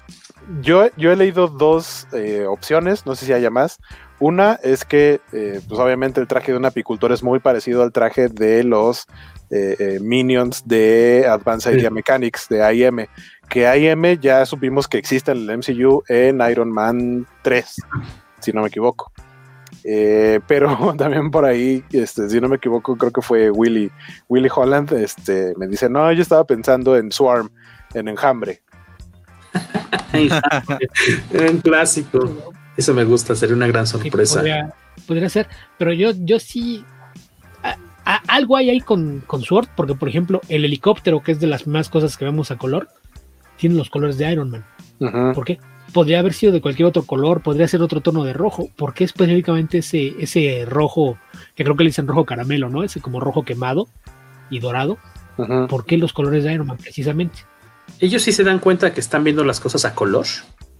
Yo, 0.60 0.88
yo 0.98 1.11
he 1.11 1.15
leído 1.15 1.48
dos 1.48 2.07
eh, 2.11 2.45
opciones, 2.45 3.06
no 3.06 3.15
sé 3.15 3.26
si 3.26 3.34
haya 3.34 3.49
más. 3.49 3.80
Una 4.19 4.60
es 4.61 4.84
que, 4.86 5.22
eh, 5.32 5.61
pues 5.68 5.80
obviamente 5.80 6.19
el 6.19 6.28
traje 6.28 6.52
de 6.52 6.57
un 6.57 6.65
apicultor 6.65 7.11
es 7.11 7.23
muy 7.23 7.40
parecido 7.40 7.82
al 7.84 7.91
traje 7.91 8.28
de 8.28 8.64
los 8.64 9.07
eh, 9.49 9.99
Minions 10.02 10.64
de 10.65 11.26
Advanced 11.28 11.73
Idea 11.73 11.90
Mechanics, 11.90 12.48
de 12.49 12.64
AIM, 12.64 13.07
que 13.49 13.68
AIM 13.68 14.19
ya 14.19 14.45
supimos 14.45 14.88
que 14.88 14.98
existe 14.98 15.32
en 15.32 15.49
el 15.49 15.57
MCU 15.57 16.03
en 16.07 16.41
Iron 16.41 16.72
Man 16.72 17.26
3, 17.41 17.76
si 18.40 18.52
no 18.52 18.61
me 18.61 18.68
equivoco. 18.68 19.11
Eh, 19.84 20.40
pero 20.48 20.94
también 20.98 21.32
por 21.32 21.45
ahí, 21.45 21.84
este, 21.91 22.30
si 22.30 22.40
no 22.40 22.49
me 22.49 22.57
equivoco, 22.57 22.95
creo 22.98 23.11
que 23.11 23.22
fue 23.22 23.49
Willy, 23.49 23.91
Willy 24.30 24.49
Holland, 24.53 24.91
este, 24.94 25.53
me 25.57 25.68
dice, 25.68 25.90
no, 25.90 26.11
yo 26.11 26.22
estaba 26.22 26.44
pensando 26.44 26.95
en 26.95 27.11
Swarm, 27.11 27.49
en 27.94 28.07
Enjambre. 28.07 28.61
un 31.52 31.57
clásico. 31.60 32.53
Eso 32.78 32.94
me 32.94 33.03
gusta, 33.03 33.36
sería 33.36 33.56
una 33.56 33.68
gran 33.68 33.86
sorpresa. 33.86 34.41
podría, 35.07 35.30
ser, 35.30 35.48
pero 35.78 35.94
yo, 35.94 36.11
yo 36.15 36.40
sí, 36.40 36.84
algo 38.28 38.57
hay 38.57 38.69
ahí 38.69 38.80
con, 38.80 39.22
con 39.28 39.41
Sword, 39.41 39.68
porque 39.76 39.95
por 39.95 40.10
ejemplo, 40.10 40.41
el 40.49 40.65
helicóptero, 40.65 41.22
que 41.22 41.34
es 41.34 41.40
de 41.40 41.48
las 41.48 41.68
más 41.68 41.90
cosas 41.90 42.18
que 42.18 42.26
vemos 42.26 42.52
a 42.52 42.57
color, 42.57 42.90
tiene 43.57 43.76
los 43.76 43.90
colores 43.90 44.18
de 44.18 44.32
Iron 44.32 44.49
Man. 44.49 44.65
¿Por 45.34 45.45
qué? 45.45 45.60
Podría 45.94 46.19
haber 46.19 46.34
sido 46.34 46.53
de 46.53 46.61
cualquier 46.61 46.88
otro 46.88 47.03
color, 47.03 47.41
podría 47.41 47.68
ser 47.68 47.82
otro 47.82 48.02
tono 48.02 48.23
de 48.23 48.34
rojo. 48.34 48.69
¿Por 48.76 48.94
qué 48.94 49.03
específicamente 49.03 49.80
ese, 49.80 50.15
ese 50.19 50.65
rojo, 50.65 51.18
que 51.56 51.64
creo 51.64 51.76
que 51.76 51.84
le 51.84 51.90
dicen 51.90 52.07
rojo 52.07 52.26
caramelo, 52.26 52.69
¿no? 52.69 52.84
Ese 52.84 53.02
como 53.02 53.19
rojo 53.19 53.44
quemado 53.44 53.88
y 54.49 54.60
dorado. 54.60 54.98
¿Por 55.69 55.86
qué 55.86 55.98
los 55.98 56.14
colores 56.14 56.44
de 56.44 56.53
Iron 56.53 56.68
Man 56.68 56.78
precisamente? 56.78 57.40
Ellos 58.02 58.23
sí 58.23 58.32
se 58.32 58.44
dan 58.44 58.60
cuenta 58.60 58.94
que 58.94 58.99
están 58.99 59.23
viendo 59.23 59.44
las 59.44 59.60
cosas 59.60 59.86
a 59.86 59.94
color. 59.94 60.26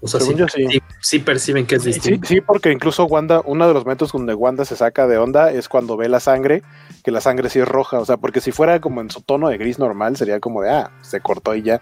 O 0.02 0.07
sea, 0.07 0.19
sí, 0.19 0.81
sí. 0.99 1.19
perciben 1.19 1.68
que 1.68 1.76
es 1.76 1.84
distinto. 1.84 2.27
Sí, 2.27 2.41
porque 2.41 2.72
incluso 2.72 3.06
Wanda, 3.06 3.43
uno 3.45 3.68
de 3.68 3.73
los 3.76 3.85
métodos 3.85 4.11
donde 4.11 4.34
Wanda 4.34 4.65
se 4.65 4.76
saca 4.76 5.06
de 5.06 5.19
onda 5.19 5.52
es 5.52 5.69
cuando 5.69 5.95
ve 5.95 6.10
la 6.10 6.19
sangre, 6.19 6.64
que 7.03 7.11
la 7.11 7.22
sangre 7.22 7.52
sí 7.52 7.60
es 7.60 7.68
roja. 7.68 7.99
O 7.99 8.06
sea, 8.06 8.18
porque 8.18 8.41
si 8.41 8.52
fuera 8.52 8.81
como 8.81 9.02
en 9.02 9.11
su 9.11 9.22
tono 9.22 9.49
de 9.49 9.60
gris 9.60 9.77
normal, 9.77 10.18
sería 10.18 10.39
como 10.39 10.64
de, 10.64 10.72
ah, 10.72 10.91
se 11.02 11.22
cortó 11.22 11.53
y 11.53 11.61
ya. 11.61 11.80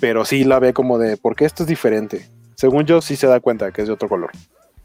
Pero 0.00 0.24
sí 0.24 0.42
la 0.42 0.58
ve 0.58 0.72
como 0.72 0.98
de, 0.98 1.16
¿por 1.16 1.36
qué 1.36 1.44
esto 1.44 1.62
es 1.62 1.68
diferente? 1.68 2.28
Según 2.56 2.84
yo, 2.84 3.00
sí 3.00 3.14
se 3.14 3.28
da 3.28 3.38
cuenta 3.38 3.70
que 3.70 3.82
es 3.82 3.86
de 3.86 3.94
otro 3.94 4.08
color. 4.08 4.32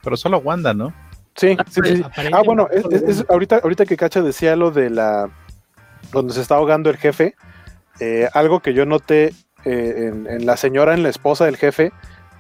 Pero 0.04 0.16
solo 0.16 0.38
Wanda, 0.38 0.76
¿no? 0.76 0.94
Sí, 1.36 1.58
sí, 1.72 1.82
sí. 1.84 2.04
Ah, 2.32 2.44
bueno, 2.46 2.68
es, 2.70 3.26
ahorita, 3.28 3.62
ahorita 3.64 3.88
que 3.88 3.98
Cacha 3.98 4.22
decía 4.22 4.56
lo 4.56 4.70
de 4.70 4.92
la. 4.92 5.32
donde 6.12 6.34
se 6.34 6.42
está 6.42 6.56
ahogando 6.56 6.92
el 6.92 6.98
jefe, 6.98 7.36
eh, 8.00 8.30
algo 8.34 8.60
que 8.60 8.76
yo 8.76 8.86
noté 8.86 9.34
eh, 9.68 10.08
en 10.08 10.46
la 10.46 10.58
señora, 10.58 10.94
en 10.94 11.04
la 11.04 11.10
esposa 11.10 11.46
del 11.46 11.58
jefe, 11.58 11.92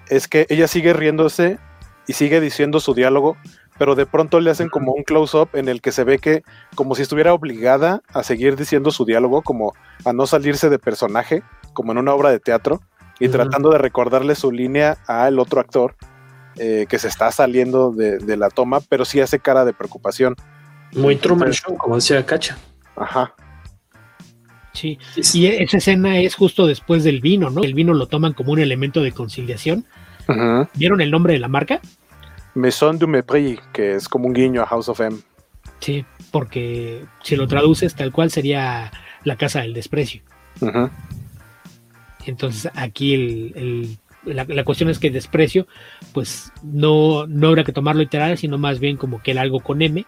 es 0.09 0.27
que 0.27 0.45
ella 0.49 0.67
sigue 0.67 0.93
riéndose 0.93 1.59
y 2.07 2.13
sigue 2.13 2.39
diciendo 2.39 2.79
su 2.79 2.93
diálogo, 2.93 3.37
pero 3.77 3.95
de 3.95 4.05
pronto 4.05 4.39
le 4.39 4.49
hacen 4.49 4.69
como 4.69 4.93
un 4.93 5.03
close-up 5.03 5.49
en 5.53 5.67
el 5.67 5.81
que 5.81 5.91
se 5.91 6.03
ve 6.03 6.19
que 6.19 6.43
como 6.75 6.95
si 6.95 7.01
estuviera 7.01 7.33
obligada 7.33 8.01
a 8.13 8.23
seguir 8.23 8.55
diciendo 8.55 8.91
su 8.91 9.05
diálogo, 9.05 9.41
como 9.41 9.73
a 10.05 10.13
no 10.13 10.25
salirse 10.25 10.69
de 10.69 10.79
personaje, 10.79 11.43
como 11.73 11.91
en 11.91 11.99
una 11.99 12.13
obra 12.13 12.31
de 12.31 12.39
teatro, 12.39 12.81
y 13.19 13.29
tratando 13.29 13.71
de 13.71 13.79
recordarle 13.79 14.35
su 14.35 14.51
línea 14.51 14.97
al 15.07 15.39
otro 15.39 15.59
actor 15.59 15.95
eh, 16.55 16.85
que 16.87 16.99
se 16.99 17.07
está 17.07 17.31
saliendo 17.31 17.91
de, 17.91 18.37
la 18.37 18.49
toma, 18.49 18.79
pero 18.79 19.05
sí 19.05 19.19
hace 19.21 19.39
cara 19.39 19.65
de 19.65 19.73
preocupación. 19.73 20.35
Muy 20.93 21.15
Truman 21.15 21.51
Show, 21.51 21.77
como 21.77 21.95
decía 21.95 22.25
Cacha. 22.25 22.57
Ajá. 22.95 23.35
Sí, 24.77 24.99
y 25.33 25.47
esa 25.47 25.77
escena 25.77 26.19
es 26.19 26.35
justo 26.35 26.67
después 26.67 27.03
del 27.03 27.19
vino, 27.19 27.49
¿no? 27.49 27.63
El 27.63 27.73
vino 27.73 27.95
lo 27.95 28.05
toman 28.05 28.33
como 28.33 28.51
un 28.51 28.59
elemento 28.59 29.01
de 29.01 29.11
conciliación. 29.11 29.85
¿Vieron 30.75 31.01
el 31.01 31.09
nombre 31.09 31.33
de 31.33 31.39
la 31.39 31.47
marca? 31.47 31.81
Maison 32.53 32.99
du 32.99 33.07
Mépris, 33.07 33.59
que 33.73 33.95
es 33.95 34.07
como 34.07 34.27
un 34.27 34.33
guiño 34.33 34.61
a 34.61 34.67
House 34.67 34.87
of 34.89 34.99
M. 34.99 35.17
Sí, 35.79 36.05
porque 36.31 37.05
si 37.23 37.35
lo 37.35 37.47
traduces 37.47 37.95
tal 37.95 38.11
cual 38.11 38.29
sería 38.29 38.91
la 39.23 39.35
casa 39.35 39.61
del 39.61 39.73
desprecio. 39.73 40.21
Entonces 42.27 42.71
aquí 42.75 43.97
la, 44.25 44.63
cuestión 44.63 44.91
es 44.91 44.99
que 44.99 45.09
desprecio, 45.09 45.65
pues 46.13 46.51
no, 46.61 47.25
no 47.25 47.47
habrá 47.47 47.63
que 47.63 47.73
tomarlo 47.73 48.03
literal, 48.03 48.37
sino 48.37 48.59
más 48.59 48.79
bien 48.79 48.95
como 48.95 49.23
que 49.23 49.31
era 49.31 49.41
algo 49.41 49.59
con 49.59 49.81
M 49.81 50.05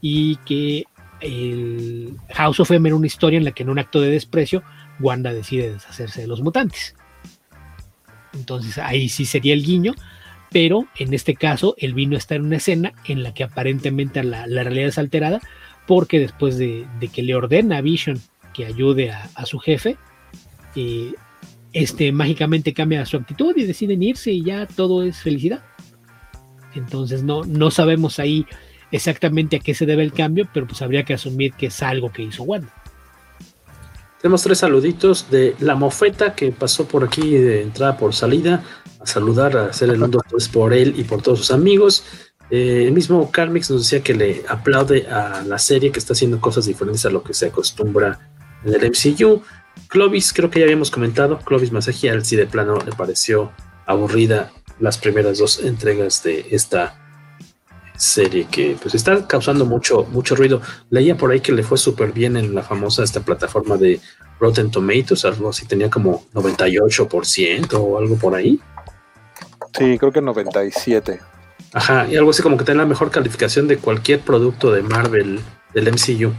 y 0.00 0.36
que 0.36 0.84
el 1.20 2.16
House 2.34 2.60
of 2.60 2.70
M 2.70 2.92
una 2.92 3.06
historia 3.06 3.38
en 3.38 3.44
la 3.44 3.52
que 3.52 3.62
en 3.62 3.70
un 3.70 3.78
acto 3.78 4.00
de 4.00 4.10
desprecio 4.10 4.62
Wanda 5.00 5.32
decide 5.32 5.72
deshacerse 5.72 6.22
de 6.22 6.26
los 6.26 6.42
mutantes. 6.42 6.94
Entonces 8.34 8.78
ahí 8.78 9.08
sí 9.08 9.24
sería 9.24 9.54
el 9.54 9.64
guiño, 9.64 9.94
pero 10.50 10.86
en 10.96 11.14
este 11.14 11.34
caso 11.34 11.74
el 11.78 11.94
vino 11.94 12.16
está 12.16 12.34
en 12.34 12.46
una 12.46 12.56
escena 12.56 12.92
en 13.06 13.22
la 13.22 13.34
que 13.34 13.44
aparentemente 13.44 14.22
la, 14.22 14.46
realidad 14.46 14.88
es 14.88 14.98
alterada 14.98 15.40
porque 15.86 16.20
después 16.20 16.58
de, 16.58 16.86
que 17.12 17.22
le 17.22 17.34
ordena 17.34 17.78
a 17.78 17.80
Vision 17.80 18.20
que 18.52 18.66
ayude 18.66 19.10
a, 19.10 19.46
su 19.46 19.58
jefe, 19.58 19.96
eh, 20.74 21.12
este 21.72 22.12
mágicamente 22.12 22.74
cambia 22.74 23.06
su 23.06 23.16
actitud 23.16 23.56
y 23.56 23.64
deciden 23.64 24.02
irse 24.02 24.32
y 24.32 24.44
ya 24.44 24.66
todo 24.66 25.02
es 25.02 25.18
felicidad. 25.18 25.62
Entonces 26.74 27.22
no, 27.22 27.44
no 27.44 27.70
sabemos 27.70 28.18
ahí 28.18 28.46
exactamente 28.90 29.56
a 29.56 29.60
qué 29.60 29.74
se 29.74 29.86
debe 29.86 30.02
el 30.02 30.12
cambio, 30.12 30.48
pero 30.52 30.66
pues 30.66 30.82
habría 30.82 31.04
que 31.04 31.14
asumir 31.14 31.52
que 31.54 31.66
es 31.66 31.82
algo 31.82 32.12
que 32.12 32.22
hizo 32.22 32.42
Wanda. 32.42 32.72
Tenemos 34.20 34.42
tres 34.42 34.58
saluditos 34.58 35.30
de 35.30 35.54
la 35.60 35.76
mofeta 35.76 36.34
que 36.34 36.50
pasó 36.50 36.88
por 36.88 37.04
aquí 37.04 37.36
de 37.36 37.62
entrada 37.62 37.96
por 37.96 38.14
salida 38.14 38.64
a 38.98 39.06
saludar, 39.06 39.56
a 39.56 39.66
hacer 39.66 39.90
el 39.90 40.02
1, 40.02 40.20
2, 40.28 40.48
por 40.48 40.72
él 40.72 40.94
y 40.96 41.04
por 41.04 41.22
todos 41.22 41.38
sus 41.38 41.50
amigos. 41.52 42.04
Eh, 42.50 42.84
el 42.86 42.92
mismo 42.92 43.30
Carmix 43.30 43.70
nos 43.70 43.82
decía 43.82 44.02
que 44.02 44.14
le 44.14 44.42
aplaude 44.48 45.06
a 45.06 45.44
la 45.46 45.58
serie 45.58 45.92
que 45.92 46.00
está 46.00 46.14
haciendo 46.14 46.40
cosas 46.40 46.66
diferentes 46.66 47.06
a 47.06 47.10
lo 47.10 47.22
que 47.22 47.32
se 47.32 47.46
acostumbra 47.46 48.18
en 48.64 48.74
el 48.74 48.90
MCU. 48.90 49.42
Clovis, 49.86 50.32
creo 50.32 50.50
que 50.50 50.58
ya 50.58 50.64
habíamos 50.64 50.90
comentado, 50.90 51.38
Clovis 51.38 51.70
Masagial, 51.70 52.24
si 52.24 52.34
de 52.34 52.46
plano 52.46 52.78
le 52.84 52.92
pareció 52.92 53.52
aburrida 53.86 54.50
las 54.80 54.98
primeras 54.98 55.38
dos 55.38 55.62
entregas 55.62 56.24
de 56.24 56.46
esta 56.50 57.07
serie 57.98 58.46
que 58.50 58.76
pues 58.80 58.94
está 58.94 59.26
causando 59.26 59.66
mucho, 59.66 60.04
mucho 60.10 60.34
ruido. 60.34 60.62
Leía 60.88 61.16
por 61.16 61.30
ahí 61.30 61.40
que 61.40 61.52
le 61.52 61.62
fue 61.62 61.76
súper 61.76 62.12
bien 62.12 62.36
en 62.36 62.54
la 62.54 62.62
famosa 62.62 63.04
esta 63.04 63.20
plataforma 63.20 63.76
de 63.76 64.00
Rotten 64.40 64.70
Tomatoes, 64.70 65.24
algo 65.24 65.50
así, 65.50 65.66
tenía 65.66 65.90
como 65.90 66.24
98% 66.32 67.74
o 67.74 67.98
algo 67.98 68.16
por 68.16 68.34
ahí. 68.34 68.60
Sí, 69.76 69.98
creo 69.98 70.12
que 70.12 70.22
97. 70.22 71.20
Ajá, 71.72 72.06
y 72.08 72.16
algo 72.16 72.30
así 72.30 72.42
como 72.42 72.56
que 72.56 72.64
tiene 72.64 72.80
la 72.80 72.86
mejor 72.86 73.10
calificación 73.10 73.68
de 73.68 73.78
cualquier 73.78 74.20
producto 74.20 74.72
de 74.72 74.82
Marvel 74.82 75.40
del 75.74 75.92
MCU. 75.92 76.32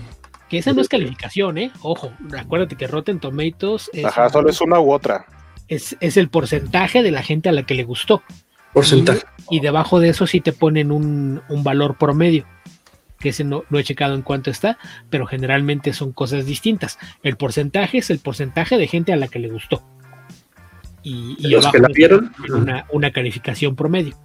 Que 0.49 0.57
esa 0.57 0.73
no 0.73 0.81
es 0.81 0.89
calificación, 0.89 1.59
¿eh? 1.59 1.71
Ojo, 1.81 2.11
acuérdate 2.35 2.75
que 2.75 2.87
Rotten 2.87 3.19
Tomatoes 3.19 3.91
es 3.93 4.05
Ajá, 4.05 4.29
solo 4.29 4.49
es 4.49 4.59
una 4.61 4.79
u 4.79 4.91
otra. 4.91 5.25
Es, 5.67 5.95
es 5.99 6.17
el 6.17 6.29
porcentaje 6.29 7.03
de 7.03 7.11
la 7.11 7.21
gente 7.21 7.49
a 7.49 7.51
la 7.51 7.63
que 7.63 7.75
le 7.75 7.83
gustó. 7.83 8.23
Porcentaje. 8.73 9.21
Y, 9.37 9.38
debajo 9.59 9.99
de 9.99 10.09
eso 10.09 10.27
sí 10.27 10.41
te 10.41 10.53
ponen 10.53 10.91
un, 10.91 11.41
valor 11.63 11.97
promedio, 11.97 12.45
que 13.19 13.29
ese 13.29 13.43
no, 13.43 13.63
he 13.71 13.83
checado 13.83 14.13
en 14.15 14.21
cuánto 14.21 14.51
está, 14.51 14.77
pero 15.09 15.25
generalmente 15.25 15.93
son 15.93 16.11
cosas 16.13 16.45
distintas. 16.45 16.99
El 17.23 17.35
porcentaje 17.35 17.97
es 17.97 18.09
el 18.11 18.19
porcentaje 18.19 18.77
de 18.77 18.87
gente 18.87 19.11
a 19.11 19.17
la 19.17 19.27
que 19.27 19.39
le 19.39 19.49
gustó. 19.49 19.83
Y, 21.01 21.35
y 21.39 21.47
los 21.47 21.65
que 21.67 21.79
la 21.79 21.87
vieron, 21.87 22.31
una, 22.49 22.85
una, 22.91 23.11
calificación 23.11 23.75
promedio. 23.75 24.15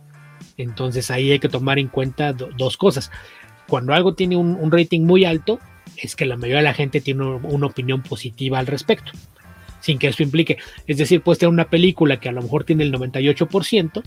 Entonces 0.56 1.10
ahí 1.10 1.30
hay 1.30 1.38
que 1.38 1.48
tomar 1.48 1.78
en 1.78 1.88
cuenta 1.88 2.32
dos 2.32 2.76
cosas. 2.76 3.10
Cuando 3.66 3.94
algo 3.94 4.14
tiene 4.14 4.36
un, 4.36 4.70
rating 4.70 5.02
muy 5.02 5.24
alto, 5.24 5.58
es 5.96 6.16
que 6.16 6.26
la 6.26 6.36
mayoría 6.36 6.58
de 6.58 6.64
la 6.64 6.74
gente 6.74 7.00
tiene 7.00 7.24
una 7.24 7.66
opinión 7.66 8.02
positiva 8.02 8.58
al 8.58 8.66
respecto 8.66 9.12
sin 9.84 9.98
que 9.98 10.08
eso 10.08 10.22
implique. 10.22 10.56
Es 10.86 10.96
decir, 10.96 11.20
puedes 11.20 11.38
tener 11.38 11.52
una 11.52 11.68
película 11.68 12.18
que 12.18 12.30
a 12.30 12.32
lo 12.32 12.40
mejor 12.40 12.64
tiene 12.64 12.84
el 12.84 12.92
98%, 12.92 14.02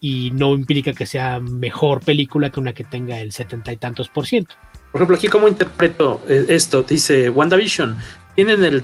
y 0.00 0.30
no 0.32 0.54
implica 0.54 0.92
que 0.92 1.06
sea 1.06 1.40
mejor 1.40 2.00
película 2.00 2.50
que 2.50 2.60
una 2.60 2.72
que 2.72 2.84
tenga 2.84 3.20
el 3.20 3.32
setenta 3.32 3.72
y 3.72 3.76
tantos 3.76 4.08
por 4.08 4.26
ciento. 4.26 4.54
Por 4.92 5.00
ejemplo, 5.00 5.16
aquí 5.16 5.28
cómo 5.28 5.48
interpreto 5.48 6.22
eh, 6.28 6.46
esto, 6.48 6.82
dice 6.82 7.28
WandaVision, 7.30 7.96
tienen 8.34 8.64
el 8.64 8.82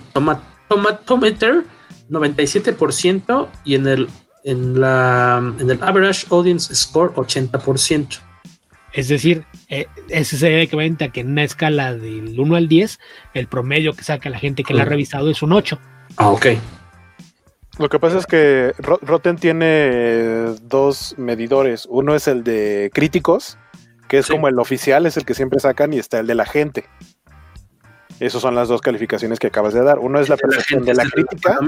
tomatometer 0.69 1.65
97% 2.11 3.49
y 3.65 3.75
en 3.75 3.87
el 3.87 4.09
en 4.45 4.79
la 4.79 5.55
en 5.59 5.71
el 5.71 5.83
average 5.83 6.27
audience 6.31 6.75
score 6.75 7.15
80%. 7.15 8.21
Es 8.93 9.09
decir, 9.09 9.45
eh, 9.69 9.87
ese 10.09 10.37
se 10.37 10.49
debe 10.49 10.69
cuenta 10.69 11.09
que 11.09 11.21
en 11.21 11.33
una 11.33 11.43
escala 11.43 11.95
del 11.95 12.39
1 12.39 12.55
al 12.55 12.69
10, 12.69 13.01
el 13.35 13.49
promedio 13.49 13.95
que 13.95 14.05
saca 14.05 14.31
la 14.31 14.39
gente 14.39 14.63
que 14.63 14.73
la 14.73 14.83
ha 14.83 14.85
revisado 14.85 15.31
es 15.31 15.43
un 15.43 15.53
8. 15.53 15.79
Ah, 16.17 16.29
ok. 16.29 16.47
Lo 17.79 17.89
que 17.89 17.99
pasa 17.99 18.19
es 18.19 18.27
que 18.27 18.73
Rotten 18.79 19.37
tiene 19.37 20.55
dos 20.63 21.15
medidores. 21.19 21.87
Uno 21.91 22.15
es 22.15 22.29
el 22.29 22.45
de 22.45 22.91
críticos, 22.95 23.59
que 24.09 24.19
es 24.19 24.29
como 24.29 24.47
el 24.47 24.59
oficial, 24.61 25.07
es 25.07 25.17
el 25.17 25.25
que 25.25 25.35
siempre 25.35 25.59
sacan, 25.59 25.93
y 25.93 25.99
está 25.99 26.21
el 26.21 26.27
de 26.29 26.37
la 26.37 26.47
gente. 26.47 26.85
Esas 28.21 28.43
son 28.43 28.55
las 28.55 28.69
dos 28.69 28.81
calificaciones 28.81 29.41
que 29.41 29.49
acabas 29.49 29.75
de 29.75 29.83
dar. 29.83 29.99
Uno 29.99 30.21
es 30.21 30.29
la 30.29 30.37
percepción 30.37 30.85
de 30.85 30.95
la 30.95 31.05
crítica. 31.05 31.59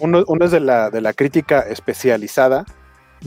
uno, 0.00 0.24
es 0.40 0.50
de 0.50 0.60
la, 0.60 0.90
de 0.90 1.00
la 1.00 1.12
crítica 1.12 1.60
especializada. 1.60 2.64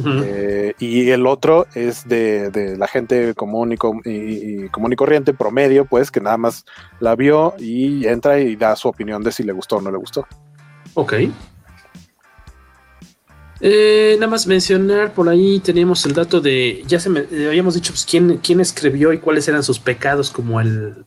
Eh, 0.06 0.74
y 0.78 1.10
el 1.12 1.26
otro 1.26 1.68
es 1.74 2.06
de, 2.06 2.76
la 2.78 2.88
gente 2.88 3.34
común 3.34 3.72
y, 3.72 3.78
y, 4.04 4.68
común 4.68 4.92
y 4.92 4.98
corriente, 4.98 5.34
promedio, 5.34 5.86
pues, 5.86 6.12
que 6.12 6.20
nada 6.20 6.36
más 6.36 6.66
la 7.00 7.16
vio 7.16 7.54
y 7.58 8.06
entra 8.06 8.38
y 8.40 8.58
da 8.58 8.76
su 8.76 8.90
opinión 8.90 9.24
de 9.24 9.32
si 9.32 9.44
le 9.44 9.54
gustó 9.54 9.78
o 9.78 9.82
no 9.82 9.92
le 9.92 9.98
gustó. 9.98 10.28
Ok. 10.96 11.14
Eh, 13.68 14.16
nada 14.20 14.30
más 14.30 14.46
mencionar 14.46 15.16
por 15.16 15.28
ahí 15.28 15.60
teníamos 15.60 16.06
el 16.06 16.14
dato 16.14 16.40
de, 16.40 16.84
ya 16.86 17.00
se 17.00 17.10
me, 17.10 17.22
eh, 17.32 17.48
habíamos 17.48 17.74
dicho 17.74 17.94
pues, 17.94 18.06
quién, 18.06 18.38
quién 18.38 18.60
escribió 18.60 19.12
y 19.12 19.18
cuáles 19.18 19.48
eran 19.48 19.64
sus 19.64 19.80
pecados, 19.80 20.30
como 20.30 20.62
el, 20.62 21.04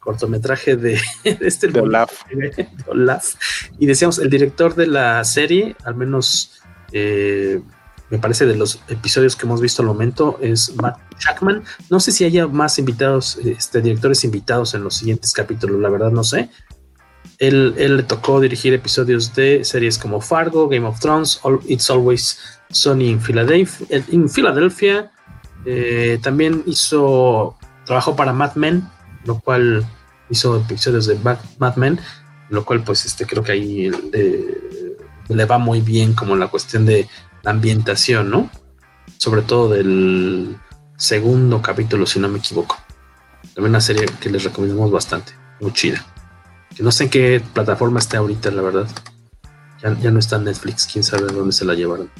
cortometraje 0.00 0.74
de, 0.74 1.00
este 1.24 1.68
de 1.72 1.80
Olaf. 1.80 3.34
Y 3.78 3.86
decíamos, 3.86 4.18
el 4.18 4.28
director 4.30 4.74
de 4.74 4.88
la 4.88 5.22
serie, 5.22 5.76
al 5.84 5.94
menos 5.94 6.60
eh, 6.90 7.62
me 8.10 8.18
parece 8.18 8.46
de 8.46 8.56
los 8.56 8.80
episodios 8.88 9.36
que 9.36 9.46
hemos 9.46 9.60
visto 9.60 9.82
al 9.82 9.86
momento, 9.86 10.40
es 10.42 10.74
Matt 10.74 10.98
Shackman. 11.20 11.62
No 11.88 12.00
sé 12.00 12.10
si 12.10 12.24
haya 12.24 12.48
más 12.48 12.80
invitados, 12.80 13.38
este, 13.44 13.80
directores 13.80 14.24
invitados 14.24 14.74
en 14.74 14.82
los 14.82 14.96
siguientes 14.96 15.32
capítulos, 15.32 15.78
la 15.78 15.88
verdad 15.88 16.10
no 16.10 16.24
sé. 16.24 16.50
Él, 17.40 17.74
le 17.74 18.02
tocó 18.02 18.38
dirigir 18.38 18.74
episodios 18.74 19.34
de 19.34 19.64
series 19.64 19.96
como 19.96 20.20
Fargo, 20.20 20.68
Game 20.68 20.86
of 20.86 21.00
Thrones, 21.00 21.40
It's 21.66 21.90
Always 21.90 22.38
Sunny 22.70 23.08
in 23.08 23.20
Philadelphia. 23.20 23.86
Philadelphia. 24.32 25.10
Eh, 25.64 26.18
también 26.22 26.62
hizo 26.66 27.56
trabajo 27.86 28.14
para 28.14 28.34
Mad 28.34 28.54
Men, 28.56 28.86
lo 29.24 29.40
cual 29.40 29.86
hizo 30.28 30.58
episodios 30.58 31.06
de 31.06 31.18
Mad 31.58 31.76
Men, 31.76 31.98
lo 32.50 32.64
cual 32.64 32.84
pues 32.84 33.06
este 33.06 33.26
creo 33.26 33.42
que 33.42 33.52
ahí 33.52 33.90
le 35.28 35.44
va 35.46 35.58
muy 35.58 35.80
bien 35.80 36.12
como 36.12 36.36
la 36.36 36.48
cuestión 36.48 36.84
de 36.84 37.08
la 37.42 37.52
ambientación, 37.52 38.30
¿no? 38.30 38.50
Sobre 39.16 39.42
todo 39.42 39.70
del 39.70 40.56
segundo 40.96 41.62
capítulo, 41.62 42.04
si 42.04 42.20
no 42.20 42.28
me 42.28 42.38
equivoco. 42.38 42.76
También 43.54 43.70
una 43.70 43.80
serie 43.80 44.06
que 44.20 44.28
les 44.28 44.44
recomendamos 44.44 44.90
bastante, 44.90 45.32
muy 45.60 45.72
chida. 45.72 46.04
No 46.80 46.92
sé 46.92 47.04
en 47.04 47.10
qué 47.10 47.42
plataforma 47.52 47.98
está 47.98 48.18
ahorita, 48.18 48.50
la 48.50 48.62
verdad. 48.62 48.88
Ya, 49.82 50.10
no 50.10 50.18
está 50.18 50.38
Netflix, 50.38 50.86
quién 50.90 51.02
sabe 51.02 51.32
dónde 51.32 51.52
se 51.52 51.64
la 51.64 51.74
llevaron. 51.74 52.10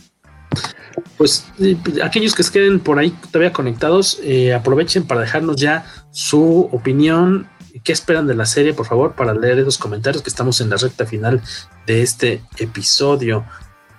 Pues 1.17 1.47
eh, 1.59 1.77
aquellos 2.03 2.35
que 2.35 2.43
se 2.43 2.53
queden 2.53 2.81
por 2.81 2.99
ahí 2.99 3.11
todavía 3.31 3.53
conectados, 3.53 4.19
eh, 4.23 4.55
aprovechen 4.55 5.05
para 5.05 5.21
dejarnos 5.21 5.57
ya 5.57 5.85
su 6.11 6.69
opinión, 6.73 7.49
qué 7.85 7.93
esperan 7.93 8.27
de 8.27 8.35
la 8.35 8.47
serie, 8.47 8.73
por 8.73 8.87
favor, 8.87 9.15
para 9.15 9.35
leer 9.35 9.59
esos 9.59 9.79
comentarios 9.79 10.23
que 10.23 10.31
estamos 10.31 10.61
en 10.61 10.71
la 10.71 10.77
recta 10.77 11.07
final 11.07 11.43
de 11.87 12.03
este 12.03 12.43
episodio. 12.59 13.45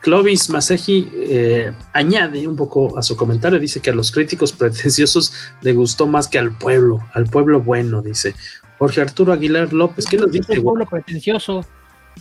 Clovis 0.01 0.49
Maseji 0.49 1.11
eh, 1.13 1.73
añade 1.93 2.47
un 2.47 2.55
poco 2.55 2.97
a 2.97 3.03
su 3.03 3.15
comentario, 3.15 3.59
dice 3.59 3.81
que 3.81 3.91
a 3.91 3.95
los 3.95 4.11
críticos 4.11 4.51
pretenciosos 4.57 5.33
le 5.61 5.73
gustó 5.73 6.07
más 6.07 6.27
que 6.27 6.39
al 6.39 6.57
pueblo, 6.57 6.99
al 7.13 7.25
pueblo 7.25 7.61
bueno, 7.61 8.01
dice. 8.01 8.35
Jorge 8.81 8.99
Arturo 9.01 9.31
Aguilar 9.31 9.71
López, 9.71 10.07
¿qué 10.07 10.17
nos 10.17 10.31
dice? 10.31 10.53
El 10.53 10.63
pueblo 10.63 10.87
pretencioso. 10.87 11.63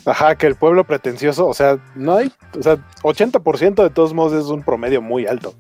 Ajá, 0.04 0.34
que 0.34 0.46
el 0.46 0.56
pueblo 0.56 0.84
pretencioso, 0.84 1.46
o 1.46 1.54
sea, 1.54 1.78
no 1.94 2.16
hay, 2.16 2.30
o 2.58 2.62
sea, 2.62 2.76
80% 3.00 3.82
de 3.82 3.88
todos 3.88 4.12
modos 4.12 4.44
es 4.44 4.50
un 4.50 4.62
promedio 4.62 5.00
muy 5.00 5.26
alto. 5.26 5.54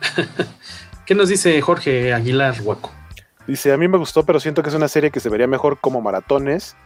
¿Qué 1.04 1.14
nos 1.14 1.28
dice 1.28 1.60
Jorge 1.60 2.14
Aguilar 2.14 2.54
Huaco? 2.62 2.90
Dice, 3.46 3.74
a 3.74 3.76
mí 3.76 3.88
me 3.88 3.98
gustó, 3.98 4.22
pero 4.22 4.40
siento 4.40 4.62
que 4.62 4.70
es 4.70 4.74
una 4.74 4.88
serie 4.88 5.10
que 5.10 5.20
se 5.20 5.28
vería 5.28 5.46
mejor 5.46 5.80
como 5.82 6.00
maratones 6.00 6.76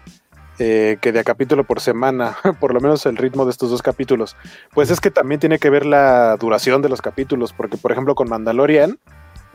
eh, 0.58 0.98
que 1.00 1.12
de 1.12 1.20
a 1.20 1.24
capítulo 1.24 1.62
por 1.62 1.80
semana, 1.80 2.36
por 2.58 2.74
lo 2.74 2.80
menos 2.80 3.06
el 3.06 3.16
ritmo 3.16 3.44
de 3.44 3.52
estos 3.52 3.70
dos 3.70 3.80
capítulos. 3.80 4.36
Pues 4.74 4.90
es 4.90 4.98
que 4.98 5.12
también 5.12 5.38
tiene 5.38 5.60
que 5.60 5.70
ver 5.70 5.86
la 5.86 6.36
duración 6.36 6.82
de 6.82 6.88
los 6.88 7.00
capítulos, 7.00 7.52
porque 7.52 7.76
por 7.76 7.92
ejemplo 7.92 8.16
con 8.16 8.28
Mandalorian 8.28 8.98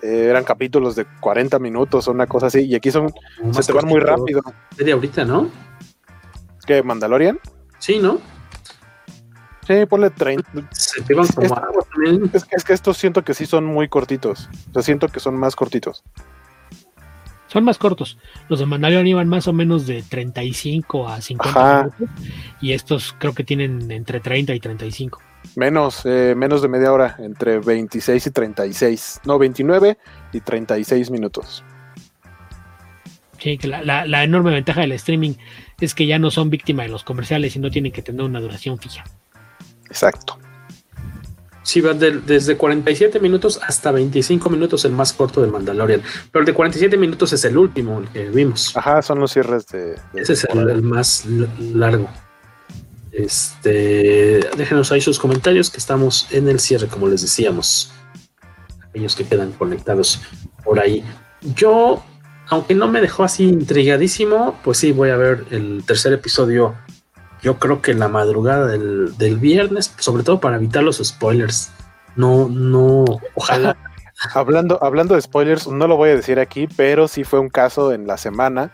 eh, 0.01 0.27
eran 0.29 0.43
capítulos 0.43 0.95
de 0.95 1.05
40 1.19 1.59
minutos 1.59 2.07
o 2.07 2.11
una 2.11 2.27
cosa 2.27 2.47
así, 2.47 2.65
y 2.65 2.75
aquí 2.75 2.91
son, 2.91 3.11
se 3.51 3.63
te 3.63 3.73
van 3.73 3.87
muy 3.87 3.99
rápido. 3.99 4.41
De 4.77 4.91
ahorita, 4.91 5.25
¿no? 5.25 5.49
¿Qué, 6.65 6.83
Mandalorian? 6.83 7.39
Sí, 7.79 7.99
¿no? 7.99 8.19
Sí, 9.65 9.85
ponle 9.85 10.09
30. 10.09 10.49
Se 10.71 11.01
te 11.01 11.13
van 11.13 11.27
como 11.27 11.45
es, 12.33 12.45
es, 12.51 12.63
que 12.63 12.73
estos 12.73 12.97
siento 12.97 13.23
que 13.23 13.33
sí 13.33 13.45
son 13.45 13.65
muy 13.65 13.89
cortitos. 13.89 14.49
O 14.69 14.73
sea, 14.73 14.81
siento 14.81 15.09
que 15.09 15.19
son 15.19 15.35
más 15.35 15.55
cortitos. 15.55 16.03
Son 17.47 17.63
más 17.63 17.77
cortos. 17.77 18.17
Los 18.49 18.59
de 18.59 18.65
Mandalorian 18.65 19.07
iban 19.07 19.27
más 19.27 19.47
o 19.47 19.53
menos 19.53 19.87
de 19.87 20.03
35 20.03 21.07
a 21.09 21.21
50 21.21 21.91
minutos. 21.97 22.09
Y 22.61 22.73
estos 22.73 23.15
creo 23.17 23.33
que 23.33 23.43
tienen 23.43 23.89
entre 23.91 24.19
30 24.19 24.53
y 24.53 24.59
35. 24.59 25.21
Menos, 25.55 26.01
eh, 26.05 26.33
menos 26.35 26.61
de 26.61 26.67
media 26.67 26.91
hora, 26.91 27.15
entre 27.19 27.59
26 27.59 28.27
y 28.27 28.31
36. 28.31 29.21
No, 29.25 29.39
29 29.39 29.97
y 30.33 30.41
36 30.41 31.11
minutos. 31.11 31.63
Sí, 33.39 33.57
que 33.57 33.67
la, 33.67 34.05
la, 34.05 34.23
enorme 34.23 34.51
ventaja 34.51 34.81
del 34.81 34.93
streaming 34.93 35.33
es 35.79 35.93
que 35.93 36.07
ya 36.07 36.17
no 36.17 36.31
son 36.31 36.49
víctimas 36.49 36.87
de 36.87 36.91
los 36.91 37.03
comerciales 37.03 37.55
y 37.55 37.59
no 37.59 37.69
tienen 37.69 37.91
que 37.91 38.01
tener 38.01 38.23
una 38.23 38.39
duración 38.39 38.79
fija. 38.79 39.03
Exacto. 39.85 40.39
Sí, 41.67 41.81
va 41.81 41.93
desde 41.93 42.55
47 42.55 43.19
minutos 43.19 43.59
hasta 43.61 43.91
25 43.91 44.49
minutos 44.49 44.85
el 44.85 44.93
más 44.93 45.11
corto 45.11 45.41
de 45.41 45.47
Mandalorian. 45.47 46.01
Pero 46.31 46.39
el 46.39 46.45
de 46.45 46.53
47 46.53 46.95
minutos 46.95 47.33
es 47.33 47.43
el 47.43 47.57
último 47.57 48.01
que 48.13 48.29
vimos. 48.29 48.71
Ajá, 48.77 49.01
son 49.01 49.19
los 49.19 49.33
cierres 49.33 49.67
de. 49.67 49.95
Ese 50.13 50.31
es 50.31 50.45
el, 50.45 50.81
más 50.81 51.25
largo. 51.59 52.09
Este, 53.17 54.47
déjenos 54.55 54.91
ahí 54.91 55.01
sus 55.01 55.17
comentarios 55.17 55.71
que 55.71 55.77
estamos 55.77 56.27
en 56.29 56.47
el 56.47 56.59
cierre, 56.59 56.87
como 56.87 57.07
les 57.07 57.21
decíamos. 57.23 57.91
Aquellos 58.87 59.15
que 59.15 59.25
quedan 59.25 59.53
conectados 59.53 60.21
por 60.63 60.79
ahí. 60.79 61.03
Yo, 61.55 62.03
aunque 62.47 62.75
no 62.75 62.87
me 62.87 63.01
dejó 63.01 63.23
así 63.23 63.45
intrigadísimo, 63.45 64.59
pues 64.63 64.77
sí, 64.77 64.91
voy 64.91 65.09
a 65.09 65.17
ver 65.17 65.45
el 65.49 65.83
tercer 65.83 66.13
episodio 66.13 66.75
yo 67.41 67.59
creo 67.59 67.81
que 67.81 67.93
la 67.93 68.07
madrugada 68.07 68.67
del, 68.67 69.37
viernes, 69.39 69.93
sobre 69.97 70.23
todo 70.23 70.39
para 70.39 70.57
evitar 70.57 70.83
los 70.83 70.97
spoilers. 70.97 71.71
No, 72.15 72.47
no, 72.49 73.05
ojalá. 73.35 73.77
hablando, 74.33 74.79
hablando 74.83 75.15
de 75.15 75.21
spoilers, 75.21 75.67
no 75.67 75.87
lo 75.87 75.97
voy 75.97 76.09
a 76.09 76.15
decir 76.15 76.39
aquí, 76.39 76.67
pero 76.75 77.07
sí 77.07 77.23
fue 77.23 77.39
un 77.39 77.49
caso 77.49 77.93
en 77.93 78.07
la 78.07 78.17
semana 78.17 78.71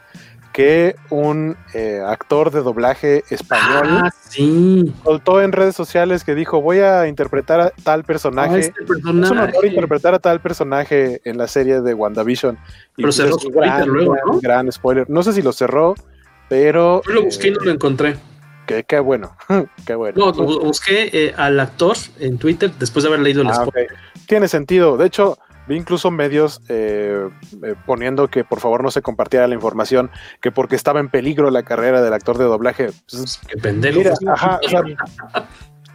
que 0.53 0.95
un 1.09 1.57
eh, 1.73 1.99
actor 2.05 2.51
de 2.51 2.61
doblaje 2.61 3.23
español 3.31 3.87
ah, 3.87 4.11
sí. 4.29 4.93
soltó 5.03 5.41
en 5.41 5.51
redes 5.51 5.75
sociales 5.75 6.23
que 6.23 6.35
dijo 6.35 6.61
voy 6.61 6.79
a 6.79 7.07
interpretar 7.07 7.59
a 7.59 7.69
tal 7.71 8.03
personaje. 8.03 8.55
Ah, 8.55 8.59
este 8.59 8.83
Es 8.83 9.03
un 9.03 9.23
honor 9.25 9.51
interpretar 9.63 10.13
a 10.13 10.19
tal 10.19 10.39
personaje 10.39 11.21
en 11.25 11.39
la 11.39 11.47
serie 11.47 11.81
de 11.81 11.93
WandaVision. 11.95 12.57
Pero 12.95 13.11
cerró 13.11 13.39
su 13.39 13.49
gran, 13.49 13.87
luego, 13.87 14.15
¿no? 14.25 14.39
gran 14.39 14.71
spoiler. 14.71 15.09
No 15.09 15.23
sé 15.23 15.33
si 15.33 15.41
lo 15.41 15.51
cerró, 15.51 15.95
pero. 16.47 17.01
Yo 17.07 17.13
lo 17.13 17.23
busqué 17.23 17.47
y 17.47 17.51
no 17.51 17.59
lo 17.61 17.71
encontré. 17.71 18.15
Qué, 18.65 18.99
bueno, 18.99 19.35
qué 19.85 19.95
bueno. 19.95 20.31
No, 20.31 20.33
busqué 20.33 21.09
eh, 21.11 21.33
al 21.35 21.59
actor 21.59 21.97
en 22.19 22.37
Twitter 22.37 22.71
después 22.79 23.03
de 23.03 23.09
haber 23.09 23.19
leído 23.19 23.41
el 23.41 23.47
ah, 23.49 23.67
Tiene 24.27 24.47
sentido. 24.47 24.97
De 24.97 25.07
hecho, 25.07 25.37
vi 25.67 25.75
incluso 25.75 26.11
medios 26.11 26.61
eh, 26.69 27.29
eh, 27.63 27.75
poniendo 27.85 28.27
que 28.27 28.43
por 28.43 28.59
favor 28.59 28.83
no 28.83 28.91
se 28.91 29.01
compartiera 29.01 29.47
la 29.47 29.55
información, 29.55 30.09
que 30.41 30.51
porque 30.51 30.75
estaba 30.75 30.99
en 30.99 31.09
peligro 31.09 31.49
la 31.51 31.63
carrera 31.63 32.01
del 32.01 32.13
actor 32.13 32.37
de 32.37 32.45
doblaje. 32.45 32.89
Pues, 33.09 33.39
qué 33.47 33.57
pendejo. 33.57 34.01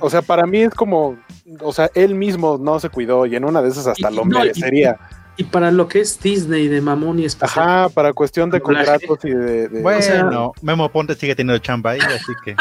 o, 0.00 0.10
sea, 0.10 0.22
para 0.22 0.46
mí 0.46 0.62
es 0.62 0.74
como, 0.74 1.18
o 1.60 1.72
sea, 1.72 1.90
él 1.94 2.14
mismo 2.14 2.58
no 2.58 2.80
se 2.80 2.88
cuidó 2.88 3.26
y 3.26 3.36
en 3.36 3.44
una 3.44 3.62
de 3.62 3.68
esas 3.68 3.86
hasta 3.86 4.10
lo 4.10 4.24
merecería. 4.24 4.98
Y 5.40 5.44
para 5.44 5.70
lo 5.70 5.86
que 5.86 6.00
es 6.00 6.18
Disney 6.20 6.66
de 6.66 6.80
mamón 6.80 7.20
y 7.20 7.24
especial. 7.24 7.64
Ajá, 7.64 7.88
para 7.90 8.12
cuestión 8.12 8.50
de 8.50 8.60
contratos 8.60 9.24
y 9.24 9.30
de. 9.30 9.68
bueno, 9.82 10.52
Memo 10.62 10.88
Ponte 10.90 11.14
sigue 11.14 11.36
teniendo 11.36 11.62
chamba 11.62 11.92
ahí, 11.92 12.00
así 12.00 12.32
que 12.44 12.56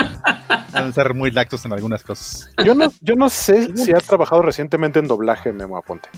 van 0.72 0.90
a 0.90 0.94
ser 0.94 1.16
muy 1.16 1.32
lactos 1.32 1.66
en 1.66 1.74
algunas 1.74 2.04
cosas. 2.04 2.52
Yo 2.64 2.76
no, 2.76 2.94
yo 3.02 3.16
no 3.16 3.30
sé 3.30 3.76
si 3.76 3.94
ha 3.94 3.98
trabajado 3.98 4.44
recientemente 4.44 5.00
en 5.00 5.08
doblaje 5.08 5.52
Memo 5.52 5.76
Aponte. 5.76 6.10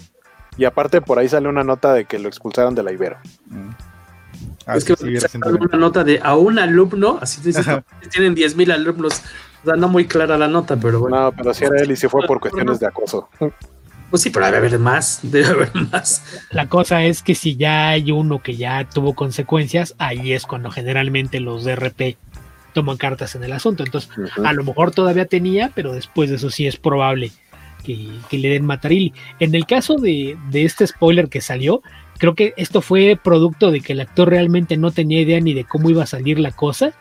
Y 0.60 0.65
aparte 0.65 0.99
por 0.99 1.18
ahí 1.18 1.30
sale 1.30 1.48
una 1.48 1.64
nota 1.64 1.94
de 1.94 2.03
que 2.03 2.19
lo 2.19 2.27
expulsaron 2.27 2.76
de 2.76 2.84
la 2.84 2.91
Ibero. 2.91 3.18
Mm. 3.48 3.69
Ah, 4.65 4.76
es 4.76 4.84
que 4.84 4.94
una 5.02 5.77
nota 5.77 6.03
de 6.03 6.19
a 6.22 6.36
un 6.36 6.60
alumno, 6.60 7.18
así 7.22 7.40
dice, 7.41 7.61
tienen 8.11 8.36
10.000 8.36 8.73
alumnos. 8.73 9.22
O 9.64 9.65
sea, 9.65 9.77
no 9.77 9.88
muy 9.88 10.06
clara 10.06 10.38
la 10.38 10.49
nota, 10.49 10.76
pero 10.76 10.99
bueno. 10.99 11.18
No, 11.18 11.31
pero 11.31 11.53
si 11.53 11.64
era 11.64 11.81
él 11.81 11.91
y 11.91 11.95
se 11.95 12.10
fue 12.10 12.27
por 12.27 12.41
cuestiones 12.41 12.81
de 12.81 12.88
acoso. 12.88 13.30
Pues 14.10 14.22
sí, 14.22 14.31
pero 14.31 14.48
debe 14.48 14.57
haber 14.57 14.80
más, 14.80 15.19
debe 15.23 15.48
haber 15.48 15.72
más. 15.91 16.23
La 16.52 16.68
cosa 16.68 17.03
es 17.03 17.23
que 17.23 17.36
si 17.36 17.56
ya 17.56 17.90
hay 17.90 18.11
uno 18.11 18.44
que 18.44 18.57
ya 18.57 18.84
tuvo 18.84 19.15
consecuencias, 19.15 19.95
ahí 19.98 20.34
es 20.34 20.45
cuando 20.45 20.72
generalmente 20.72 21.40
los 21.40 21.64
DRP 21.64 22.18
toman 22.73 22.98
cartas 22.98 23.36
en 23.36 23.45
el 23.45 23.53
asunto. 23.53 23.84
Entonces, 23.84 24.10
a 24.44 24.52
lo 24.52 24.65
mejor 24.65 24.91
todavía 24.91 25.26
tenía, 25.26 25.72
pero 25.73 25.94
después 25.94 26.30
de 26.30 26.36
eso 26.36 26.49
sí 26.49 26.68
es 26.68 26.76
probable 26.76 27.31
que, 27.84 28.38
le 28.38 28.49
den 28.49 28.65
matarili. 28.65 29.14
En 29.39 29.56
el 29.56 29.65
caso 29.65 29.95
de, 29.95 30.38
este 30.53 30.88
spoiler 30.88 31.30
que 31.30 31.41
salió, 31.41 31.81
creo 32.18 32.35
que 32.35 32.53
esto 32.57 32.81
fue 32.81 33.19
producto 33.22 33.72
de 33.72 33.81
que 33.81 33.93
el 33.93 34.01
actor 34.01 34.30
realmente 34.30 34.77
no 34.77 34.91
tenía 34.91 35.22
idea 35.22 35.39
ni 35.39 35.53
de 35.53 35.65
cómo 35.65 35.89
iba 35.89 36.03
a 36.03 36.07
salir 36.07 36.39
la 36.39 36.51
cosa. 36.51 36.93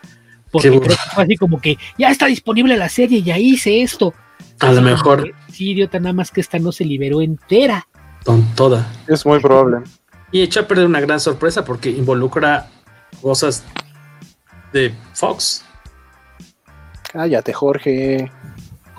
Porque 0.51 0.69
creo 0.69 0.81
que 0.81 0.89
fue 1.15 1.25
así 1.25 1.37
como 1.37 1.61
que 1.61 1.77
ya 1.99 2.11
está 2.11 2.27
disponible 2.27 2.77
la 2.77 2.89
serie, 2.89 3.23
ya 3.23 3.39
hice 3.39 3.83
esto. 3.83 4.15
A 4.61 4.73
lo 4.73 4.81
mejor. 4.81 5.35
Sí, 5.53 5.73
idiota, 5.73 5.99
nada 6.01 6.15
más 6.15 6.31
que 6.31 6.41
esta 6.41 6.59
no 6.59 6.73
se 6.73 6.85
liberó 6.85 7.21
entera. 7.21 7.87
Con 8.25 8.43
toda. 8.55 8.91
Es 9.07 9.27
muy 9.27 9.41
probable. 9.41 9.79
Y 10.33 10.43
echa 10.43 10.61
a 10.61 10.69
perder 10.69 10.87
una 10.87 11.01
gran 11.01 11.21
sorpresa 11.21 11.65
porque 11.65 11.91
involucra 11.91 12.69
cosas 13.21 13.65
de 14.73 14.95
Fox. 15.13 15.65
Cállate, 17.13 17.53
Jorge. 17.53 18.31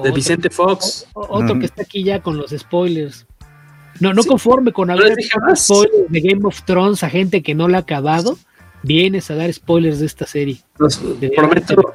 De 0.04 0.12
Vicente 0.12 0.50
Fox. 0.50 1.08
otro 1.14 1.60
que 1.60 1.66
está 1.66 1.84
aquí 1.84 2.04
ya 2.04 2.22
con 2.22 2.38
los 2.38 2.52
spoilers. 2.52 3.26
No, 4.00 4.14
no 4.14 4.24
conforme 4.24 4.72
con 4.72 4.90
hablar 4.90 5.14
spoilers 5.56 6.10
de 6.10 6.22
Game 6.22 6.42
of 6.44 6.62
Thrones 6.64 7.04
a 7.04 7.10
gente 7.10 7.44
que 7.44 7.54
no 7.54 7.68
la 7.68 7.80
ha 7.80 7.82
acabado, 7.82 8.38
vienes 8.84 9.30
a 9.30 9.36
dar 9.36 9.52
spoilers 9.52 10.00
de 10.00 10.06
esta 10.06 10.26
serie. 10.26 10.62
prometo, 11.36 11.94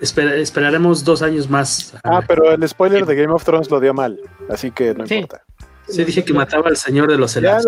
esperaremos 0.00 1.04
dos 1.04 1.22
años 1.22 1.48
más. 1.48 1.94
Ah, 2.02 2.22
pero 2.26 2.52
el 2.52 2.68
spoiler 2.68 3.06
de 3.06 3.14
Game 3.14 3.32
of 3.32 3.44
Thrones 3.44 3.70
lo 3.70 3.78
dio 3.80 3.94
mal, 3.94 4.18
así 4.48 4.70
que 4.70 4.94
no 4.94 5.04
importa. 5.04 5.44
Sí, 5.88 6.04
dije 6.04 6.24
que 6.24 6.32
mataba 6.32 6.68
al 6.68 6.76
señor 6.76 7.10
de 7.10 7.18
los 7.18 7.36
helados. 7.36 7.66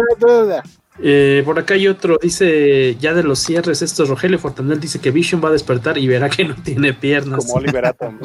Eh, 0.99 1.43
por 1.45 1.59
acá 1.59 1.75
hay 1.75 1.89
otro, 1.89 2.19
dice, 2.21 2.97
ya 2.97 3.15
de 3.15 3.23
los 3.23 3.39
cierres 3.39 3.81
estos, 3.81 4.09
Rogelio 4.09 4.39
Fortanel 4.39 4.79
dice 4.79 5.01
que 5.01 5.11
Vision 5.11 5.43
va 5.43 5.49
a 5.49 5.53
despertar 5.53 5.97
y 5.97 6.07
verá 6.07 6.29
que 6.29 6.45
no 6.45 6.55
tiene 6.55 6.93
piernas. 6.93 7.47
Como 7.47 7.55
Oliver 7.55 7.87
Atom. 7.87 8.19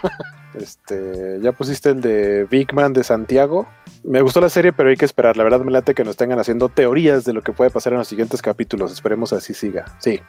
este, 0.54 1.38
ya 1.42 1.52
pusiste 1.52 1.90
el 1.90 2.00
de 2.00 2.44
Big 2.44 2.72
Man 2.72 2.92
de 2.92 3.02
Santiago. 3.02 3.66
Me 4.04 4.20
gustó 4.20 4.40
la 4.40 4.48
serie, 4.48 4.72
pero 4.72 4.90
hay 4.90 4.96
que 4.96 5.04
esperar. 5.04 5.36
La 5.36 5.44
verdad 5.44 5.60
me 5.60 5.72
late 5.72 5.94
que 5.94 6.04
nos 6.04 6.16
tengan 6.16 6.38
haciendo 6.38 6.68
teorías 6.68 7.24
de 7.24 7.32
lo 7.32 7.42
que 7.42 7.52
puede 7.52 7.70
pasar 7.70 7.92
en 7.94 7.98
los 7.98 8.08
siguientes 8.08 8.42
capítulos. 8.42 8.92
Esperemos 8.92 9.32
así 9.32 9.52
siga. 9.54 9.84
Sí. 9.98 10.20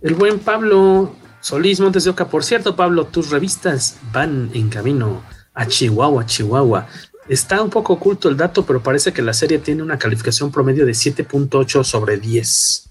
El 0.00 0.14
buen 0.14 0.38
Pablo 0.38 1.14
Solís 1.40 1.80
Montes 1.80 2.04
de 2.04 2.10
Oca. 2.10 2.28
Por 2.28 2.42
cierto, 2.42 2.74
Pablo, 2.74 3.04
tus 3.04 3.30
revistas 3.30 3.98
van 4.12 4.50
en 4.54 4.70
camino 4.70 5.22
a 5.52 5.66
Chihuahua, 5.66 6.24
Chihuahua. 6.24 6.86
Está 7.28 7.62
un 7.62 7.70
poco 7.70 7.94
oculto 7.94 8.28
el 8.28 8.36
dato, 8.36 8.66
pero 8.66 8.82
parece 8.82 9.12
que 9.12 9.22
la 9.22 9.32
serie 9.32 9.58
tiene 9.58 9.82
una 9.82 9.98
calificación 9.98 10.50
promedio 10.50 10.84
de 10.84 10.92
7.8 10.92 11.82
sobre 11.82 12.18
10. 12.18 12.90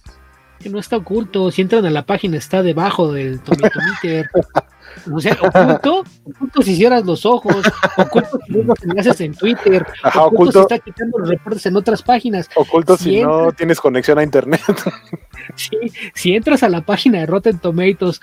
Que 0.60 0.70
no 0.70 0.80
está 0.80 0.98
oculto, 0.98 1.52
si 1.52 1.62
entran 1.62 1.86
a 1.86 1.90
la 1.90 2.06
página 2.06 2.38
está 2.38 2.64
debajo 2.64 3.12
del 3.12 3.40
Tomitometer. 3.42 4.30
O 5.12 5.20
sea, 5.20 5.38
oculto, 5.42 6.04
oculto 6.24 6.62
si 6.62 6.76
cierras 6.76 7.06
los 7.06 7.26
ojos, 7.26 7.64
oculto 7.98 8.40
si 8.46 8.54
ves 8.54 8.66
los 8.66 8.84
enlaces 8.84 9.22
en 9.22 9.34
Twitter, 9.34 9.86
oculto, 10.16 10.52
si 10.52 10.60
está 10.60 10.80
quitando 10.80 11.18
los 11.18 11.30
reportes 11.30 11.66
en 11.66 11.76
otras 11.76 12.02
páginas. 12.02 12.50
Oculto 12.56 12.98
si, 12.98 13.22
no 13.22 13.52
tienes 13.52 13.80
conexión 13.80 14.20
a 14.20 14.24
internet. 14.24 14.62
Sí, 15.56 15.78
si 16.16 16.36
entras 16.36 16.64
a 16.64 16.70
la 16.70 16.86
página 16.86 17.20
de 17.20 17.26
Rotten 17.26 17.60
Tomatoes 17.60 18.22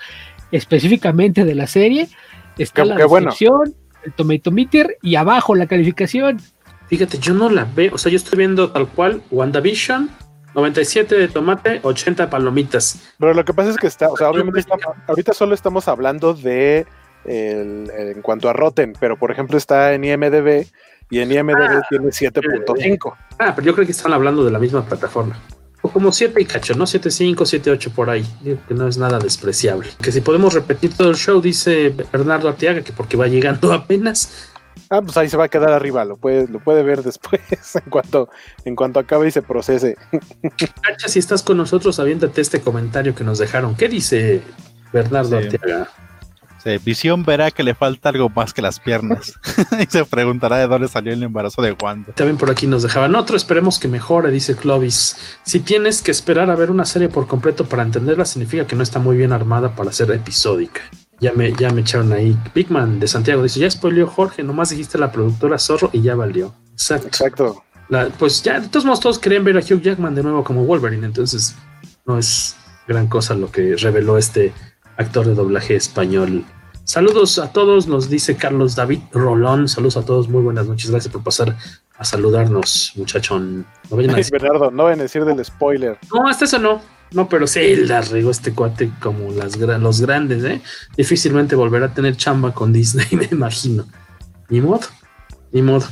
específicamente 0.51 1.45
de 1.45 1.53
la 1.53 1.67
serie, 1.67 2.09
está 2.57 2.83
la 2.83 2.95
descripción, 2.95 3.75
el 4.03 4.13
Tomatometer 4.13 4.97
y 5.01 5.15
abajo 5.15 5.55
la 5.55 5.67
calificación. 5.67 6.39
Fíjate, 6.87 7.19
yo 7.19 7.33
no 7.33 7.49
la 7.49 7.65
veo, 7.65 7.95
o 7.95 7.97
sea, 7.97 8.11
yo 8.11 8.17
estoy 8.17 8.37
viendo 8.37 8.71
tal 8.71 8.87
cual 8.87 9.21
WandaVision, 9.31 10.09
97 10.55 11.15
de 11.15 11.27
tomate, 11.29 11.79
80 11.83 12.29
palomitas. 12.29 13.13
Pero 13.17 13.33
lo 13.33 13.45
que 13.45 13.53
pasa 13.53 13.69
es 13.69 13.77
que 13.77 13.87
está, 13.87 14.09
o 14.09 14.17
sea, 14.17 14.29
obviamente 14.29 14.65
ahorita 15.07 15.33
solo 15.33 15.53
estamos 15.53 15.87
hablando 15.87 16.33
de 16.33 16.85
en 17.23 18.21
cuanto 18.21 18.49
a 18.49 18.53
Rotten, 18.53 18.93
pero 18.99 19.17
por 19.17 19.31
ejemplo 19.31 19.57
está 19.57 19.93
en 19.93 20.03
IMDB 20.03 20.65
y 21.09 21.19
en 21.19 21.31
IMDB 21.31 21.55
ah, 21.59 21.81
tiene 21.89 22.07
7.5. 22.07 23.13
Ah, 23.37 23.53
pero 23.55 23.67
yo 23.67 23.73
creo 23.73 23.85
que 23.85 23.91
están 23.91 24.13
hablando 24.13 24.43
de 24.43 24.51
la 24.51 24.59
misma 24.59 24.83
plataforma. 24.83 25.37
O 25.81 25.89
como 25.89 26.11
7 26.11 26.39
y 26.39 26.45
cacho, 26.45 26.75
¿no? 26.75 26.85
7.5, 26.85 27.35
7.8 27.35 27.91
por 27.91 28.09
ahí. 28.09 28.25
que 28.67 28.73
no 28.73 28.87
es 28.87 28.97
nada 28.97 29.17
despreciable. 29.19 29.89
Que 30.01 30.11
si 30.11 30.21
podemos 30.21 30.53
repetir 30.53 30.95
todo 30.95 31.09
el 31.09 31.15
show, 31.15 31.41
dice 31.41 31.95
Bernardo 32.11 32.49
Arteaga, 32.49 32.81
que 32.81 32.93
porque 32.93 33.17
va 33.17 33.27
llegando 33.27 33.73
apenas. 33.73 34.51
Ah, 34.89 35.01
pues 35.01 35.15
ahí 35.17 35.29
se 35.29 35.37
va 35.37 35.45
a 35.45 35.49
quedar 35.49 35.71
arriba, 35.71 36.03
lo 36.03 36.17
puede, 36.17 36.47
lo 36.47 36.59
puede 36.59 36.83
ver 36.83 37.01
después, 37.01 37.41
en 37.75 37.89
cuanto, 37.89 38.29
en 38.65 38.75
cuanto 38.75 38.99
acabe 38.99 39.27
y 39.27 39.31
se 39.31 39.41
procese. 39.41 39.97
Cacha, 40.81 41.07
si 41.07 41.19
estás 41.19 41.43
con 41.43 41.57
nosotros, 41.57 41.99
aviéntate 41.99 42.41
este 42.41 42.61
comentario 42.61 43.15
que 43.15 43.23
nos 43.23 43.39
dejaron. 43.39 43.75
¿Qué 43.75 43.87
dice 43.87 44.41
Bernardo 44.91 45.37
Arteaga? 45.37 45.89
Visión 46.83 47.23
verá 47.23 47.51
que 47.51 47.63
le 47.63 47.75
falta 47.75 48.09
algo 48.09 48.29
más 48.29 48.53
que 48.53 48.61
las 48.61 48.79
piernas 48.79 49.33
y 49.79 49.85
se 49.85 50.05
preguntará 50.05 50.57
de 50.57 50.67
dónde 50.67 50.87
salió 50.87 51.13
el 51.13 51.23
embarazo 51.23 51.61
de 51.61 51.71
Wanda. 51.73 52.13
También 52.13 52.37
por 52.37 52.49
aquí 52.49 52.67
nos 52.67 52.83
dejaban 52.83 53.15
otro, 53.15 53.35
esperemos 53.35 53.79
que 53.79 53.87
mejore, 53.87 54.31
dice 54.31 54.55
Clovis. 54.55 55.17
Si 55.43 55.59
tienes 55.59 56.01
que 56.01 56.11
esperar 56.11 56.49
a 56.49 56.55
ver 56.55 56.71
una 56.71 56.85
serie 56.85 57.09
por 57.09 57.27
completo 57.27 57.65
para 57.65 57.83
entenderla, 57.83 58.25
significa 58.25 58.67
que 58.67 58.75
no 58.75 58.83
está 58.83 58.99
muy 58.99 59.17
bien 59.17 59.31
armada 59.31 59.75
para 59.75 59.91
ser 59.91 60.11
episódica. 60.11 60.81
Ya 61.19 61.33
me, 61.33 61.53
ya 61.53 61.69
me 61.69 61.81
echaron 61.81 62.13
ahí. 62.13 62.35
Bigman 62.53 62.99
de 62.99 63.07
Santiago 63.07 63.43
dice: 63.43 63.59
Ya 63.59 63.69
spoileó 63.69 64.07
Jorge, 64.07 64.43
nomás 64.43 64.71
dijiste 64.71 64.97
la 64.97 65.11
productora 65.11 65.59
Zorro 65.59 65.89
y 65.93 66.01
ya 66.01 66.15
valió. 66.15 66.55
Exacto. 66.71 67.07
Exacto. 67.07 67.63
pues 68.17 68.41
ya, 68.41 68.59
de 68.59 68.67
todos 68.69 68.85
modos, 68.85 68.99
todos 68.99 69.19
querían 69.19 69.43
ver 69.43 69.57
a 69.57 69.59
Hugh 69.59 69.81
Jackman 69.81 70.15
de 70.15 70.23
nuevo 70.23 70.43
como 70.43 70.65
Wolverine, 70.65 71.05
entonces 71.05 71.55
no 72.05 72.17
es 72.17 72.55
gran 72.87 73.07
cosa 73.07 73.35
lo 73.35 73.51
que 73.51 73.75
reveló 73.75 74.17
este 74.17 74.51
actor 75.01 75.25
de 75.25 75.35
doblaje 75.35 75.75
español. 75.75 76.45
Saludos 76.83 77.37
a 77.39 77.51
todos, 77.51 77.87
nos 77.87 78.09
dice 78.09 78.35
Carlos 78.35 78.75
David 78.75 78.99
Rolón. 79.11 79.67
Saludos 79.67 79.97
a 79.97 80.05
todos, 80.05 80.29
muy 80.29 80.41
buenas 80.41 80.67
noches. 80.67 80.89
Gracias 80.91 81.11
por 81.11 81.23
pasar 81.23 81.55
a 81.97 82.03
saludarnos, 82.03 82.93
muchachón. 82.95 83.65
No 83.89 83.97
vayan 83.97 84.11
a 84.11 84.17
decir... 84.17 84.33
Bernardo, 84.33 84.71
no 84.71 84.85
vayan 84.85 84.99
a 84.99 85.03
decir 85.03 85.23
del 85.23 85.43
spoiler. 85.45 85.97
No, 86.13 86.27
hasta 86.27 86.45
eso 86.45 86.57
no. 86.57 86.81
No, 87.11 87.27
pero 87.27 87.45
sí 87.45 87.75
la 87.75 88.01
regó 88.01 88.31
este 88.31 88.53
cuate 88.53 88.91
como 89.01 89.31
las, 89.31 89.57
los 89.57 90.01
grandes, 90.01 90.43
¿eh? 90.43 90.61
Difícilmente 90.95 91.55
volverá 91.55 91.87
a 91.87 91.93
tener 91.93 92.15
chamba 92.15 92.53
con 92.53 92.71
Disney, 92.71 93.07
me 93.11 93.27
imagino. 93.31 93.85
Ni 94.49 94.61
modo, 94.61 94.87
ni 95.51 95.61
modo. 95.61 95.85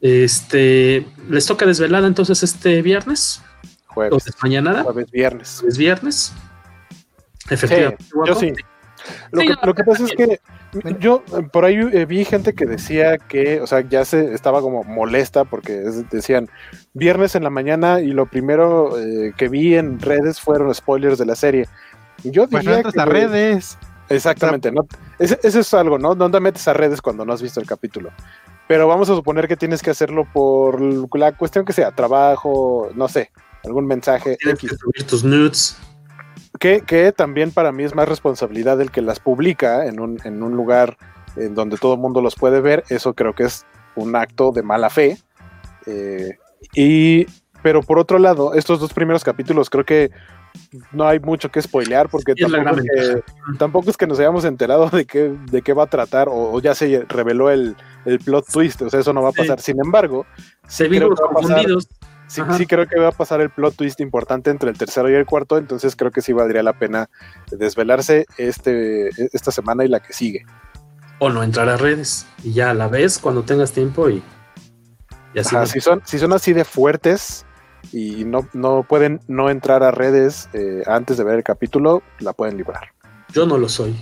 Este, 0.00 1.06
¿les 1.28 1.46
toca 1.46 1.66
desvelada 1.66 2.06
entonces 2.06 2.42
este 2.42 2.82
viernes? 2.82 3.42
Jueves. 3.86 4.24
mañana. 4.42 4.82
Jueves, 4.82 5.10
viernes. 5.10 5.64
Es 5.66 5.78
viernes. 5.78 6.32
Efectivamente. 7.50 8.04
yo 8.26 8.34
sí. 8.34 8.52
Lo, 9.32 9.74
que, 9.74 9.84
pasa 9.84 10.04
es 10.04 10.12
que 10.12 10.40
yo 10.98 11.22
por 11.52 11.64
ahí 11.64 11.76
eh, 11.92 12.06
vi 12.06 12.24
gente 12.24 12.54
que 12.54 12.64
decía 12.64 13.18
que, 13.18 13.60
o 13.60 13.66
sea, 13.66 13.80
ya 13.80 14.04
se 14.04 14.32
estaba 14.32 14.60
como 14.60 14.82
molesta 14.84 15.44
porque 15.44 15.72
decían 16.10 16.48
viernes 16.94 17.34
en 17.34 17.42
la 17.44 17.50
mañana 17.50 18.00
y 18.00 18.12
lo 18.12 18.26
primero 18.26 18.98
eh, 18.98 19.34
que 19.36 19.48
vi 19.48 19.74
en 19.74 20.00
redes 20.00 20.40
fueron 20.40 20.74
spoilers 20.74 21.18
de 21.18 21.26
la 21.26 21.34
serie. 21.34 21.68
Yo 22.22 22.48
pues 22.48 22.64
diría 22.64 22.82
que, 22.82 22.98
a 22.98 23.04
redes. 23.04 23.76
Exactamente, 24.08 24.70
¿no? 24.70 24.86
Eso, 25.18 25.36
es 25.42 25.74
algo, 25.74 25.98
¿no? 25.98 26.14
¿Dónde 26.14 26.40
metes 26.40 26.66
a 26.68 26.72
redes 26.72 27.00
cuando 27.00 27.24
no 27.24 27.32
has 27.32 27.42
visto 27.42 27.60
el 27.60 27.66
capítulo? 27.66 28.10
Pero 28.68 28.88
vamos 28.88 29.10
a 29.10 29.14
suponer 29.14 29.48
que 29.48 29.56
tienes 29.56 29.82
que 29.82 29.90
hacerlo 29.90 30.26
por 30.32 30.80
la 31.16 31.32
cuestión 31.32 31.64
que 31.64 31.72
sea, 31.72 31.90
trabajo, 31.90 32.90
no 32.94 33.08
sé, 33.08 33.30
algún 33.64 33.86
mensaje. 33.86 34.36
Tienes 34.38 34.60
que 34.60 34.68
subir 34.68 35.06
tus 35.06 35.24
nudes. 35.24 35.76
Que, 36.58 37.12
también 37.16 37.50
para 37.50 37.72
mí 37.72 37.84
es 37.84 37.94
más 37.94 38.08
responsabilidad 38.08 38.78
del 38.78 38.90
que 38.90 39.02
las 39.02 39.20
publica 39.20 39.86
en 39.86 40.00
un, 40.00 40.18
en 40.24 40.42
un 40.42 40.56
lugar 40.56 40.96
en 41.36 41.54
donde 41.54 41.76
todo 41.76 41.94
el 41.94 42.00
mundo 42.00 42.20
los 42.20 42.36
puede 42.36 42.60
ver. 42.60 42.84
Eso 42.88 43.14
creo 43.14 43.34
que 43.34 43.44
es 43.44 43.66
un 43.96 44.16
acto 44.16 44.52
de 44.52 44.62
mala 44.62 44.88
fe. 44.88 45.18
Eh, 45.86 46.38
y, 46.74 47.26
pero 47.62 47.82
por 47.82 47.98
otro 47.98 48.18
lado, 48.18 48.54
estos 48.54 48.80
dos 48.80 48.92
primeros 48.92 49.24
capítulos 49.24 49.68
creo 49.68 49.84
que 49.84 50.10
no 50.92 51.06
hay 51.06 51.18
mucho 51.18 51.50
que 51.50 51.60
spoilear 51.60 52.08
porque 52.08 52.34
tampoco 53.58 53.90
es, 53.90 53.96
que, 53.96 54.06
nos 54.06 54.20
hayamos 54.20 54.44
enterado 54.44 54.88
de 54.88 55.04
qué, 55.04 55.34
de 55.50 55.62
qué 55.62 55.72
va 55.72 55.84
a 55.84 55.86
tratar 55.88 56.28
o, 56.30 56.60
ya 56.60 56.74
se 56.74 57.04
reveló 57.08 57.50
el, 57.50 57.76
plot 58.24 58.46
twist, 58.52 58.82
o 58.82 58.90
sea, 58.90 59.00
eso 59.00 59.12
no 59.12 59.22
va 59.22 59.30
a 59.30 59.32
pasar. 59.32 59.60
Sin 59.60 59.78
embargo, 59.82 60.26
se 60.68 60.88
vieron 60.88 61.14
confundidos. 61.14 61.88
Sí, 62.26 62.42
sí, 62.56 62.66
creo 62.66 62.86
que 62.86 62.98
va 62.98 63.08
a 63.08 63.12
pasar 63.12 63.40
el 63.40 63.50
plot 63.50 63.76
twist 63.76 64.00
importante 64.00 64.50
entre 64.50 64.70
el 64.70 64.78
tercero 64.78 65.10
y 65.10 65.14
el 65.14 65.26
cuarto, 65.26 65.58
entonces 65.58 65.94
creo 65.94 66.10
que 66.10 66.22
sí 66.22 66.32
valdría 66.32 66.62
la 66.62 66.72
pena 66.72 67.08
desvelarse 67.50 68.26
este, 68.38 69.08
esta 69.34 69.50
semana 69.50 69.84
y 69.84 69.88
la 69.88 70.00
que 70.00 70.12
sigue. 70.12 70.44
O 71.18 71.30
no 71.30 71.42
entrar 71.42 71.68
a 71.68 71.76
redes 71.76 72.26
y 72.42 72.52
ya 72.52 72.70
a 72.70 72.74
la 72.74 72.88
vez 72.88 73.18
cuando 73.18 73.42
tengas 73.42 73.72
tiempo 73.72 74.08
y, 74.10 74.22
así. 75.38 75.56
si, 75.66 75.80
son, 75.80 76.02
si 76.04 76.18
son 76.18 76.32
así 76.32 76.52
de 76.52 76.64
fuertes 76.64 77.44
y 77.92 78.24
no, 78.24 78.48
no 78.52 78.84
pueden 78.88 79.20
no 79.28 79.50
entrar 79.50 79.82
a 79.82 79.90
redes 79.90 80.48
eh, 80.54 80.82
antes 80.86 81.16
de 81.16 81.24
ver 81.24 81.36
el 81.36 81.44
capítulo, 81.44 82.02
la 82.18 82.32
pueden 82.32 82.56
librar. 82.56 82.88
Yo 83.32 83.46
no 83.46 83.58
lo 83.58 83.68
soy. 83.68 83.94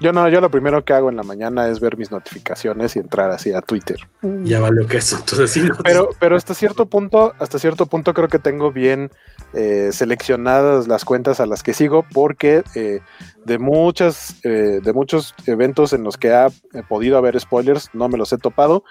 Yo 0.00 0.14
no, 0.14 0.26
yo 0.30 0.40
lo 0.40 0.50
primero 0.50 0.82
que 0.82 0.94
hago 0.94 1.10
en 1.10 1.16
la 1.16 1.22
mañana 1.22 1.68
es 1.68 1.78
ver 1.78 1.98
mis 1.98 2.10
notificaciones 2.10 2.96
y 2.96 3.00
entrar 3.00 3.30
así 3.30 3.52
a 3.52 3.60
Twitter. 3.60 3.98
Ya 4.44 4.58
vale 4.58 4.86
que 4.86 4.96
eso, 4.96 5.18
entonces 5.18 5.50
sí. 5.50 5.68
pero, 5.84 6.08
pero 6.18 6.36
hasta 6.36 6.54
cierto 6.54 6.86
punto, 6.86 7.34
hasta 7.38 7.58
cierto 7.58 7.84
punto 7.84 8.14
creo 8.14 8.28
que 8.28 8.38
tengo 8.38 8.72
bien 8.72 9.10
eh, 9.52 9.90
seleccionadas 9.92 10.88
las 10.88 11.04
cuentas 11.04 11.38
a 11.38 11.46
las 11.46 11.62
que 11.62 11.74
sigo, 11.74 12.06
porque 12.14 12.62
eh, 12.74 13.00
de 13.44 13.58
muchas, 13.58 14.36
eh, 14.42 14.80
de 14.82 14.92
muchos 14.94 15.34
eventos 15.46 15.92
en 15.92 16.02
los 16.02 16.16
que 16.16 16.32
ha 16.32 16.48
podido 16.88 17.18
haber 17.18 17.38
spoilers, 17.38 17.90
no 17.92 18.08
me 18.08 18.16
los 18.16 18.32
he 18.32 18.38
topado, 18.38 18.84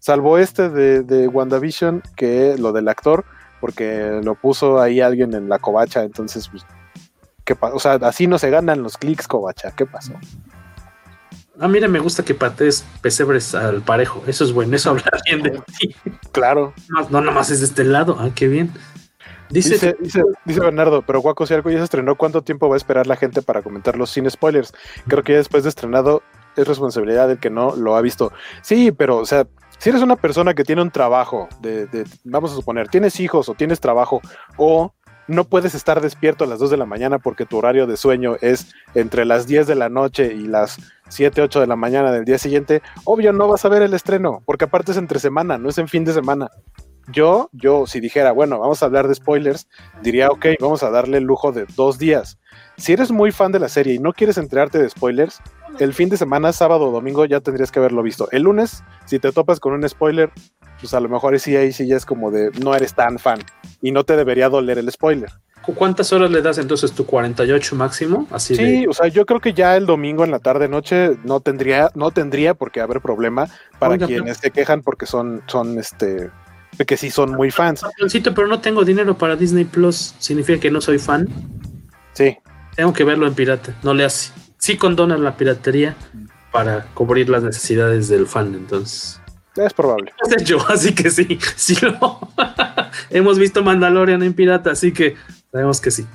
salvo 0.00 0.36
este 0.36 0.68
de, 0.68 1.02
de 1.02 1.28
WandaVision, 1.28 2.02
que 2.16 2.56
lo 2.58 2.72
del 2.72 2.88
actor, 2.88 3.24
porque 3.60 4.20
lo 4.24 4.34
puso 4.34 4.80
ahí 4.80 5.00
alguien 5.00 5.32
en 5.34 5.48
la 5.48 5.60
covacha, 5.60 6.02
entonces 6.02 6.48
pues, 6.48 6.66
¿qué 7.44 7.56
o 7.60 7.78
sea, 7.78 7.94
así 8.02 8.26
no 8.26 8.38
se 8.38 8.50
ganan 8.50 8.82
los 8.82 8.98
clics, 8.98 9.28
covacha, 9.28 9.72
¿qué 9.76 9.86
pasó? 9.86 10.12
Ah, 11.58 11.68
mira, 11.68 11.88
me 11.88 11.98
gusta 11.98 12.24
que 12.24 12.34
patees 12.34 12.84
pesebres 13.00 13.54
al 13.54 13.82
parejo. 13.82 14.22
Eso 14.26 14.44
es 14.44 14.52
bueno, 14.52 14.76
eso 14.76 14.90
habla 14.90 15.04
bien 15.24 15.42
de 15.42 15.50
ti. 15.78 15.94
Claro. 16.32 16.74
No, 16.88 17.08
no 17.08 17.20
nomás 17.20 17.50
es 17.50 17.60
de 17.60 17.66
este 17.66 17.84
lado. 17.84 18.16
Ah, 18.18 18.30
qué 18.34 18.48
bien. 18.48 18.72
Dice, 19.48 19.96
dice, 20.00 20.60
Bernardo, 20.60 21.02
pero 21.02 21.20
Guaco, 21.20 21.46
si 21.46 21.54
algo 21.54 21.70
ya 21.70 21.78
se 21.78 21.84
estrenó, 21.84 22.16
¿cuánto 22.16 22.42
tiempo 22.42 22.68
va 22.68 22.74
a 22.74 22.76
esperar 22.76 23.06
la 23.06 23.16
gente 23.16 23.42
para 23.42 23.62
comentarlo 23.62 24.04
sin 24.06 24.28
spoilers? 24.28 24.72
Creo 25.06 25.22
que 25.22 25.32
ya 25.32 25.38
después 25.38 25.62
de 25.62 25.68
estrenado 25.68 26.22
es 26.56 26.66
responsabilidad 26.66 27.28
del 27.28 27.38
que 27.38 27.50
no 27.50 27.76
lo 27.76 27.96
ha 27.96 28.02
visto. 28.02 28.32
Sí, 28.62 28.90
pero, 28.90 29.18
o 29.18 29.26
sea, 29.26 29.46
si 29.78 29.90
eres 29.90 30.02
una 30.02 30.16
persona 30.16 30.54
que 30.54 30.64
tiene 30.64 30.82
un 30.82 30.90
trabajo, 30.90 31.48
de, 31.60 32.04
vamos 32.24 32.52
a 32.52 32.56
suponer, 32.56 32.88
tienes 32.88 33.20
hijos 33.20 33.48
o 33.48 33.54
tienes 33.54 33.78
trabajo, 33.78 34.20
o 34.56 34.92
no 35.28 35.44
puedes 35.44 35.74
estar 35.74 36.00
despierto 36.00 36.44
a 36.44 36.46
las 36.46 36.58
2 36.58 36.70
de 36.70 36.76
la 36.76 36.86
mañana 36.86 37.18
porque 37.18 37.46
tu 37.46 37.58
horario 37.58 37.86
de 37.86 37.96
sueño 37.96 38.36
es 38.40 38.72
entre 38.94 39.24
las 39.24 39.46
10 39.46 39.66
de 39.66 39.74
la 39.74 39.88
noche 39.88 40.32
y 40.34 40.46
las 40.46 40.78
7, 41.08 41.42
8 41.42 41.60
de 41.60 41.66
la 41.66 41.76
mañana 41.76 42.12
del 42.12 42.24
día 42.24 42.38
siguiente, 42.38 42.82
obvio 43.04 43.32
no 43.32 43.48
vas 43.48 43.64
a 43.64 43.68
ver 43.68 43.82
el 43.82 43.94
estreno, 43.94 44.42
porque 44.44 44.64
aparte 44.64 44.92
es 44.92 44.98
entre 44.98 45.20
semana, 45.20 45.58
no 45.58 45.68
es 45.68 45.78
en 45.78 45.88
fin 45.88 46.04
de 46.04 46.12
semana. 46.12 46.50
Yo, 47.08 47.50
yo, 47.52 47.86
si 47.86 48.00
dijera, 48.00 48.32
bueno, 48.32 48.58
vamos 48.58 48.82
a 48.82 48.86
hablar 48.86 49.06
de 49.06 49.14
spoilers, 49.14 49.68
diría, 50.02 50.28
ok, 50.28 50.46
vamos 50.60 50.82
a 50.82 50.90
darle 50.90 51.18
el 51.18 51.24
lujo 51.24 51.52
de 51.52 51.64
dos 51.76 51.98
días. 51.98 52.38
Si 52.76 52.92
eres 52.92 53.12
muy 53.12 53.30
fan 53.30 53.52
de 53.52 53.60
la 53.60 53.68
serie 53.68 53.94
y 53.94 53.98
no 54.00 54.12
quieres 54.12 54.38
enterarte 54.38 54.78
de 54.78 54.90
spoilers, 54.90 55.40
el 55.78 55.94
fin 55.94 56.08
de 56.08 56.16
semana, 56.16 56.52
sábado 56.52 56.88
o 56.88 56.90
domingo, 56.90 57.24
ya 57.24 57.40
tendrías 57.40 57.70
que 57.70 57.78
haberlo 57.78 58.02
visto. 58.02 58.28
El 58.32 58.42
lunes, 58.42 58.82
si 59.04 59.20
te 59.20 59.30
topas 59.30 59.60
con 59.60 59.72
un 59.72 59.88
spoiler, 59.88 60.32
pues 60.80 60.94
a 60.94 61.00
lo 61.00 61.08
mejor 61.08 61.38
sí 61.38 61.54
ahí 61.56 61.72
sí 61.72 61.86
ya 61.86 61.96
es 61.96 62.04
como 62.04 62.30
de 62.30 62.50
no 62.62 62.74
eres 62.74 62.94
tan 62.94 63.18
fan 63.18 63.38
y 63.80 63.92
no 63.92 64.04
te 64.04 64.16
debería 64.16 64.48
doler 64.48 64.78
el 64.78 64.90
spoiler. 64.90 65.30
¿Cuántas 65.62 66.12
horas 66.12 66.30
le 66.30 66.42
das 66.42 66.58
entonces 66.58 66.92
tu 66.92 67.06
48 67.06 67.74
máximo? 67.74 68.26
Así 68.30 68.54
sí, 68.54 68.86
o 68.86 68.92
sea, 68.92 69.08
yo 69.08 69.26
creo 69.26 69.40
que 69.40 69.52
ya 69.52 69.76
el 69.76 69.84
domingo 69.84 70.24
en 70.24 70.30
la 70.30 70.38
tarde 70.38 70.68
noche 70.68 71.18
no 71.24 71.40
tendría 71.40 71.90
no 71.94 72.12
tendría 72.12 72.54
por 72.54 72.70
qué 72.70 72.80
haber 72.80 73.00
problema 73.00 73.48
para 73.80 73.98
quienes 73.98 74.38
se 74.38 74.52
quejan 74.52 74.82
porque 74.82 75.06
son 75.06 75.42
son 75.46 75.78
este 75.78 76.30
que 76.86 76.96
sí 76.96 77.10
son 77.10 77.32
muy 77.32 77.50
fans. 77.50 77.82
Pero 78.34 78.46
no 78.48 78.60
tengo 78.60 78.84
dinero 78.84 79.16
para 79.16 79.34
Disney 79.36 79.64
Plus, 79.64 80.14
significa 80.18 80.60
que 80.60 80.70
no 80.70 80.80
soy 80.80 80.98
fan. 80.98 81.26
Sí. 82.12 82.36
Tengo 82.74 82.92
que 82.92 83.04
verlo 83.04 83.26
en 83.26 83.34
pirata, 83.34 83.74
no 83.82 83.94
le 83.94 84.04
hace. 84.04 84.32
Sí 84.58 84.76
condonan 84.76 85.24
la 85.24 85.36
piratería 85.36 85.96
para 86.52 86.86
cubrir 86.94 87.28
las 87.28 87.42
necesidades 87.42 88.08
del 88.08 88.26
fan, 88.26 88.54
entonces. 88.54 89.20
Es 89.56 89.72
probable. 89.72 90.12
Hecho, 90.38 90.58
así 90.68 90.94
que 90.94 91.10
sí, 91.10 91.38
sí 91.56 91.76
lo. 91.80 92.20
Hemos 93.10 93.38
visto 93.38 93.62
Mandalorian 93.62 94.22
en 94.22 94.34
pirata, 94.34 94.72
así 94.72 94.92
que 94.92 95.16
sabemos 95.56 95.80
que 95.80 95.90
sí. 95.90 96.06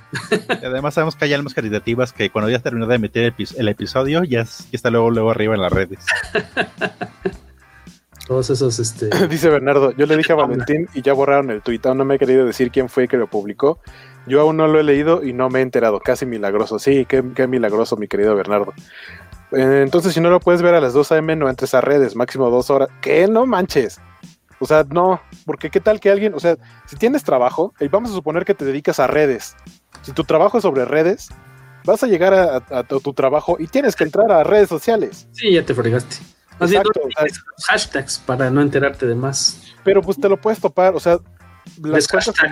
Además 0.64 0.94
sabemos 0.94 1.16
que 1.16 1.26
hay 1.26 1.34
almas 1.34 1.56
caritativas 1.56 2.14
que 2.14 2.30
cuando 2.30 2.52
ya 2.52 2.60
terminó 2.60 2.86
de 2.86 2.96
emitir 2.96 3.34
el, 3.58 3.68
episodio, 3.68 4.24
ya, 4.24 4.46
está 4.72 4.92
luego, 4.92 5.10
luego 5.10 5.32
arriba 5.32 5.56
en 5.56 5.62
las 5.62 5.74
redes. 5.74 6.06
Todos 8.28 8.52
esos, 8.52 8.78
este. 8.78 9.10
Dice 9.30 9.50
Bernardo, 9.50 9.94
yo 9.94 10.06
le 10.06 10.16
dije 10.16 10.34
a 10.34 10.36
Valentín 10.38 10.88
y 10.94 11.02
ya 11.02 11.14
borraron 11.14 11.50
el 11.50 11.64
tuit, 11.64 11.84
aún 11.88 11.98
no 11.98 12.06
me 12.06 12.16
he 12.16 12.20
querido 12.20 12.46
decir 12.46 12.70
quién 12.70 12.88
fue 12.88 13.08
que 13.08 13.18
lo 13.18 13.28
publicó. 13.28 13.80
Yo 14.28 14.42
aún 14.42 14.58
no 14.58 14.68
lo 14.68 14.80
he 14.80 14.84
leído 14.84 15.24
y 15.24 15.34
no 15.34 15.50
me 15.50 15.60
he 15.60 15.64
enterado, 15.64 16.00
casi 16.00 16.28
milagroso. 16.28 16.78
Sí, 16.78 17.06
qué, 17.06 17.24
qué 17.36 17.48
milagroso, 17.48 17.98
mi 17.98 18.08
querido 18.08 18.36
Bernardo. 18.36 18.74
Eh, 19.54 19.82
entonces, 19.84 20.14
si 20.14 20.22
no 20.22 20.30
lo 20.30 20.40
puedes 20.40 20.62
ver 20.62 20.76
a 20.76 20.82
las 20.82 20.94
2 20.94 21.14
a.m., 21.14 21.36
no 21.36 21.50
entres 21.50 21.74
a 21.74 21.82
redes, 21.82 22.16
máximo 22.16 22.52
dos 22.52 22.70
horas. 22.70 22.90
¿Qué? 23.02 23.28
No 23.28 23.48
manches. 23.48 24.00
O 24.62 24.68
sea, 24.68 24.86
no, 24.88 25.20
porque 25.46 25.72
qué 25.72 25.80
tal 25.80 26.00
que 26.00 26.12
alguien, 26.12 26.36
o 26.36 26.40
sea, 26.40 26.56
si 26.86 26.96
tienes 26.96 27.24
trabajo, 27.24 27.74
y 27.80 27.88
vamos 27.88 28.12
a 28.12 28.14
suponer 28.14 28.46
que 28.46 28.54
te 28.54 28.64
dedicas 28.64 29.00
a 29.00 29.08
redes, 29.08 29.56
si 30.04 30.12
tu 30.12 30.24
trabajo 30.24 30.60
es 30.60 30.62
sobre 30.62 30.86
redes, 30.86 31.30
vas 31.84 32.04
a 32.04 32.08
llegar 32.08 32.34
a, 32.34 32.84
tu 32.84 33.14
trabajo 33.14 33.58
y 33.58 33.66
tienes 33.66 33.96
que 33.96 34.04
entrar 34.04 34.32
a 34.32 34.44
redes 34.44 34.70
sociales. 34.70 35.28
Sí, 35.32 35.52
ya 35.52 35.66
te 35.66 35.74
fregaste. 35.74 36.18
Exacto, 36.60 37.02
hashtags 37.68 38.20
para 38.20 38.52
no 38.52 38.62
enterarte 38.62 39.08
de 39.08 39.16
más. 39.16 39.74
Pero 39.84 40.04
pues 40.04 40.20
te 40.22 40.30
lo 40.30 40.40
puedes 40.40 40.60
topar, 40.60 40.94
o 40.94 41.00
sea, 41.00 41.18
las 41.82 42.08
cosas 42.08 42.36
que 42.36 42.48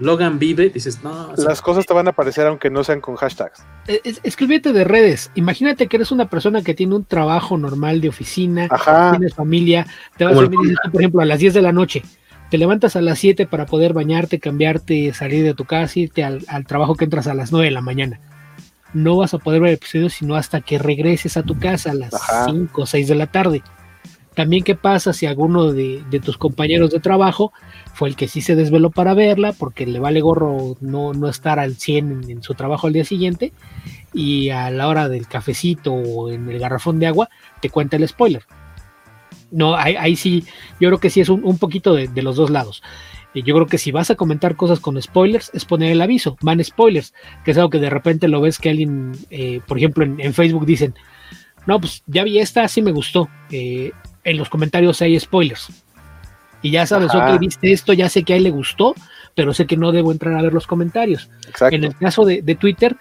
Logan 0.00 0.38
vive, 0.38 0.70
dices, 0.70 1.04
no. 1.04 1.32
Las 1.36 1.60
cosas 1.60 1.84
te 1.84 1.92
van 1.92 2.06
a 2.06 2.10
aparecer 2.10 2.46
aunque 2.46 2.70
no 2.70 2.82
sean 2.82 3.00
con 3.00 3.16
hashtags. 3.16 3.62
escríbete 4.22 4.72
de 4.72 4.84
redes. 4.84 5.30
Imagínate 5.34 5.86
que 5.86 5.98
eres 5.98 6.10
una 6.10 6.28
persona 6.28 6.62
que 6.62 6.74
tiene 6.74 6.96
un 6.96 7.04
trabajo 7.04 7.58
normal 7.58 8.00
de 8.00 8.08
oficina, 8.08 8.68
tienes 9.12 9.34
familia, 9.34 9.86
te 10.16 10.24
vas 10.24 10.32
a 10.32 10.36
dormir, 10.36 10.76
por 10.90 11.02
ejemplo, 11.02 11.20
a 11.20 11.26
las 11.26 11.38
10 11.38 11.54
de 11.54 11.62
la 11.62 11.72
noche. 11.72 12.02
Te 12.50 12.58
levantas 12.58 12.96
a 12.96 13.00
las 13.00 13.18
7 13.18 13.46
para 13.46 13.66
poder 13.66 13.92
bañarte, 13.92 14.40
cambiarte, 14.40 15.12
salir 15.12 15.44
de 15.44 15.54
tu 15.54 15.66
casa, 15.66 16.00
irte 16.00 16.24
al, 16.24 16.44
trabajo 16.66 16.96
que 16.96 17.04
entras 17.04 17.26
a 17.26 17.34
las 17.34 17.52
9 17.52 17.66
de 17.66 17.70
la 17.70 17.82
mañana. 17.82 18.20
No 18.92 19.18
vas 19.18 19.34
a 19.34 19.38
poder 19.38 19.60
ver 19.60 19.74
episodios 19.74 20.14
sino 20.14 20.34
hasta 20.34 20.60
que 20.60 20.78
regreses 20.78 21.36
a 21.36 21.44
tu 21.44 21.58
casa 21.58 21.92
a 21.92 21.94
las 21.94 22.12
5 22.46 22.82
o 22.82 22.86
6 22.86 23.06
de 23.06 23.14
la 23.14 23.26
tarde. 23.26 23.62
También 24.40 24.64
qué 24.64 24.74
pasa 24.74 25.12
si 25.12 25.26
alguno 25.26 25.70
de, 25.70 26.02
tus 26.24 26.38
compañeros 26.38 26.90
de 26.90 26.98
trabajo 26.98 27.52
fue 27.92 28.08
el 28.08 28.16
que 28.16 28.26
sí 28.26 28.40
se 28.40 28.56
desveló 28.56 28.88
para 28.88 29.12
verla 29.12 29.52
porque 29.52 29.84
le 29.84 29.98
vale 29.98 30.22
gorro 30.22 30.78
no, 30.80 31.12
no 31.12 31.28
estar 31.28 31.58
al 31.58 31.74
100 31.74 32.24
en, 32.26 32.42
su 32.42 32.54
trabajo 32.54 32.86
al 32.86 32.94
día 32.94 33.04
siguiente 33.04 33.52
y 34.14 34.48
a 34.48 34.70
la 34.70 34.88
hora 34.88 35.10
del 35.10 35.26
cafecito 35.26 35.92
o 35.92 36.30
en 36.30 36.48
el 36.48 36.58
garrafón 36.58 36.98
de 36.98 37.06
agua 37.06 37.28
te 37.60 37.68
cuenta 37.68 37.98
el 37.98 38.08
spoiler. 38.08 38.44
No, 39.50 39.76
ahí, 39.76 40.16
sí, 40.16 40.46
yo 40.80 40.88
creo 40.88 41.00
que 41.00 41.10
sí 41.10 41.20
es 41.20 41.28
un, 41.28 41.58
poquito 41.58 41.92
de, 41.92 42.22
los 42.22 42.36
dos 42.36 42.48
lados. 42.48 42.82
Yo 43.34 43.54
creo 43.54 43.66
que 43.66 43.76
si 43.76 43.92
vas 43.92 44.10
a 44.10 44.14
comentar 44.14 44.56
cosas 44.56 44.80
con 44.80 45.00
spoilers, 45.02 45.50
es 45.52 45.66
poner 45.66 45.92
el 45.92 46.00
aviso, 46.00 46.38
van 46.40 46.64
spoilers, 46.64 47.12
que 47.44 47.50
es 47.50 47.58
algo 47.58 47.68
que 47.68 47.78
de 47.78 47.90
repente 47.90 48.26
lo 48.26 48.40
ves 48.40 48.58
que 48.58 48.70
alguien, 48.70 49.12
eh, 49.28 49.60
por 49.68 49.76
ejemplo, 49.76 50.02
en, 50.02 50.32
Facebook 50.32 50.64
dicen, 50.64 50.94
no, 51.66 51.78
pues 51.78 52.02
ya 52.06 52.24
vi 52.24 52.38
esta, 52.38 52.66
sí 52.68 52.80
me 52.80 52.92
gustó. 52.92 53.28
Eh, 53.50 53.92
en 54.24 54.36
los 54.36 54.48
comentarios 54.48 55.00
hay 55.02 55.18
spoilers. 55.18 55.68
Y 56.62 56.70
ya 56.70 56.86
sabes, 56.86 57.14
ok, 57.14 57.38
viste 57.38 57.72
esto, 57.72 57.92
ya 57.92 58.08
sé 58.08 58.22
que 58.22 58.34
a 58.34 58.36
él 58.36 58.42
le 58.42 58.50
gustó, 58.50 58.94
pero 59.34 59.54
sé 59.54 59.66
que 59.66 59.76
no 59.76 59.92
debo 59.92 60.12
entrar 60.12 60.36
a 60.36 60.42
ver 60.42 60.52
los 60.52 60.66
comentarios. 60.66 61.30
En 61.70 61.84
el 61.84 61.96
caso 61.96 62.24
de, 62.24 62.42
Twitter, 62.54 62.96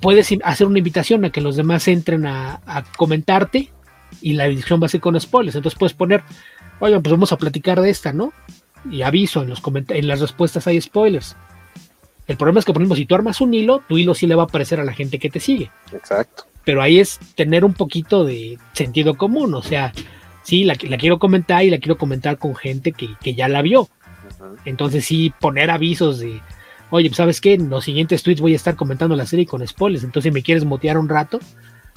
puedes 0.00 0.34
hacer 0.42 0.66
una 0.66 0.78
invitación 0.78 1.24
a 1.24 1.30
que 1.30 1.40
los 1.40 1.56
demás 1.56 1.86
entren 1.86 2.26
a, 2.26 2.84
comentarte 2.96 3.70
y 4.20 4.32
la 4.32 4.46
edición 4.46 4.82
va 4.82 4.86
a 4.86 4.88
ser 4.88 5.00
con 5.00 5.18
spoilers. 5.20 5.54
Entonces 5.54 5.78
puedes 5.78 5.94
poner, 5.94 6.24
oigan, 6.80 7.02
pues 7.02 7.12
vamos 7.12 7.32
a 7.32 7.38
platicar 7.38 7.80
de 7.80 7.90
esta, 7.90 8.12
¿no? 8.12 8.32
Y 8.90 9.02
aviso, 9.02 9.42
en, 9.42 9.50
los 9.50 9.62
en 9.88 10.08
las 10.08 10.20
respuestas 10.20 10.66
hay 10.66 10.80
spoilers. 10.80 11.36
El 12.26 12.36
problema 12.36 12.58
es 12.58 12.64
que, 12.64 12.72
por 12.72 12.82
ejemplo, 12.82 12.96
si 12.96 13.06
tú 13.06 13.14
armas 13.14 13.40
un 13.40 13.54
hilo, 13.54 13.82
tu 13.88 13.98
hilo 13.98 14.14
sí 14.14 14.26
le 14.26 14.34
va 14.34 14.42
a 14.42 14.46
aparecer 14.46 14.80
a 14.80 14.84
la 14.84 14.94
gente 14.94 15.18
que 15.18 15.30
te 15.30 15.40
sigue. 15.40 15.70
Exacto 15.92 16.46
pero 16.64 16.82
ahí 16.82 16.98
es 16.98 17.18
tener 17.34 17.64
un 17.64 17.74
poquito 17.74 18.24
de 18.24 18.58
sentido 18.72 19.16
común, 19.16 19.54
o 19.54 19.62
sea, 19.62 19.92
sí, 20.42 20.64
la, 20.64 20.76
la 20.88 20.96
quiero 20.96 21.18
comentar 21.18 21.64
y 21.64 21.70
la 21.70 21.78
quiero 21.78 21.98
comentar 21.98 22.38
con 22.38 22.54
gente 22.54 22.92
que, 22.92 23.34
ya 23.34 23.48
la 23.48 23.62
vio. 23.62 23.88
Entonces 24.64 25.04
sí, 25.04 25.32
poner 25.40 25.70
avisos 25.70 26.18
de, 26.18 26.40
oye, 26.90 27.08
pues, 27.08 27.16
¿sabes 27.16 27.40
qué? 27.40 27.54
En 27.54 27.68
los 27.68 27.84
siguientes 27.84 28.22
tweets 28.22 28.40
voy 28.40 28.54
a 28.54 28.56
estar 28.56 28.76
comentando 28.76 29.14
la 29.14 29.26
serie 29.26 29.46
con 29.46 29.66
spoilers, 29.66 30.04
entonces 30.04 30.30
si 30.30 30.34
me 30.34 30.42
quieres 30.42 30.64
motear 30.64 30.96
un 30.96 31.08
rato, 31.08 31.38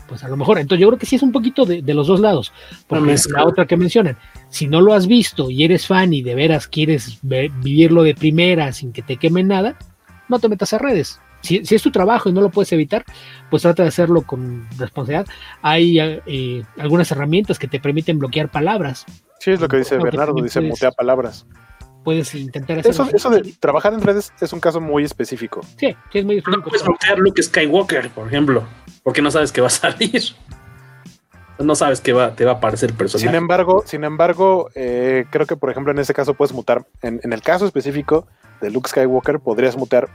pues 0.07 0.23
a 0.23 0.27
lo 0.27 0.37
mejor. 0.37 0.59
Entonces 0.59 0.81
yo 0.81 0.87
creo 0.87 0.99
que 0.99 1.05
sí 1.05 1.15
es 1.15 1.23
un 1.23 1.31
poquito 1.31 1.65
de, 1.65 1.81
los 1.93 2.07
dos 2.07 2.19
lados. 2.19 2.51
Porque 2.87 3.13
es 3.13 3.29
la 3.29 3.45
otra 3.45 3.65
que 3.65 3.77
mencionan, 3.77 4.17
si 4.49 4.67
no 4.67 4.81
lo 4.81 4.93
has 4.93 5.07
visto 5.07 5.49
y 5.49 5.63
eres 5.63 5.87
fan 5.87 6.13
y 6.13 6.21
de 6.21 6.35
veras 6.35 6.67
quieres 6.67 7.19
vivirlo 7.21 8.03
de 8.03 8.15
primera 8.15 8.71
sin 8.73 8.91
que 8.91 9.01
te 9.01 9.17
quemen 9.17 9.47
nada, 9.47 9.77
no 10.27 10.39
te 10.39 10.49
metas 10.49 10.73
a 10.73 10.77
redes 10.77 11.21
si, 11.47 11.75
es 11.75 11.81
tu 11.81 11.91
trabajo 11.91 12.29
y 12.29 12.33
no 12.33 12.41
lo 12.41 12.49
puedes 12.49 12.71
evitar, 12.71 13.05
pues 13.49 13.63
trata 13.63 13.83
de 13.83 13.89
hacerlo 13.89 14.23
con 14.23 14.67
responsabilidad. 14.77 15.27
Hay 15.61 15.99
eh, 15.99 16.63
algunas 16.77 17.11
herramientas 17.11 17.57
que 17.57 17.67
te 17.67 17.79
permiten 17.79 18.19
bloquear 18.19 18.49
palabras. 18.49 19.05
Sí, 19.39 19.51
es 19.51 19.61
lo 19.61 19.67
que 19.67 19.77
dice 19.77 19.97
Bernardo, 19.97 20.33
dice 20.41 20.61
mutea 20.61 20.91
palabras. 20.91 21.45
Puedes 22.03 22.33
intentar 22.35 22.79
hacer 22.79 22.91
eso. 22.91 23.09
Eso 23.13 23.29
de 23.29 23.53
trabajar 23.59 23.93
en 23.93 24.01
redes 24.01 24.31
es 24.39 24.53
un 24.53 24.59
caso 24.59 24.79
muy 24.79 25.03
específico. 25.03 25.61
Sí, 25.77 25.95
sí 26.11 26.19
es 26.19 26.25
muy 26.25 26.37
específico. 26.37 26.57
No 26.57 26.63
puedes 26.63 26.83
bloquear 26.83 27.19
Luke 27.19 27.41
Skywalker, 27.41 28.09
por 28.11 28.27
ejemplo, 28.27 28.63
porque 29.03 29.21
no 29.21 29.29
sabes 29.31 29.51
que 29.51 29.61
va 29.61 29.67
a 29.67 29.71
salir. 29.71 30.21
No 31.59 31.73
sabes 31.73 32.01
que 32.01 32.13
va, 32.13 32.35
te 32.35 32.45
va 32.45 32.51
a 32.51 32.55
aparecer 32.57 32.91
el 32.91 32.95
personaje. 32.95 33.27
Sin 33.27 33.35
embargo, 33.35 33.81
sin 33.83 34.03
embargo, 34.03 34.69
eh, 34.75 35.25
creo 35.31 35.47
que 35.47 35.55
por 35.55 35.71
ejemplo 35.71 35.91
en 35.91 35.97
ese 35.97 36.13
caso 36.13 36.35
puedes 36.35 36.53
mutar. 36.53 36.85
En, 37.01 37.19
en 37.23 37.33
el 37.33 37.41
caso 37.41 37.65
específico 37.65 38.27
de 38.61 38.69
Luke 38.69 38.87
Skywalker, 38.87 39.39
podrías 39.39 39.75
mutar 39.75 40.07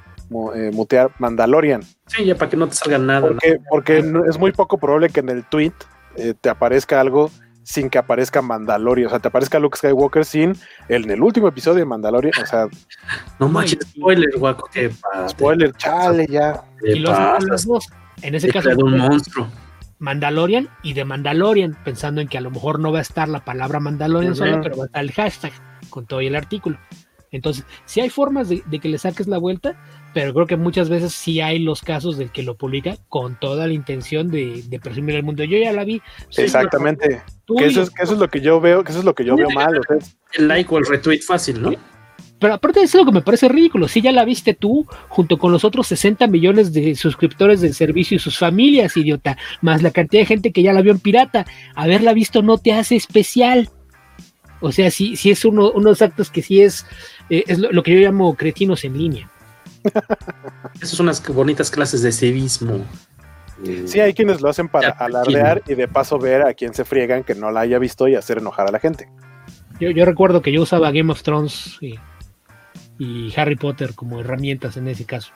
mutear 0.73 1.11
Mandalorian. 1.19 1.83
Sí, 2.07 2.25
ya 2.25 2.35
para 2.35 2.51
que 2.51 2.57
no 2.57 2.69
te 2.69 2.75
salga 2.75 2.99
nada. 2.99 3.29
Porque, 3.69 3.99
es 4.29 4.39
muy 4.39 4.53
poco 4.53 4.79
probable 4.79 5.09
que 5.11 5.21
en 5.21 5.29
el 5.29 5.45
tweet 5.45 5.73
eh, 6.17 6.35
te 6.41 6.49
aparezca 6.49 7.01
algo 7.01 7.31
sin 7.63 7.91
que 7.91 7.99
aparezca 7.99 8.43
Mandalorian. 8.43 9.07
O 9.07 9.11
sea, 9.11 9.19
te 9.19 9.29
aparezca 9.29 9.59
Luke 9.59 9.79
Skywalker 9.79 10.25
sin 10.25 10.57
el, 10.89 11.05
en 11.05 11.11
el 11.11 11.23
último 11.23 11.49
episodio 11.49 11.79
de 11.79 11.85
Mandalorian. 11.85 12.35
O 12.43 12.47
sea. 12.47 12.67
No 13.39 13.49
manches, 13.49 13.79
spoiler, 13.91 14.31
guaco. 14.37 14.69
Spoiler, 15.29 15.73
chale, 15.75 16.27
ya. 16.29 16.65
Y 16.83 16.99
los, 16.99 17.67
dos. 17.67 17.89
En 18.23 18.35
ese 18.35 18.49
caso. 18.49 18.71
un 18.77 18.99
monstruo. 18.99 19.49
Mandalorian 19.99 20.69
y 20.83 20.95
de 20.95 21.05
Mandalorian, 21.05 21.79
pensando 21.85 22.21
en 22.21 22.27
que 22.27 22.37
a 22.37 22.41
lo 22.41 22.51
mejor 22.51 22.81
no 22.81 22.91
va 22.91 22.99
a 22.99 23.03
estar 23.03 23.29
la 23.29 23.45
palabra 23.45 23.79
Mandalorian 23.79 24.35
solo, 24.35 24.61
pero 24.61 24.77
va 24.77 24.83
a 24.83 24.87
estar 24.87 25.05
el 25.05 25.13
hashtag 25.13 25.53
con 25.91 26.07
todo 26.07 26.19
el 26.19 26.35
artículo. 26.35 26.77
Entonces, 27.31 27.65
si 27.87 28.01
hay 28.01 28.11
formas 28.11 28.49
de, 28.49 28.63
que 28.63 28.89
le 28.89 28.99
saques 28.99 29.29
la 29.29 29.39
vuelta, 29.39 29.77
pero 30.15 30.33
creo 30.35 30.47
que 30.47 30.57
muchas 30.57 30.89
veces 30.89 31.13
sí 31.13 31.41
hay 31.41 31.59
los 31.59 31.83
casos 31.83 32.17
del 32.17 32.31
que 32.31 32.43
lo 32.43 32.57
publica 32.57 32.97
con 33.09 33.39
toda 33.39 33.67
la 33.67 33.73
intención 33.73 34.29
de, 34.29 34.65
presumir 34.83 35.17
al 35.17 35.23
mundo. 35.23 35.45
Yo 35.45 35.59
ya 35.59 35.73
la 35.73 35.85
vi. 35.85 36.03
Exactamente. 36.37 37.23
Que 37.47 37.67
eso, 37.67 37.83
es, 37.83 37.91
que 37.91 38.03
eso, 38.03 38.15
es, 38.15 38.19
lo 38.19 38.29
que 38.29 38.41
yo 38.41 38.61
veo, 38.61 38.85
que 38.85 38.91
eso 38.91 39.01
es 39.01 39.05
lo 39.05 39.15
que 39.15 39.25
yo 39.25 39.37
veo 39.37 39.51
mal. 39.51 39.81
El 40.35 40.49
like 40.49 40.73
o 40.75 40.79
el 40.79 40.87
retweet 40.87 41.21
fácil, 41.21 41.61
¿no? 41.61 41.73
Pero 42.39 42.55
aparte 42.55 42.81
de 42.81 42.87
eso, 42.87 42.99
lo 42.99 43.05
que 43.05 43.13
me 43.13 43.23
parece 43.23 43.49
ridículo, 43.49 43.87
si 43.87 44.01
ya 44.01 44.11
la 44.11 44.25
viste 44.25 44.55
tú, 44.55 44.87
junto 45.09 45.39
con 45.39 45.53
los 45.53 45.65
otros 45.65 45.87
60 45.87 46.27
millones 46.27 46.73
de 46.73 46.97
suscriptores 46.97 47.61
del 47.61 47.73
servicio 47.73 48.17
y 48.17 48.19
sus 48.19 48.37
familias, 48.37 48.97
idiota, 48.97 49.39
más 49.61 49.83
la 49.83 49.93
cantidad 49.93 50.23
de 50.23 50.27
gente 50.27 50.53
que 50.53 50.63
ya 50.63 50.73
la 50.73 50.83
vio 50.83 50.91
en 50.91 50.99
pirata, 50.99 51.47
haberla 51.77 52.13
visto 52.13 52.43
no 52.43 52.59
te 52.59 52.73
hace 52.73 52.97
especial. 52.97 53.71
O 54.61 54.73
sea, 54.73 54.91
si, 54.91 55.15
si 55.17 55.31
es 55.31 55.45
uno, 55.45 55.71
unos 55.71 56.03
actos 56.03 56.31
que 56.31 56.43
sí 56.43 56.63
es 56.63 56.85
eh, 57.33 57.45
es 57.47 57.59
lo, 57.59 57.83
que 57.83 57.93
yo 57.93 58.01
llamo 58.01 58.35
cretinos 58.35 58.85
en 58.85 58.99
línea. 58.99 59.31
Esas 60.81 60.91
son 60.91 61.07
unas 61.07 61.27
bonitas 61.27 61.71
clases 61.71 62.03
de 62.03 62.13
civismo. 62.13 62.85
Sí, 63.87 64.01
hay 64.01 64.13
quienes 64.13 64.41
lo 64.41 64.49
hacen 64.49 64.69
para 64.69 64.91
alardear 64.91 65.63
y 65.69 65.75
de 65.75 65.87
paso 65.87 66.19
ver 66.19 66.43
a 66.43 66.55
quien 66.55 66.75
se 66.75 66.85
friegan 66.85 67.23
que 67.23 67.35
no 67.35 67.51
la 67.51 67.61
haya 67.61 67.79
visto 67.79 68.09
y 68.09 68.17
hacer 68.17 68.39
enojar 68.39 68.69
a 68.69 68.73
la 68.73 68.81
gente. 68.81 69.09
Yo, 69.79 69.91
yo 69.91 70.05
recuerdo 70.05 70.43
que 70.43 70.53
yo 70.53 70.63
usaba 70.63 70.91
Game 70.91 71.13
of 71.13 71.23
Thrones 71.23 71.79
y, 71.81 71.95
y, 72.99 73.33
Harry 73.37 73.57
Potter 73.57 73.95
como 73.95 74.21
herramientas 74.21 74.77
en 74.77 74.89
ese 74.89 75.05
caso. 75.05 75.33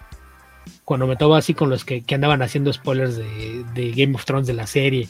Cuando 0.85 1.06
me 1.06 1.14
tocaba 1.14 1.39
así 1.39 1.55
con 1.55 1.70
los 1.70 1.85
que, 1.85 2.02
que 2.02 2.14
andaban 2.16 2.43
haciendo 2.43 2.73
spoilers 2.73 3.16
de, 3.16 3.64
de, 3.74 3.93
Game 3.93 4.14
of 4.14 4.24
Thrones 4.24 4.47
de 4.47 4.55
la 4.55 4.66
serie 4.66 5.09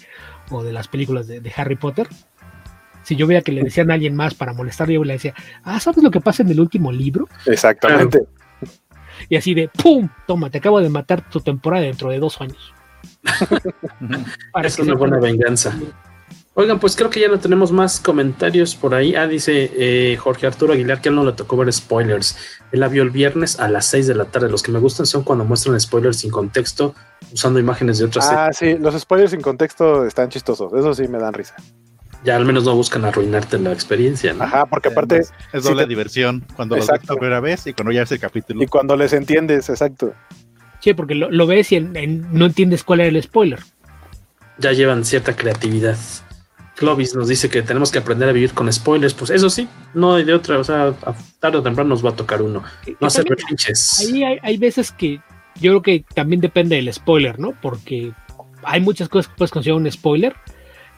o 0.51 0.63
de 0.63 0.73
las 0.73 0.89
películas 0.89 1.27
de, 1.27 1.41
de 1.41 1.53
Harry 1.57 1.77
Potter, 1.77 2.09
si 3.07 3.15
yo 3.17 3.27
veía 3.27 3.41
que 3.43 3.53
le 3.53 3.63
decían 3.63 3.91
a 3.91 3.95
alguien 3.95 4.17
más 4.17 4.35
para 4.35 4.53
molestar, 4.53 4.91
yo 4.91 5.05
le 5.05 5.13
decía, 5.15 5.33
ah, 5.63 5.79
¿sabes 5.79 6.03
lo 6.03 6.11
que 6.11 6.21
pasa 6.21 6.43
en 6.43 6.51
el 6.51 6.61
último 6.61 6.91
libro? 6.91 7.29
Exactamente. 7.47 8.27
Y 9.29 9.37
así 9.37 9.55
de, 9.55 9.69
¡pum! 9.69 10.09
Toma, 10.27 10.51
te 10.51 10.59
acabo 10.59 10.81
de 10.81 10.89
matar 10.89 11.29
tu 11.29 11.41
temporada 11.41 11.85
dentro 11.85 12.11
de 12.11 12.19
dos 12.19 12.41
años. 12.41 12.73
es 14.63 14.79
una 14.79 14.95
buena 14.95 15.19
venganza. 15.19 15.77
Oigan, 16.59 16.81
pues 16.81 16.97
creo 16.97 17.11
que 17.11 17.21
ya 17.21 17.29
no 17.29 17.39
tenemos 17.39 17.71
más 17.71 18.01
comentarios 18.01 18.75
por 18.75 18.95
ahí. 18.95 19.15
Ah, 19.15 19.27
dice 19.27 19.71
eh, 19.75 20.17
Jorge 20.17 20.47
Arturo 20.47 20.73
Aguilar 20.73 21.03
que 21.03 21.11
él 21.11 21.15
no 21.15 21.23
le 21.23 21.33
tocó 21.33 21.55
ver 21.59 21.71
spoilers. 21.71 22.39
Él 22.73 22.81
la 22.81 22.89
vio 22.89 23.03
el 23.03 23.11
viernes 23.11 23.61
a 23.61 23.69
las 23.69 23.85
6 23.87 24.07
de 24.07 24.15
la 24.15 24.25
tarde. 24.25 24.49
Los 24.49 24.63
que 24.63 24.73
me 24.73 24.79
gustan 24.79 25.05
son 25.05 25.23
cuando 25.23 25.45
muestran 25.45 25.79
spoilers 25.79 26.17
sin 26.17 26.31
contexto, 26.31 26.95
usando 27.31 27.61
imágenes 27.61 27.99
de 27.99 28.07
otras 28.07 28.27
Ah, 28.31 28.51
sí, 28.55 28.79
los 28.79 28.99
spoilers 28.99 29.33
sin 29.33 29.43
contexto 29.43 30.07
están 30.07 30.31
chistosos. 30.31 30.73
Eso 30.73 30.95
sí 30.95 31.07
me 31.09 31.19
dan 31.19 31.35
risa 31.35 31.57
ya 32.25 32.37
al 32.37 32.45
menos 32.45 32.65
no 32.65 32.75
buscan 32.75 33.05
arruinarte 33.05 33.59
la 33.59 33.73
experiencia, 33.73 34.33
¿no? 34.35 34.45
Ajá, 34.45 34.67
porque 34.67 34.89
aparte 34.89 35.23
es 35.53 35.65
doble 35.65 35.87
diversión 35.87 36.45
cuando 36.55 36.77
lo 36.77 36.87
ves 36.87 37.01
la 37.09 37.15
primera 37.15 37.41
vez 37.41 37.67
y 37.67 37.73
cuando 37.73 37.93
ya 37.93 38.01
ves 38.01 38.13
el 38.13 38.21
capítulo. 38.21 38.63
Y 38.63 38.67
cuando 38.67 38.97
les 38.97 39.13
entiendes, 39.13 39.69
exacto. 39.69 40.13
Sí, 40.81 40.95
porque 40.95 41.15
lo, 41.15 41.47
ves 41.47 41.73
y 41.73 41.81
no 41.81 42.47
entiendes 42.47 42.85
cuál 42.85 43.01
era 43.01 43.09
el 43.09 43.23
spoiler. 43.23 43.61
Ya 44.59 44.73
llevan 44.73 45.05
cierta 45.05 45.37
creatividad. 45.37 45.97
Clovis 46.77 47.15
nos 47.15 47.29
dice 47.29 47.49
que 47.49 47.63
tenemos 47.63 47.91
que 47.91 47.99
aprender 47.99 48.29
a 48.29 48.33
vivir 48.33 48.53
con 48.53 48.71
spoilers. 48.71 49.15
Pues 49.15 49.31
eso 49.31 49.49
sí, 49.49 49.69
no 49.95 50.15
hay 50.15 50.25
de 50.25 50.35
otra. 50.35 50.59
O 50.59 50.65
sea, 50.65 50.93
tarde 51.41 51.59
o 51.59 51.63
temprano 51.63 51.89
nos 51.89 52.05
va 52.05 52.11
a 52.11 52.17
tocar 52.17 52.43
uno. 52.43 52.63
No 53.01 53.07
hacer 53.07 53.25
pinches. 53.25 54.01
Ahí 54.01 54.23
hay, 54.23 54.39
hay 54.43 54.59
veces 54.59 54.93
que 54.93 55.21
yo 55.61 55.73
creo 55.73 55.83
que 55.83 56.05
también 56.15 56.41
depende 56.41 56.77
del 56.77 56.93
spoiler, 56.93 57.39
¿no? 57.39 57.53
Porque 57.63 58.13
hay 58.63 58.81
muchas 58.81 59.09
cosas 59.09 59.29
que 59.29 59.39
puedes 59.39 59.51
considerar 59.51 59.81
un 59.81 59.91
spoiler 59.91 60.35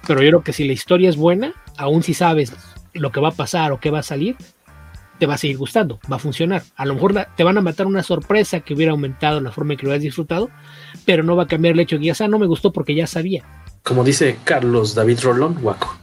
pero 0.07 0.23
yo 0.23 0.29
creo 0.29 0.43
que 0.43 0.53
si 0.53 0.65
la 0.65 0.73
historia 0.73 1.09
es 1.09 1.16
buena, 1.16 1.55
aún 1.77 2.03
si 2.03 2.15
sabes 2.15 2.53
lo 2.93 3.12
que 3.12 3.20
va 3.20 3.29
a 3.29 3.33
pasar 3.33 3.73
o 3.73 3.81
qué 3.81 3.91
va 3.91 4.01
a 4.01 4.03
salir, 4.03 4.37
te 5.19 5.27
va 5.27 5.35
a 5.35 5.39
seguir 5.39 5.59
gustando, 5.59 5.99
va 6.11 6.16
a 6.16 6.20
funcionar. 6.20 6.62
A 6.77 6.85
lo 6.85 6.95
mejor 6.95 7.15
te 7.37 7.45
van 7.45 7.59
a 7.59 7.61
matar 7.61 7.87
una 7.87 8.03
sorpresa 8.03 8.61
que 8.61 8.75
hubiera 8.75 8.93
aumentado 8.93 9.41
la 9.41 9.51
forma 9.51 9.73
en 9.73 9.79
que 9.79 9.87
lo 9.87 9.93
hayas 9.93 10.03
disfrutado, 10.03 10.51
pero 11.05 11.23
no 11.23 11.37
va 11.37 11.45
a 11.45 11.47
cambiar 11.47 11.75
el 11.75 11.81
hecho 11.81 11.97
de 11.97 12.01
que 12.01 12.07
ya 12.07 12.15
sea, 12.15 12.29
no 12.29 12.39
me 12.39 12.47
gustó 12.47 12.73
porque 12.73 12.95
ya 12.95 13.07
sabía. 13.07 13.45
Como 13.83 14.05
dice 14.05 14.39
Carlos 14.45 14.95
David 14.95 15.20
Rolón, 15.23 15.57
guaco. 15.61 15.99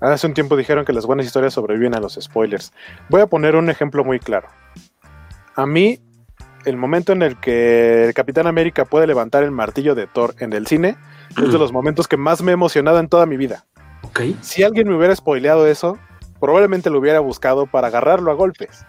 Hace 0.00 0.26
un 0.28 0.34
tiempo 0.34 0.56
dijeron 0.56 0.84
que 0.84 0.92
las 0.92 1.06
buenas 1.06 1.26
historias 1.26 1.54
sobreviven 1.54 1.94
a 1.94 2.00
los 2.00 2.18
spoilers. 2.20 2.72
Voy 3.08 3.20
a 3.20 3.26
poner 3.26 3.56
un 3.56 3.68
ejemplo 3.68 4.04
muy 4.04 4.20
claro. 4.20 4.48
A 5.56 5.66
mí, 5.66 5.98
el 6.64 6.76
momento 6.76 7.12
en 7.12 7.22
el 7.22 7.38
que 7.40 8.04
el 8.04 8.14
Capitán 8.14 8.46
América 8.46 8.84
puede 8.84 9.08
levantar 9.08 9.42
el 9.42 9.50
martillo 9.50 9.96
de 9.96 10.06
Thor 10.06 10.36
en 10.38 10.52
el 10.52 10.68
cine, 10.68 10.96
es 11.30 11.52
de 11.52 11.58
los 11.58 11.72
momentos 11.72 12.08
que 12.08 12.16
más 12.16 12.42
me 12.42 12.52
he 12.52 12.54
emocionado 12.54 12.98
en 12.98 13.08
toda 13.08 13.26
mi 13.26 13.36
vida. 13.36 13.64
Okay. 14.02 14.36
Si 14.40 14.62
alguien 14.62 14.88
me 14.88 14.96
hubiera 14.96 15.14
spoileado 15.14 15.66
eso, 15.66 15.98
probablemente 16.40 16.90
lo 16.90 16.98
hubiera 16.98 17.20
buscado 17.20 17.66
para 17.66 17.88
agarrarlo 17.88 18.30
a 18.30 18.34
golpes. 18.34 18.84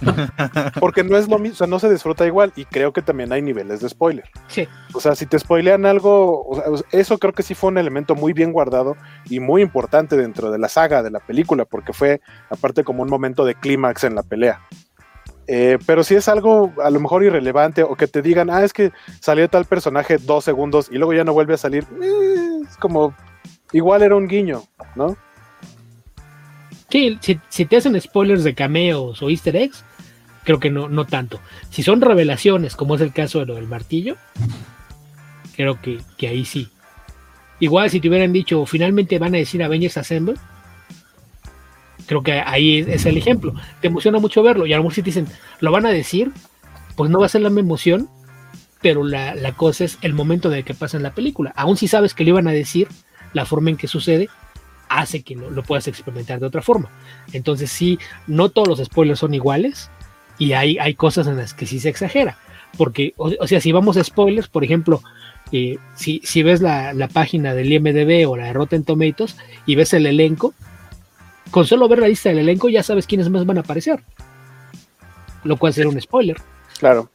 Porque 0.80 1.04
no 1.04 1.16
es 1.16 1.28
lo 1.28 1.38
mismo, 1.38 1.54
o 1.54 1.56
sea, 1.58 1.66
no 1.66 1.78
se 1.78 1.90
disfruta 1.90 2.26
igual 2.26 2.52
y 2.56 2.64
creo 2.64 2.92
que 2.92 3.02
también 3.02 3.32
hay 3.32 3.42
niveles 3.42 3.80
de 3.80 3.88
spoiler. 3.88 4.24
Sí. 4.48 4.66
O 4.94 5.00
sea, 5.00 5.14
si 5.14 5.26
te 5.26 5.38
spoilean 5.38 5.86
algo, 5.86 6.62
eso 6.92 7.18
creo 7.18 7.32
que 7.32 7.42
sí 7.42 7.54
fue 7.54 7.70
un 7.70 7.78
elemento 7.78 8.14
muy 8.14 8.32
bien 8.32 8.52
guardado 8.52 8.96
y 9.28 9.40
muy 9.40 9.62
importante 9.62 10.16
dentro 10.16 10.50
de 10.50 10.58
la 10.58 10.68
saga 10.68 11.02
de 11.02 11.10
la 11.10 11.20
película, 11.20 11.64
porque 11.64 11.92
fue 11.92 12.20
aparte 12.50 12.84
como 12.84 13.02
un 13.02 13.10
momento 13.10 13.44
de 13.44 13.54
clímax 13.54 14.04
en 14.04 14.14
la 14.14 14.22
pelea. 14.22 14.60
Eh, 15.50 15.78
pero 15.86 16.04
si 16.04 16.14
es 16.14 16.28
algo 16.28 16.74
a 16.84 16.90
lo 16.90 17.00
mejor 17.00 17.24
irrelevante 17.24 17.82
o 17.82 17.96
que 17.96 18.06
te 18.06 18.20
digan, 18.20 18.50
ah, 18.50 18.62
es 18.62 18.74
que 18.74 18.92
salió 19.18 19.48
tal 19.48 19.64
personaje 19.64 20.18
dos 20.18 20.44
segundos 20.44 20.88
y 20.92 20.96
luego 20.96 21.14
ya 21.14 21.24
no 21.24 21.32
vuelve 21.32 21.54
a 21.54 21.56
salir, 21.56 21.84
eh, 22.02 22.60
es 22.68 22.76
como, 22.76 23.14
igual 23.72 24.02
era 24.02 24.14
un 24.14 24.28
guiño, 24.28 24.64
¿no? 24.94 25.16
Sí, 26.90 27.18
si, 27.48 27.64
te 27.64 27.76
hacen 27.78 27.98
spoilers 27.98 28.44
de 28.44 28.54
cameos 28.54 29.22
o 29.22 29.30
easter 29.30 29.56
eggs, 29.56 29.84
creo 30.44 30.60
que 30.60 30.70
no, 30.70 30.90
no 30.90 31.06
tanto. 31.06 31.40
Si 31.70 31.82
son 31.82 32.02
revelaciones, 32.02 32.76
como 32.76 32.96
es 32.96 33.00
el 33.00 33.14
caso 33.14 33.40
de 33.40 33.46
lo 33.46 33.54
del 33.54 33.68
martillo, 33.68 34.16
creo 35.56 35.80
que, 35.80 35.98
que 36.18 36.28
ahí 36.28 36.44
sí. 36.44 36.68
Igual 37.58 37.88
si 37.88 38.00
te 38.00 38.08
hubieran 38.10 38.34
dicho, 38.34 38.66
finalmente 38.66 39.18
van 39.18 39.34
a 39.34 39.38
decir 39.38 39.62
Avengers 39.62 39.96
Assemble, 39.96 40.34
creo 42.08 42.22
que 42.22 42.32
ahí 42.32 42.84
es, 42.88 43.06
el 43.06 43.18
ejemplo. 43.18 43.54
Te 43.80 43.86
emociona 43.86 44.18
mucho 44.18 44.42
verlo 44.42 44.66
y 44.66 44.72
a 44.72 44.76
lo 44.78 44.82
mejor 44.82 44.94
si 44.94 45.02
te 45.02 45.10
dicen, 45.10 45.28
lo 45.60 45.70
van 45.70 45.86
a 45.86 45.90
decir, 45.90 46.32
pues 46.96 47.10
no 47.10 47.20
va 47.20 47.26
a 47.26 47.28
ser 47.28 47.42
la 47.42 47.50
misma 47.50 47.60
emoción, 47.60 48.08
pero 48.80 49.04
la, 49.04 49.52
cosa 49.56 49.84
es 49.84 49.98
el 50.00 50.14
momento 50.14 50.48
de 50.48 50.64
que 50.64 50.74
pasa 50.74 50.96
en 50.96 51.02
la 51.02 51.14
película. 51.14 51.52
Aún 51.54 51.76
si 51.76 51.86
sabes 51.86 52.14
que 52.14 52.24
lo 52.24 52.30
iban 52.30 52.48
a 52.48 52.52
decir, 52.52 52.88
la 53.34 53.44
forma 53.44 53.70
en 53.70 53.76
que 53.76 53.86
sucede 53.86 54.28
hace 54.88 55.22
que 55.22 55.36
lo, 55.36 55.62
puedas 55.62 55.86
experimentar 55.86 56.40
de 56.40 56.46
otra 56.46 56.62
forma. 56.62 56.88
Entonces 57.32 57.70
sí, 57.70 57.98
no 58.26 58.48
todos 58.48 58.68
los 58.68 58.84
spoilers 58.84 59.20
son 59.20 59.34
iguales 59.34 59.90
y 60.38 60.52
hay, 60.52 60.78
hay 60.78 60.94
cosas 60.94 61.26
en 61.26 61.36
las 61.36 61.52
que 61.52 61.66
sí 61.66 61.78
se 61.78 61.90
exagera. 61.90 62.38
Porque, 62.78 63.12
o, 63.16 63.46
sea, 63.46 63.60
si 63.60 63.70
vamos 63.70 63.98
a 63.98 64.04
spoilers, 64.04 64.48
por 64.48 64.64
ejemplo, 64.64 65.02
eh, 65.52 65.76
si, 65.94 66.22
si, 66.24 66.42
ves 66.42 66.62
la, 66.62 66.94
la, 66.94 67.08
página 67.08 67.54
del 67.54 67.72
IMDB 67.72 68.28
o 68.28 68.36
la 68.36 68.46
de 68.46 68.52
Rotten 68.52 68.84
Tomatoes 68.84 69.36
y 69.66 69.74
ves 69.74 69.94
el 69.94 70.06
elenco, 70.06 70.54
con 71.50 71.66
solo 71.66 71.88
ver 71.88 72.00
la 72.00 72.08
lista 72.08 72.28
del 72.28 72.38
elenco 72.38 72.68
ya 72.68 72.82
sabes 72.82 73.06
quiénes 73.06 73.28
más 73.28 73.46
van 73.46 73.58
a 73.58 73.60
aparecer. 73.60 74.02
Lo 75.44 75.56
cual 75.56 75.72
será 75.72 75.88
un 75.88 76.00
spoiler. 76.00 76.36
Claro. 76.78 77.10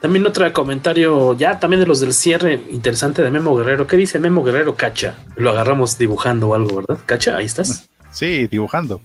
También 0.00 0.24
otro 0.26 0.50
comentario, 0.52 1.36
ya 1.36 1.58
también 1.58 1.80
de 1.80 1.86
los 1.86 2.00
del 2.00 2.12
cierre 2.12 2.60
interesante 2.70 3.22
de 3.22 3.30
Memo 3.30 3.56
Guerrero. 3.56 3.86
¿Qué 3.86 3.96
dice 3.96 4.20
Memo 4.20 4.44
Guerrero 4.44 4.76
Cacha? 4.76 5.16
Lo 5.34 5.50
agarramos 5.50 5.98
dibujando 5.98 6.50
o 6.50 6.54
algo, 6.54 6.76
¿verdad? 6.76 6.98
Cacha, 7.04 7.36
ahí 7.36 7.46
estás. 7.46 7.88
Sí, 8.12 8.46
dibujando. 8.46 9.00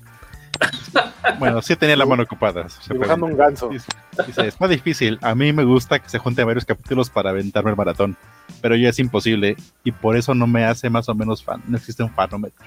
bueno, 1.40 1.64
sí 1.64 1.76
tenía 1.76 1.96
la 1.96 2.06
mano 2.06 2.24
ocupada. 2.24 2.68
Dibujando 2.88 3.26
un 3.26 3.36
ganso. 3.36 3.70
Dice, 3.70 4.48
es 4.48 4.62
más 4.62 4.70
difícil. 4.70 5.18
A 5.24 5.34
mí 5.34 5.52
me 5.52 5.64
gusta 5.64 5.98
que 5.98 6.10
se 6.10 6.20
junten 6.20 6.46
varios 6.46 6.66
capítulos 6.66 7.10
para 7.10 7.32
aventarme 7.32 7.72
el 7.72 7.78
maratón. 7.78 8.16
Pero 8.62 8.76
ya 8.76 8.90
es 8.90 9.00
imposible. 9.00 9.56
Y 9.84 9.92
por 9.92 10.16
eso 10.16 10.36
no 10.36 10.46
me 10.46 10.64
hace 10.64 10.92
más 10.92 11.10
o 11.10 11.16
menos 11.16 11.44
fan. 11.44 11.64
No 11.68 11.78
existe 11.78 12.04
un 12.04 12.12
fanómetro. 12.12 12.66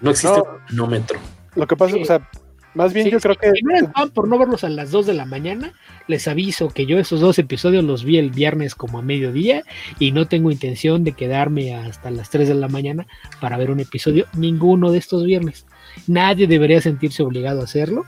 No 0.00 0.10
existe 0.10 0.40
no, 0.70 0.86
metro. 0.86 1.18
Lo 1.54 1.66
que 1.66 1.76
pasa, 1.76 1.96
o 1.96 2.04
sea, 2.04 2.28
más 2.74 2.92
bien 2.92 3.10
yo 3.10 3.18
creo 3.18 3.34
que. 3.34 3.50
No 3.62 3.92
fan 3.92 4.10
por 4.10 4.28
no 4.28 4.38
verlos 4.38 4.62
a 4.64 4.68
las 4.68 4.90
2 4.90 5.06
de 5.06 5.14
la 5.14 5.24
mañana, 5.24 5.72
les 6.06 6.28
aviso 6.28 6.68
que 6.68 6.86
yo 6.86 6.98
esos 6.98 7.20
dos 7.20 7.38
episodios 7.38 7.84
los 7.84 8.04
vi 8.04 8.18
el 8.18 8.30
viernes 8.30 8.74
como 8.74 8.98
a 8.98 9.02
mediodía 9.02 9.62
y 9.98 10.12
no 10.12 10.28
tengo 10.28 10.50
intención 10.50 11.02
de 11.02 11.12
quedarme 11.12 11.74
hasta 11.74 12.10
las 12.10 12.30
3 12.30 12.48
de 12.48 12.54
la 12.54 12.68
mañana 12.68 13.06
para 13.40 13.56
ver 13.56 13.70
un 13.70 13.80
episodio 13.80 14.26
ninguno 14.36 14.92
de 14.92 14.98
estos 14.98 15.24
viernes. 15.24 15.66
Nadie 16.06 16.46
debería 16.46 16.80
sentirse 16.80 17.22
obligado 17.22 17.62
a 17.62 17.64
hacerlo. 17.64 18.04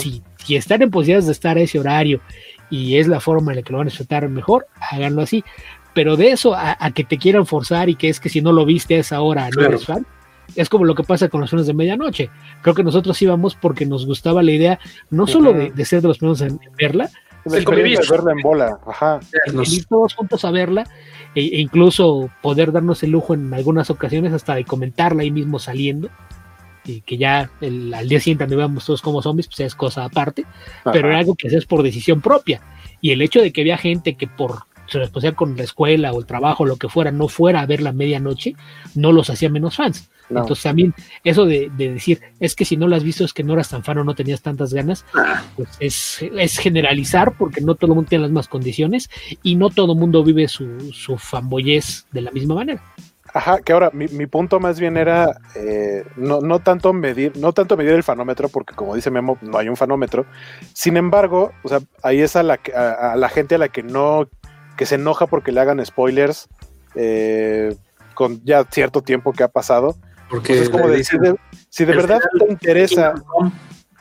Si, 0.00 0.22
si 0.44 0.56
están 0.56 0.82
en 0.82 0.90
posibilidades 0.90 1.26
de 1.26 1.32
estar 1.32 1.56
a 1.56 1.60
ese 1.60 1.78
horario 1.78 2.20
y 2.68 2.96
es 2.96 3.08
la 3.08 3.20
forma 3.20 3.52
en 3.52 3.56
la 3.56 3.62
que 3.62 3.72
lo 3.72 3.78
van 3.78 3.86
a 3.86 3.90
disfrutar 3.90 4.28
mejor, 4.28 4.66
háganlo 4.90 5.22
así. 5.22 5.44
Pero 5.94 6.16
de 6.16 6.30
eso 6.30 6.54
a, 6.54 6.76
que 6.94 7.04
te 7.04 7.18
quieran 7.18 7.46
forzar 7.46 7.88
y 7.88 7.94
que 7.94 8.08
es 8.08 8.20
que 8.20 8.28
si 8.28 8.40
no 8.40 8.52
lo 8.52 8.64
viste 8.64 8.96
a 8.96 9.00
esa 9.00 9.20
hora 9.22 9.48
no 9.50 9.62
eres 9.62 9.86
fan, 9.86 10.06
es 10.54 10.68
como 10.68 10.84
lo 10.84 10.94
que 10.94 11.02
pasa 11.02 11.28
con 11.28 11.40
los 11.40 11.50
sueños 11.50 11.66
de 11.66 11.74
medianoche. 11.74 12.30
Creo 12.62 12.74
que 12.74 12.84
nosotros 12.84 13.20
íbamos 13.22 13.54
porque 13.54 13.86
nos 13.86 14.06
gustaba 14.06 14.42
la 14.42 14.52
idea 14.52 14.78
no 15.10 15.26
solo 15.26 15.52
de, 15.52 15.84
ser 15.84 16.02
de 16.02 16.08
los 16.08 16.18
primeros 16.18 16.40
en 16.40 16.58
verla, 16.78 17.10
sino 17.44 17.54
de 17.70 17.98
verla 18.10 18.32
en 18.32 18.42
bola, 18.42 18.78
ajá. 18.86 19.20
ir 19.46 19.86
todos 19.86 20.14
juntos 20.14 20.44
a 20.44 20.50
verla 20.50 20.84
e, 21.34 21.40
e, 21.40 21.60
incluso 21.60 22.30
poder 22.42 22.72
darnos 22.72 23.02
el 23.02 23.10
lujo 23.10 23.34
en 23.34 23.52
algunas 23.54 23.90
ocasiones 23.90 24.32
hasta 24.32 24.54
de 24.54 24.64
comentarla 24.64 25.22
ahí 25.22 25.30
mismo 25.30 25.58
saliendo. 25.58 26.10
Y 26.84 27.02
que 27.02 27.18
ya 27.18 27.50
al 27.60 28.08
día 28.08 28.20
siguiente 28.20 28.52
íbamos 28.52 28.86
todos 28.86 29.02
como 29.02 29.20
zombies, 29.20 29.46
pues 29.48 29.60
es 29.60 29.74
cosa 29.74 30.04
aparte, 30.04 30.46
pero 30.82 31.08
era 31.08 31.18
algo 31.18 31.34
que 31.34 31.48
haces 31.48 31.66
por 31.66 31.82
decisión 31.82 32.22
propia. 32.22 32.62
Y 33.02 33.10
el 33.10 33.20
hecho 33.20 33.40
de 33.40 33.52
que 33.52 33.60
había 33.60 33.76
gente 33.76 34.14
que 34.14 34.26
por 34.26 34.64
responsabilidad 34.98 35.36
con 35.36 35.56
la 35.56 35.62
escuela 35.62 36.12
o 36.12 36.18
el 36.18 36.26
trabajo 36.26 36.64
lo 36.64 36.76
que 36.76 36.88
fuera, 36.88 37.10
no 37.10 37.28
fuera 37.28 37.60
a 37.60 37.66
ver 37.66 37.80
la 37.80 37.92
medianoche, 37.92 38.54
no 38.94 39.12
los 39.12 39.30
hacía 39.30 39.48
menos 39.48 39.76
fans. 39.76 40.08
Entonces 40.28 40.62
también 40.62 40.94
eso 41.24 41.44
de, 41.44 41.70
decir, 41.76 42.20
es 42.38 42.54
que 42.54 42.64
si 42.64 42.76
no 42.76 42.86
lo 42.86 42.96
has 42.96 43.02
visto 43.02 43.24
es 43.24 43.32
que 43.32 43.42
no 43.42 43.54
eras 43.54 43.70
tan 43.70 43.82
fan 43.82 43.98
o 43.98 44.04
no 44.04 44.14
tenías 44.14 44.42
tantas 44.42 44.72
ganas, 44.72 45.04
ah. 45.14 45.42
pues 45.56 45.68
es, 45.80 46.58
generalizar 46.58 47.32
porque 47.36 47.60
no 47.60 47.74
todo 47.74 47.92
el 47.92 47.96
mundo 47.96 48.08
tiene 48.08 48.22
las 48.22 48.30
mismas 48.30 48.48
condiciones 48.48 49.10
y 49.42 49.56
no 49.56 49.70
todo 49.70 49.92
el 49.92 49.98
mundo 49.98 50.22
vive 50.22 50.46
su, 50.48 50.92
su 50.92 51.18
fanboyez 51.18 52.06
de 52.12 52.20
la 52.20 52.30
misma 52.30 52.54
manera. 52.54 52.82
Ajá, 53.32 53.60
que 53.60 53.72
ahora 53.72 53.90
mi, 53.92 54.08
mi 54.08 54.26
punto 54.26 54.58
más 54.58 54.80
bien 54.80 54.96
era 54.96 55.40
eh, 55.54 56.04
no, 56.16 56.40
no, 56.40 56.58
tanto 56.58 56.92
medir, 56.92 57.36
no 57.36 57.52
tanto 57.52 57.76
medir 57.76 57.92
el 57.92 58.02
fanómetro, 58.02 58.48
porque 58.48 58.74
como 58.74 58.96
dice 58.96 59.10
Memo, 59.10 59.38
no 59.40 59.56
hay 59.56 59.68
un 59.68 59.76
fanómetro. 59.76 60.26
Sin 60.72 60.96
embargo, 60.96 61.52
o 61.62 61.68
sea, 61.68 61.78
ahí 62.02 62.20
es 62.20 62.34
a 62.34 62.42
la, 62.42 62.58
a, 62.74 63.12
a 63.12 63.16
la 63.16 63.28
gente 63.28 63.54
a 63.54 63.58
la 63.58 63.68
que 63.68 63.84
no, 63.84 64.28
que 64.80 64.86
se 64.86 64.94
enoja 64.94 65.26
porque 65.26 65.52
le 65.52 65.60
hagan 65.60 65.84
spoilers 65.84 66.48
eh, 66.94 67.76
con 68.14 68.42
ya 68.46 68.64
cierto 68.64 69.02
tiempo 69.02 69.34
que 69.34 69.42
ha 69.42 69.48
pasado. 69.48 69.94
Porque 70.30 70.54
pues 70.54 70.60
es 70.62 70.70
como 70.70 70.88
decir, 70.88 71.04
si 71.04 71.18
de, 71.18 71.36
si 71.68 71.84
de 71.84 71.94
verdad 71.94 72.18
te 72.38 72.50
interesa, 72.50 73.12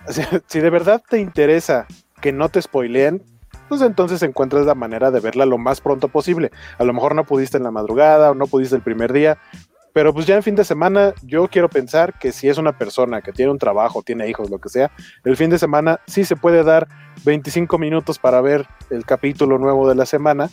si, 0.07 0.21
si 0.47 0.59
de 0.61 0.69
verdad 0.69 1.03
te 1.09 1.19
interesa 1.19 1.85
que 2.21 2.31
no 2.31 2.47
te 2.47 2.61
spoileen, 2.61 3.21
pues 3.67 3.81
entonces 3.81 4.23
encuentras 4.23 4.65
la 4.65 4.73
manera 4.73 5.11
de 5.11 5.19
verla 5.19 5.45
lo 5.45 5.57
más 5.57 5.81
pronto 5.81 6.07
posible. 6.07 6.49
A 6.77 6.85
lo 6.85 6.93
mejor 6.93 7.13
no 7.13 7.25
pudiste 7.25 7.57
en 7.57 7.63
la 7.63 7.71
madrugada 7.71 8.31
o 8.31 8.33
no 8.33 8.47
pudiste 8.47 8.77
el 8.77 8.81
primer 8.81 9.11
día, 9.11 9.37
pero 9.91 10.13
pues 10.13 10.27
ya 10.27 10.37
en 10.37 10.43
fin 10.43 10.55
de 10.55 10.63
semana 10.63 11.13
yo 11.23 11.49
quiero 11.49 11.67
pensar 11.67 12.17
que 12.19 12.31
si 12.31 12.47
es 12.47 12.57
una 12.57 12.77
persona 12.77 13.21
que 13.21 13.33
tiene 13.33 13.51
un 13.51 13.59
trabajo, 13.59 14.01
tiene 14.01 14.29
hijos, 14.29 14.49
lo 14.49 14.59
que 14.59 14.69
sea, 14.69 14.91
el 15.25 15.35
fin 15.35 15.49
de 15.49 15.59
semana 15.59 15.99
sí 16.07 16.23
se 16.23 16.37
puede 16.37 16.63
dar 16.63 16.87
25 17.25 17.77
minutos 17.77 18.17
para 18.17 18.39
ver 18.39 18.65
el 18.89 19.05
capítulo 19.05 19.57
nuevo 19.57 19.89
de 19.89 19.95
la 19.95 20.05
semana 20.05 20.49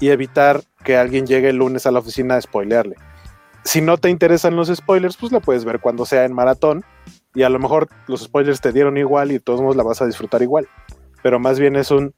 y 0.00 0.10
evitar 0.10 0.62
que 0.84 0.96
alguien 0.96 1.26
llegue 1.26 1.50
el 1.50 1.56
lunes 1.56 1.86
a 1.86 1.90
la 1.90 1.98
oficina 1.98 2.36
a 2.36 2.40
spoilearle. 2.40 2.96
Si 3.64 3.80
no 3.80 3.98
te 3.98 4.10
interesan 4.10 4.56
los 4.56 4.68
spoilers, 4.68 5.16
pues 5.16 5.32
la 5.32 5.40
puedes 5.40 5.64
ver 5.64 5.80
cuando 5.80 6.06
sea 6.06 6.24
en 6.24 6.32
maratón 6.32 6.84
y 7.34 7.42
a 7.42 7.48
lo 7.48 7.58
mejor 7.58 7.88
los 8.06 8.22
spoilers 8.22 8.60
te 8.60 8.72
dieron 8.72 8.96
igual 8.96 9.30
y 9.30 9.34
de 9.34 9.40
todos 9.40 9.60
modos 9.60 9.76
la 9.76 9.82
vas 9.82 10.00
a 10.00 10.06
disfrutar 10.06 10.42
igual. 10.42 10.68
Pero 11.22 11.38
más 11.38 11.58
bien 11.58 11.76
es 11.76 11.90
un 11.90 12.14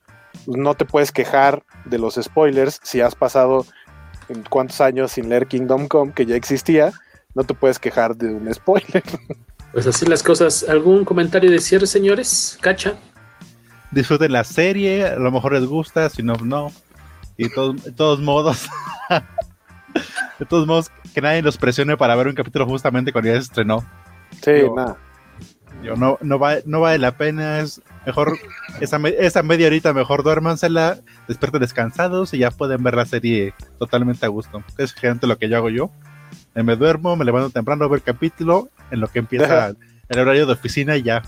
no 0.46 0.74
te 0.74 0.84
puedes 0.84 1.12
quejar 1.12 1.64
de 1.86 1.98
los 1.98 2.14
spoilers 2.14 2.80
si 2.82 3.00
has 3.00 3.14
pasado 3.14 3.66
en 4.28 4.44
cuántos 4.48 4.80
años 4.80 5.12
sin 5.12 5.28
leer 5.28 5.46
Kingdom 5.46 5.88
Come, 5.88 6.12
que 6.12 6.24
ya 6.24 6.36
existía, 6.36 6.92
no 7.34 7.44
te 7.44 7.54
puedes 7.54 7.78
quejar 7.78 8.16
de 8.16 8.32
un 8.32 8.52
spoiler. 8.52 9.02
Pues 9.72 9.86
así 9.86 10.04
las 10.04 10.24
cosas. 10.24 10.66
¿Algún 10.68 11.04
comentario 11.04 11.48
de 11.48 11.60
cierre, 11.60 11.86
señores? 11.86 12.58
¿Cacha? 12.60 12.94
Disfruten 13.92 14.32
la 14.32 14.42
serie, 14.42 15.06
a 15.06 15.14
lo 15.14 15.30
mejor 15.30 15.52
les 15.52 15.64
gusta, 15.64 16.08
si 16.10 16.24
no, 16.24 16.34
no. 16.34 16.72
Y 17.40 17.48
todo, 17.48 17.72
de 17.72 17.90
todos 17.92 18.20
modos, 18.20 18.68
de 20.38 20.44
todos 20.44 20.66
modos, 20.66 20.90
que 21.14 21.22
nadie 21.22 21.40
los 21.40 21.56
presione 21.56 21.96
para 21.96 22.14
ver 22.14 22.28
un 22.28 22.34
capítulo 22.34 22.66
justamente 22.66 23.12
cuando 23.12 23.30
ya 23.30 23.36
se 23.36 23.44
estrenó. 23.44 23.82
Sí, 24.42 24.52
nada. 24.76 24.98
Yo 25.82 25.96
no, 25.96 26.18
no, 26.20 26.38
va, 26.38 26.56
no 26.66 26.82
vale 26.82 26.98
la 26.98 27.16
pena, 27.16 27.60
es 27.60 27.80
mejor 28.04 28.36
esa, 28.82 28.98
esa 29.08 29.42
media 29.42 29.68
horita 29.68 29.94
mejor 29.94 30.22
duérmansela, 30.22 30.98
despierten 31.28 31.62
descansados 31.62 32.34
y 32.34 32.38
ya 32.40 32.50
pueden 32.50 32.82
ver 32.82 32.94
la 32.94 33.06
serie 33.06 33.54
totalmente 33.78 34.26
a 34.26 34.28
gusto. 34.28 34.62
Es 34.76 34.92
gente 34.92 35.26
lo 35.26 35.38
que 35.38 35.48
yo 35.48 35.56
hago 35.56 35.70
yo. 35.70 35.90
Me 36.54 36.76
duermo, 36.76 37.16
me 37.16 37.24
levanto 37.24 37.48
temprano 37.48 37.86
a 37.86 37.88
ver 37.88 38.00
el 38.00 38.02
capítulo, 38.02 38.68
en 38.90 39.00
lo 39.00 39.08
que 39.08 39.20
empieza 39.20 39.72
el 40.10 40.18
horario 40.18 40.44
de 40.44 40.52
oficina 40.52 40.94
y 40.98 41.04
ya. 41.04 41.22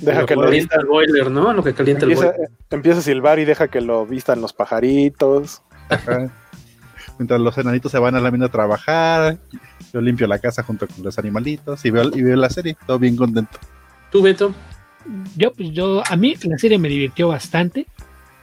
Deja 0.00 0.26
que 0.26 0.34
lo 0.34 0.42
calienta 0.42 0.76
el 0.80 0.86
boiler, 0.86 1.30
¿no? 1.30 1.52
Lo 1.52 1.62
que 1.62 1.74
calienta 1.74 2.04
empieza, 2.04 2.26
el 2.26 2.32
boiler. 2.32 2.50
Empieza 2.70 2.98
a 2.98 3.02
silbar 3.02 3.38
y 3.38 3.44
deja 3.44 3.68
que 3.68 3.80
lo 3.80 4.06
vistan 4.06 4.40
los 4.40 4.52
pajaritos. 4.52 5.62
Ajá. 5.88 6.30
Mientras 7.18 7.40
los 7.40 7.58
enanitos 7.58 7.92
se 7.92 7.98
van 7.98 8.14
a 8.14 8.20
la 8.20 8.30
mina 8.30 8.46
a 8.46 8.48
trabajar, 8.48 9.36
yo 9.92 10.00
limpio 10.00 10.26
la 10.26 10.38
casa 10.38 10.62
junto 10.62 10.86
con 10.86 11.04
los 11.04 11.18
animalitos 11.18 11.84
y 11.84 11.90
veo, 11.90 12.10
y 12.14 12.22
veo 12.22 12.36
la 12.36 12.48
serie, 12.48 12.76
todo 12.86 12.98
bien 12.98 13.14
contento. 13.14 13.58
¿Tú, 14.10 14.22
Beto? 14.22 14.54
Yo, 15.36 15.52
pues 15.52 15.70
yo, 15.72 16.02
a 16.08 16.16
mí 16.16 16.34
la 16.44 16.56
serie 16.56 16.78
me 16.78 16.88
divirtió 16.88 17.28
bastante. 17.28 17.86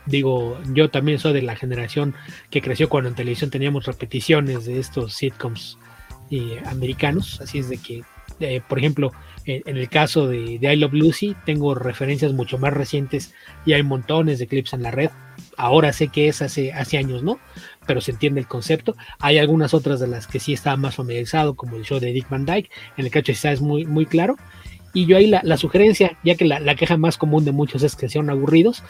Digo, 0.05 0.59
yo 0.73 0.89
también 0.89 1.17
soy 1.19 1.33
de 1.33 1.41
la 1.41 1.55
generación 1.55 2.13
que 2.49 2.61
creció 2.61 2.87
cuando 2.87 3.09
en 3.09 3.15
televisión 3.15 3.49
teníamos 3.49 3.85
repeticiones 3.85 4.65
de 4.65 4.79
estos 4.79 5.13
sitcoms 5.13 5.77
eh, 6.29 6.61
americanos. 6.67 7.41
Así 7.41 7.59
es 7.59 7.69
de 7.69 7.77
que, 7.77 8.03
eh, 8.39 8.61
por 8.67 8.77
ejemplo, 8.77 9.11
en, 9.47 9.77
el 9.77 9.89
caso 9.89 10.27
de, 10.27 10.59
de 10.59 10.73
I 10.73 10.75
Love 10.75 10.93
Lucy, 10.93 11.35
tengo 11.45 11.73
referencias 11.73 12.33
mucho 12.33 12.57
más 12.57 12.73
recientes 12.73 13.33
y 13.65 13.73
hay 13.73 13.81
montones 13.81 14.39
de 14.39 14.47
clips 14.47 14.73
en 14.73 14.83
la 14.83 14.91
red. 14.91 15.09
Ahora 15.55 15.93
sé 15.93 16.09
que 16.09 16.27
es 16.27 16.41
hace, 16.41 16.73
años, 16.97 17.23
¿no? 17.23 17.39
Pero 17.85 18.01
se 18.01 18.11
entiende 18.11 18.41
el 18.41 18.47
concepto. 18.47 18.95
Hay 19.19 19.37
algunas 19.37 19.73
otras 19.73 19.99
de 19.99 20.07
las 20.07 20.27
que 20.27 20.39
sí 20.39 20.53
estaba 20.53 20.75
más 20.75 20.95
familiarizado, 20.95 21.55
como 21.55 21.77
el 21.77 21.83
show 21.83 21.99
de 21.99 22.11
Dick 22.11 22.29
Van 22.29 22.45
Dyke, 22.45 22.69
en 22.97 23.05
el 23.05 23.11
que 23.11 23.23
quizás 23.23 23.53
es 23.53 23.61
muy, 23.61 24.05
claro. 24.05 24.35
Y 24.93 25.05
yo 25.05 25.17
ahí 25.17 25.27
la, 25.27 25.57
sugerencia, 25.57 26.17
ya 26.23 26.35
que 26.35 26.45
la, 26.45 26.59
la, 26.59 26.75
queja 26.75 26.97
más 26.97 27.17
común 27.17 27.45
de 27.45 27.51
muchos 27.51 27.83
es 27.83 27.95
que 27.95 28.09
sean 28.09 28.29
aburridos, 28.29 28.83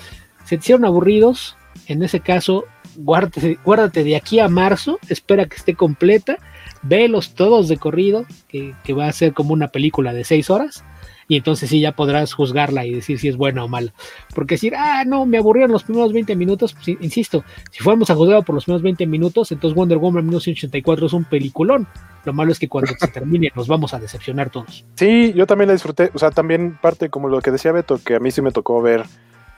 se 0.45 0.55
hicieron 0.55 0.85
aburridos, 0.85 1.55
en 1.87 2.01
ese 2.01 2.21
caso, 2.21 2.65
guárdate, 2.95 3.59
guárdate 3.63 4.03
de 4.03 4.15
aquí 4.15 4.39
a 4.39 4.47
marzo, 4.47 4.99
espera 5.09 5.45
que 5.45 5.57
esté 5.57 5.75
completa, 5.75 6.37
vélos 6.83 7.33
todos 7.33 7.67
de 7.67 7.77
corrido, 7.77 8.25
que, 8.47 8.73
que, 8.83 8.93
va 8.93 9.07
a 9.07 9.11
ser 9.13 9.33
como 9.33 9.53
una 9.53 9.69
película 9.69 10.13
de 10.13 10.23
seis 10.23 10.49
horas, 10.49 10.83
y 11.27 11.35
entonces 11.35 11.69
sí 11.69 11.81
ya 11.81 11.91
podrás 11.91 12.33
juzgarla 12.33 12.85
y 12.85 12.93
decir 12.93 13.19
si 13.19 13.27
es 13.27 13.35
buena 13.35 13.63
o 13.63 13.67
mala. 13.67 13.93
Porque 14.33 14.55
decir, 14.55 14.75
ah, 14.75 15.03
no, 15.05 15.25
me 15.25 15.37
aburrieron 15.37 15.71
los 15.71 15.83
primeros 15.83 16.13
20 16.13 16.35
minutos, 16.35 16.73
pues, 16.73 16.97
insisto, 17.01 17.43
si 17.71 17.83
fuéramos 17.83 18.09
a 18.09 18.15
juzgar 18.15 18.45
por 18.45 18.55
los 18.55 18.65
primeros 18.65 18.83
20 18.83 19.05
minutos, 19.07 19.51
entonces 19.51 19.75
Wonder 19.75 19.97
Woman 19.97 20.25
1984 20.25 21.07
es 21.07 21.13
un 21.13 21.25
peliculón. 21.25 21.87
Lo 22.23 22.33
malo 22.33 22.51
es 22.51 22.59
que 22.59 22.67
cuando 22.67 22.91
se 22.97 23.07
termine 23.07 23.51
nos 23.55 23.67
vamos 23.67 23.93
a 23.93 23.99
decepcionar 23.99 24.49
todos. 24.49 24.85
Sí, 24.95 25.33
yo 25.33 25.45
también 25.45 25.67
la 25.67 25.73
disfruté. 25.73 26.11
O 26.13 26.19
sea, 26.19 26.31
también 26.31 26.77
parte 26.81 27.09
como 27.09 27.29
lo 27.29 27.41
que 27.41 27.51
decía 27.51 27.71
Beto, 27.71 27.99
que 28.03 28.15
a 28.15 28.19
mí 28.19 28.31
sí 28.31 28.41
me 28.41 28.51
tocó 28.51 28.81
ver 28.81 29.05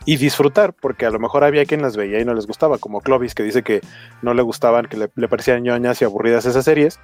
y 0.09 0.17
disfrutar, 0.17 0.73
porque 0.73 1.05
a 1.05 1.11
lo 1.11 1.19
mejor 1.19 1.43
había 1.43 1.65
quien 1.65 1.83
las 1.83 1.95
veía 1.95 2.19
y 2.19 2.25
no 2.25 2.33
les 2.33 2.47
gustaba, 2.47 2.79
como 2.79 2.99
Clovis, 2.99 3.35
que 3.35 3.43
dice 3.43 3.61
que 3.61 3.79
no 4.23 4.33
le 4.33 4.41
gustaban, 4.41 4.87
que 4.87 4.97
le, 4.97 5.11
le 5.13 5.27
parecían 5.27 5.61
ñoñas 5.61 6.01
y 6.01 6.05
aburridas 6.05 6.47
esas 6.47 6.65
series. 6.65 6.99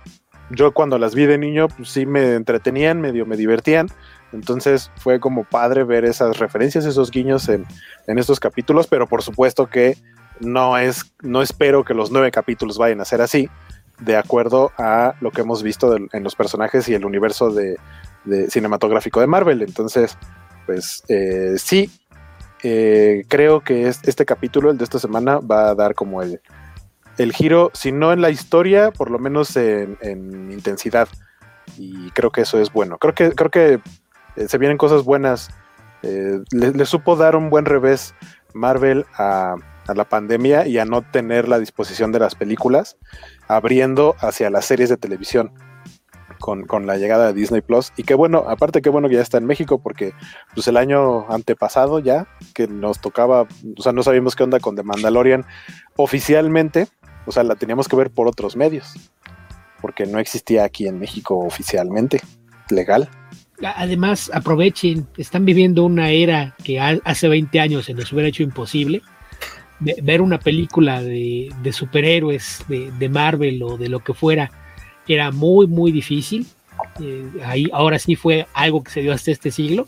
Yo 0.49 0.73
cuando 0.73 0.97
las 0.97 1.13
vi 1.13 1.27
de 1.27 1.37
niño, 1.37 1.67
pues 1.67 1.89
sí 1.89 2.07
me 2.07 2.33
entretenían, 2.33 2.99
medio 2.99 3.27
me 3.27 3.37
divertían. 3.37 3.89
Entonces 4.33 4.89
fue 4.95 5.19
como 5.19 5.43
padre 5.43 5.83
ver 5.83 6.03
esas 6.03 6.39
referencias, 6.39 6.83
esos 6.83 7.11
guiños 7.11 7.47
en, 7.47 7.67
en 8.07 8.17
estos 8.17 8.39
capítulos, 8.39 8.87
pero 8.87 9.05
por 9.05 9.21
supuesto 9.21 9.67
que 9.67 9.97
no 10.39 10.75
es, 10.75 11.13
no 11.21 11.43
espero 11.43 11.83
que 11.83 11.93
los 11.93 12.09
nueve 12.09 12.31
capítulos 12.31 12.79
vayan 12.79 13.01
a 13.01 13.05
ser 13.05 13.21
así 13.21 13.51
de 13.99 14.17
acuerdo 14.17 14.71
a 14.79 15.13
lo 15.21 15.29
que 15.29 15.41
hemos 15.41 15.61
visto 15.61 15.95
en 15.95 16.23
los 16.23 16.35
personajes 16.35 16.89
y 16.89 16.95
el 16.95 17.05
universo 17.05 17.51
de, 17.51 17.77
de 18.23 18.49
cinematográfico 18.49 19.21
de 19.21 19.27
Marvel. 19.27 19.61
Entonces, 19.61 20.17
pues 20.65 21.03
eh, 21.07 21.53
sí, 21.59 21.91
eh, 22.67 23.25
creo 23.27 23.61
que 23.61 23.87
es, 23.87 23.99
este 24.05 24.25
capítulo, 24.25 24.71
el 24.71 24.79
de 24.79 24.85
esta 24.85 24.97
semana, 24.97 25.37
va 25.37 25.69
a 25.69 25.75
dar 25.75 25.93
como 25.93 26.23
el, 26.23 26.41
el 27.19 27.31
giro, 27.31 27.69
si 27.75 27.91
no 27.91 28.11
en 28.11 28.21
la 28.21 28.31
historia, 28.31 28.89
por 28.89 29.11
lo 29.11 29.19
menos 29.19 29.55
en, 29.55 29.99
en 30.01 30.51
intensidad. 30.51 31.07
Y 31.77 32.09
creo 32.09 32.31
que 32.31 32.41
eso 32.41 32.59
es 32.59 32.73
bueno. 32.73 32.97
Creo 32.97 33.13
que, 33.13 33.33
creo 33.33 33.51
que 33.51 33.79
eh, 34.35 34.47
se 34.47 34.57
vienen 34.57 34.79
cosas 34.79 35.03
buenas. 35.03 35.51
Eh, 36.01 36.39
le, 36.49 36.71
le, 36.71 36.85
supo 36.87 37.15
dar 37.15 37.35
un 37.35 37.51
buen 37.51 37.65
revés 37.65 38.15
Marvel 38.55 39.05
a, 39.15 39.57
a 39.85 39.93
la 39.93 40.05
pandemia 40.05 40.65
y 40.65 40.79
a 40.79 40.85
no 40.85 41.03
tener 41.03 41.47
la 41.47 41.59
disposición 41.59 42.11
de 42.11 42.17
las 42.17 42.33
películas 42.33 42.97
abriendo 43.47 44.15
hacia 44.21 44.49
las 44.49 44.65
series 44.65 44.89
de 44.89 44.97
televisión 44.97 45.51
con, 46.45 46.67
con, 46.67 46.85
la 46.85 46.97
llegada 46.97 47.25
de 47.25 47.33
Disney 47.33 47.61
Plus. 47.61 47.91
Y 47.97 48.03
qué 48.03 48.13
bueno, 48.13 48.45
aparte 48.47 48.83
qué 48.83 48.91
bueno 48.91 49.09
que 49.09 49.15
ya 49.15 49.23
está 49.23 49.39
en 49.39 49.47
México, 49.47 49.79
porque 49.79 50.13
pues 50.53 50.67
el 50.67 50.77
año 50.77 51.25
antepasado 51.27 51.97
ya, 51.97 52.27
que 52.53 52.67
nos 52.67 53.01
tocaba, 53.01 53.47
o 53.75 53.81
sea, 53.81 53.93
no 53.93 54.03
sabíamos 54.03 54.35
qué 54.35 54.43
onda 54.43 54.59
con 54.59 54.75
The 54.75 54.83
Mandalorian 54.83 55.43
oficialmente, 55.95 56.87
o 57.25 57.31
sea, 57.31 57.41
la 57.41 57.55
teníamos 57.55 57.87
que 57.87 57.95
ver 57.95 58.11
por 58.11 58.27
otros 58.27 58.55
medios, 58.55 58.93
porque 59.81 60.05
no 60.05 60.19
existía 60.19 60.65
aquí 60.65 60.85
en 60.87 60.99
México 60.99 61.35
oficialmente, 61.39 62.21
legal. 62.69 63.09
Además, 63.63 64.29
aprovechen, 64.31 65.07
están 65.17 65.45
viviendo 65.45 65.83
una 65.83 66.11
era 66.11 66.55
que 66.63 66.79
hace 66.79 67.27
20 67.27 67.59
años 67.59 67.85
se 67.85 67.95
nos 67.95 68.13
hubiera 68.13 68.29
hecho 68.29 68.43
imposible 68.43 69.01
ver 69.79 70.21
una 70.21 70.37
película 70.37 71.01
de, 71.01 71.51
de 71.63 71.73
superhéroes 71.73 72.63
de, 72.67 72.91
de, 72.91 73.09
Marvel 73.09 73.63
o 73.63 73.77
de 73.77 73.89
lo 73.89 74.01
que 74.01 74.13
fuera 74.13 74.51
era 75.13 75.31
muy 75.31 75.67
muy 75.67 75.91
difícil. 75.91 76.47
Eh, 76.99 77.25
ahí 77.45 77.67
ahora 77.71 77.99
sí 77.99 78.15
fue 78.15 78.47
algo 78.53 78.83
que 78.83 78.91
se 78.91 79.01
dio 79.01 79.13
hasta 79.13 79.31
este 79.31 79.51
siglo. 79.51 79.87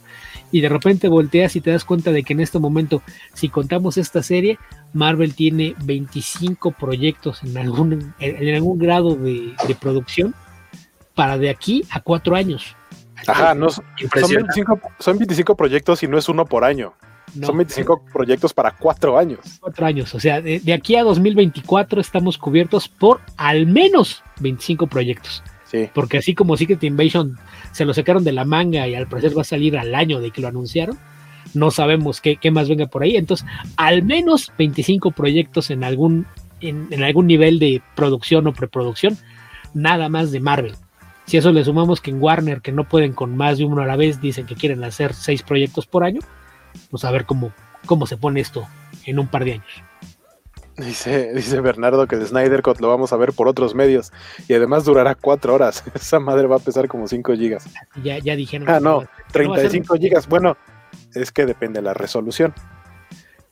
Y 0.51 0.61
de 0.61 0.69
repente 0.69 1.09
volteas 1.09 1.55
y 1.55 1.61
te 1.61 1.71
das 1.71 1.83
cuenta 1.83 2.11
de 2.11 2.23
que 2.23 2.33
en 2.33 2.39
este 2.39 2.59
momento 2.59 3.01
si 3.33 3.49
contamos 3.49 3.97
esta 3.97 4.23
serie 4.23 4.57
Marvel 4.93 5.35
tiene 5.35 5.75
25 5.83 6.71
proyectos 6.71 7.43
en 7.43 7.57
algún 7.57 8.13
en 8.19 8.55
algún 8.55 8.79
grado 8.79 9.15
de, 9.15 9.53
de 9.67 9.75
producción 9.75 10.33
para 11.15 11.37
de 11.37 11.49
aquí 11.49 11.83
a 11.89 11.99
cuatro 11.99 12.35
años. 12.35 12.75
Ajá, 13.25 13.55
no, 13.55 13.69
son, 13.69 13.83
25, 13.97 14.79
son 14.99 15.17
25 15.17 15.55
proyectos 15.55 16.03
y 16.03 16.07
no 16.07 16.17
es 16.17 16.29
uno 16.29 16.45
por 16.45 16.63
año. 16.63 16.93
No, 17.35 17.47
Son 17.47 17.57
25 17.57 18.03
sí. 18.05 18.11
proyectos 18.13 18.53
para 18.53 18.71
cuatro 18.71 19.17
años. 19.17 19.39
Cuatro 19.59 19.85
años, 19.85 20.15
o 20.15 20.19
sea, 20.19 20.41
de, 20.41 20.59
de, 20.59 20.73
aquí 20.73 20.95
a 20.95 21.03
2024 21.03 22.01
estamos 22.01 22.37
cubiertos 22.37 22.87
por 22.87 23.21
al 23.35 23.67
menos 23.67 24.23
25 24.39 24.87
proyectos. 24.87 25.43
Sí. 25.65 25.89
Porque 25.93 26.17
así 26.17 26.33
como 26.33 26.55
Secret 26.55 26.83
Invasion 26.83 27.37
se 27.73 27.85
lo 27.85 27.93
sacaron 27.93 28.23
de 28.23 28.31
la 28.31 28.45
manga 28.45 28.87
y 28.87 28.95
al 28.95 29.07
parecer 29.07 29.37
va 29.37 29.41
a 29.41 29.45
salir 29.45 29.77
al 29.77 29.93
año 29.93 30.21
de 30.21 30.31
que 30.31 30.41
lo 30.41 30.47
anunciaron, 30.47 30.97
no 31.53 31.71
sabemos 31.71 32.21
qué, 32.21 32.37
qué 32.37 32.51
más 32.51 32.69
venga 32.69 32.87
por 32.87 33.03
ahí. 33.03 33.17
Entonces, 33.17 33.45
al 33.75 34.03
menos 34.03 34.51
25 34.57 35.11
proyectos 35.11 35.69
en 35.69 35.83
algún, 35.83 36.25
en, 36.61 36.87
en 36.91 37.03
algún 37.03 37.27
nivel 37.27 37.59
de 37.59 37.81
producción 37.95 38.47
o 38.47 38.53
preproducción 38.53 39.17
nada 39.73 40.09
más 40.09 40.31
de 40.31 40.39
Marvel. 40.39 40.75
Si 41.25 41.35
eso 41.35 41.51
le 41.51 41.63
sumamos 41.65 41.99
que 41.99 42.11
en 42.11 42.21
Warner, 42.21 42.61
que 42.61 42.71
no 42.71 42.85
pueden 42.85 43.11
con 43.11 43.35
más 43.35 43.57
de 43.57 43.65
uno 43.65 43.81
a 43.81 43.85
la 43.85 43.97
vez, 43.97 44.21
dicen 44.21 44.45
que 44.45 44.55
quieren 44.55 44.83
hacer 44.83 45.13
seis 45.13 45.43
proyectos 45.43 45.85
por 45.85 46.05
año, 46.05 46.21
pues 46.89 47.03
a 47.05 47.11
ver 47.11 47.25
cómo, 47.25 47.51
cómo 47.85 48.07
se 48.07 48.17
pone 48.17 48.39
esto 48.39 48.67
en 49.05 49.19
un 49.19 49.27
par 49.27 49.45
de 49.45 49.53
años. 49.53 49.83
Dice, 50.77 51.33
dice 51.33 51.59
Bernardo 51.59 52.05
que 52.05 52.17
de 52.17 52.27
Snyder 52.27 52.61
Cut 52.61 52.79
lo 52.79 52.87
vamos 52.87 53.11
a 53.11 53.17
ver 53.17 53.33
por 53.33 53.47
otros 53.47 53.73
medios 53.73 54.13
y 54.47 54.53
además 54.53 54.85
durará 54.85 55.15
cuatro 55.15 55.55
horas. 55.55 55.83
Esa 55.95 56.19
madre 56.19 56.45
va 56.45 56.57
a 56.57 56.59
pesar 56.59 56.87
como 56.87 57.07
5 57.07 57.33
gigas. 57.33 57.67
Ya, 58.03 58.19
ya 58.19 58.35
dijeron. 58.35 58.69
Ah, 58.69 58.79
no, 58.79 59.03
35 59.31 59.95
gigas. 59.95 60.27
Bueno, 60.27 60.55
es 61.15 61.31
que 61.31 61.47
depende 61.47 61.79
de 61.79 61.83
la 61.83 61.95
resolución. 61.95 62.53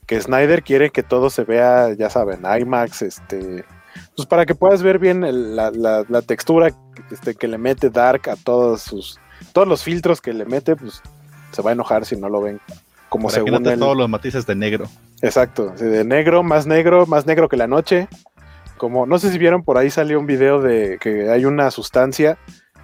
Que 0.06 0.22
Snyder 0.22 0.61
quiere 0.61 0.91
que 0.91 1.02
todo 1.02 1.31
se 1.31 1.45
vea, 1.45 1.91
ya 1.93 2.11
saben, 2.11 2.41
IMAX, 2.45 3.02
este, 3.02 3.65
pues 4.15 4.27
para 4.27 4.45
que 4.45 4.53
puedas 4.53 4.84
ver 4.84 4.99
bien 4.99 5.22
la, 5.56 5.72
la, 5.72 6.22
textura 6.22 6.69
este, 7.10 7.34
que 7.34 7.47
le 7.47 7.57
mete 7.57 7.89
Dark 7.89 8.30
a 8.30 8.35
todos 8.35 8.84
sus, 8.84 9.19
todos 9.52 9.68
los 9.68 9.84
filtros 9.84 10.22
que 10.22 10.31
le 10.31 10.45
mete, 10.45 10.76
pues 10.76 11.02
se 11.52 11.61
va 11.64 11.72
a 11.72 11.73
enojar 11.73 12.06
si 12.06 12.15
no 12.15 12.30
lo 12.30 12.39
ven 12.41 12.61
como 13.10 13.27
Para 13.27 13.36
según 13.36 13.64
todos 13.64 13.98
los 13.98 14.10
matices 14.10 14.45
de 14.45 14.56
negro. 14.56 14.86
Exacto, 15.22 15.69
de 15.69 16.03
negro, 16.03 16.44
más 16.44 16.68
negro, 16.68 17.06
más 17.06 17.26
negro 17.26 17.49
que 17.49 17.57
la 17.57 17.68
noche. 17.68 18.07
Como, 18.77 19.06
no 19.06 19.19
sé 19.19 19.32
si 19.32 19.38
vieron 19.38 19.64
por 19.64 19.77
ahí 19.77 19.90
salió 19.90 20.19
un 20.19 20.26
video 20.26 20.61
de 20.61 20.98
que 20.99 21.30
hay 21.30 21.45
una 21.45 21.72
sustancia 21.72 22.38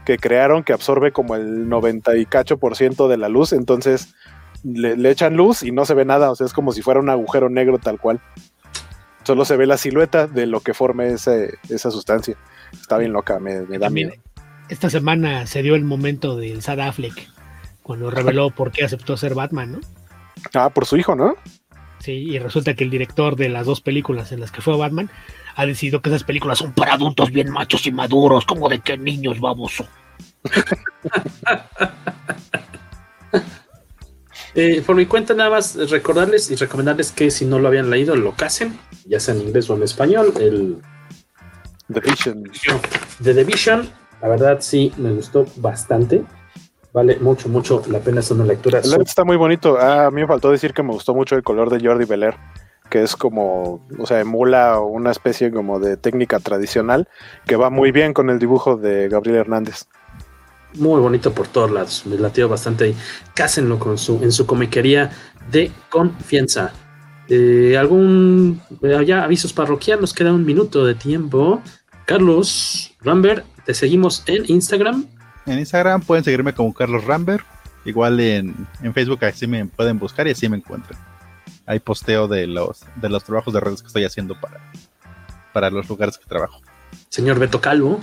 que 0.06 0.18
crearon 0.18 0.64
que 0.64 0.73
absorbe 0.73 1.11
como 1.11 1.35
el 1.35 1.68
90 1.68 2.18
y 2.18 2.26
cacho 2.26 2.57
por 2.57 2.76
ciento 2.76 3.07
de 3.07 3.18
la 3.18 3.30
luz, 3.30 3.53
entonces 3.53 4.15
le, 4.64 5.10
echan 5.10 5.35
luz 5.35 5.64
y 5.64 5.72
no 5.72 5.85
se 5.85 5.93
ve 5.93 6.06
nada, 6.06 6.31
o 6.31 6.35
sea, 6.35 6.45
es 6.45 6.53
como 6.53 6.72
si 6.72 6.81
fuera 6.81 6.99
un 6.99 7.10
agujero 7.10 7.49
negro 7.49 7.77
tal 7.77 7.99
cual. 7.99 8.19
Solo 9.23 9.45
se 9.45 9.56
ve 9.56 9.68
la 9.68 9.77
silueta 9.77 10.26
de 10.27 10.48
lo 10.48 10.61
que 10.61 10.73
forme 10.73 11.14
ese, 11.14 11.56
esa 11.69 11.91
sustancia. 11.91 12.35
Está 12.73 12.98
bien 12.98 13.14
loca, 13.14 13.39
me, 13.39 13.61
da 13.77 13.89
miedo. 13.89 14.14
Esta 14.69 14.89
semana 14.89 15.45
se 15.45 15.61
dio 15.61 15.76
el 15.76 15.84
momento 15.84 16.38
del 16.38 16.61
Sad 16.64 16.80
Affleck, 16.80 17.30
cuando 17.84 18.10
reveló 18.10 18.49
por 18.49 18.72
qué 18.72 18.85
aceptó 18.85 19.18
ser 19.18 19.35
Batman, 19.35 19.73
¿no? 19.73 19.80
Ah, 20.53 20.69
por 20.69 20.85
su 20.85 20.97
hijo, 20.97 21.15
¿no? 21.15 21.35
Sí, 21.99 22.11
y 22.13 22.39
resulta 22.39 22.73
que 22.73 22.84
el 22.84 22.89
director 22.89 23.35
de 23.35 23.49
las 23.49 23.68
dos 23.68 23.81
películas 23.81 24.31
en 24.31 24.39
las 24.39 24.51
que 24.51 24.61
fue 24.61 24.76
Batman 24.76 25.11
ha 25.55 25.68
decidido 25.68 26.01
que 26.01 26.09
esas 26.09 26.23
películas 26.23 26.57
son 26.57 26.73
para 26.73 26.93
adultos 26.93 27.30
bien 27.31 27.51
machos 27.51 27.85
y 27.85 27.91
maduros, 27.91 28.45
como 28.45 28.68
de 28.69 28.80
que 28.80 28.97
niños 28.97 29.39
baboso. 29.39 29.85
eh, 34.55 34.81
por 34.85 34.95
mi 34.95 35.05
cuenta, 35.05 35.35
nada 35.35 35.51
más 35.51 35.76
recordarles 35.89 36.49
y 36.49 36.55
recomendarles 36.55 37.11
que 37.11 37.30
si 37.30 37.45
no 37.45 37.59
lo 37.59 37.68
habían 37.68 37.91
leído, 37.91 38.15
lo 38.15 38.34
casen, 38.34 38.80
ya 39.05 39.19
sea 39.19 39.35
en 39.35 39.41
inglés 39.41 39.69
o 39.69 39.76
en 39.76 39.84
español. 39.84 40.34
El 40.39 40.81
The 41.93 41.99
Vision. 41.99 42.43
The 43.22 43.34
Division, 43.34 43.89
la 44.22 44.27
verdad 44.27 44.57
sí 44.61 44.93
me 44.97 45.11
gustó 45.11 45.45
bastante. 45.57 46.23
Vale 46.93 47.18
mucho, 47.19 47.47
mucho 47.47 47.81
la 47.88 47.99
pena, 47.99 48.19
es 48.19 48.31
una 48.31 48.43
lectura. 48.43 48.80
está 48.80 49.23
muy 49.23 49.38
bonito. 49.38 49.77
Ah, 49.80 50.07
a 50.07 50.11
mí 50.11 50.22
me 50.22 50.27
faltó 50.27 50.51
decir 50.51 50.73
que 50.73 50.84
me 50.84 50.91
gustó 50.91 51.13
mucho 51.15 51.35
el 51.35 51.43
color 51.43 51.69
de 51.69 51.85
Jordi 51.85 52.03
Belair, 52.05 52.35
que 52.89 53.01
es 53.01 53.15
como, 53.15 53.88
o 53.97 54.05
sea, 54.05 54.19
emula 54.19 54.80
una 54.80 55.11
especie 55.11 55.51
como 55.51 55.80
de 55.80 55.95
técnica 55.95 56.39
tradicional 56.39 57.07
que 57.45 57.55
va 57.55 57.69
muy 57.69 57.91
bien 57.91 58.13
con 58.13 58.30
el 58.30 58.39
dibujo 58.39 58.76
de 58.76 59.07
Gabriel 59.07 59.38
Hernández. 59.38 59.85
Muy 60.73 61.01
bonito 61.01 61.34
por 61.34 61.47
todos 61.47 61.72
lados, 61.72 62.03
me 62.05 62.18
latió 62.18 62.49
bastante 62.49 62.85
ahí. 62.85 62.95
Cásenlo 63.35 63.80
con 63.80 63.97
su, 63.97 64.22
en 64.22 64.31
su 64.34 64.45
comiquería 64.45 65.11
de 65.49 65.72
confianza. 65.89 66.73
Eh, 67.30 67.77
¿Algún 67.77 68.61
eh, 68.81 69.03
ya 69.05 69.23
avisos 69.23 69.53
parroquianos? 69.53 70.13
Queda 70.13 70.34
un 70.34 70.45
minuto 70.45 70.85
de 70.85 70.95
tiempo. 70.95 71.61
Carlos 72.05 72.93
Rambert, 73.01 73.45
te 73.65 73.73
seguimos 73.73 74.23
en 74.27 74.43
Instagram 74.47 75.05
en 75.45 75.59
Instagram 75.59 76.01
pueden 76.01 76.23
seguirme 76.23 76.53
como 76.53 76.73
Carlos 76.73 77.05
Rambert. 77.05 77.45
Igual 77.85 78.19
en, 78.19 78.68
Facebook 78.93 79.26
así 79.26 79.47
me 79.47 79.65
pueden 79.65 79.97
buscar 79.97 80.27
y 80.27 80.31
así 80.31 80.47
me 80.47 80.57
encuentran. 80.57 80.99
Hay 81.65 81.80
posteo 81.80 82.27
de 82.27 82.47
los, 82.47 82.84
de 82.95 83.09
los 83.09 83.23
trabajos 83.23 83.53
de 83.53 83.59
redes 83.59 83.81
que 83.81 83.88
estoy 83.88 84.03
haciendo 84.03 84.39
para, 84.39 84.59
para 85.53 85.69
los 85.69 85.88
lugares 85.89 86.18
que 86.18 86.26
trabajo. 86.26 86.61
Señor 87.09 87.39
Beto 87.39 87.59
Calvo. 87.59 87.99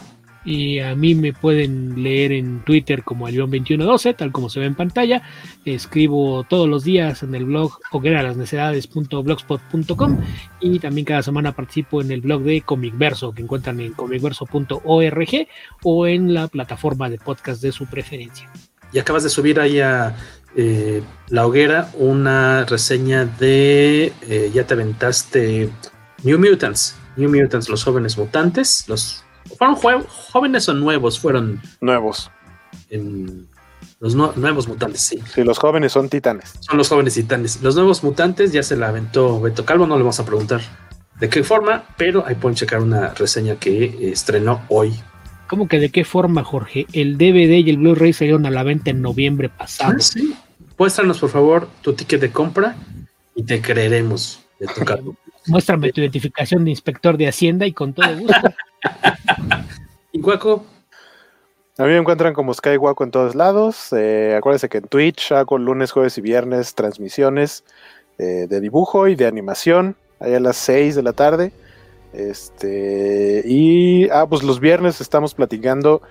Y 0.48 0.78
a 0.78 0.94
mí 0.94 1.14
me 1.14 1.34
pueden 1.34 2.02
leer 2.02 2.32
en 2.32 2.64
Twitter 2.64 3.04
como 3.04 3.28
Alión2112, 3.28 4.16
tal 4.16 4.32
como 4.32 4.48
se 4.48 4.60
ve 4.60 4.66
en 4.66 4.74
pantalla. 4.74 5.20
Escribo 5.66 6.42
todos 6.44 6.66
los 6.66 6.84
días 6.84 7.22
en 7.22 7.34
el 7.34 7.44
blog 7.44 7.78
hogueralasnecedades.blogspot.com 7.92 10.20
y 10.60 10.78
también 10.78 11.04
cada 11.04 11.22
semana 11.22 11.52
participo 11.52 12.00
en 12.00 12.12
el 12.12 12.22
blog 12.22 12.44
de 12.44 12.62
Comicverso, 12.62 13.34
que 13.34 13.42
encuentran 13.42 13.78
en 13.80 13.92
comicverso.org 13.92 15.48
o 15.82 16.06
en 16.06 16.32
la 16.32 16.48
plataforma 16.48 17.10
de 17.10 17.18
podcast 17.18 17.60
de 17.60 17.70
su 17.70 17.84
preferencia. 17.84 18.50
Y 18.90 19.00
acabas 19.00 19.24
de 19.24 19.28
subir 19.28 19.60
ahí 19.60 19.80
a 19.80 20.16
eh, 20.56 21.02
La 21.28 21.46
Hoguera 21.46 21.90
una 21.98 22.64
reseña 22.64 23.26
de, 23.26 24.14
eh, 24.22 24.50
ya 24.54 24.66
te 24.66 24.72
aventaste, 24.72 25.68
New 26.22 26.38
Mutants, 26.38 26.96
New 27.16 27.28
Mutants, 27.28 27.68
los 27.68 27.84
jóvenes 27.84 28.16
mutantes, 28.16 28.88
los 28.88 29.26
¿Fueron 29.59 30.05
jóvenes 30.06 30.68
o 30.68 30.74
nuevos? 30.74 31.18
Fueron. 31.18 31.60
Nuevos. 31.80 32.30
los 33.98 34.14
nuevos 34.14 34.68
mutantes, 34.68 35.01
sí. 35.01 35.18
Sí, 35.35 35.43
los 35.43 35.59
jóvenes 35.59 35.93
son 35.93 36.09
titanes. 36.09 36.55
Son 36.60 36.78
los 36.78 36.89
jóvenes 36.89 37.14
titanes. 37.14 37.60
Los 37.60 37.74
nuevos 37.74 38.05
mutantes 38.05 38.52
ya 38.52 38.62
se 38.62 38.76
la 38.76 38.89
aventó 38.89 39.40
Beto 39.40 39.64
Calvo, 39.64 39.86
no 39.86 39.97
le 39.97 40.02
vamos 40.02 40.20
a 40.20 40.24
preguntar 40.24 40.60
de 41.18 41.28
qué 41.28 41.43
forma, 41.43 41.85
pero 41.97 42.24
ahí 42.24 42.36
pueden 42.36 42.55
checar 42.55 42.80
una 42.80 43.09
reseña 43.14 43.56
que 43.56 44.10
estrenó 44.12 44.62
hoy. 44.68 44.94
¿Cómo 45.48 45.66
que 45.66 45.80
de 45.80 45.90
qué 45.90 46.05
forma, 46.05 46.44
Jorge? 46.44 46.86
El 46.93 47.18
DVD 47.18 47.59
y 47.59 47.70
el 47.70 47.78
Blu-ray 47.78 48.12
salieron 48.12 48.47
a 48.47 48.51
la 48.51 48.62
venta 48.62 48.90
en 48.90 49.02
noviembre 49.02 49.48
pasado. 49.48 49.94
Ah, 49.97 50.01
sí. 50.01 50.36
Muéstranos, 50.78 51.18
por 51.18 51.30
favor, 51.30 51.68
tu 51.82 51.94
ticket 51.94 52.20
de 52.20 52.30
compra 52.30 52.76
y 53.35 53.43
te 53.43 53.60
creeremos, 53.60 54.40
Beto 54.60 54.85
Calvo. 54.85 55.16
Muéstrame 55.47 55.90
tu 55.90 56.01
identificación 56.01 56.64
de 56.64 56.70
inspector 56.70 57.16
de 57.16 57.26
Hacienda 57.26 57.66
y 57.66 57.72
con 57.72 57.94
todo 57.94 58.16
gusto. 58.16 58.55
¿Y 60.19 60.20
Guaco? 60.20 60.65
A 61.78 61.85
mí 61.85 61.90
me 61.90 61.99
encuentran 61.99 62.35
como 62.35 62.53
Sky 62.53 62.74
Guaco 62.74 63.05
en 63.05 63.12
todos 63.12 63.36
lados. 63.36 63.93
Eh, 63.93 64.35
acuérdense 64.36 64.69
que 64.69 64.78
en 64.78 64.89
Twitch 64.89 65.31
hago 65.31 65.59
lunes, 65.59 65.93
jueves 65.93 66.19
y 66.19 66.23
viernes 66.23 66.74
transmisiones 66.74 67.62
eh, 68.19 68.49
de 68.49 68.61
dibujo 68.61 69.07
y 69.07 69.15
de 69.15 69.28
animación, 69.28 69.95
ahí 70.19 70.35
a 70.35 70.40
las 70.40 70.57
6 70.57 70.97
de 70.97 71.03
la 71.05 71.12
tarde. 71.12 71.53
Este, 72.12 73.45
y 73.45 74.11
ah, 74.11 74.27
pues 74.28 74.43
los 74.43 74.59
viernes 74.59 75.01
estamos 75.01 75.35
platicando 75.35 76.03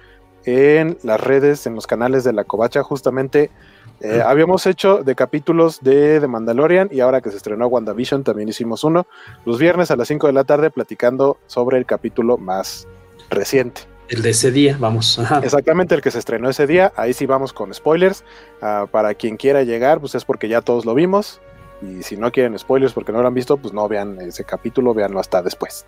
en 0.46 0.98
las 1.04 1.20
redes, 1.20 1.68
en 1.68 1.76
los 1.76 1.86
canales 1.86 2.24
de 2.24 2.32
la 2.32 2.46
Covacha, 2.46 2.84
justamente 2.84 3.52
eh, 4.00 4.22
habíamos 4.26 4.66
hecho 4.68 5.04
de 5.04 5.16
capítulos 5.16 5.82
de 5.82 6.22
The 6.22 6.28
Mandalorian 6.28 6.88
y 6.94 7.02
ahora 7.02 7.20
que 7.20 7.30
se 7.30 7.36
estrenó 7.36 7.68
WandaVision 7.68 8.24
también 8.24 8.48
hicimos 8.48 8.86
uno 8.86 9.06
los 9.44 9.60
viernes 9.60 9.92
a 9.92 9.98
las 9.98 10.08
5 10.08 10.28
de 10.28 10.34
la 10.34 10.46
tarde 10.46 10.70
platicando 10.70 11.40
sobre 11.48 11.78
el 11.78 11.86
capítulo 11.86 12.38
más 12.38 12.88
reciente. 13.30 13.97
El 14.10 14.22
de 14.22 14.30
ese 14.30 14.52
día, 14.52 14.78
vamos. 14.80 15.20
Exactamente, 15.44 15.94
el 15.96 16.02
que 16.02 16.12
se 16.12 16.20
estrenó 16.20 16.50
ese 16.50 16.66
día. 16.66 16.94
Ahí 16.96 17.14
sí 17.14 17.26
vamos 17.26 17.52
con 17.54 17.74
spoilers. 17.74 18.24
Ah, 18.62 18.88
para 18.90 19.14
quien 19.16 19.38
quiera 19.38 19.64
llegar, 19.64 20.00
pues 20.00 20.16
es 20.16 20.24
porque 20.24 20.48
ya 20.48 20.62
todos 20.62 20.86
lo 20.86 20.94
vimos. 20.94 21.42
Y 21.82 22.04
si 22.04 22.18
no 22.18 22.32
quieren 22.32 22.58
spoilers 22.58 22.94
porque 22.94 23.12
no 23.12 23.22
lo 23.22 23.28
han 23.28 23.34
visto, 23.34 23.58
pues 23.58 23.74
no 23.74 23.88
vean 23.88 24.20
ese 24.22 24.44
capítulo, 24.44 24.94
véanlo 24.94 25.20
hasta 25.20 25.42
después. 25.42 25.86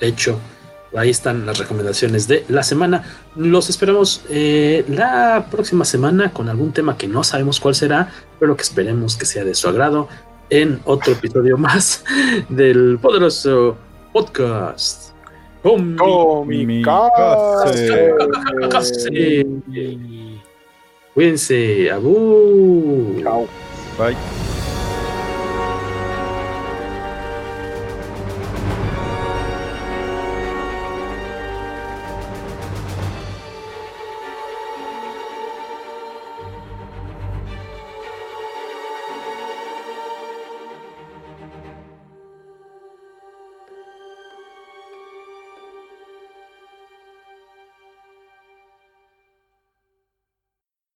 De 0.00 0.08
hecho, 0.08 0.40
Ahí 0.96 1.10
están 1.10 1.44
las 1.44 1.58
recomendaciones 1.58 2.28
de 2.28 2.44
la 2.48 2.62
semana. 2.62 3.04
Los 3.36 3.68
esperamos 3.68 4.22
eh, 4.30 4.84
la 4.88 5.46
próxima 5.50 5.84
semana 5.84 6.32
con 6.32 6.48
algún 6.48 6.72
tema 6.72 6.96
que 6.96 7.06
no 7.06 7.24
sabemos 7.24 7.60
cuál 7.60 7.74
será, 7.74 8.10
pero 8.40 8.56
que 8.56 8.62
esperemos 8.62 9.16
que 9.16 9.26
sea 9.26 9.44
de 9.44 9.54
su 9.54 9.68
agrado 9.68 10.08
en 10.48 10.80
otro 10.84 11.12
episodio 11.12 11.58
más 11.58 12.04
del 12.48 12.98
poderoso 13.02 13.76
podcast. 14.14 15.07
Cuídense. 21.14 21.90
Abu. 21.90 23.20
Chao. 23.22 23.46
Bye. 23.98 24.16